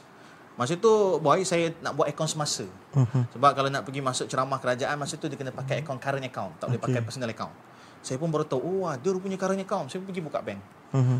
Masa 0.54 0.78
tu 0.78 1.18
boy 1.18 1.42
saya 1.42 1.74
nak 1.82 1.98
buat 1.98 2.06
akaun 2.06 2.30
semasa. 2.30 2.66
Aha. 2.94 3.26
Sebab 3.34 3.50
kalau 3.58 3.70
nak 3.74 3.82
pergi 3.82 3.98
masuk 4.02 4.30
ceramah 4.30 4.62
kerajaan 4.62 4.94
masa 4.94 5.18
tu 5.18 5.26
dia 5.26 5.34
kena 5.34 5.50
pakai 5.50 5.82
akaun 5.82 5.98
current 5.98 6.22
account, 6.22 6.54
tak 6.62 6.70
boleh 6.70 6.78
Okay. 6.78 6.94
pakai 6.94 7.00
personal 7.02 7.30
account. 7.30 7.54
Saya 8.00 8.16
pun 8.22 8.30
baru 8.30 8.46
tahu, 8.46 8.62
oh 8.62 8.86
ada 8.86 9.08
rupanya 9.10 9.34
current 9.34 9.60
account. 9.60 9.90
Saya 9.90 10.00
pergi 10.06 10.22
buka 10.22 10.38
bank. 10.38 10.60
Aha. 10.94 11.16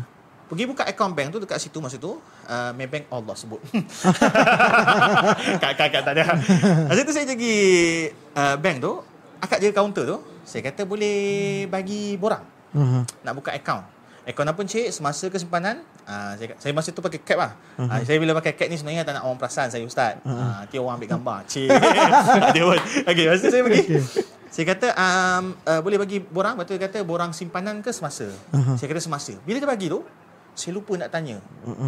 Pergi 0.51 0.67
buka 0.67 0.83
akaun 0.83 1.15
bank 1.15 1.31
tu 1.31 1.39
dekat 1.39 1.63
situ 1.63 1.79
masa 1.79 1.95
tu 1.95 2.19
uh, 2.19 2.71
Maybank 2.75 3.07
Allah 3.07 3.35
sebut. 3.39 3.63
Kakak-kakak 5.63 6.01
tak 6.03 6.13
ada. 6.19 6.23
Masa 6.91 7.07
tu 7.07 7.13
saya 7.15 7.23
pergi 7.23 7.57
uh, 8.35 8.55
bank 8.59 8.77
tu 8.83 8.93
Akak 9.39 9.57
jaga 9.57 9.73
kaunter 9.79 10.03
tu 10.05 10.17
Saya 10.43 10.67
kata 10.67 10.83
boleh 10.83 11.17
bagi 11.65 12.19
borang 12.19 12.43
Aha. 12.75 13.07
Nak 13.23 13.33
buka 13.33 13.55
akaun 13.55 13.81
Akaun 14.21 14.45
apa 14.45 14.61
cik 14.61 14.91
Semasa 14.91 15.31
kesimpanan 15.31 15.81
uh, 16.03 16.35
saya, 16.35 16.53
saya 16.59 16.71
masa 16.75 16.91
tu 16.91 16.99
pakai 16.99 17.23
cap 17.23 17.39
lah. 17.39 17.51
Uh, 17.79 18.03
Saya 18.03 18.19
bila 18.19 18.35
pakai 18.37 18.53
cap 18.53 18.67
ni 18.67 18.75
sebenarnya 18.75 19.07
Tak 19.07 19.13
nak 19.17 19.23
orang 19.25 19.39
perasan 19.39 19.71
saya 19.71 19.81
ustaz. 19.81 20.19
Uh, 20.21 20.35
Nanti 20.35 20.75
orang 20.77 20.99
ambil 20.99 21.09
gambar 21.15 21.37
Cik. 21.47 21.69
Dia 22.53 22.63
pun 22.67 22.77
Okay 23.07 23.23
masa 23.25 23.45
saya 23.47 23.63
pergi. 23.65 23.83
Saya 24.51 24.65
kata 24.67 24.87
um, 24.93 25.43
uh, 25.63 25.79
Boleh 25.79 25.97
bagi 25.97 26.19
borang? 26.19 26.59
Lepas 26.59 26.67
tu 26.67 26.75
dia 26.75 26.83
kata 26.85 26.97
Borang 27.01 27.31
simpanan 27.31 27.79
ke 27.79 27.89
semasa? 27.89 28.27
Aha. 28.51 28.75
Saya 28.75 28.91
kata 28.91 28.99
semasa. 28.99 29.31
Bila 29.41 29.57
dia 29.57 29.65
bagi 29.65 29.87
tu 29.87 30.03
Saya 30.51 30.71
lupa 30.73 30.93
nak 30.95 31.09
tanya. 31.09 31.39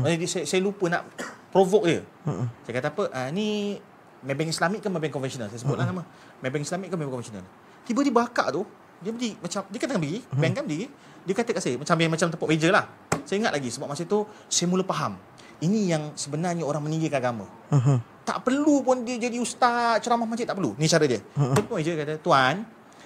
Dia- 0.03 0.25
saya, 0.25 0.45
saya 0.45 0.59
lupa 0.59 0.87
nak 0.87 1.03
Provoke 1.49 1.85
dia. 1.85 2.01
Uh-uh. 2.25 2.47
Saya 2.63 2.73
kata 2.81 2.87
apa? 2.89 3.03
Uh, 3.07 3.29
Ni 3.29 3.77
Maybank 4.21 4.49
Islamik 4.49 4.79
ke 4.79 4.89
Maybank 4.89 5.13
konvensional 5.13 5.47
Saya 5.47 5.59
sebutlah 5.59 5.85
nama. 5.85 6.01
Maybank 6.39 6.63
Islamik 6.63 6.89
ke 6.89 6.95
Maybank 6.95 7.13
konvensional 7.13 7.45
Tiba-tiba 7.83 8.23
akak 8.23 8.55
tu. 8.55 8.63
Dia 8.99 9.11
berdiri 9.11 9.35
Macam 9.37 9.61
Dia 9.67 9.77
kata 9.77 9.93
berdiri 9.95 10.19
Bank 10.31 10.53
kan 10.53 10.63
berdiri 10.63 10.87
Dia 11.21 11.33
kata 11.33 11.49
kat 11.51 11.61
saya 11.61 11.75
Macam 11.77 11.95
yang 11.95 12.09
macam 12.09 12.27
tepuk 12.27 12.47
meja 12.47 12.69
lah. 12.71 12.85
Saya 13.21 13.37
ingat 13.37 13.53
lagi 13.53 13.69
Sebab 13.69 13.85
masa 13.85 14.01
tu 14.03 14.23
Saya 14.47 14.65
mula 14.65 14.81
faham. 14.83 15.19
Ini 15.59 15.79
yang 15.87 16.03
sebenarnya 16.13 16.63
orang 16.63 16.81
meninggikan 16.81 17.19
agama. 17.19 17.45
Aha. 17.69 18.01
tak 18.23 18.39
perlu 18.41 18.79
pun 18.81 19.03
dia 19.03 19.15
jadi 19.17 19.35
ustaz 19.37 19.99
ceramah 19.99 20.23
masjid 20.23 20.43
tak 20.43 20.55
perlu. 20.55 20.71
Ni 20.75 20.87
cara 20.87 21.03
dia. 21.03 21.19
Dia 21.35 21.61
pun 21.61 21.77
je 21.77 21.93
kata 21.93 22.15
tuan 22.17 22.63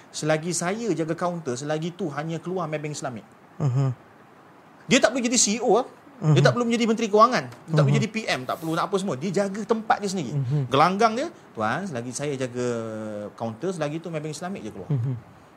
selagi 0.08 0.50
saya 0.50 0.88
jaga 0.90 1.12
kaunter 1.12 1.52
selagi 1.52 1.92
tu 1.92 2.08
hanya 2.08 2.40
keluar 2.40 2.64
Maybank 2.64 2.96
Islamik 2.96 3.26
Aha. 3.58 3.92
Dia 4.88 4.98
tak 4.98 5.12
perlu 5.12 5.22
jadi 5.22 5.38
CEO 5.38 5.70
lah 5.76 5.86
dia 6.18 6.42
tak 6.42 6.50
perlu 6.50 6.66
menjadi 6.66 6.84
menteri 6.90 7.06
kewangan. 7.06 7.46
Dia 7.46 7.72
tak 7.78 7.82
perlu 7.86 7.94
jadi 7.94 8.08
PM 8.10 8.40
tak 8.42 8.58
perlu 8.58 8.74
nak 8.74 8.90
apa 8.90 8.96
semua. 8.98 9.14
Dia 9.14 9.30
jaga 9.30 9.62
tempat 9.62 10.02
dia 10.02 10.10
sendiri. 10.10 10.34
Gelanggang 10.66 11.14
dia 11.14 11.30
tuan 11.54 11.86
selagi 11.86 12.10
saya 12.10 12.34
jaga 12.34 12.66
kaunter 13.38 13.70
selagi 13.70 14.02
tu 14.02 14.10
Maybank 14.10 14.34
Islamik 14.34 14.66
je 14.66 14.70
keluar. 14.74 14.90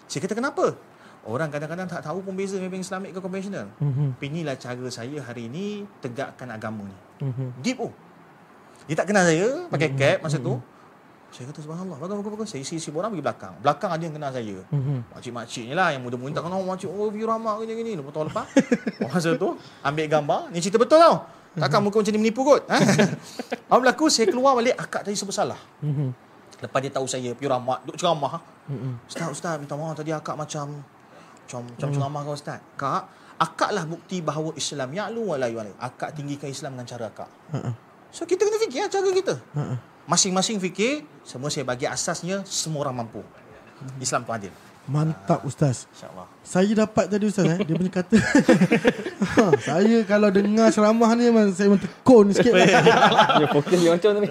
Saya 0.06 0.22
kata 0.22 0.38
kenapa? 0.38 0.78
Orang 1.22 1.50
kadang-kadang 1.50 1.90
tak 1.90 2.06
tahu 2.06 2.22
pun 2.22 2.34
beza 2.34 2.62
Maybank 2.62 2.82
Islamik 2.82 3.10
ke 3.10 3.20
konvensional 3.22 3.70
Mhm. 3.78 4.18
tapi 4.18 4.26
inilah 4.30 4.54
cara 4.58 4.86
saya 4.90 5.18
hari 5.22 5.50
ini 5.50 5.86
tegakkan 5.98 6.50
agama 6.50 6.86
ni. 6.86 6.98
Mhm. 7.26 7.46
Deep 7.62 7.82
oh. 7.82 7.94
Dia 8.86 8.98
tak 8.98 9.10
kenal 9.10 9.26
saya 9.26 9.66
pakai 9.66 9.94
cap 9.94 10.18
masa 10.22 10.38
tu. 10.38 10.62
Saya 11.32 11.48
kata 11.48 11.64
subhanallah, 11.64 11.96
bagus 11.96 12.16
bagus 12.20 12.32
bagus. 12.36 12.48
Saya 12.52 12.62
isi-isi 12.62 12.92
orang 12.92 13.16
pergi 13.16 13.24
belakang. 13.24 13.54
Belakang 13.64 13.90
ada 13.96 14.04
yang 14.04 14.16
kenal 14.20 14.32
saya. 14.36 14.60
Mhm. 14.68 15.16
Makcik-makcik 15.16 15.64
ni 15.72 15.74
lah 15.74 15.96
yang 15.96 16.04
muda-muda 16.04 16.44
tak 16.44 16.44
kenal 16.52 16.60
makcik 16.68 16.92
oh 16.92 17.08
view 17.08 17.24
ramah 17.24 17.56
ke 17.56 17.72
gini. 17.72 17.96
Lepas 17.96 18.12
tahun 18.12 18.28
lepas. 18.36 18.46
masa 19.08 19.30
tu 19.40 19.56
ambil 19.80 20.06
gambar, 20.12 20.42
ni 20.52 20.60
cerita 20.60 20.76
betul 20.76 21.00
tau. 21.00 21.24
Takkan 21.56 21.80
muka 21.84 22.04
macam 22.04 22.12
ni 22.16 22.20
menipu 22.20 22.44
kot. 22.44 22.68
Ha? 22.68 22.78
Apa 23.72 23.80
berlaku 23.80 24.12
saya 24.12 24.28
keluar 24.28 24.60
balik 24.60 24.76
akak 24.76 25.08
tadi 25.08 25.16
sebut 25.16 25.32
salah. 25.32 25.60
Mhm. 25.80 26.12
Lepas 26.62 26.80
dia 26.84 26.92
tahu 26.92 27.08
saya 27.08 27.32
pure 27.32 27.48
ramah, 27.48 27.80
duk 27.88 27.96
ceramah. 27.96 28.44
Mhm. 28.68 29.08
Ustaz, 29.08 29.32
ustaz 29.32 29.56
minta 29.56 29.80
maaf 29.80 29.96
tadi 29.96 30.12
akak 30.12 30.36
macam 30.36 30.84
macam 31.48 31.60
macam 31.64 31.90
ceramah 31.96 32.22
kau 32.28 32.36
ustaz. 32.36 32.60
Kak, 32.76 33.04
akaklah 33.40 33.88
bukti 33.88 34.20
bahawa 34.20 34.52
Islam 34.60 34.92
ya'lu 34.92 35.32
wa 35.32 35.36
la 35.40 35.48
yu'lu. 35.48 35.72
Akak 35.80 36.12
tinggikan 36.12 36.52
Islam 36.52 36.76
dengan 36.76 36.88
cara 36.92 37.08
akak. 37.08 37.30
Ha-ha. 37.56 37.72
So 38.12 38.28
kita 38.28 38.44
kena 38.44 38.60
fikir 38.60 38.84
lah 38.84 38.90
cara 38.92 39.08
kita. 39.12 39.36
Ha-ha. 39.56 39.91
Masing-masing 40.10 40.58
fikir, 40.58 41.06
semua 41.22 41.54
saya 41.54 41.64
bagi 41.64 41.86
asasnya 41.86 42.42
semua 42.48 42.90
orang 42.90 43.06
mampu. 43.06 43.22
Islam 44.02 44.26
tu 44.26 44.34
adil. 44.34 44.54
Mantap 44.90 45.46
ustaz. 45.46 45.86
InsyaAllah. 45.94 46.26
Saya 46.42 46.74
dapat 46.74 47.06
tadi 47.06 47.30
ustaz 47.30 47.46
eh 47.46 47.62
dia 47.62 47.78
punya 47.78 47.94
kata. 47.94 48.18
ha, 48.18 49.44
saya 49.70 50.02
kalau 50.10 50.34
dengar 50.34 50.74
ceramah 50.74 51.14
ni 51.14 51.30
memang 51.30 51.54
saya 51.54 51.70
memang 51.70 51.86
tekun 51.86 52.34
sikit 52.34 52.54
lah. 52.58 52.66
Dia 53.40 53.48
fokus 53.54 53.78
dia 53.78 53.92
macam 53.94 54.10
ni. 54.18 54.28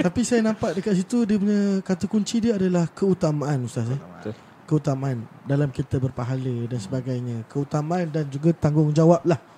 Tapi 0.00 0.20
saya 0.24 0.40
nampak 0.40 0.80
dekat 0.80 0.94
situ 1.04 1.28
dia 1.28 1.36
punya 1.36 1.84
kata 1.84 2.04
kunci 2.08 2.40
dia 2.40 2.56
adalah 2.56 2.88
keutamaan 2.88 3.68
ustaz 3.68 3.92
eh. 3.92 4.00
Betul. 4.00 4.34
Keutamaan 4.64 5.28
dalam 5.44 5.68
kita 5.68 6.00
berpahala 6.00 6.54
dan 6.64 6.80
sebagainya. 6.80 7.44
Keutamaan 7.52 8.08
dan 8.08 8.24
juga 8.32 8.56
tanggungjawab 8.56 9.20
lah. 9.28 9.49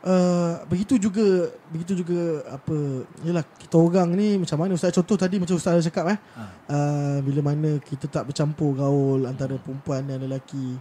Uh, 0.00 0.64
begitu 0.64 0.96
juga 0.96 1.52
begitu 1.68 1.92
juga 2.00 2.40
apa 2.48 3.04
yalah 3.20 3.44
kita 3.44 3.76
orang 3.76 4.08
ni 4.16 4.40
macam 4.40 4.56
mana 4.56 4.72
ustaz? 4.72 4.96
Contoh 4.96 5.20
tadi 5.20 5.36
macam 5.36 5.60
ustaz 5.60 5.76
ada 5.76 5.84
cakap 5.84 6.16
eh. 6.16 6.18
Ha. 6.40 6.42
uh, 6.72 7.18
bila 7.20 7.52
mana 7.52 7.76
kita 7.84 8.08
tak 8.08 8.32
bercampur 8.32 8.80
gaul 8.80 9.28
antara 9.28 9.60
perempuan 9.60 10.08
dan 10.08 10.24
lelaki 10.24 10.80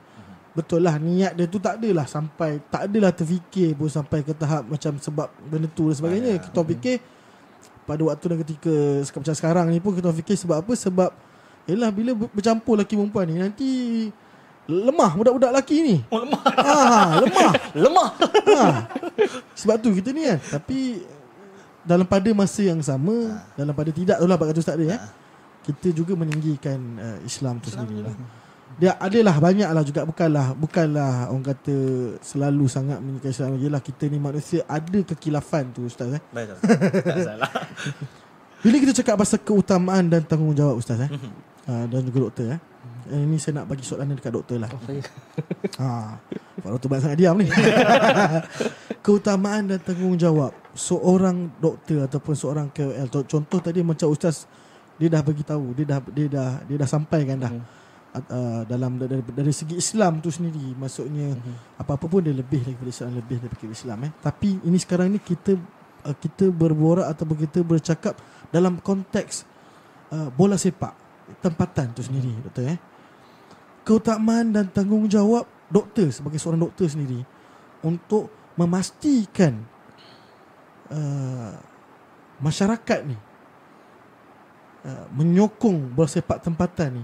betul 0.56 0.80
lah 0.88 0.96
niat 0.96 1.36
dia 1.36 1.52
tu 1.52 1.60
tak 1.60 1.84
adalah 1.84 2.08
sampai 2.08 2.64
tak 2.72 2.88
adalah 2.88 3.12
terfikir 3.12 3.76
pun 3.76 3.92
sampai 3.92 4.24
ke 4.24 4.32
tahap 4.32 4.64
macam 4.72 4.96
sebab 4.96 5.28
benda 5.52 5.68
tu 5.68 5.92
dan 5.92 5.96
sebagainya. 6.00 6.32
Kita 6.40 6.60
fikir 6.64 6.96
pada 7.84 8.02
waktu 8.08 8.24
dan 8.24 8.38
ketika 8.48 8.74
macam 9.04 9.36
sekarang 9.36 9.66
ni 9.68 9.84
pun 9.84 10.00
kita 10.00 10.16
fikir 10.16 10.40
sebab 10.40 10.64
apa? 10.64 10.74
Sebab 10.80 11.12
yalah 11.68 11.92
bila 11.92 12.16
ber- 12.16 12.32
bercampur 12.32 12.80
lelaki 12.80 12.96
perempuan 12.96 13.28
ni 13.28 13.36
nanti 13.36 13.70
lemah 14.70 15.12
budak-budak 15.18 15.50
lelaki 15.50 15.78
ni 15.82 15.98
Oh 16.14 16.22
lemah. 16.22 16.42
ah 16.54 17.10
lemah 17.18 17.52
lemah. 17.90 18.10
ha. 18.54 18.64
Sebab 19.58 19.82
tu 19.82 19.90
kita 19.98 20.14
ni 20.14 20.30
kan 20.30 20.38
Tapi 20.38 21.02
Dalam 21.82 22.06
pada 22.06 22.30
masa 22.38 22.62
yang 22.62 22.78
sama 22.80 23.42
Dalam 23.58 23.74
pada 23.74 23.90
tidak 23.90 24.22
tu 24.22 24.30
lah 24.30 24.38
Pak 24.38 24.54
kata 24.54 24.60
Ustaz 24.62 24.78
dia 24.78 24.94
eh, 24.94 25.02
Kita 25.66 25.90
juga 25.90 26.14
meninggikan 26.14 26.78
uh, 27.02 27.18
Islam 27.26 27.58
tu 27.58 27.74
sendiri 27.74 28.06
lah 28.06 28.14
dia 28.80 28.96
adalah 28.96 29.36
banyak 29.44 29.68
lah 29.68 29.84
juga 29.84 30.08
bukanlah 30.08 30.56
bukanlah 30.56 31.28
orang 31.36 31.52
kata 31.52 31.76
selalu 32.24 32.64
sangat 32.72 33.04
meninggikan 33.04 33.36
Islam 33.36 33.60
Yelah 33.60 33.84
kita 33.84 34.08
ni 34.08 34.16
manusia 34.16 34.64
ada 34.72 35.04
kekilafan 35.04 35.76
tu 35.76 35.84
ustaz 35.84 36.16
eh. 36.16 36.22
Betul. 36.32 36.56
tak 37.04 37.20
salah. 37.28 37.52
Bila 38.64 38.76
kita 38.80 38.94
cakap 39.04 39.20
pasal 39.20 39.44
keutamaan 39.44 40.08
dan 40.08 40.24
tanggungjawab 40.24 40.80
ustaz 40.80 40.96
eh. 41.02 41.12
uh, 41.68 41.86
dan 41.92 42.02
juga 42.08 42.32
doktor 42.32 42.56
eh. 42.56 42.60
Eh, 43.10 43.22
Ini 43.26 43.36
saya 43.42 43.62
nak 43.62 43.74
bagi 43.74 43.82
soalan 43.82 44.14
dekat 44.14 44.30
doktor 44.30 44.62
lah. 44.62 44.70
Ha, 45.82 45.88
Pak 46.62 46.70
Doktor 46.70 46.88
banyak 46.88 47.04
sangat 47.04 47.18
diam 47.18 47.36
ni. 47.36 47.50
Keutamaan 49.06 49.66
dan 49.66 49.80
tanggungjawab 49.82 50.52
seorang 50.76 51.50
doktor 51.58 52.06
ataupun 52.06 52.34
seorang 52.36 52.68
KOL. 52.70 53.08
Co- 53.10 53.26
Contoh 53.26 53.60
tadi 53.60 53.82
macam 53.82 54.12
ustaz 54.12 54.46
dia 55.00 55.08
dah 55.08 55.24
bagi 55.24 55.42
tahu, 55.42 55.72
dia 55.74 55.86
dah 55.88 56.00
dia 56.12 56.28
dah 56.28 56.50
dia 56.68 56.76
dah 56.78 56.90
sampaikan 56.90 57.40
dah. 57.40 57.54
Uh, 58.10 58.66
dalam 58.66 58.98
dari, 58.98 59.22
dari 59.22 59.54
segi 59.54 59.78
Islam 59.78 60.18
tu 60.18 60.34
sendiri 60.34 60.74
maksudnya 60.74 61.30
apa-apa 61.78 62.10
pun 62.10 62.26
dia 62.26 62.34
lebih 62.34 62.66
daripada 62.66 62.90
Islam 62.90 63.14
lebih 63.14 63.38
daripada 63.38 63.70
Islam 63.70 63.98
eh 64.02 64.12
tapi 64.18 64.58
ini 64.66 64.82
sekarang 64.82 65.14
ni 65.14 65.22
kita 65.22 65.54
uh, 66.10 66.18
kita 66.18 66.50
berborak 66.50 67.06
ataupun 67.06 67.38
kita 67.38 67.62
bercakap 67.62 68.18
dalam 68.50 68.82
konteks 68.82 69.46
uh, 70.10 70.34
bola 70.34 70.58
sepak 70.58 70.90
tempatan 71.38 71.94
tu 71.94 72.02
sendiri 72.02 72.34
doktor 72.42 72.74
eh 72.74 72.82
keutamaan 73.90 74.54
dan 74.54 74.70
tanggungjawab 74.70 75.50
doktor 75.74 76.14
sebagai 76.14 76.38
seorang 76.38 76.62
doktor 76.62 76.86
sendiri 76.86 77.26
untuk 77.82 78.30
memastikan 78.54 79.58
uh, 80.94 81.58
masyarakat 82.38 83.00
ni 83.10 83.18
uh, 84.86 85.06
menyokong 85.10 85.98
bola 85.98 86.06
sepak 86.06 86.46
tempatan 86.46 87.02
ni 87.02 87.04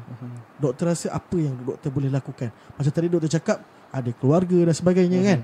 doktor 0.62 0.94
rasa 0.94 1.10
apa 1.10 1.38
yang 1.42 1.58
doktor 1.58 1.90
boleh 1.90 2.14
lakukan 2.14 2.54
macam 2.78 2.92
tadi 2.94 3.10
doktor 3.10 3.34
cakap 3.34 3.58
ada 3.90 4.12
keluarga 4.14 4.70
dan 4.70 4.76
sebagainya 4.78 5.20
kan 5.26 5.40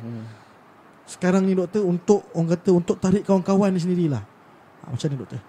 sekarang 1.09 1.41
ni 1.49 1.57
doktor 1.57 1.81
untuk 1.81 2.29
orang 2.37 2.53
kata 2.53 2.69
untuk 2.69 3.01
tarik 3.01 3.25
kawan-kawan 3.25 3.73
ni 3.73 3.81
sendirilah 3.81 4.21
Ha, 4.81 4.89
macam 4.89 5.07
ni 5.13 5.17
doktor 5.17 5.41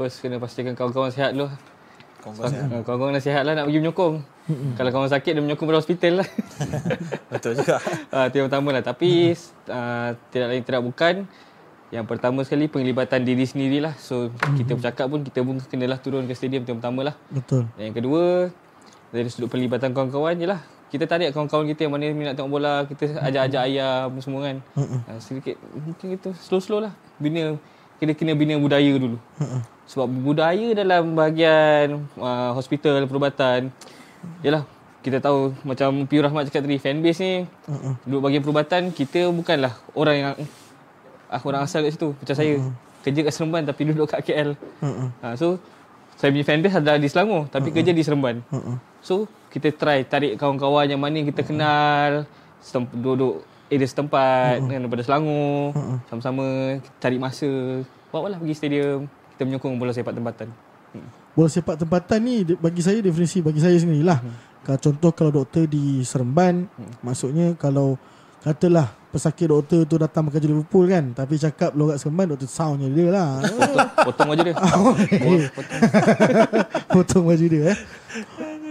First 0.00 0.24
kena 0.24 0.40
pastikan 0.40 0.72
kawan-kawan 0.72 1.12
sihat 1.12 1.36
dulu. 1.36 1.52
Kawan-kawan 2.24 2.48
sihat. 2.48 2.68
Kawan-kawan 2.88 3.12
nasihat 3.12 3.42
lah 3.44 3.52
nak 3.52 3.68
pergi 3.68 3.80
menyokong. 3.84 4.16
Kalau 4.78 4.90
kawan 4.90 5.10
sakit 5.10 5.32
dia 5.36 5.42
menyokong 5.42 5.68
pada 5.68 5.80
hospital 5.80 6.12
lah. 6.22 6.28
Betul 7.32 7.52
juga. 7.58 7.76
Ah, 8.14 8.26
itu 8.26 8.42
yang 8.42 8.48
pertama 8.50 8.68
lah. 8.74 8.82
Tapi 8.82 9.34
uh, 9.70 10.08
tidak 10.34 10.46
lain 10.50 10.62
tidak 10.66 10.82
bukan. 10.82 11.14
Yang 11.90 12.06
pertama 12.06 12.40
sekali 12.46 12.70
penglibatan 12.70 13.26
diri 13.26 13.44
sendirilah. 13.46 13.94
So 13.98 14.30
kita 14.58 14.78
bercakap 14.78 15.06
pun 15.10 15.20
kita 15.26 15.42
pun 15.42 15.58
kenalah 15.66 15.98
turun 15.98 16.26
ke 16.26 16.34
stadium 16.38 16.62
itu 16.62 16.74
yang 16.74 16.80
pertama 16.82 17.10
lah. 17.10 17.14
Betul. 17.30 17.66
Dan 17.74 17.90
yang 17.90 17.96
kedua 17.96 18.50
dari 19.10 19.26
sudut 19.26 19.50
pelibatan 19.50 19.90
kawan-kawan 19.90 20.38
je 20.38 20.46
lah. 20.46 20.60
Kita 20.90 21.06
tarik 21.06 21.30
kawan-kawan 21.30 21.70
kita 21.70 21.86
yang 21.86 21.94
mana 21.94 22.10
minat 22.10 22.34
tengok 22.34 22.50
bola, 22.50 22.82
kita 22.82 23.14
ajak-ajak 23.22 23.62
ayah 23.70 24.10
apa 24.10 24.18
semua 24.22 24.40
kan. 24.42 24.56
Uh, 24.74 25.18
sedikit 25.22 25.54
mungkin 25.74 26.06
kita 26.18 26.30
slow-slow 26.34 26.82
lah. 26.82 26.94
Bina 27.18 27.58
kena 28.00 28.12
kena 28.16 28.32
bina 28.34 28.54
budaya 28.56 28.92
dulu. 28.96 29.18
Sebab 29.90 30.06
budaya 30.22 30.70
dalam 30.72 31.18
bahagian 31.18 32.06
uh, 32.18 32.54
hospital 32.54 33.06
perubatan 33.10 33.74
yalah 34.44 34.64
kita 35.00 35.16
tahu 35.16 35.56
macam 35.64 36.04
Piu 36.04 36.20
Rahmat 36.20 36.52
cakap 36.52 36.68
tadi 36.68 36.76
fanbase 36.76 37.20
ni 37.20 37.32
uh-uh. 37.68 37.94
duduk 38.04 38.20
bahagian 38.20 38.42
perubatan 38.44 38.82
kita 38.92 39.32
bukanlah 39.32 39.72
orang 39.96 40.16
yang 40.16 40.32
ah, 41.32 41.40
orang 41.40 41.64
asal 41.64 41.80
kat 41.80 41.96
situ 41.96 42.12
macam 42.12 42.34
saya 42.36 42.52
kerja 43.00 43.20
kat 43.24 43.32
Seremban 43.32 43.64
tapi 43.64 43.88
duduk 43.88 44.12
kat 44.12 44.20
KL. 44.20 44.52
Uh-uh. 44.84 45.08
Ha, 45.24 45.32
so 45.40 45.56
saya 46.20 46.28
punya 46.36 46.44
fanbase 46.44 46.76
adalah 46.76 47.00
di 47.00 47.08
Selangor 47.08 47.48
tapi 47.48 47.72
kerja 47.72 47.96
di 47.96 48.04
Seremban. 48.04 48.44
Uh-uh. 48.52 48.76
So 49.00 49.24
kita 49.48 49.72
try 49.72 50.04
tarik 50.04 50.36
kawan-kawan 50.36 50.84
yang 50.84 51.00
mana 51.00 51.24
kita 51.24 51.40
kenal 51.40 52.28
setem- 52.60 52.92
duduk 52.92 53.40
area 53.72 53.88
setempat 53.88 54.60
kan, 54.68 54.78
daripada 54.84 55.00
Selangor 55.00 55.72
sama-sama 56.12 56.76
cari 57.00 57.16
masa 57.16 57.48
bawa 58.12 58.36
lah 58.36 58.38
pergi 58.42 58.52
stadium 58.52 59.08
kita 59.32 59.48
menyokong 59.48 59.80
bola 59.80 59.96
sepak 59.96 60.12
tempatan. 60.12 60.52
Bola 61.30 61.46
sepak 61.46 61.78
tempatan 61.78 62.18
ni 62.26 62.42
bagi 62.58 62.82
saya 62.82 62.98
definisi 62.98 63.38
bagi 63.38 63.62
saya 63.62 63.78
sendirilah. 63.78 64.18
Hmm. 64.18 64.34
Kalau 64.66 64.78
contoh 64.82 65.10
kalau 65.14 65.30
doktor 65.42 65.64
di 65.70 66.02
Seremban, 66.02 66.66
hmm. 66.66 67.00
maksudnya 67.06 67.54
kalau 67.54 67.94
katalah 68.42 68.90
pesakit 69.10 69.46
doktor 69.50 69.86
tu 69.86 69.94
datang 69.98 70.26
bekerja 70.26 70.46
di 70.46 70.52
Liverpool 70.52 70.90
kan, 70.90 71.14
tapi 71.14 71.38
cakap 71.38 71.70
logat 71.78 72.02
Seremban 72.02 72.34
doktor 72.34 72.50
soundnya 72.50 72.90
dia 72.90 73.08
lah. 73.14 73.42
Potong 74.06 74.34
aja 74.34 74.42
dia. 74.42 74.54
Okey. 74.58 75.38
Potong 76.94 77.24
baju 77.30 77.46
dia 77.46 77.62
eh. 77.70 77.78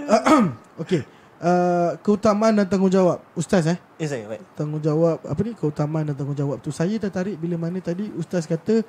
Okey. 0.83 1.01
Uh, 1.39 1.95
keutamaan 2.03 2.51
dan 2.51 2.67
tanggungjawab 2.67 3.23
Ustaz 3.31 3.63
eh 3.63 3.79
Ya 3.95 4.11
saya, 4.11 4.27
baik. 4.27 4.43
Tanggungjawab 4.59 5.23
Apa 5.23 5.39
ni 5.47 5.55
Keutamaan 5.55 6.03
dan 6.03 6.11
tanggungjawab 6.11 6.59
tu 6.59 6.67
Saya 6.67 6.99
tertarik 6.99 7.39
bila 7.39 7.55
mana 7.55 7.79
tadi 7.79 8.11
Ustaz 8.19 8.43
kata 8.43 8.83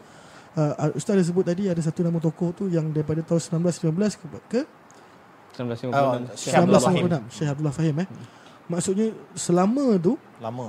uh, 0.57 0.91
Ustaz 0.95 1.15
ada 1.15 1.23
sebut 1.23 1.45
tadi 1.45 1.69
Ada 1.69 1.83
satu 1.85 2.01
nama 2.03 2.19
tokoh 2.19 2.51
tu 2.51 2.65
Yang 2.67 2.91
daripada 2.97 3.21
tahun 3.23 3.61
1919 3.63 3.93
ke, 4.17 4.27
ke 4.49 4.61
1956. 5.59 5.93
Oh, 5.93 6.17
Syekh 6.35 6.55
Abdullah 6.57 6.83
Fahim. 6.83 7.05
1956 7.07 7.37
Syekh 7.37 7.49
Abdullah 7.51 7.75
Fahim 7.75 7.95
eh 8.01 8.09
Maksudnya 8.67 9.07
Selama 9.35 9.85
tu 9.99 10.13
Lama. 10.39 10.69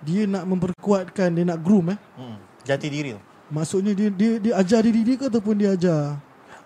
Dia 0.00 0.22
nak 0.24 0.44
memperkuatkan 0.46 1.28
Dia 1.32 1.44
nak 1.44 1.58
groom 1.60 1.92
eh 1.92 1.98
Hmm. 2.16 2.36
Jati 2.60 2.88
diri 2.92 3.16
tu. 3.16 3.20
Maksudnya 3.50 3.92
dia 3.96 4.08
dia, 4.12 4.30
dia 4.38 4.52
ajar 4.60 4.80
diri 4.84 5.00
dia 5.02 5.16
ke 5.16 5.26
Ataupun 5.26 5.56
dia 5.56 5.72
ajar 5.74 6.20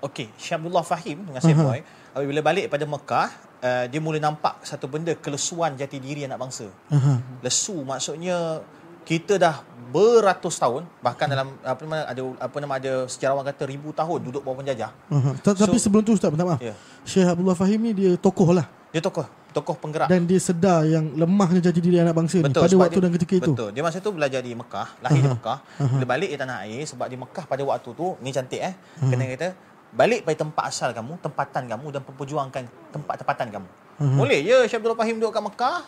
Okey, 0.05 0.29
Syekh 0.37 0.61
Abdullah 0.61 0.85
Fahim 0.85 1.25
dengan 1.25 1.41
saya 1.41 1.57
boy, 1.57 1.81
apabila 2.13 2.45
balik 2.45 2.69
pada 2.69 2.85
Mekah, 2.85 3.29
uh, 3.65 3.85
dia 3.89 4.05
mula 4.05 4.21
nampak 4.21 4.61
satu 4.61 4.85
benda 4.85 5.17
kelesuan 5.17 5.81
jati 5.81 5.97
diri 5.97 6.29
anak 6.29 6.45
bangsa. 6.45 6.69
Aha. 6.93 7.25
Lesu 7.41 7.81
maksudnya 7.81 8.61
kita 9.09 9.41
dah 9.41 9.65
beratus 9.95 10.59
tahun 10.59 10.83
bahkan 10.99 11.31
dalam 11.31 11.55
apa 11.62 11.79
nama 11.81 12.03
ada 12.03 12.23
apa 12.43 12.57
nama 12.59 12.75
ada 12.75 12.93
sejarawan 13.07 13.47
kata 13.47 13.62
ribu 13.62 13.95
tahun 13.95 14.19
duduk 14.21 14.43
bawah 14.43 14.59
penjajah. 14.59 14.91
Ta- 15.39 15.55
Tapi 15.55 15.79
So- 15.79 15.87
sebelum 15.87 16.03
tu 16.03 16.12
Ustaz 16.12 16.29
minta 16.29 16.43
maaf 16.43 16.59
Ya. 16.59 16.75
Syekh 17.05 17.31
Abdullah 17.31 17.55
Fahim 17.55 17.79
ni 17.79 17.95
dia 17.95 18.11
tokoh 18.16 18.51
lah 18.51 18.66
Dia 18.91 18.99
tokoh, 18.99 19.23
tokoh 19.53 19.75
penggerak. 19.77 20.07
Dan 20.07 20.23
dia 20.25 20.39
sedar 20.39 20.83
yang 20.85 21.15
lemahnya 21.15 21.59
jati 21.61 21.79
diri 21.79 21.99
anak 21.99 22.11
bangsa 22.12 22.39
ni 22.39 22.47
Pada 22.47 22.59
waktu 22.77 22.91
dia, 22.93 23.03
dan 23.03 23.11
ketika 23.12 23.35
itu 23.37 23.53
Betul. 23.53 23.69
Dia 23.71 23.83
masa 23.83 23.99
tu 23.99 24.11
belajar 24.11 24.39
di 24.39 24.51
Mekah, 24.53 24.89
lahir 24.99 25.21
di 25.21 25.31
Mekah. 25.31 25.59
Bila 25.95 26.07
balik 26.09 26.29
di 26.29 26.37
tanah 26.37 26.57
air 26.62 26.83
sebab 26.83 27.07
di 27.07 27.15
Mekah 27.15 27.45
pada 27.45 27.62
waktu 27.62 27.91
tu 27.91 28.07
ni 28.19 28.31
cantik 28.31 28.61
eh. 28.61 28.75
Kena 28.99 29.27
kata 29.29 29.49
balik 29.91 30.23
pada 30.23 30.37
tempat 30.41 30.65
asal 30.66 30.91
kamu, 30.91 31.19
tempatan 31.21 31.62
kamu 31.69 31.87
dan 31.89 32.03
memperjuangkan 32.03 32.62
tempat 32.91 33.15
tempatan 33.16 33.47
kamu. 33.53 33.69
Boleh 34.15 34.43
je 34.43 34.57
Syekh 34.65 34.79
Abdul 34.81 34.95
Fahim 34.97 35.16
duduk 35.16 35.31
kat 35.33 35.43
Mekah. 35.45 35.79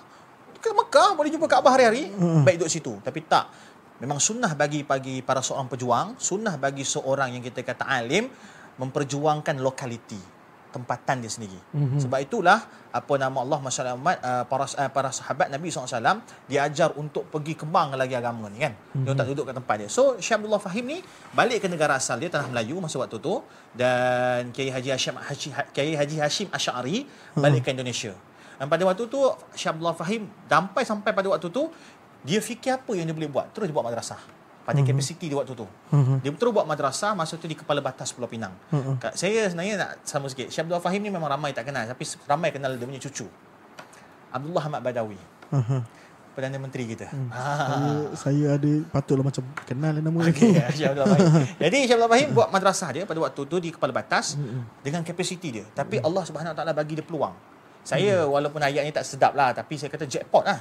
Ke 0.57 0.70
Mekah 0.73 1.09
boleh 1.12 1.28
jumpa 1.28 1.47
Kaabah 1.47 1.73
hari-hari. 1.73 2.11
Baik 2.43 2.59
duduk 2.59 2.70
situ. 2.73 2.99
Tapi 3.01 3.23
tak. 3.23 3.51
Memang 3.97 4.20
sunnah 4.20 4.52
bagi 4.52 4.85
bagi 4.85 5.24
para 5.24 5.40
seorang 5.40 5.73
pejuang, 5.73 6.20
sunnah 6.20 6.60
bagi 6.60 6.85
seorang 6.85 7.32
yang 7.32 7.44
kita 7.44 7.64
kata 7.64 7.89
alim 7.89 8.28
memperjuangkan 8.77 9.56
lokaliti 9.60 10.36
tempatan 10.77 11.24
dia 11.24 11.32
sendiri. 11.32 11.56
Mm-hmm. 11.56 12.01
Sebab 12.05 12.18
itulah 12.20 12.60
apa 12.93 13.12
nama 13.16 13.40
Allah 13.40 13.59
Masya 13.64 13.97
uh, 13.97 14.44
para 14.44 14.64
uh, 14.68 14.90
para 14.93 15.09
sahabat 15.09 15.48
Nabi 15.48 15.73
SAW 15.73 16.20
diajar 16.44 16.93
untuk 17.01 17.24
pergi 17.32 17.56
kembang 17.56 17.97
lagi 17.97 18.12
agama 18.12 18.52
ni 18.52 18.60
kan. 18.60 18.77
Mm-hmm. 18.77 19.05
Dia 19.09 19.12
tak 19.16 19.27
duduk 19.32 19.44
kat 19.48 19.56
tempat 19.56 19.74
dia. 19.81 19.89
So 19.89 20.20
Syekh 20.20 20.44
Abdullah 20.44 20.60
Fahim 20.60 20.85
ni 20.85 20.98
balik 21.32 21.64
ke 21.64 21.68
negara 21.73 21.97
asal 21.97 22.20
dia 22.20 22.28
tanah 22.28 22.52
Melayu 22.52 22.77
masa 22.77 23.01
waktu 23.01 23.16
tu 23.16 23.40
dan 23.73 24.52
Kiai 24.52 24.68
Haji 24.68 24.93
Hashim 24.93 25.16
Haji, 25.16 25.48
Kiai 25.73 25.97
Haji 25.97 26.16
Hashim 26.20 26.48
Asy'ari 26.52 27.09
balik 27.32 27.64
ke 27.64 27.73
Indonesia. 27.73 28.12
Dan 28.56 28.73
pada 28.73 28.89
waktu 28.89 29.05
tu 29.09 29.20
Syekh 29.52 29.77
Abdullah 29.77 29.97
Fahim 29.97 30.28
sampai 30.48 30.82
sampai 30.85 31.10
pada 31.12 31.28
waktu 31.28 31.48
tu 31.52 31.68
dia 32.23 32.39
fikir 32.39 32.73
apa 32.75 32.93
yang 32.93 33.05
dia 33.05 33.13
boleh 33.13 33.29
buat? 33.29 33.51
Terus 33.51 33.67
dia 33.67 33.75
buat 33.75 33.85
madrasah 33.85 34.19
pada 34.63 34.77
Mhm. 34.77 34.87
kapasiti 34.89 35.27
di 35.27 35.35
waktu 35.35 35.53
tu. 35.53 35.67
Dia 36.21 36.31
terus 36.33 36.51
buat 36.51 36.65
madrasah 36.65 37.13
masa 37.13 37.35
tu 37.35 37.45
di 37.45 37.55
kepala 37.55 37.79
batas 37.79 38.11
Pulau 38.11 38.27
Pinang. 38.27 38.51
Mhm. 38.69 38.99
Kat- 38.99 39.15
Saya 39.15 39.47
sebenarnya 39.47 39.75
nak 39.77 39.91
sama 40.03 40.27
sikit. 40.27 40.49
Syekh 40.49 40.65
Abdul 40.65 40.81
Fahim 40.81 41.01
ni 41.01 41.09
memang 41.09 41.29
ramai 41.29 41.51
tak 41.51 41.65
kenal 41.65 41.85
tapi 41.85 42.03
ramai 42.25 42.51
kenal 42.51 42.73
dia 42.73 42.83
punya 42.83 42.99
cucu. 43.01 43.27
Abdullah 44.29 44.63
Ahmad 44.63 44.83
Badawi. 44.83 45.19
Aha. 45.49 45.79
Perdana 46.37 46.61
Menteri 46.61 46.85
kita. 46.85 47.09
Hmm. 47.09 47.33
Ha. 47.33 47.41
Saya, 47.57 47.97
saya 48.13 48.47
ada 48.55 48.73
patutlah 48.91 49.25
macam 49.25 49.41
kenal 49.65 49.97
nama 49.97 50.19
dia 50.21 50.33
Okay. 50.35 50.53
Syekh 50.77 50.89
Abdul 50.91 51.07
Fahim. 51.07 51.29
Jadi 51.57 51.79
Syekh 51.81 51.97
Abdul 51.97 52.11
Fahim 52.11 52.29
buat 52.35 52.49
madrasah 52.51 52.91
dia 52.91 53.03
pada 53.05 53.21
waktu 53.23 53.41
tu 53.41 53.57
di 53.57 53.71
kepala 53.71 53.93
batas 53.95 54.37
dengan 54.83 55.01
kapasiti 55.01 55.49
dia. 55.55 55.65
Tapi 55.71 55.97
Allah 55.99 56.23
Subhanahu 56.23 56.53
Wa 56.53 56.59
Taala 56.59 56.75
bagi 56.75 56.93
dia 56.93 57.01
peluang. 57.01 57.33
Saya 57.81 58.27
walaupun 58.27 58.59
ayat 58.59 58.83
ni 58.83 58.91
tak 58.91 59.07
sedap 59.07 59.33
lah 59.33 59.55
tapi 59.55 59.79
saya 59.79 59.89
kata 59.89 60.05
jackpot 60.05 60.43
lah. 60.43 60.59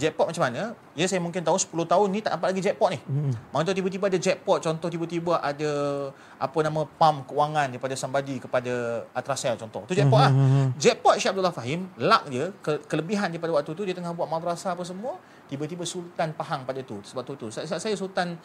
Jackpot 0.00 0.32
macam 0.32 0.42
mana? 0.48 0.72
Ya 0.96 1.04
saya 1.04 1.20
mungkin 1.20 1.44
tahu 1.44 1.60
10 1.60 1.84
tahun 1.84 2.08
ni 2.08 2.24
tak 2.24 2.40
dapat 2.40 2.56
lagi 2.56 2.64
jackpot 2.64 2.88
ni. 2.88 2.98
Mana 3.52 3.62
tahu 3.68 3.76
tiba-tiba 3.76 4.08
ada 4.08 4.18
jackpot 4.18 4.58
contoh 4.64 4.88
tiba-tiba 4.88 5.36
ada 5.44 5.70
apa 6.40 6.58
nama 6.64 6.88
pam 6.88 7.20
keuangan 7.28 7.68
daripada 7.68 7.92
somebody 7.92 8.40
kepada 8.40 9.04
Atrasel 9.12 9.60
contoh. 9.60 9.84
Tu 9.84 9.92
jackpot 10.00 10.20
lah. 10.20 10.32
Jackpot 10.80 11.20
Syekh 11.20 11.36
Abdullah 11.36 11.52
Fahim 11.52 11.92
luck 12.00 12.32
dia 12.32 12.48
ke, 12.64 12.80
kelebihan 12.88 13.28
dia 13.28 13.36
pada 13.36 13.52
waktu 13.52 13.76
tu 13.76 13.84
dia 13.84 13.92
tengah 13.92 14.16
buat 14.16 14.26
madrasah 14.26 14.72
apa 14.72 14.84
semua 14.88 15.20
tiba-tiba 15.52 15.84
Sultan 15.84 16.32
Pahang 16.32 16.64
pada 16.64 16.80
tu 16.80 17.04
sebab 17.04 17.22
tu 17.28 17.36
tu. 17.36 17.46
Saya, 17.52 17.68
saya 17.68 17.94
Sultan 17.94 18.40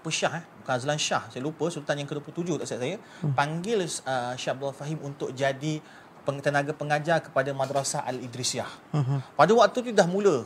apa 0.00 0.08
Syah 0.08 0.32
eh 0.40 0.44
bukan 0.64 0.74
Azlan 0.80 0.96
Syah 0.96 1.28
saya 1.28 1.44
lupa 1.44 1.68
sultan 1.68 2.00
yang 2.00 2.08
ke-27 2.08 2.64
tak 2.64 2.68
saya 2.72 2.96
panggil 3.36 3.84
uh, 3.84 4.32
Syekh 4.32 4.56
Abdul 4.56 4.72
Fahim 4.72 4.98
untuk 5.04 5.36
jadi 5.36 5.76
tenaga 6.40 6.70
pengajar 6.70 7.18
kepada 7.20 7.50
Madrasah 7.50 8.04
Al-Idrisiyah. 8.04 8.70
Uh-huh. 8.92 9.20
Pada 9.34 9.52
waktu 9.52 9.78
tu 9.80 9.90
dah 9.90 10.06
mula 10.06 10.44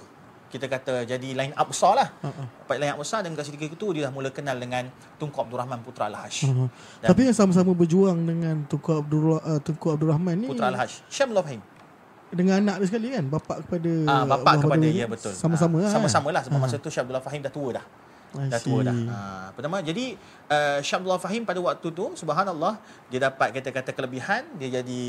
kita 0.49 0.71
kata 0.71 1.03
jadi 1.03 1.35
line 1.35 1.51
up 1.53 1.67
besar 1.67 1.99
lah. 1.99 2.09
Uh-huh. 2.23 2.47
Line 2.79 2.95
up 2.95 3.03
besar 3.03 3.21
dan 3.21 3.35
ketika 3.35 3.67
itu 3.67 3.87
dia 3.91 4.07
dah 4.07 4.13
mula 4.15 4.31
kenal 4.31 4.55
dengan 4.55 4.87
Tunku 5.19 5.35
Abdul 5.35 5.59
Rahman 5.59 5.83
Putra 5.83 6.07
Al-Hash. 6.07 6.47
Uh-huh. 6.47 6.71
Dan 7.03 7.09
Tapi 7.11 7.21
yang 7.27 7.35
sama-sama 7.35 7.75
berjuang 7.75 8.23
dengan 8.23 8.63
Tunku 8.65 8.91
Abdul 8.95 9.37
uh, 9.37 9.59
Tunku 9.59 9.91
Abdul 9.91 10.15
Rahman 10.15 10.35
ni 10.39 10.47
Putra 10.47 10.71
Al-Hash. 10.71 11.03
Abdul 11.11 11.43
Fahim. 11.43 11.63
dengan 12.35 12.59
anak 12.59 12.83
dia 12.83 12.87
sekali 12.91 13.15
kan, 13.15 13.31
bapak 13.31 13.63
kepada 13.63 13.91
Ah, 14.11 14.25
bapak 14.27 14.67
kepada 14.67 14.83
Rahman 14.83 14.99
ya 14.99 15.07
betul. 15.07 15.31
Sama-sama 15.31 15.79
Ah, 15.79 15.83
lah. 15.87 15.93
Sama-sama 15.95 16.29
lah 16.35 16.43
sebab 16.43 16.59
Ah. 16.59 16.63
masa 16.67 16.77
tu 16.79 16.91
Syekh 16.91 17.07
Abdul 17.07 17.19
Fahim 17.23 17.41
dah 17.43 17.53
tua 17.55 17.69
dah. 17.79 17.85
Dah 18.35 18.61
tua 18.61 18.81
dah. 18.83 18.95
Ha, 18.95 19.19
pertama 19.55 19.79
jadi 19.79 20.19
uh, 20.51 20.79
Syekh 20.83 20.99
Abdullah 20.99 21.23
Fahim 21.23 21.43
pada 21.47 21.61
waktu 21.63 21.89
tu 21.95 22.13
subhanallah 22.19 22.83
dia 23.09 23.23
dapat 23.23 23.55
kata-kata 23.55 23.95
kelebihan 23.95 24.43
dia 24.59 24.83
jadi 24.83 25.03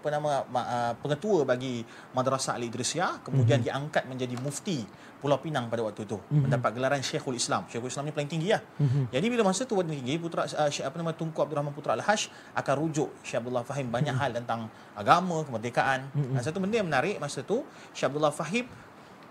apa 0.00 0.08
nama 0.08 0.48
ma, 0.48 0.60
uh, 0.64 0.92
pengetua 0.98 1.44
bagi 1.44 1.84
Madrasah 2.16 2.56
Al 2.56 2.64
Idrisiyah 2.64 3.20
kemudian 3.20 3.60
mm-hmm. 3.60 3.68
diangkat 3.68 4.04
menjadi 4.08 4.34
mufti 4.40 4.80
Pulau 5.20 5.36
Pinang 5.36 5.68
pada 5.68 5.84
waktu 5.84 6.08
tu 6.08 6.16
mm-hmm. 6.16 6.48
mendapat 6.48 6.70
gelaran 6.72 7.00
Syekhul 7.04 7.36
Islam. 7.36 7.68
Syekhul 7.68 7.92
Islam 7.92 8.08
ni 8.08 8.12
paling 8.16 8.30
tinggi 8.32 8.56
lah. 8.56 8.64
Mm-hmm. 8.64 9.04
Jadi 9.12 9.26
bila 9.28 9.42
masa 9.44 9.68
tu 9.68 9.76
paling 9.76 9.92
tinggi 9.92 10.16
putra 10.16 10.48
uh, 10.48 10.70
Syekh 10.72 10.88
apa 10.88 10.96
nama 10.96 11.12
Tunku 11.12 11.38
Abdul 11.44 11.60
Rahman 11.60 11.76
Putra 11.76 11.92
Al-Hash 11.92 12.32
akan 12.56 12.74
rujuk 12.80 13.12
Syekh 13.20 13.44
Abdullah 13.44 13.60
Fahim 13.60 13.92
banyak 13.92 14.16
mm-hmm. 14.16 14.32
hal 14.32 14.40
tentang 14.40 14.60
agama, 14.96 15.44
kemerdekaan. 15.44 16.08
Mm-hmm. 16.16 16.34
Dan 16.40 16.42
satu 16.42 16.58
benda 16.64 16.80
yang 16.80 16.88
menarik 16.88 17.20
masa 17.20 17.44
tu 17.44 17.60
Syekh 17.92 18.08
Abdullah 18.08 18.32
Fahim 18.32 18.64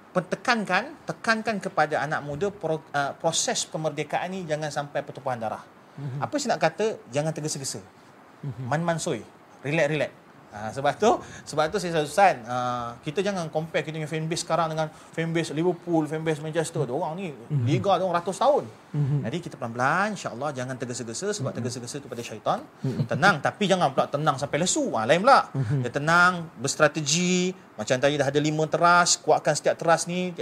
tekankan 0.09 0.97
tekankan 1.05 1.61
kepada 1.61 2.01
anak 2.01 2.25
muda 2.25 2.49
pro, 2.49 2.81
uh, 2.81 3.13
proses 3.21 3.69
kemerdekaan 3.69 4.33
ni 4.33 4.41
jangan 4.43 4.73
sampai 4.73 5.05
pertumpahan 5.05 5.37
darah. 5.37 5.63
Mm-hmm. 5.99 6.19
Apa 6.25 6.33
saya 6.41 6.57
nak 6.57 6.61
kata 6.65 6.85
jangan 7.13 7.31
tergesa-gesa. 7.31 7.81
Mm-hmm. 8.41 8.65
Man-man 8.65 8.97
soy. 8.97 9.21
Relax 9.61 9.87
relax. 9.91 10.11
Ha, 10.49 10.73
sebab 10.73 10.97
tu 10.97 11.13
sebab 11.45 11.69
tu 11.69 11.77
saya 11.77 11.93
selalu 11.93 12.09
pesan 12.09 12.35
uh, 12.43 12.97
kita 12.99 13.21
jangan 13.21 13.45
compare 13.47 13.85
kita 13.85 13.95
punya 13.95 14.09
fanbase 14.09 14.41
sekarang 14.41 14.73
dengan 14.73 14.89
fanbase 14.89 15.53
Liverpool, 15.53 16.09
fanbase 16.09 16.41
Manchester. 16.41 16.89
Orang 16.89 17.15
ni 17.15 17.29
Mhm. 17.29 17.69
liga 17.69 17.93
dia 17.95 18.03
orang 18.03 18.17
ratus 18.17 18.37
tahun. 18.37 18.65
Jadi 18.89 19.37
kita 19.37 19.53
pelan-pelan 19.53 20.17
insya-Allah 20.17 20.49
jangan 20.49 20.73
tergesa-gesa 20.73 21.29
sebab 21.29 21.53
Mhm. 21.53 21.57
tergesa-gesa 21.61 22.01
tu 22.01 22.09
pada 22.09 22.25
syaitan. 22.25 22.59
Tenang 23.05 23.37
tapi 23.37 23.69
jangan 23.69 23.93
pula 23.93 24.09
tenang 24.09 24.35
sampai 24.35 24.57
lesu. 24.57 24.89
Ha, 24.97 25.05
lain 25.05 25.21
pula. 25.21 25.45
Mhm. 25.53 25.85
Dia 25.85 25.91
tenang, 25.93 26.49
berstrategi, 26.57 27.53
macam 27.77 27.95
tadi 27.95 28.17
dah 28.17 28.27
ada 28.27 28.41
lima 28.41 28.65
teras, 28.65 29.21
kuatkan 29.21 29.53
setiap 29.53 29.77
teras 29.77 30.09
ni. 30.09 30.33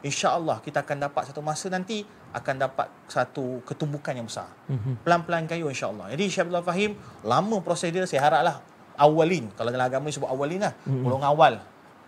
Insya-Allah 0.00 0.62
kita 0.62 0.80
akan 0.80 0.96
dapat 1.02 1.22
satu 1.26 1.42
masa 1.42 1.66
nanti 1.68 2.06
akan 2.30 2.54
dapat 2.62 2.86
satu 3.10 3.60
ketumbukan 3.66 4.14
yang 4.14 4.30
besar. 4.30 4.46
Mhm. 4.70 5.02
Pelan-pelan 5.02 5.50
kayu 5.50 5.66
insya-Allah. 5.66 6.14
Jadi 6.14 6.24
Syekh 6.30 6.46
Abdul 6.46 6.62
Fahim 6.62 6.90
lama 7.26 7.56
proses 7.58 7.90
dia 7.90 8.06
saya 8.06 8.22
haraplah 8.22 8.62
awalin. 9.00 9.48
Kalau 9.56 9.72
dalam 9.72 9.88
agama 9.88 10.04
ni 10.06 10.12
sebut 10.12 10.28
awalin 10.28 10.60
lah. 10.60 10.76
Mm-hmm. 10.84 11.02
Golongan 11.08 11.28
awal. 11.32 11.52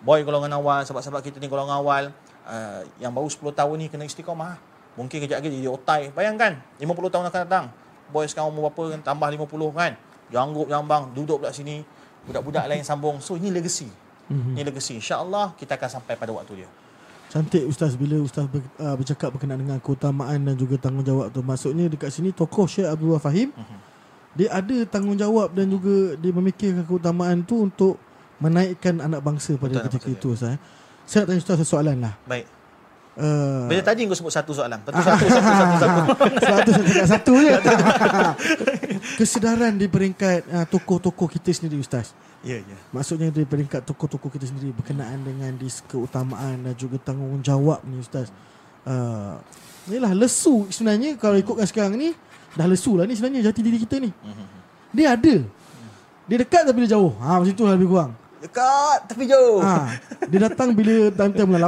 Boy 0.03 0.21
golongan 0.27 0.53
awal, 0.59 0.85
sahabat-sahabat 0.85 1.25
kita 1.25 1.41
ni 1.41 1.49
golongan 1.49 1.81
awal. 1.81 2.05
Uh, 2.43 2.83
yang 3.01 3.15
baru 3.15 3.31
10 3.31 3.41
tahun 3.55 3.75
ni 3.81 3.87
kena 3.89 4.05
istiqamah. 4.05 4.61
Mungkin 4.99 5.25
kejap 5.25 5.41
lagi 5.41 5.49
jadi 5.49 5.71
otai. 5.73 6.13
Bayangkan 6.13 6.61
50 6.77 6.85
tahun 7.09 7.25
akan 7.33 7.41
datang. 7.49 7.65
Boy 8.13 8.29
sekarang 8.29 8.53
umur 8.53 8.69
berapa 8.69 9.01
kan 9.01 9.01
tambah 9.01 9.29
50 9.33 9.49
kan. 9.73 9.93
Janggup 10.29 10.69
jambang 10.69 11.03
duduk 11.17 11.41
pula 11.41 11.55
sini. 11.55 11.81
Budak-budak 12.29 12.69
lain 12.69 12.85
sambung. 12.85 13.19
So 13.25 13.41
ini 13.41 13.49
legacy. 13.49 13.89
Mm-hmm. 14.29 14.53
Ini 14.53 14.63
legacy. 14.69 14.93
InsyaAllah 15.01 15.57
kita 15.57 15.81
akan 15.81 15.89
sampai 15.89 16.15
pada 16.21 16.31
waktu 16.37 16.63
dia. 16.63 16.69
Cantik 17.33 17.65
Ustaz 17.65 17.97
bila 17.97 18.21
Ustaz 18.21 18.45
ber, 18.45 18.61
uh, 18.77 18.93
bercakap 18.93 19.33
berkenaan 19.33 19.65
dengan 19.65 19.81
keutamaan 19.81 20.45
dan 20.45 20.53
juga 20.53 20.77
tanggungjawab 20.77 21.33
tu. 21.33 21.41
Maksudnya 21.41 21.89
dekat 21.89 22.13
sini 22.13 22.29
tokoh 22.29 22.69
Syekh 22.69 22.85
Abdul 22.85 23.17
Fahim 23.17 23.49
dia 24.33 24.49
ada 24.49 24.77
tanggungjawab 24.89 25.53
dan 25.53 25.69
juga 25.69 26.17
dia 26.17 26.33
memikirkan 26.33 26.85
keutamaan 26.89 27.45
tu 27.45 27.69
untuk 27.69 28.01
menaikkan 28.41 28.99
anak 28.99 29.21
bangsa 29.21 29.55
pada 29.61 29.79
Betul, 29.79 29.85
ketika 29.93 30.09
itu 30.09 30.29
Ustaz. 30.35 30.57
eh. 30.57 30.59
Saya 31.05 31.19
nak 31.23 31.27
tanya 31.29 31.41
Ustaz 31.45 31.55
satu 31.61 31.67
soalan 31.69 31.97
lah. 32.01 32.15
Baik. 32.25 32.47
Uh, 33.13 33.69
Bila 33.69 33.85
tadi 33.85 34.09
kau 34.09 34.17
sebut 34.17 34.33
satu 34.33 34.57
soalan. 34.57 34.81
Betul 34.81 35.05
satu, 35.05 35.25
satu, 35.29 35.53
satu, 35.53 35.75
satu. 35.77 36.01
Sebab 36.41 36.59
tu 36.65 36.71
saya 36.73 36.85
cakap 36.89 37.07
satu 37.13 37.33
je. 37.37 37.55
Kesedaran 39.21 39.73
di 39.77 39.87
peringkat 39.87 40.49
uh, 40.49 40.65
tokoh-tokoh 40.65 41.29
kita 41.29 41.53
sendiri 41.53 41.77
Ustaz. 41.77 42.17
Ya, 42.41 42.59
ya. 42.59 42.77
Maksudnya 42.91 43.29
di 43.29 43.45
peringkat 43.45 43.85
tokoh-tokoh 43.85 44.33
kita 44.33 44.49
sendiri 44.49 44.73
berkenaan 44.73 45.21
dengan 45.23 45.53
dis 45.61 45.85
keutamaan 45.85 46.65
dan 46.65 46.75
juga 46.75 46.97
tanggungjawab 47.05 47.85
ni 47.85 48.01
Ustaz. 48.01 48.33
Uh, 48.89 49.37
Inilah 49.93 50.15
lesu 50.15 50.71
sebenarnya 50.73 51.19
kalau 51.19 51.37
ikutkan 51.37 51.67
sekarang 51.69 51.95
ni 51.99 52.15
dah 52.57 52.67
lesu 52.69 52.97
lah 52.97 53.05
ni 53.09 53.17
sebenarnya 53.17 53.49
jati 53.53 53.61
diri 53.65 53.79
kita 53.81 53.97
ni. 54.03 54.11
Dia 54.93 55.17
ada. 55.17 55.35
Dia 56.29 56.37
dekat 56.39 56.63
tapi 56.69 56.85
dia 56.85 56.97
jauh. 56.97 57.13
Ha 57.19 57.41
macam 57.41 57.55
tu 57.57 57.65
lah 57.65 57.75
lebih 57.75 57.89
kurang. 57.91 58.13
Dekat 58.43 58.99
tapi 59.07 59.25
jauh. 59.31 59.63
Ha, 59.63 59.95
dia 60.27 60.39
datang 60.51 60.75
bila 60.75 61.15
time-time 61.15 61.47
bulan 61.47 61.63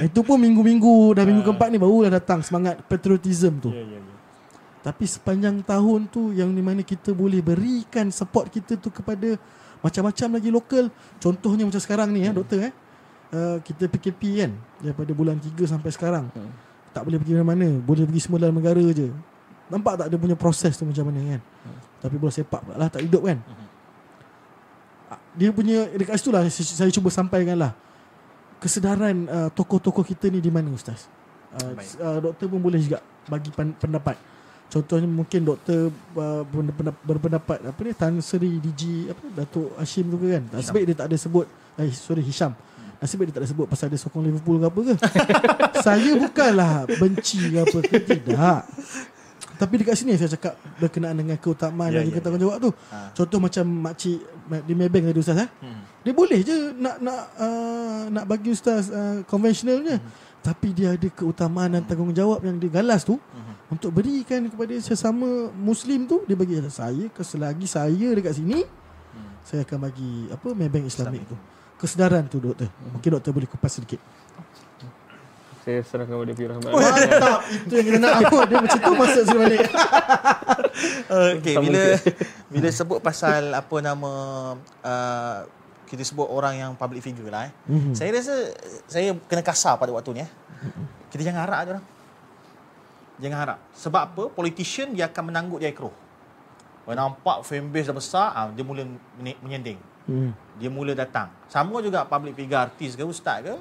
8, 0.00 0.08
itu 0.08 0.20
pun 0.24 0.40
minggu-minggu 0.40 1.12
dah 1.12 1.24
minggu 1.28 1.44
keempat 1.44 1.68
ni 1.68 1.76
baru 1.76 2.08
dah 2.08 2.12
datang 2.16 2.40
semangat 2.40 2.80
patriotism 2.88 3.60
tu. 3.60 3.68
Ya, 3.68 3.84
ya, 3.84 4.00
ya. 4.00 4.14
Tapi 4.80 5.04
sepanjang 5.04 5.60
tahun 5.66 6.06
tu 6.08 6.30
yang 6.32 6.54
di 6.54 6.62
mana 6.62 6.80
kita 6.80 7.10
boleh 7.12 7.42
berikan 7.42 8.08
support 8.08 8.48
kita 8.48 8.78
tu 8.78 8.88
kepada 8.88 9.36
macam-macam 9.84 10.28
lagi 10.40 10.48
lokal. 10.48 10.84
Contohnya 11.20 11.68
macam 11.68 11.82
sekarang 11.82 12.08
ni 12.14 12.24
ya 12.24 12.32
doktor 12.32 12.70
eh. 12.70 12.72
Uh, 13.26 13.58
kita 13.66 13.90
PKP 13.90 14.46
kan 14.46 14.54
daripada 14.78 15.10
bulan 15.10 15.36
3 15.42 15.52
sampai 15.66 15.90
sekarang. 15.90 16.30
Hmm. 16.30 16.54
Tak 16.94 17.02
boleh 17.02 17.18
pergi 17.18 17.34
mana-mana, 17.36 17.68
boleh 17.82 18.06
pergi 18.08 18.22
semua 18.24 18.38
dalam 18.40 18.56
negara 18.56 18.80
je. 18.94 19.10
Nampak 19.66 19.98
tak 19.98 20.06
dia 20.12 20.18
punya 20.18 20.36
proses 20.38 20.78
tu 20.78 20.86
macam 20.86 21.10
mana 21.10 21.36
kan? 21.36 21.40
Tapi 22.02 22.14
bola 22.20 22.30
sepak 22.30 22.60
pula 22.62 22.76
lah 22.78 22.88
tak 22.90 23.02
hidup 23.02 23.26
kan? 23.26 23.38
Ah, 25.10 25.18
Dia 25.34 25.50
punya 25.50 25.90
dekat 25.94 26.18
situ 26.18 26.30
lah 26.30 26.46
saya, 26.46 26.86
saya 26.86 26.90
cuba 26.94 27.10
sampaikan 27.10 27.58
lah 27.58 27.72
kesedaran 28.56 29.28
uh, 29.28 29.48
tokoh-tokoh 29.52 30.02
kita 30.02 30.32
ni 30.32 30.40
di 30.40 30.48
mana 30.48 30.72
ustaz? 30.72 31.08
Uh, 31.56 31.72
Baik. 31.76 31.88
uh, 32.00 32.18
doktor 32.20 32.46
pun 32.50 32.60
boleh 32.60 32.80
juga 32.80 32.98
bagi 33.28 33.50
pan, 33.52 33.72
pendapat. 33.76 34.16
Contohnya 34.66 35.06
mungkin 35.06 35.46
doktor 35.46 35.94
uh, 36.18 36.42
berpendapat, 37.06 37.62
apa 37.62 37.80
ni 37.86 37.92
Tan 37.94 38.18
Sri 38.18 38.58
DG 38.58 39.14
apa 39.14 39.24
Datuk 39.30 39.70
Hashim 39.78 40.10
tu 40.10 40.18
ke 40.18 40.26
kan. 40.34 40.44
Baik 40.50 40.84
dia 40.90 40.96
tak 40.98 41.06
ada 41.12 41.16
sebut 41.16 41.46
eh 41.78 41.92
sorry 41.94 42.24
Hisham. 42.24 42.56
Nasib 42.96 43.20
baik 43.20 43.28
dia 43.30 43.34
tak 43.38 43.42
ada 43.44 43.50
sebut 43.52 43.66
pasal 43.68 43.86
dia 43.92 44.00
sokong 44.00 44.24
Liverpool 44.24 44.56
ke 44.58 44.66
apa 44.66 44.80
ke. 44.82 44.94
saya 45.86 46.10
bukanlah 46.16 46.88
benci 46.98 47.54
ke 47.54 47.58
apa 47.62 47.78
ke 47.84 47.96
tidak. 48.02 48.60
Tapi 49.56 49.74
dekat 49.80 49.96
sini 49.96 50.12
saya 50.20 50.30
cakap 50.36 50.54
berkenaan 50.76 51.16
dengan 51.16 51.36
keutamaan 51.40 51.88
Ya, 51.92 52.00
dan 52.00 52.12
juga 52.12 52.20
ya, 52.20 52.24
tanggungjawab 52.24 52.58
tu. 52.60 52.70
Ha. 52.92 52.98
Contoh 53.16 53.38
macam 53.40 53.64
makcik 53.88 54.18
di 54.68 54.72
Maybank 54.76 55.04
tadi 55.10 55.20
ustaz 55.20 55.38
eh. 55.40 55.48
Hmm. 55.64 55.80
Dia 56.04 56.12
boleh 56.12 56.40
je 56.44 56.56
nak 56.76 56.96
nak 57.00 57.20
uh, 57.40 58.02
nak 58.12 58.24
bagi 58.28 58.52
ustaz 58.52 58.92
uh, 58.92 59.24
konvensionalnya. 59.24 59.98
Tapi 60.44 60.70
dia 60.70 60.94
ada 60.94 61.08
keutamaan 61.10 61.74
dan 61.74 61.82
tanggungjawab 61.82 62.38
yang 62.44 62.60
dia 62.60 62.70
galas 62.70 63.02
tu 63.02 63.18
untuk 63.66 63.90
berikan 63.90 64.46
kepada 64.46 64.78
sesama 64.78 65.50
muslim 65.58 66.06
tu 66.06 66.22
dia 66.22 66.38
bagi 66.38 66.54
saya 66.70 67.10
selagi 67.10 67.66
saya 67.66 68.14
dekat 68.14 68.38
sini 68.38 68.62
saya 69.46 69.62
akan 69.62 69.78
bagi 69.78 70.26
apa 70.30 70.48
Maybank 70.54 70.90
Islamik 70.90 71.22
tu. 71.30 71.36
Kesedaran 71.78 72.26
tu 72.26 72.42
doktor. 72.42 72.66
Mungkin 72.90 73.10
doktor 73.14 73.30
boleh 73.30 73.46
kupas 73.46 73.78
sedikit. 73.78 74.02
Saya 75.66 75.82
serahkan 75.82 76.14
kepada 76.14 76.32
Pir 76.38 76.46
Rahmat. 76.46 76.70
Mantap. 76.70 77.38
Itu 77.50 77.72
yang 77.74 77.86
kita 77.90 77.98
nak 77.98 78.12
apa 78.22 78.38
dia 78.48 78.56
macam 78.62 78.78
tu 78.78 78.92
masuk 78.94 79.22
sini 79.26 79.38
balik. 79.42 79.60
Okey, 81.10 81.54
Tak 81.58 81.62
bila 81.66 81.82
bila 82.54 82.68
sebut 82.70 82.98
pasal 83.02 83.50
apa 83.50 83.76
nama 83.82 84.10
uh, 84.62 85.38
kita 85.90 86.06
sebut 86.06 86.30
orang 86.30 86.54
yang 86.54 86.70
public 86.78 87.02
figure 87.02 87.26
lah 87.26 87.50
eh. 87.50 87.52
Mhm. 87.66 87.98
Saya 87.98 88.14
rasa 88.14 88.34
saya 88.86 89.10
kena 89.26 89.42
kasar 89.42 89.74
pada 89.74 89.90
waktu 89.90 90.14
ni 90.14 90.22
eh. 90.22 90.30
Kita 91.10 91.26
jangan 91.26 91.42
harap 91.42 91.58
dia 91.58 91.70
orang. 91.74 91.86
Jangan 93.18 93.38
harap. 93.42 93.58
Sebab 93.74 94.02
apa? 94.06 94.22
Politician 94.30 94.94
dia 94.94 95.10
akan 95.10 95.34
menanggut 95.34 95.58
dia 95.58 95.74
keruh. 95.74 95.94
Kalau 96.86 96.94
nampak 96.94 97.42
fanbase 97.42 97.90
dah 97.90 97.96
besar, 97.98 98.26
ah, 98.30 98.46
dia 98.54 98.62
mula 98.62 98.86
menye- 99.18 99.40
menyending. 99.42 99.82
Hmm. 100.06 100.30
Dia 100.54 100.70
mula 100.70 100.94
datang. 100.94 101.26
Sama 101.50 101.82
juga 101.82 102.06
public 102.06 102.38
figure 102.38 102.54
artis 102.54 102.94
ke 102.94 103.02
ustaz 103.02 103.42
ke. 103.42 103.54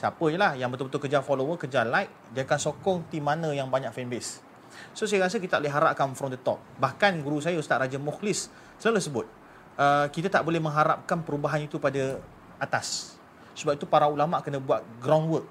Siapa 0.00 0.32
je 0.32 0.40
lah 0.40 0.56
yang 0.56 0.72
betul-betul 0.72 0.96
kejar 0.96 1.20
follower, 1.20 1.60
kejar 1.60 1.84
like, 1.84 2.08
dia 2.32 2.48
akan 2.48 2.56
sokong 2.56 2.98
tim 3.12 3.20
mana 3.20 3.52
yang 3.52 3.68
banyak 3.68 3.92
fanbase. 3.92 4.40
So 4.96 5.04
saya 5.04 5.28
rasa 5.28 5.36
kita 5.36 5.60
tak 5.60 5.68
boleh 5.68 5.74
harapkan 5.76 6.16
from 6.16 6.32
the 6.32 6.40
top. 6.40 6.56
Bahkan 6.80 7.20
guru 7.20 7.36
saya 7.44 7.60
Ustaz 7.60 7.76
Raja 7.76 8.00
Mukhlis 8.00 8.48
selalu 8.80 8.96
sebut, 8.96 9.26
uh, 9.76 10.08
kita 10.08 10.32
tak 10.32 10.40
boleh 10.40 10.56
mengharapkan 10.56 11.20
perubahan 11.20 11.68
itu 11.68 11.76
pada 11.76 12.16
atas. 12.56 13.20
Sebab 13.52 13.76
itu 13.76 13.84
para 13.84 14.08
ulama 14.08 14.40
kena 14.40 14.56
buat 14.56 14.80
groundwork. 15.04 15.44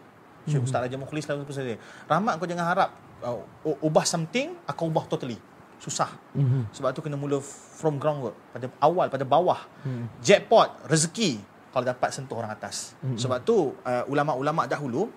Syekh 0.50 0.66
Ustaz 0.66 0.82
Raja 0.82 0.98
Mukhlis 0.98 1.30
selalu 1.30 1.46
sebut 1.46 1.54
saya, 1.54 1.78
Rahmat 2.10 2.42
kau 2.42 2.50
jangan 2.50 2.66
harap 2.74 2.90
uh, 3.22 3.86
ubah 3.86 4.02
something 4.02 4.58
akan 4.66 4.84
ubah 4.90 5.06
totally. 5.06 5.38
Susah. 5.78 6.10
Mhm. 6.34 6.74
Sebab 6.74 6.90
tu 6.98 7.06
kena 7.06 7.22
mula 7.22 7.38
from 7.78 8.02
groundwork 8.02 8.34
pada 8.50 8.66
awal 8.82 9.14
pada 9.14 9.30
bawah. 9.30 9.62
Hmm. 9.86 10.10
Jackpot 10.26 10.90
rezeki 10.90 11.38
kalau 11.70 11.86
dapat 11.86 12.10
sentuh 12.10 12.38
orang 12.38 12.52
atas. 12.54 12.98
Hmm. 13.02 13.18
Sebab 13.18 13.46
tu 13.46 13.74
uh, 13.74 14.04
ulama-ulama 14.10 14.66
dahulu 14.66 15.10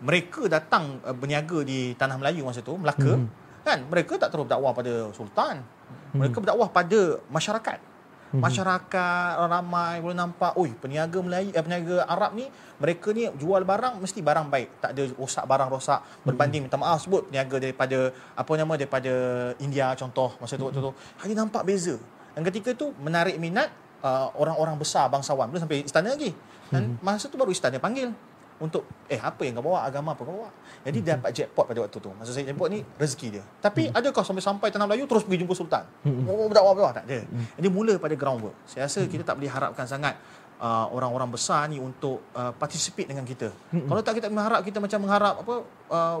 mereka 0.00 0.48
datang 0.48 0.98
uh, 1.04 1.14
berniaga 1.14 1.62
di 1.62 1.94
tanah 1.94 2.16
Melayu 2.16 2.46
masa 2.46 2.64
tu 2.64 2.74
Melaka 2.74 3.20
hmm. 3.20 3.26
kan 3.62 3.78
mereka 3.86 4.16
tak 4.16 4.34
terus 4.34 4.46
berdakwah 4.48 4.72
pada 4.74 5.12
sultan. 5.14 5.62
Mereka 6.10 6.42
berdakwah 6.42 6.70
pada 6.70 7.22
masyarakat. 7.30 7.90
Masyarakat 8.30 9.42
orang 9.42 9.50
ramai 9.58 9.98
boleh 9.98 10.14
nampak, 10.14 10.54
oi 10.54 10.70
peniaga 10.78 11.18
Melayu 11.18 11.50
eh, 11.50 11.62
peniaga 11.66 12.06
Arab 12.06 12.38
ni 12.38 12.46
mereka 12.78 13.10
ni 13.10 13.26
jual 13.34 13.66
barang 13.66 13.98
mesti 13.98 14.22
barang 14.22 14.46
baik, 14.46 14.78
tak 14.78 14.90
ada 14.94 15.02
rosak 15.18 15.42
barang 15.50 15.66
rosak 15.66 15.98
berbanding 16.22 16.62
minta 16.62 16.78
maaf 16.78 17.02
sebut 17.02 17.26
peniaga 17.26 17.58
daripada 17.58 18.14
apa 18.38 18.52
nama 18.54 18.78
daripada 18.78 19.12
India 19.58 19.90
contoh 19.98 20.38
masa 20.38 20.54
tu 20.54 20.62
waktu 20.62 20.78
tu. 20.78 20.94
Hari 20.94 21.34
nampak 21.34 21.66
beza. 21.66 21.98
Dan 22.38 22.46
ketika 22.46 22.70
tu 22.78 22.94
menarik 23.02 23.34
minat 23.34 23.74
uh, 24.04 24.28
orang-orang 24.36 24.76
besar 24.76 25.08
bangsawan 25.08 25.48
belum 25.48 25.62
sampai 25.64 25.84
istana 25.84 26.12
lagi. 26.12 26.32
Dan 26.70 26.98
masa 27.02 27.26
tu 27.26 27.34
baru 27.34 27.50
istana 27.50 27.82
panggil 27.82 28.14
untuk 28.60 28.84
eh 29.08 29.16
apa 29.16 29.40
yang 29.42 29.56
kau 29.56 29.72
bawa 29.72 29.88
agama 29.88 30.12
apa 30.12 30.22
kau 30.22 30.36
bawa. 30.36 30.52
Jadi 30.84 30.98
dia 31.00 31.16
dapat 31.16 31.32
jackpot 31.32 31.64
pada 31.64 31.80
waktu 31.80 31.96
tu. 31.96 32.10
Masa 32.14 32.30
saya 32.30 32.44
jackpot 32.44 32.68
ni 32.68 32.84
rezeki 33.00 33.28
dia. 33.40 33.44
Tapi 33.58 33.88
adakah 33.88 34.20
sampai 34.20 34.44
sampai 34.44 34.68
tanah 34.68 34.84
Melayu 34.84 35.08
terus 35.08 35.24
pergi 35.24 35.42
jumpa 35.42 35.56
sultan? 35.56 35.84
Oh 36.28 36.46
berdakwah 36.46 36.76
berdakwah 36.76 36.94
tak 36.94 37.04
ada. 37.08 37.24
Jadi 37.56 37.68
mula 37.72 37.96
pada 37.96 38.14
groundwork. 38.14 38.54
Saya 38.68 38.84
rasa 38.86 39.02
kita 39.08 39.24
tak 39.24 39.40
boleh 39.40 39.48
harapkan 39.48 39.88
sangat 39.88 40.14
uh, 40.60 40.86
orang-orang 40.92 41.32
besar 41.32 41.66
ni 41.72 41.80
untuk 41.80 42.20
uh, 42.36 42.52
participate 42.52 43.08
dengan 43.08 43.24
kita. 43.24 43.48
Kalau 43.72 44.00
tak 44.04 44.20
kita 44.20 44.28
mengharap 44.28 44.60
kita 44.60 44.78
macam 44.78 44.98
mengharap 45.08 45.34
apa 45.40 45.54
uh, 45.90 46.18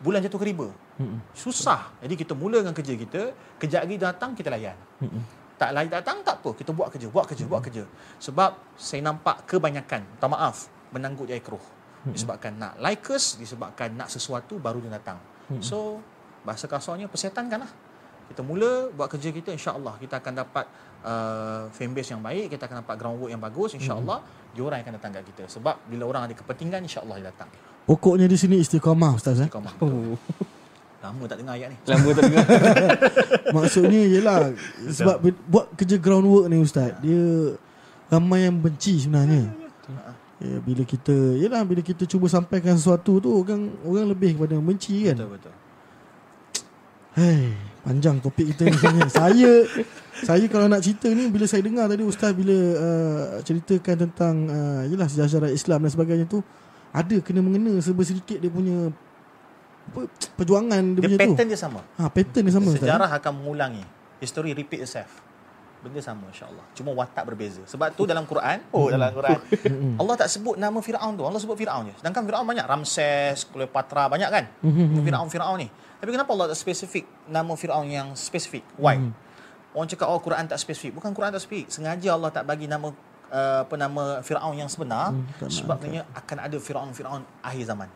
bulan 0.00 0.22
jatuh 0.24 0.40
ke 0.40 0.46
riba. 0.46 0.70
Susah. 1.34 1.92
Jadi 2.00 2.14
kita 2.16 2.32
mula 2.32 2.62
dengan 2.62 2.76
kerja 2.76 2.94
kita, 2.94 3.34
kejap 3.60 3.84
lagi 3.84 3.96
datang 3.98 4.30
kita 4.38 4.48
layan. 4.48 4.78
Tak 5.60 5.76
lain 5.76 5.92
datang 5.92 6.24
tak 6.24 6.40
apa, 6.40 6.56
kita 6.56 6.72
buat 6.72 6.88
kerja, 6.88 7.12
buat 7.12 7.28
kerja, 7.28 7.44
buat 7.44 7.60
kerja. 7.60 7.84
Sebab 8.16 8.80
saya 8.80 9.04
nampak 9.04 9.44
kebanyakan, 9.44 10.08
minta 10.08 10.24
maaf, 10.24 10.72
menanggut 10.88 11.28
jaya 11.28 11.44
keruh. 11.44 11.60
Disebabkan 12.00 12.56
nak 12.56 12.80
likers, 12.80 13.36
disebabkan 13.36 13.92
nak 13.92 14.08
sesuatu 14.08 14.56
baru 14.56 14.80
dia 14.80 14.96
datang. 14.96 15.20
So, 15.60 16.00
bahasa 16.48 16.64
kasarnya 16.64 17.12
persetankan 17.12 17.68
lah. 17.68 17.72
Kita 18.30 18.46
mula 18.46 18.88
buat 18.94 19.10
kerja 19.10 19.34
kita 19.34 19.50
insya-Allah 19.50 19.98
kita 19.98 20.22
akan 20.22 20.32
dapat 20.38 20.64
uh, 21.02 21.66
fan 21.74 21.90
base 21.90 22.14
yang 22.14 22.22
baik, 22.22 22.54
kita 22.54 22.70
akan 22.70 22.86
dapat 22.86 22.94
groundwork 22.94 23.30
yang 23.34 23.42
bagus 23.42 23.74
insya-Allah. 23.74 24.22
Hmm. 24.22 24.54
Diorang 24.54 24.78
yang 24.80 24.86
akan 24.86 24.94
datang 24.96 25.12
kat 25.18 25.24
kita. 25.34 25.44
Sebab 25.50 25.76
bila 25.90 26.06
orang 26.06 26.30
ada 26.30 26.34
kepentingan 26.38 26.86
insya-Allah 26.86 27.16
dia 27.20 27.26
datang. 27.34 27.50
Pokoknya 27.84 28.30
di 28.30 28.38
sini 28.38 28.62
istiqamah 28.62 29.18
Ustaz 29.18 29.42
eh. 29.42 29.50
Kau 29.50 29.60
mah. 29.60 29.74
Oh. 29.82 30.14
Lama 31.00 31.22
tak 31.24 31.36
dengar 31.40 31.56
ayat 31.56 31.68
ni. 31.72 31.76
Lama 31.88 32.08
tak 32.12 32.22
dengar. 32.28 32.44
Maksudnya 33.56 34.00
ialah 34.04 34.38
sebab 34.84 35.16
buat 35.48 35.72
kerja 35.72 35.96
groundwork 35.96 36.52
ni 36.52 36.60
Ustaz, 36.60 36.92
dia 37.00 37.56
ramai 38.12 38.44
yang 38.44 38.60
benci 38.60 39.08
sebenarnya. 39.08 39.48
Ya, 40.40 40.56
bila 40.60 40.84
kita 40.88 41.12
yalah 41.36 41.64
bila 41.68 41.84
kita 41.84 42.08
cuba 42.08 42.24
sampaikan 42.28 42.72
sesuatu 42.76 43.20
tu 43.20 43.28
orang 43.28 43.68
orang 43.84 44.08
lebih 44.12 44.36
kepada 44.36 44.56
membenci 44.56 45.08
kan. 45.08 45.16
Betul 45.16 45.30
betul. 45.36 45.54
Hei, 47.10 47.52
panjang 47.84 48.16
topik 48.20 48.52
kita 48.52 48.68
ni 48.68 48.76
sebenarnya. 48.76 49.12
saya 49.20 49.52
saya 50.20 50.44
kalau 50.52 50.68
nak 50.68 50.84
cerita 50.84 51.08
ni 51.12 51.28
bila 51.32 51.44
saya 51.48 51.64
dengar 51.64 51.88
tadi 51.88 52.04
ustaz 52.04 52.32
bila 52.32 52.56
uh, 52.56 53.24
ceritakan 53.44 54.08
tentang 54.08 54.34
uh, 54.48 54.82
yalah 54.88 55.08
sejarah 55.08 55.52
Islam 55.52 55.84
dan 55.84 55.90
sebagainya 55.92 56.26
tu 56.28 56.44
ada 56.92 57.16
kena 57.24 57.40
mengena 57.44 57.76
serba 57.80 58.04
sedikit 58.04 58.40
dia 58.40 58.48
punya 58.48 58.92
apa, 59.90 60.06
perjuangan 60.38 60.82
dia, 60.94 61.02
Dia 61.02 61.02
punya 61.02 61.18
tu. 61.18 61.22
pattern 61.34 61.46
dia 61.50 61.58
sama. 61.58 61.80
Ha, 61.98 62.02
pattern 62.06 62.42
dia 62.46 62.54
sama 62.54 62.66
ustaz. 62.70 62.86
Sejarah 62.86 63.10
akan 63.10 63.32
mengulangi. 63.42 63.84
History 64.22 64.54
repeat 64.54 64.86
itself. 64.86 65.10
Benda 65.80 65.98
sama 66.04 66.28
insya-Allah. 66.28 66.62
Cuma 66.76 66.92
watak 66.92 67.24
berbeza. 67.24 67.64
Sebab 67.64 67.96
tu 67.96 68.04
dalam 68.04 68.28
Quran, 68.28 68.60
oh 68.70 68.92
dalam 68.92 69.10
Quran, 69.10 69.40
Allah 70.00 70.14
tak 70.14 70.28
sebut 70.28 70.60
nama 70.60 70.76
Firaun 70.78 71.16
tu. 71.16 71.24
Allah 71.24 71.40
sebut 71.40 71.56
Firaun 71.56 71.88
je. 71.88 71.94
Sedangkan 71.98 72.22
Firaun 72.28 72.44
banyak, 72.44 72.66
Ramses, 72.68 73.48
Cleopatra 73.48 74.06
banyak 74.06 74.28
kan? 74.28 74.44
Firaun-Firaun 75.02 75.56
ni. 75.56 75.68
Tapi 76.00 76.10
kenapa 76.12 76.30
Allah 76.36 76.52
tak 76.52 76.60
spesifik 76.60 77.08
nama 77.26 77.52
Firaun 77.56 77.88
yang 77.88 78.12
spesifik? 78.12 78.62
Why? 78.76 79.00
Orang 79.72 79.88
cakap 79.88 80.06
oh 80.12 80.20
Quran 80.20 80.44
tak 80.46 80.60
spesifik. 80.60 81.00
Bukan 81.00 81.16
Quran 81.16 81.32
tak 81.32 81.40
spesifik. 81.40 81.72
Sengaja 81.72 82.12
Allah 82.12 82.28
tak 82.28 82.44
bagi 82.44 82.68
nama 82.68 82.92
uh, 83.32 83.64
apa 83.64 83.74
nama 83.78 84.20
Firaun 84.20 84.58
yang 84.60 84.68
sebenar 84.68 85.16
nak 85.16 85.48
sebabnya 85.48 86.04
akan 86.12 86.36
ada 86.44 86.56
Firaun-Firaun 86.60 87.22
akhir 87.40 87.64
zaman. 87.64 87.88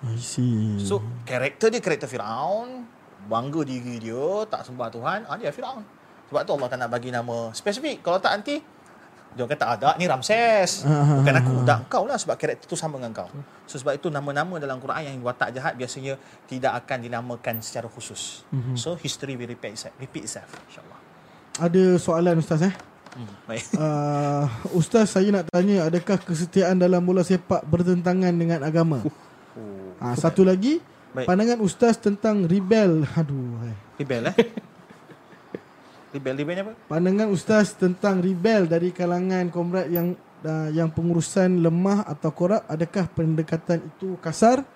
I 0.00 0.16
see. 0.16 0.80
So 0.80 1.04
karakter 1.28 1.68
dia 1.68 1.84
karakter 1.84 2.08
Firaun, 2.08 2.88
bangga 3.28 3.60
diri 3.68 4.00
dia, 4.00 4.48
tak 4.48 4.64
sembah 4.64 4.88
Tuhan, 4.88 5.28
ah 5.28 5.36
dia 5.36 5.52
Firaun. 5.52 5.84
Sebab 6.32 6.40
tu 6.46 6.52
Allah 6.56 6.68
tak 6.70 6.78
nak 6.80 6.88
bagi 6.88 7.10
nama 7.12 7.52
spesifik. 7.52 8.00
Kalau 8.00 8.22
tak 8.22 8.40
nanti 8.40 8.62
dia 9.30 9.46
kata 9.46 9.64
ada 9.78 9.90
ni 9.94 10.10
Ramses. 10.10 10.82
Bukan 11.20 11.34
aku, 11.36 11.52
dah 11.62 11.84
kau 11.86 12.08
lah 12.08 12.18
sebab 12.18 12.34
karakter 12.34 12.66
tu 12.66 12.74
sama 12.74 12.98
dengan 12.98 13.12
kau. 13.14 13.28
So 13.68 13.78
sebab 13.78 13.98
itu 13.98 14.08
nama-nama 14.10 14.58
dalam 14.58 14.80
Quran 14.82 15.06
yang 15.06 15.16
watak 15.22 15.54
jahat 15.54 15.76
biasanya 15.78 16.18
tidak 16.48 16.80
akan 16.82 16.98
dinamakan 17.04 17.62
secara 17.62 17.86
khusus. 17.86 18.42
So 18.74 18.96
history 18.98 19.36
will 19.36 19.50
repeat 19.50 19.76
itself, 19.78 19.94
repeat 20.00 20.26
itself 20.26 20.50
insya-Allah. 20.70 20.98
ada 21.60 21.82
soalan 22.00 22.40
ustaz 22.40 22.64
eh. 22.64 22.74
Hmm, 23.10 23.30
baik. 23.44 23.64
Uh, 23.74 24.46
ustaz 24.80 25.12
saya 25.12 25.28
nak 25.34 25.50
tanya 25.50 25.90
adakah 25.90 26.16
kesetiaan 26.22 26.78
dalam 26.78 27.02
bola 27.02 27.26
sepak 27.26 27.66
bertentangan 27.66 28.32
dengan 28.32 28.62
agama? 28.62 29.02
Oh. 29.02 29.29
Ha, 30.00 30.14
satu 30.14 30.42
lagi 30.42 30.80
Baik. 31.10 31.26
pandangan 31.26 31.58
ustaz 31.60 31.94
tentang 31.94 32.42
rebel. 32.42 33.04
Aduh. 33.10 33.60
hai. 33.60 33.74
Rebel 33.96 34.22
eh. 34.26 34.36
Rebel 36.10 36.34
rebel 36.34 36.54
ni 36.56 36.62
apa? 36.64 36.72
Pandangan 36.88 37.28
ustaz 37.28 37.70
tentang 37.72 38.18
rebel 38.18 38.66
dari 38.66 38.90
kalangan 38.90 39.46
komrad 39.46 39.86
yang 39.86 40.12
uh, 40.42 40.68
yang 40.70 40.88
pengurusan 40.88 41.60
lemah 41.60 42.02
atau 42.02 42.30
korup 42.30 42.66
adakah 42.66 43.06
pendekatan 43.06 43.78
itu 43.78 44.18
kasar? 44.18 44.66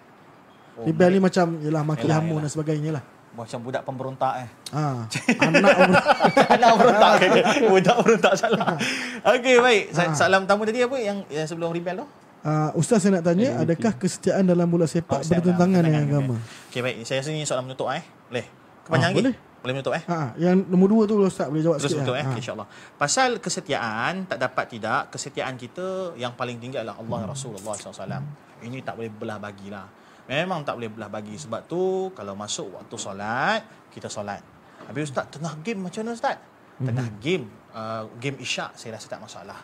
Oh, 0.74 0.84
rebel 0.84 1.10
ni 1.10 1.20
macam 1.20 1.58
yalah 1.58 1.82
maki 1.82 2.06
hamun 2.06 2.38
dan 2.38 2.50
sebagainya 2.50 2.90
lah. 2.92 3.04
Macam 3.34 3.58
budak 3.58 3.82
pemberontak 3.82 4.46
eh. 4.46 4.48
Ha, 4.70 5.10
anak 5.50 5.74
orang- 5.74 6.06
Anak 6.54 6.70
berontak 6.78 7.12
ke? 7.18 7.26
Budak 7.66 7.96
berontak 7.98 8.34
salah. 8.36 8.78
Okey, 9.26 9.56
baik. 9.58 9.82
Sa- 9.90 10.14
Salam 10.14 10.46
tamu 10.46 10.62
tadi 10.62 10.86
apa 10.86 10.94
yang, 10.98 11.26
yang 11.26 11.46
sebelum 11.48 11.74
rebel 11.74 12.02
tu? 12.02 12.06
Uh, 12.44 12.70
ustaz 12.74 13.00
saya 13.00 13.16
nak 13.16 13.24
tanya 13.24 13.58
adakah 13.58 13.92
kesetiaan 13.94 14.44
dalam 14.44 14.66
bola 14.66 14.84
sepak 14.84 15.18
Oh, 15.18 15.26
bertentangan 15.26 15.80
Ah, 15.80 15.82
dengan 15.82 16.02
agama? 16.02 16.34
okey. 16.36 16.68
Okey, 16.70 16.80
baik. 16.80 16.96
Saya 17.02 17.18
rasa 17.20 17.30
ni 17.30 17.42
soalan 17.42 17.64
menutup 17.66 17.88
eh. 17.90 18.04
Boleh? 18.28 18.46
Kepanjang 18.84 19.00
Ah, 19.02 19.10
lagi? 19.10 19.18
boleh. 19.18 19.34
Boleh 19.58 19.72
menutup 19.72 19.94
eh? 19.94 20.02
Ha, 20.04 20.18
yang 20.36 20.54
nombor 20.62 20.88
dua 20.90 21.02
tu 21.04 21.14
ustaz 21.18 21.48
boleh 21.48 21.64
jawab 21.64 21.80
Terus 21.80 21.88
sikit. 21.90 22.04
betul 22.04 22.14
eh. 22.14 22.20
lah. 22.20 22.28
Okay, 22.28 22.40
InsyaAllah. 22.44 22.68
Pasal 22.94 23.30
kesetiaan, 23.40 24.12
tak 24.26 24.38
dapat 24.38 24.64
tidak, 24.68 25.08
kesetiaan 25.08 25.56
kita 25.56 25.86
yang 26.14 26.36
paling 26.36 26.60
tinggi 26.60 26.76
adalah 26.76 27.00
Allah 27.00 27.24
dan 27.24 27.28
Rasulullah 27.32 27.72
SAW. 27.72 28.20
Ini 28.60 28.78
tak 28.80 28.94
boleh 28.94 29.08
belah 29.08 29.40
bagilah. 29.40 29.86
Memang 30.24 30.64
tak 30.64 30.76
boleh 30.76 30.88
belah 30.88 31.08
bagi. 31.08 31.32
Sebab 31.34 31.64
tu, 31.64 31.80
kalau 32.12 32.32
masuk 32.34 32.76
waktu 32.76 32.96
solat, 32.96 33.60
kita 33.88 34.08
solat. 34.08 34.40
Habis 34.84 35.08
Ustaz, 35.08 35.32
tengah 35.32 35.56
game 35.60 35.80
macam 35.80 36.00
mana 36.00 36.12
Ustaz? 36.12 36.36
Tengah 36.76 37.08
game, 37.18 37.44
uh, 37.74 38.06
game 38.22 38.38
isyak, 38.40 38.78
saya 38.78 38.96
rasa 38.96 39.10
tak 39.10 39.20
masalah. 39.20 39.58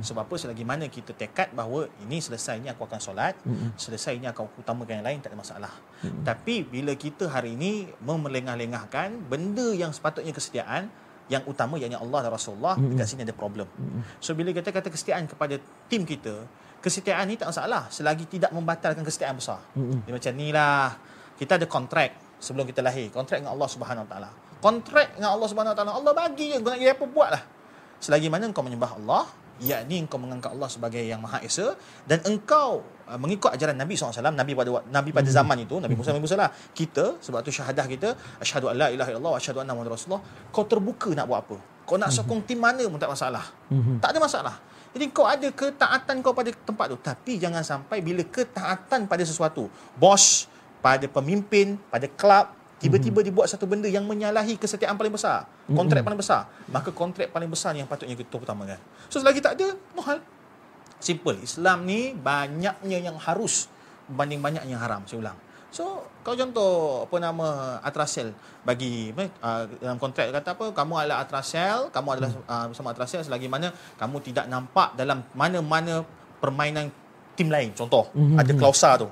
Sebab 0.00 0.24
apa, 0.24 0.34
selagi 0.40 0.64
mana 0.64 0.88
kita 0.88 1.12
tekad 1.12 1.52
bahawa 1.52 1.84
ini 2.06 2.16
selesai 2.16 2.56
ini 2.62 2.72
aku 2.72 2.88
akan 2.88 2.96
solat, 3.02 3.36
selesai 3.76 4.16
ini 4.16 4.24
aku 4.24 4.48
utamakan 4.62 5.02
yang 5.02 5.06
lain, 5.06 5.18
tak 5.20 5.34
ada 5.34 5.38
masalah. 5.42 5.72
Tapi 6.24 6.64
bila 6.64 6.96
kita 6.96 7.28
hari 7.28 7.58
ini 7.58 7.90
memelengah-lengahkan 8.00 9.28
benda 9.28 9.74
yang 9.76 9.92
sepatutnya 9.92 10.32
kesetiaan, 10.32 10.88
yang 11.26 11.42
utama 11.50 11.74
iaitu 11.74 11.98
Allah 11.98 12.22
dan 12.22 12.30
Rasulullah 12.30 12.78
dekat 12.78 13.06
sini 13.10 13.26
ada 13.26 13.34
problem. 13.34 13.66
So 14.22 14.32
bila 14.38 14.54
kita 14.54 14.70
kata 14.70 14.88
kesetiaan 14.94 15.26
kepada 15.26 15.58
tim 15.90 16.06
kita, 16.06 16.46
kesetiaan 16.78 17.26
ni 17.26 17.34
tak 17.34 17.50
masalah 17.50 17.90
selagi 17.90 18.30
tidak 18.30 18.54
membatalkan 18.54 19.02
kesetiaan 19.02 19.34
besar. 19.34 19.58
Dia 20.06 20.14
macam 20.14 20.32
ni 20.38 20.54
lah. 20.54 20.94
Kita 21.36 21.58
ada 21.58 21.66
kontrak 21.66 22.38
sebelum 22.38 22.64
kita 22.64 22.80
lahir, 22.80 23.10
kontrak 23.10 23.42
dengan 23.42 23.58
Allah 23.58 23.68
Subhanahu 23.68 24.06
Wa 24.06 24.10
Taala. 24.14 24.30
Kontrak 24.62 25.18
dengan 25.18 25.36
Allah 25.36 25.48
Subhanahu 25.50 25.72
Wa 25.74 25.78
Taala, 25.82 25.92
Allah 25.98 26.12
bagi 26.14 26.46
je 26.54 26.56
kau 26.62 26.70
nak 26.72 26.78
jadi 26.80 26.94
apa 26.94 27.04
buatlah. 27.04 27.42
Selagi 28.02 28.28
mana 28.28 28.48
engkau 28.48 28.62
menyembah 28.62 28.96
Allah, 28.96 29.24
yakni 29.60 30.04
engkau 30.04 30.20
mengangkat 30.20 30.52
Allah 30.52 30.68
sebagai 30.68 31.00
yang 31.00 31.20
Maha 31.24 31.40
Esa 31.40 31.72
dan 32.04 32.20
engkau 32.28 32.84
uh, 33.08 33.18
mengikut 33.20 33.48
ajaran 33.52 33.76
Nabi 33.76 33.96
SAW, 33.96 34.12
Nabi 34.32 34.52
pada 34.52 34.70
Nabi 34.92 35.10
pada 35.16 35.28
zaman 35.32 35.56
itu, 35.64 35.80
Nabi 35.80 35.96
Musa 35.96 36.12
Nabi 36.12 36.22
Musa 36.24 36.36
lah. 36.36 36.52
Kita 36.52 37.16
sebab 37.24 37.40
tu 37.40 37.52
syahadah 37.52 37.86
kita, 37.88 38.08
asyhadu 38.40 38.68
an 38.68 38.76
la 38.76 38.88
ilaha 38.92 39.08
illallah 39.12 39.32
wa 39.36 39.38
asyhadu 39.40 39.64
anna 39.64 39.72
muhammadar 39.72 39.96
rasulullah, 39.96 40.24
kau 40.52 40.64
terbuka 40.68 41.12
nak 41.16 41.24
buat 41.28 41.40
apa? 41.48 41.56
Kau 41.86 41.96
nak 41.96 42.10
sokong 42.10 42.42
tim 42.44 42.58
mana 42.58 42.82
pun 42.84 42.98
tak 42.98 43.12
masalah. 43.12 43.44
Tak 44.02 44.10
ada 44.10 44.18
masalah. 44.18 44.54
Jadi 44.96 45.12
kau 45.12 45.28
ada 45.28 45.48
ketaatan 45.52 46.24
kau 46.24 46.32
pada 46.32 46.48
tempat 46.48 46.88
tu, 46.88 46.96
tapi 47.04 47.36
jangan 47.36 47.60
sampai 47.60 48.00
bila 48.00 48.24
ketaatan 48.24 49.04
pada 49.04 49.22
sesuatu, 49.28 49.68
bos, 49.92 50.48
pada 50.80 51.04
pemimpin, 51.04 51.76
pada 51.92 52.08
kelab, 52.08 52.55
tiba-tiba 52.76 53.24
dibuat 53.24 53.48
satu 53.48 53.64
benda 53.64 53.88
yang 53.88 54.04
menyalahi 54.04 54.60
kesetiaan 54.60 55.00
paling 55.00 55.14
besar, 55.14 55.48
kontrak 55.68 56.04
paling 56.04 56.20
besar, 56.20 56.48
maka 56.68 56.92
kontrak 56.92 57.32
paling 57.32 57.48
besar 57.48 57.72
ni 57.72 57.80
yang 57.80 57.88
patutnya 57.88 58.16
kita 58.16 58.36
utamakan. 58.36 58.76
So 59.08 59.20
selagi 59.20 59.40
tak 59.40 59.56
ada, 59.56 59.72
mohal. 59.96 60.20
Simple. 60.96 61.40
Islam 61.44 61.84
ni 61.84 62.16
banyaknya 62.16 62.98
yang 63.00 63.16
harus 63.20 63.68
berbanding 64.08 64.40
banyak 64.40 64.62
yang 64.68 64.80
haram, 64.80 65.04
saya 65.04 65.20
ulang. 65.20 65.38
So, 65.76 66.08
kalau 66.24 66.40
contoh 66.40 66.70
apa 67.04 67.16
nama 67.20 67.76
Atrasel 67.84 68.32
bagi 68.64 69.12
uh, 69.12 69.68
dalam 69.76 70.00
kontrak 70.00 70.32
kata 70.32 70.56
apa 70.56 70.72
kamu 70.72 71.04
adalah 71.04 71.20
Atrasel, 71.20 71.92
kamu 71.92 72.08
adalah 72.16 72.30
uh, 72.48 72.64
bersama 72.72 72.96
Atrasel 72.96 73.20
selagi 73.26 73.44
mana 73.44 73.68
kamu 74.00 74.24
tidak 74.24 74.48
nampak 74.48 74.96
dalam 74.96 75.20
mana-mana 75.36 76.00
permainan 76.40 76.88
tim 77.36 77.52
lain. 77.52 77.76
Contoh, 77.76 78.08
ada 78.40 78.52
klausa 78.56 78.96
tu. 78.96 79.08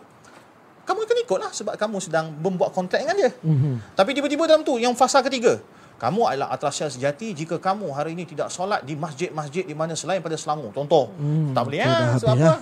Kamu 0.84 0.98
akan 1.04 1.16
ikutlah 1.24 1.50
sebab 1.50 1.74
kamu 1.80 1.96
sedang 2.00 2.30
membuat 2.36 2.76
kontrak 2.76 3.00
dengan 3.00 3.16
dia. 3.16 3.30
Mhm. 3.40 3.96
Tapi 3.96 4.10
tiba-tiba 4.12 4.44
dalam 4.44 4.62
tu 4.62 4.76
yang 4.76 4.92
fasa 4.92 5.24
ketiga, 5.24 5.58
kamu 5.94 6.26
adalah 6.26 6.50
atrasyal 6.50 6.90
sejati 6.90 7.32
jika 7.32 7.56
kamu 7.62 7.86
hari 7.94 8.18
ini 8.18 8.26
tidak 8.26 8.50
solat 8.50 8.82
di 8.82 8.98
masjid-masjid 8.98 9.62
di 9.62 9.72
mana 9.78 9.94
selain 9.94 10.18
pada 10.18 10.34
Selangor. 10.34 10.74
Contoh. 10.74 11.14
Hmm, 11.14 11.54
tak 11.54 11.62
boleh 11.64 11.78
ya. 11.80 12.18
Sebab 12.18 12.34
apa? 12.34 12.52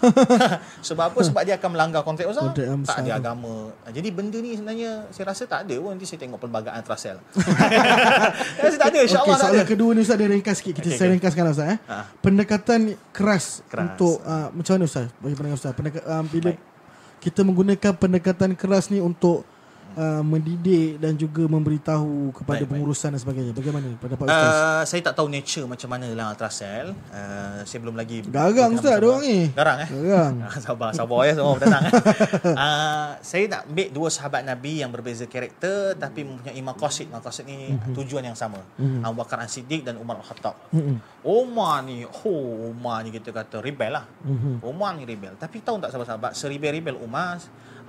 sebab 0.93 1.05
apa? 1.11 1.19
Sebab 1.25 1.43
dia 1.43 1.55
akan 1.57 1.71
melanggar 1.73 2.05
kontrak 2.05 2.29
besar. 2.29 2.53
Kontrak 2.53 2.67
tak 2.69 2.79
besar 2.85 3.01
ada 3.03 3.13
agama. 3.17 3.73
Jadi 3.89 4.09
benda 4.13 4.37
ni 4.37 4.53
sebenarnya 4.53 5.09
saya 5.11 5.25
rasa 5.33 5.49
tak 5.49 5.65
ada 5.65 5.75
pun. 5.81 5.97
Nanti 5.97 6.05
saya 6.05 6.19
tengok 6.23 6.39
perlembagaan 6.45 6.77
atrasyal. 6.85 7.17
saya 8.61 8.67
rasa 8.69 8.79
tak 8.79 8.89
ada. 8.93 8.99
InsyaAllah 9.01 9.35
tak 9.35 9.49
ada. 9.49 9.55
soalan 9.59 9.67
kedua 9.67 9.91
ni 9.97 10.01
Ustaz 10.05 10.17
dia 10.21 10.29
ringkas 10.29 10.57
sikit. 10.61 10.73
Kita 10.77 10.89
Okey, 10.93 10.99
saya 11.01 11.09
okey. 11.09 11.15
ringkaskan 11.17 11.43
lah, 11.43 11.53
Ustaz 11.57 11.69
eh. 11.73 11.79
Ha. 11.89 11.97
Pendekatan 12.21 12.81
keras, 13.17 13.45
Keras. 13.67 13.85
untuk 13.97 14.21
uh, 14.23 14.53
macam 14.53 14.73
mana 14.77 14.85
Ustaz? 14.85 15.09
Bagi 15.19 15.35
pandangan 15.35 15.59
Ustaz. 15.59 15.73
Pendeka, 15.73 15.99
uh, 16.05 16.23
bila 16.29 16.53
Baik. 16.53 16.72
Kita 17.23 17.47
menggunakan 17.47 17.95
pendekatan 17.95 18.59
keras 18.59 18.91
ni 18.91 18.99
untuk 18.99 19.47
uh, 19.95 20.23
mendidik 20.23 20.97
dan 20.97 21.15
juga 21.15 21.45
memberitahu 21.45 22.13
kepada 22.33 22.59
Baik, 22.59 22.61
baik. 22.63 22.71
pengurusan 22.73 23.09
dan 23.13 23.21
sebagainya. 23.21 23.53
Bagaimana 23.53 23.87
pendapat 23.97 24.25
Ustaz? 24.25 24.53
Uh, 24.53 24.83
saya 24.85 25.01
tak 25.03 25.15
tahu 25.15 25.27
nature 25.27 25.65
macam 25.65 25.89
mana 25.89 26.05
dalam 26.07 26.27
Ultracell. 26.29 26.89
Uh, 27.09 27.61
saya 27.63 27.79
belum 27.79 27.95
lagi 27.95 28.23
Garang 28.25 28.73
Ustaz 28.73 28.97
dia 28.97 29.05
orang 29.05 29.23
ni. 29.23 29.39
Garang 29.51 29.79
eh? 29.79 29.89
Garang. 29.89 30.35
Sabar, 30.65 30.91
sabar 30.93 31.21
ya 31.25 31.33
semua 31.33 31.57
tenang. 31.57 31.83
eh. 31.83 31.93
uh, 32.63 33.11
saya 33.19 33.45
nak 33.49 33.63
ambil 33.67 33.89
dua 33.91 34.09
sahabat 34.09 34.43
Nabi 34.43 34.73
yang 34.79 34.91
berbeza 34.91 35.25
karakter 35.25 35.95
tapi 35.95 36.23
mempunyai 36.23 36.61
maqasid. 36.61 37.09
Maqasid 37.09 37.45
ni 37.45 37.59
Mhm. 37.73 37.95
tujuan 37.95 38.23
yang 38.23 38.35
sama. 38.35 38.61
Abu 38.79 39.17
Bakar 39.17 39.41
As-Siddiq 39.41 39.83
dan 39.83 39.97
Umar 39.97 40.19
Al-Khattab. 40.19 40.55
Mm-mm. 40.71 40.99
Umar 41.23 41.81
ni, 41.81 42.03
oh 42.05 42.69
Umar 42.69 43.01
ni 43.01 43.11
kita 43.11 43.31
kata 43.31 43.59
rebel 43.59 43.93
lah. 43.93 44.05
Mhm. 44.23 44.61
Umar 44.61 44.95
ni 44.95 45.03
rebel. 45.03 45.33
Tapi 45.35 45.61
tahu 45.61 45.79
tak 45.79 45.91
sahabat-sahabat, 45.91 46.33
seribel-rebel 46.33 46.99
Umar 46.99 47.39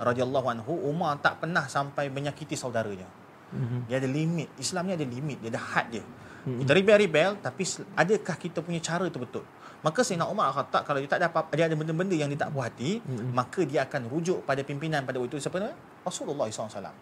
radhiyallahu 0.00 0.46
anhu, 0.50 0.72
Umar 0.90 1.18
tak 1.22 1.44
pernah 1.44 1.64
sampai 1.70 2.10
menyakiti 2.10 2.54
saudaranya. 2.54 3.06
Dia 3.86 4.02
ada 4.02 4.08
limit. 4.10 4.50
Islam 4.58 4.90
ni 4.90 4.92
ada 4.98 5.06
limit, 5.06 5.38
dia 5.38 5.50
ada 5.54 5.62
had 5.62 5.86
dia. 5.90 6.04
Kita 6.44 6.76
rebel-rebel 6.76 7.40
tapi 7.40 7.64
adakah 7.96 8.36
kita 8.36 8.60
punya 8.60 8.76
cara 8.76 9.08
tu 9.08 9.16
betul? 9.16 9.44
Maka 9.80 10.00
Sayyidina 10.04 10.28
Umar 10.28 10.52
Al-Khattab 10.52 10.84
kalau 10.84 11.00
dia 11.00 11.08
tak 11.08 11.20
ada 11.24 11.32
apa 11.32 11.48
dia 11.56 11.68
ada 11.68 11.76
benda-benda 11.76 12.12
yang 12.16 12.28
dia 12.28 12.40
tak 12.40 12.52
puas 12.52 12.68
hati, 12.68 13.00
maka 13.32 13.64
dia 13.64 13.84
akan 13.88 14.12
rujuk 14.12 14.44
pada 14.44 14.60
pimpinan 14.60 15.04
pada 15.08 15.20
waktu 15.20 15.36
itu 15.36 15.44
siapa 15.44 15.60
nama? 15.60 15.76
Rasulullah 16.04 16.48
SAW. 16.48 16.92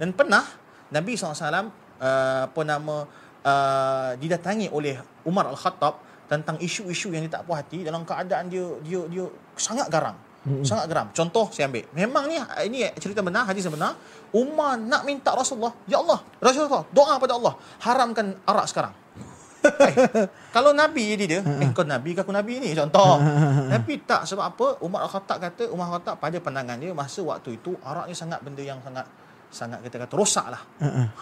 Dan 0.00 0.16
pernah 0.16 0.44
Nabi 0.92 1.12
SAW 1.12 1.36
uh, 1.36 1.64
apa 2.48 2.60
nama 2.64 2.96
uh, 3.44 4.10
didatangi 4.16 4.72
oleh 4.72 4.96
Umar 5.28 5.48
Al-Khattab 5.48 6.00
tentang 6.26 6.56
isu-isu 6.58 7.12
yang 7.12 7.22
dia 7.24 7.40
tak 7.40 7.46
puas 7.46 7.62
hati 7.62 7.86
dalam 7.86 8.02
keadaan 8.02 8.48
dia 8.48 8.64
dia 8.80 9.00
dia 9.12 9.24
sangat 9.60 9.92
garang. 9.92 10.16
Sangat 10.62 10.86
geram. 10.86 11.06
Contoh 11.10 11.50
saya 11.50 11.66
ambil. 11.66 11.84
Memang 11.90 12.30
ni 12.30 12.38
ini 12.70 12.86
cerita 13.02 13.20
benar, 13.20 13.50
hadis 13.50 13.66
benar. 13.66 13.98
Umar 14.30 14.78
nak 14.78 15.02
minta 15.02 15.34
Rasulullah, 15.34 15.74
"Ya 15.90 15.98
Allah, 15.98 16.22
Rasulullah, 16.38 16.86
doa 16.94 17.18
pada 17.18 17.34
Allah, 17.34 17.54
haramkan 17.82 18.38
arak 18.46 18.66
sekarang." 18.70 18.94
eh, 19.66 19.94
kalau 20.56 20.70
Nabi 20.70 21.18
jadi 21.18 21.24
dia, 21.26 21.40
eh 21.42 21.70
kau 21.74 21.82
Nabi 21.82 22.14
ke 22.14 22.22
aku 22.22 22.30
Nabi 22.30 22.62
ni 22.62 22.70
contoh. 22.78 23.18
Tapi 23.72 23.92
tak 24.06 24.22
sebab 24.28 24.44
apa? 24.54 24.66
Umar 24.86 25.10
Al-Khattab 25.10 25.38
kata, 25.42 25.62
Umar 25.74 25.90
Al-Khattab 25.90 26.22
pada 26.22 26.36
pandangan 26.38 26.78
dia 26.78 26.94
masa 26.94 27.20
waktu 27.26 27.58
itu 27.58 27.74
arak 27.82 28.06
ni 28.06 28.14
sangat 28.14 28.38
benda 28.46 28.62
yang 28.62 28.78
sangat 28.82 29.06
sangat 29.50 29.78
kita 29.82 30.06
kata 30.06 30.14
rosak 30.14 30.46
lah. 30.46 30.62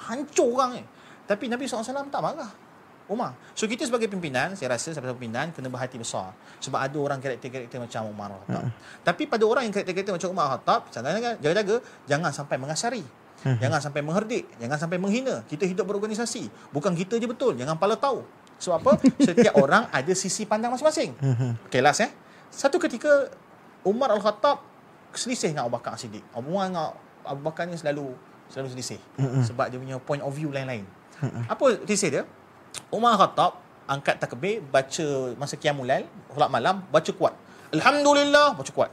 Hancur 0.09 0.61
orang 0.61 0.81
ni. 0.81 0.85
Tapi 1.25 1.49
Nabi 1.49 1.65
SAW 1.65 2.13
tak 2.13 2.21
marah. 2.21 2.64
Umar. 3.05 3.37
So 3.53 3.69
kita 3.69 3.85
sebagai 3.85 4.09
pimpinan, 4.09 4.57
saya 4.57 4.73
rasa 4.73 4.97
sebagai 4.97 5.13
pimpinan 5.21 5.53
kena 5.53 5.69
berhati 5.69 6.01
besar. 6.01 6.33
Sebab 6.65 6.81
ada 6.81 6.97
orang 6.97 7.19
karakter-karakter 7.21 7.77
macam 7.77 8.01
Umar 8.09 8.33
Al-Khattab. 8.33 8.65
Tapi 9.05 9.23
pada 9.29 9.45
orang 9.45 9.63
yang 9.69 9.75
karakter-karakter 9.77 10.15
macam 10.17 10.31
Umar 10.33 10.47
jangan 10.89 11.37
jaga-jaga, 11.45 11.77
jangan 12.09 12.31
sampai 12.33 12.57
mengasari. 12.57 13.05
Jangan 13.45 13.77
sampai 13.77 14.01
mengherdik, 14.01 14.49
jangan 14.57 14.79
sampai 14.81 14.97
menghina. 14.97 15.45
Kita 15.45 15.69
hidup 15.69 15.85
berorganisasi. 15.85 16.49
Bukan 16.73 16.97
kita 16.97 17.21
je 17.21 17.29
betul, 17.29 17.53
jangan 17.61 17.77
pala 17.77 17.93
tahu. 17.93 18.25
Sebab 18.57 18.77
apa? 18.81 18.93
Setiap 19.29 19.55
orang 19.61 19.85
ada 19.93 20.13
sisi 20.17 20.49
pandang 20.49 20.73
masing-masing. 20.73 21.13
Okay, 21.69 21.85
last 21.85 22.01
eh. 22.01 22.11
Satu 22.49 22.81
ketika 22.81 23.29
Umar 23.85 24.09
Al-Khattab 24.17 24.65
selisih 25.13 25.53
dengan 25.53 25.69
Abu 25.69 25.77
Bakar 25.77 26.01
Siddiq. 26.01 26.25
Umar 26.33 26.73
dengan 26.73 26.97
Abu 27.21 27.41
Bakar 27.45 27.69
ni 27.69 27.77
selalu 27.77 28.17
selalu 28.49 28.73
selisih. 28.73 29.01
Sebab 29.45 29.69
dia 29.69 29.77
punya 29.77 30.01
point 30.01 30.25
of 30.25 30.33
view 30.33 30.49
lain-lain. 30.49 30.89
Apa 31.45 31.85
selisih 31.85 32.09
dia? 32.09 32.25
Umar 32.95 33.19
Khattab 33.19 33.59
angkat 33.85 34.17
takbir, 34.17 34.65
baca 34.65 35.07
masa 35.37 35.55
qiyamul 35.61 35.85
lail, 35.85 36.09
solat 36.33 36.49
malam, 36.49 36.81
baca 36.89 37.11
kuat. 37.13 37.35
Alhamdulillah, 37.75 38.57
baca 38.57 38.71
kuat. 38.73 38.91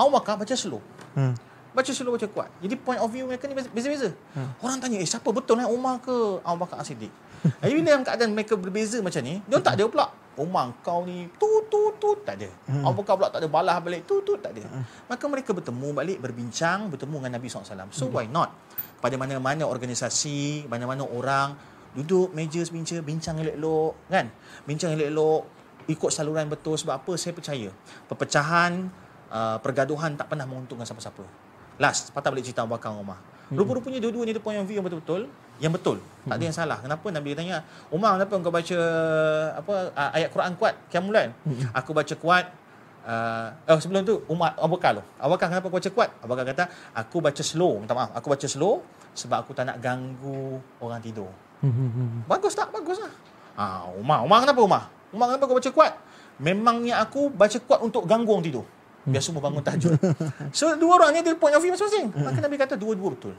Abu 0.00 0.10
Bakar 0.16 0.34
baca 0.40 0.54
slow. 0.56 0.80
Hmm. 1.12 1.36
Baca 1.70 1.90
slow, 1.92 2.16
baca 2.16 2.26
kuat. 2.26 2.48
Jadi 2.64 2.74
point 2.80 2.98
of 2.98 3.12
view 3.12 3.28
mereka 3.28 3.46
ni 3.46 3.54
beza-beza. 3.54 4.10
Orang 4.64 4.80
tanya, 4.80 4.98
eh 4.98 5.06
siapa 5.06 5.28
betul 5.30 5.60
eh 5.60 5.68
Umar 5.68 6.00
ke 6.00 6.40
Abu 6.42 6.64
Bakar 6.64 6.80
As-Siddiq? 6.82 7.12
Jadi 7.62 7.72
bila 7.76 7.84
dalam 7.94 8.02
keadaan 8.02 8.30
mereka 8.32 8.56
berbeza 8.56 8.98
macam 9.04 9.20
ni, 9.22 9.44
dia 9.44 9.60
tak 9.60 9.76
ada 9.78 9.84
pula. 9.86 10.06
Umar 10.40 10.72
kau 10.80 11.04
ni 11.04 11.28
tu 11.36 11.68
tu 11.68 11.92
tu 12.00 12.16
tak 12.24 12.40
ada. 12.40 12.48
Abu 12.82 13.04
Bakar 13.04 13.14
pula 13.20 13.28
tak 13.28 13.44
ada 13.44 13.48
balas 13.52 13.76
balik 13.84 14.08
tu 14.08 14.24
tu 14.24 14.40
tak 14.40 14.56
ada. 14.56 14.64
Maka 15.06 15.24
mereka 15.28 15.52
bertemu 15.52 15.88
balik 15.92 16.18
berbincang 16.18 16.88
bertemu 16.88 17.16
dengan 17.20 17.32
Nabi 17.36 17.46
SAW. 17.52 17.92
So 17.92 18.08
why 18.08 18.24
not? 18.24 18.56
Pada 19.04 19.20
mana-mana 19.20 19.68
organisasi, 19.68 20.64
mana-mana 20.68 21.04
orang 21.04 21.56
duduk 21.96 22.30
meja 22.30 22.62
bincang 22.70 23.02
bincang 23.02 23.34
elok-elok 23.42 23.92
kan? 24.06 24.26
Bincang 24.66 24.94
elok-elok 24.94 25.42
ikut 25.90 26.10
saluran 26.14 26.46
betul 26.46 26.78
sebab 26.78 27.02
apa 27.02 27.12
saya 27.18 27.34
percaya 27.34 27.68
perpecahan 28.06 28.86
uh, 29.30 29.56
pergaduhan 29.58 30.14
tak 30.14 30.30
pernah 30.30 30.46
menguntungkan 30.46 30.86
siapa-siapa. 30.86 31.24
Last, 31.80 32.12
patah 32.12 32.28
balik 32.30 32.44
cerita 32.44 32.62
Abu 32.62 32.76
Bakar 32.76 32.92
dengan 32.92 33.02
Umar. 33.02 33.18
Rupa-rupanya 33.50 33.98
dua-dua 33.98 34.22
ni 34.28 34.36
point 34.38 34.62
of 34.62 34.66
view 34.68 34.78
yang 34.78 34.86
betul-betul, 34.86 35.26
yang 35.58 35.74
betul. 35.74 35.98
Tak 36.22 36.38
ada 36.38 36.44
yang 36.44 36.54
salah. 36.54 36.78
Kenapa 36.78 37.02
Nabi 37.10 37.34
tanya, 37.34 37.66
"Umar, 37.90 38.14
kenapa 38.14 38.38
engkau 38.38 38.52
baca 38.54 38.78
apa 39.58 39.74
uh, 39.90 40.10
ayat 40.14 40.28
Quran 40.30 40.54
kuat 40.54 40.74
qiyamul 40.86 41.10
lail?" 41.10 41.34
Aku 41.74 41.90
baca 41.90 42.14
kuat 42.16 42.46
Uh, 43.00 43.48
oh 43.64 43.80
sebelum 43.80 44.04
tu 44.04 44.20
Umar 44.28 44.52
Abu 44.60 44.76
Bakar 44.76 45.00
tu. 45.00 45.02
Abu 45.16 45.32
Bakar 45.32 45.48
kenapa 45.48 45.72
baca 45.72 45.88
kuat? 45.88 46.12
Abu 46.20 46.36
Bakar 46.36 46.44
kata, 46.52 46.64
"Aku 46.92 47.24
baca 47.24 47.40
slow." 47.40 47.80
Minta 47.80 47.96
maaf. 47.96 48.12
Aku 48.12 48.28
baca 48.28 48.44
slow 48.44 48.84
sebab 49.16 49.40
aku 49.40 49.56
tak 49.56 49.72
nak 49.72 49.80
ganggu 49.80 50.60
orang 50.84 51.00
tidur. 51.00 51.32
Bagus 52.26 52.56
tak? 52.56 52.72
Bagus 52.72 52.98
lah. 53.00 53.12
Ha, 53.60 53.64
Umar. 54.00 54.24
Umar 54.24 54.44
kenapa 54.44 54.60
Umar? 54.64 54.82
Umar 55.12 55.26
kenapa 55.34 55.44
kau 55.44 55.56
baca 55.58 55.70
kuat? 55.70 55.92
Memangnya 56.40 57.04
aku 57.04 57.28
baca 57.28 57.58
kuat 57.60 57.80
untuk 57.84 58.08
ganggu 58.08 58.32
orang 58.32 58.44
tidur. 58.46 58.64
Biar 59.04 59.20
semua 59.24 59.44
bangun 59.44 59.64
tahajud. 59.64 59.96
so, 60.56 60.72
dua 60.76 61.00
orang 61.00 61.16
ni 61.16 61.18
ada 61.24 61.32
point 61.36 61.52
of 61.52 61.60
view 61.60 61.72
masing-masing. 61.72 62.12
Maka 62.16 62.40
Nabi 62.40 62.56
kata 62.56 62.74
dua-dua 62.76 63.12
betul. 63.12 63.34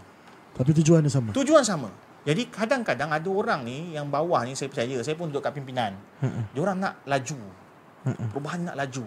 Tapi 0.58 0.70
tujuan 0.82 1.02
dia 1.06 1.14
sama. 1.14 1.30
Tujuan 1.34 1.64
sama. 1.66 1.90
Jadi 2.22 2.54
kadang-kadang 2.54 3.10
ada 3.10 3.30
orang 3.34 3.66
ni 3.66 3.98
yang 3.98 4.06
bawah 4.06 4.46
ni 4.46 4.54
saya 4.54 4.70
percaya, 4.70 5.02
saya 5.02 5.18
pun 5.18 5.34
duduk 5.34 5.42
kat 5.42 5.58
pimpinan. 5.58 5.98
Dia 6.54 6.62
orang 6.62 6.78
nak 6.78 6.94
laju. 7.10 7.40
Perubahan 8.30 8.70
nak 8.70 8.76
laju. 8.78 9.06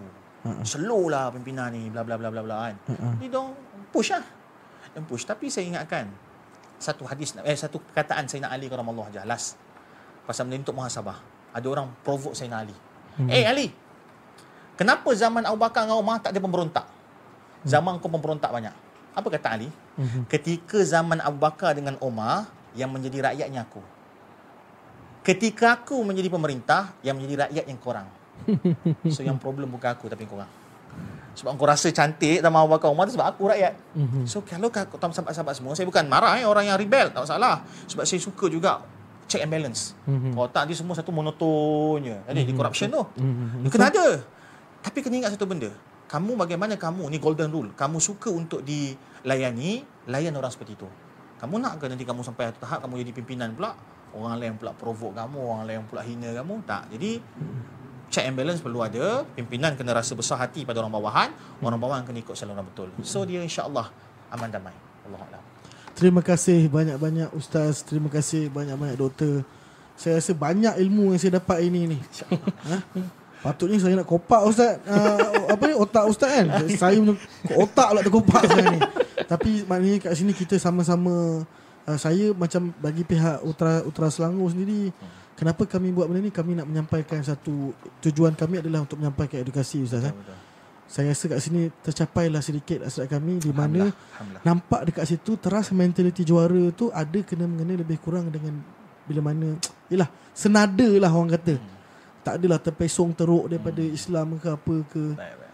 Slow 0.67 1.07
lah 1.07 1.31
pimpinan 1.31 1.71
ni, 1.71 1.87
bla 1.87 2.03
bla 2.03 2.19
bla 2.19 2.27
bla 2.31 2.41
bla 2.43 2.55
kan. 2.67 2.75
Ni 3.19 3.31
dong 3.31 3.55
push 3.91 4.11
lah. 4.11 4.23
Dan 4.91 5.07
push. 5.07 5.23
Tapi 5.23 5.47
saya 5.47 5.67
ingatkan 5.67 6.11
satu 6.77 7.07
hadis 7.07 7.33
eh 7.41 7.57
satu 7.57 7.79
perkataan 7.79 8.27
Sayyidina 8.27 8.51
Ali 8.51 8.67
radhiyallahu 8.67 9.09
anhu 9.11 9.27
last 9.27 9.55
pasal 10.25 10.49
benda 10.49 10.65
untuk 10.65 10.75
muhasabah. 10.75 11.17
Ada 11.55 11.67
orang 11.69 11.87
provoke 12.03 12.35
Sayyidina 12.35 12.65
Ali. 12.65 12.75
Eh 13.31 13.47
Ali, 13.47 13.71
kenapa 14.75 15.07
zaman 15.15 15.47
Abu 15.47 15.55
Bakar 15.55 15.87
dengan 15.87 16.01
Umar 16.01 16.19
tak 16.19 16.35
ada 16.35 16.41
pemberontak? 16.43 16.85
Zaman 17.63 17.97
kau 18.03 18.11
pemberontak 18.11 18.51
banyak. 18.51 18.75
Apa 19.15 19.27
kata 19.31 19.47
Ali? 19.55 19.69
Ketika 20.27 20.83
zaman 20.83 21.23
Abu 21.23 21.39
Bakar 21.39 21.71
dengan 21.73 21.95
Umar 22.03 22.51
yang 22.75 22.91
menjadi 22.91 23.31
rakyatnya 23.31 23.63
aku. 23.63 23.79
Ketika 25.25 25.81
aku 25.81 25.97
menjadi 26.05 26.29
pemerintah 26.29 26.93
yang 27.01 27.17
menjadi 27.17 27.47
rakyat 27.47 27.65
yang 27.65 27.79
korang. 27.79 28.07
So 29.15 29.23
yang 29.23 29.39
problem 29.39 29.71
bukan 29.71 29.95
aku 29.95 30.11
tapi 30.11 30.27
korang. 30.27 30.51
Sebab 31.35 31.59
kau 31.59 31.67
rasa 31.67 31.91
cantik 31.91 32.39
sama 32.39 32.63
Abu 32.63 32.79
Bakar 32.79 32.89
Umar 32.89 33.11
tu 33.11 33.19
sebab 33.19 33.27
aku 33.27 33.51
rakyat. 33.51 33.75
So 34.23 34.39
kalau 34.41 34.71
kau 34.71 34.95
tahu 34.95 35.11
sahabat-sahabat 35.11 35.53
semua, 35.59 35.75
saya 35.75 35.83
bukan 35.85 36.07
marah 36.07 36.39
eh 36.39 36.47
orang 36.47 36.65
yang 36.71 36.79
rebel, 36.79 37.11
tak 37.11 37.27
masalah. 37.27 37.61
Sebab 37.91 38.07
saya 38.07 38.23
suka 38.23 38.47
juga 38.47 38.79
check 39.27 39.43
and 39.43 39.51
balance. 39.51 39.97
Kalau 40.07 40.47
tak 40.47 40.71
dia 40.71 40.77
semua 40.79 40.95
satu 40.95 41.11
monoton 41.11 41.99
je. 42.01 42.15
Jadi 42.15 42.41
di 42.47 42.53
corruption 42.55 42.87
tu. 42.87 43.03
Dia 43.61 43.69
kena 43.69 43.91
ada. 43.91 44.07
Tapi 44.79 45.03
kena 45.03 45.25
ingat 45.25 45.35
satu 45.35 45.43
benda. 45.43 45.73
Kamu 46.05 46.37
bagaimana 46.37 46.77
kamu, 46.77 47.09
ni 47.09 47.17
golden 47.17 47.49
rule. 47.49 47.73
Kamu 47.73 47.97
suka 47.97 48.29
untuk 48.29 48.61
dilayani, 48.61 49.81
layan 50.05 50.37
orang 50.37 50.53
seperti 50.53 50.77
itu. 50.77 50.87
Kamu 51.41 51.57
nak 51.59 51.81
ke 51.81 51.89
nanti 51.89 52.05
kamu 52.05 52.21
sampai 52.23 52.53
satu 52.53 52.63
tahap 52.63 52.85
kamu 52.85 53.01
jadi 53.03 53.11
pimpinan 53.11 53.51
pula, 53.57 53.75
orang 54.13 54.39
lain 54.39 54.53
pula 54.55 54.71
provoke 54.71 55.17
kamu, 55.17 55.35
orang 55.41 55.65
lain 55.65 55.81
pula 55.89 56.05
hina 56.05 56.31
kamu? 56.31 56.61
Tak. 56.63 56.93
Jadi 56.93 57.19
check 58.15 58.23
and 58.23 58.39
balance 58.39 58.63
perlu 58.63 58.79
ada. 58.79 59.27
Pimpinan 59.35 59.75
kena 59.75 59.91
rasa 59.91 60.15
besar 60.15 60.39
hati 60.39 60.63
pada 60.63 60.79
orang 60.79 60.95
bawahan, 60.95 61.29
orang 61.59 61.79
bawahan 61.83 62.03
kena 62.07 62.23
ikut 62.23 62.31
saluran 62.39 62.63
betul. 62.63 62.87
So 63.03 63.27
dia 63.27 63.43
insya-Allah 63.43 63.91
aman 64.31 64.47
damai. 64.47 64.75
Allahuakbar. 65.03 65.43
Terima 65.95 66.19
kasih 66.23 66.71
banyak-banyak 66.71 67.35
Ustaz. 67.35 67.83
Terima 67.83 68.07
kasih 68.07 68.47
banyak-banyak 68.51 68.95
Doktor. 68.95 69.43
Saya 69.95 70.19
rasa 70.19 70.35
banyak 70.35 70.75
ilmu 70.75 71.15
yang 71.15 71.19
saya 71.19 71.39
dapat 71.39 71.63
ini 71.63 71.95
ni. 71.95 71.97
Ha? 72.67 72.77
Patutnya 73.39 73.79
saya 73.79 73.95
nak 73.95 74.07
kopak 74.07 74.43
Ustaz. 74.43 74.83
Uh, 74.83 75.55
apa 75.55 75.63
ni? 75.71 75.73
Otak 75.77 76.03
Ustaz 76.11 76.31
kan? 76.35 76.47
Saya 76.67 76.99
punya 76.99 77.15
otak 77.55 77.87
pula 77.95 78.01
terkopak 78.03 78.41
sekarang 78.43 78.75
ni. 78.75 78.81
Tapi 79.23 79.51
maknanya 79.63 79.97
kat 80.03 80.13
sini 80.19 80.35
kita 80.35 80.59
sama-sama 80.59 81.47
uh, 81.87 81.97
saya 82.01 82.35
macam 82.35 82.75
bagi 82.83 83.07
pihak 83.07 83.39
Ultra 83.47 83.85
Ultra 83.87 84.11
Selangor 84.11 84.51
sendiri 84.51 84.91
kenapa 85.35 85.67
kami 85.67 85.91
buat 85.91 86.07
benda 86.07 86.23
ni 86.23 86.31
kami 86.31 86.55
nak 86.55 86.67
menyampaikan 86.67 87.19
satu 87.21 87.75
tujuan 88.01 88.33
kami 88.33 88.63
adalah 88.63 88.87
untuk 88.87 88.97
menyampaikan 88.99 89.43
edukasi 89.43 89.83
Ustaz 89.83 90.07
eh. 90.07 90.15
Saya 90.85 91.09
rasa 91.17 91.25
kat 91.25 91.41
sini 91.41 91.73
tercapailah 91.81 92.45
sedikit 92.45 92.85
hasrat 92.85 93.09
kami 93.09 93.41
di 93.41 93.49
mana 93.49 93.89
Alhamdulillah. 93.89 94.41
nampak 94.45 94.81
dekat 94.85 95.05
situ 95.09 95.33
teras 95.33 95.73
mentaliti 95.73 96.21
juara 96.21 96.69
tu 96.77 96.93
ada 96.93 97.19
kena 97.25 97.49
mengena 97.49 97.73
lebih 97.81 97.97
kurang 97.97 98.29
dengan 98.29 98.61
bila 99.09 99.21
mana 99.25 99.57
yalah 99.91 100.09
senada 100.29 100.85
lah 101.01 101.09
orang 101.09 101.33
kata. 101.35 101.57
Tak 102.21 102.41
adalah 102.41 102.57
terpesong 102.61 103.13
teruk 103.17 103.49
daripada 103.49 103.81
Islam 103.81 104.37
ke 104.37 104.49
apa 104.49 104.75
ke. 104.89 105.03
Baik, 105.13 105.35
baik. 105.41 105.51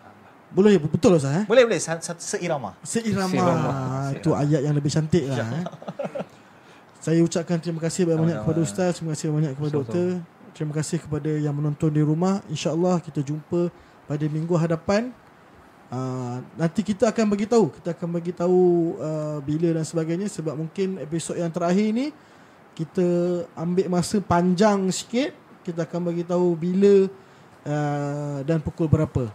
Boleh 0.52 0.76
betul 0.84 1.16
Ustaz 1.16 1.44
eh? 1.44 1.46
Boleh 1.48 1.64
boleh 1.64 1.80
seirama. 1.80 2.76
Seirama. 2.84 3.32
Seirama. 3.32 3.72
Itu 4.12 4.36
ayat 4.36 4.68
yang 4.68 4.76
lebih 4.76 4.92
cantik 4.92 5.32
lah. 5.32 5.48
Eh. 5.48 5.64
Saya 7.02 7.18
ucapkan 7.26 7.58
terima 7.58 7.82
kasih 7.82 8.06
banyak-banyak 8.06 8.46
kepada 8.46 8.60
Ustaz. 8.62 9.02
Terima 9.02 9.18
kasih 9.18 9.34
banyak 9.34 9.52
kepada 9.58 9.74
doktor. 9.74 10.10
Terima 10.54 10.74
kasih 10.78 10.98
kepada 11.02 11.32
yang 11.34 11.56
menonton 11.58 11.90
di 11.90 12.04
rumah. 12.06 12.46
InsyaAllah 12.46 13.02
kita 13.02 13.26
jumpa 13.26 13.74
pada 14.06 14.26
minggu 14.30 14.54
hadapan. 14.54 15.10
Uh, 15.90 16.46
nanti 16.54 16.86
kita 16.86 17.10
akan 17.10 17.26
bagi 17.34 17.50
tahu. 17.50 17.74
Kita 17.74 17.98
akan 17.98 18.22
bagi 18.22 18.30
tahu 18.30 18.62
uh, 19.02 19.42
bila 19.42 19.82
dan 19.82 19.82
sebagainya. 19.82 20.30
Sebab 20.30 20.54
mungkin 20.54 21.02
episod 21.02 21.34
yang 21.34 21.50
terakhir 21.50 21.90
ni 21.90 22.14
kita 22.78 23.04
ambil 23.58 23.90
masa 23.90 24.22
panjang 24.22 24.86
sikit. 24.94 25.34
Kita 25.66 25.90
akan 25.90 26.14
bagi 26.14 26.22
tahu 26.22 26.54
bila 26.54 27.10
uh, 27.66 28.46
dan 28.46 28.62
pukul 28.62 28.86
berapa. 28.86 29.26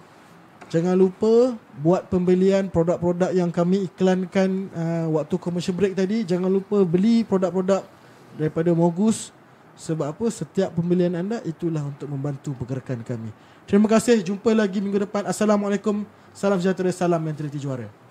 Jangan 0.67 0.99
lupa 0.99 1.55
buat 1.79 2.11
pembelian 2.11 2.67
produk-produk 2.67 3.31
yang 3.31 3.55
kami 3.55 3.87
iklankan 3.87 4.67
uh, 4.75 5.07
waktu 5.15 5.39
commercial 5.39 5.79
break 5.79 5.95
tadi. 5.95 6.27
Jangan 6.27 6.51
lupa 6.51 6.83
beli 6.83 7.23
produk-produk 7.23 7.87
daripada 8.35 8.75
Mogus. 8.75 9.31
Sebab 9.77 10.11
apa? 10.11 10.27
Setiap 10.33 10.73
pembelian 10.75 11.15
anda 11.15 11.39
itulah 11.47 11.85
untuk 11.87 12.09
membantu 12.11 12.57
pergerakan 12.57 13.05
kami. 13.07 13.31
Terima 13.69 13.87
kasih. 13.87 14.25
Jumpa 14.25 14.57
lagi 14.57 14.83
minggu 14.83 15.07
depan. 15.07 15.29
Assalamualaikum. 15.29 16.03
Salam 16.35 16.59
sejahtera. 16.59 16.91
Salam 16.91 17.21
mentaliti 17.21 17.61
juara. 17.61 18.06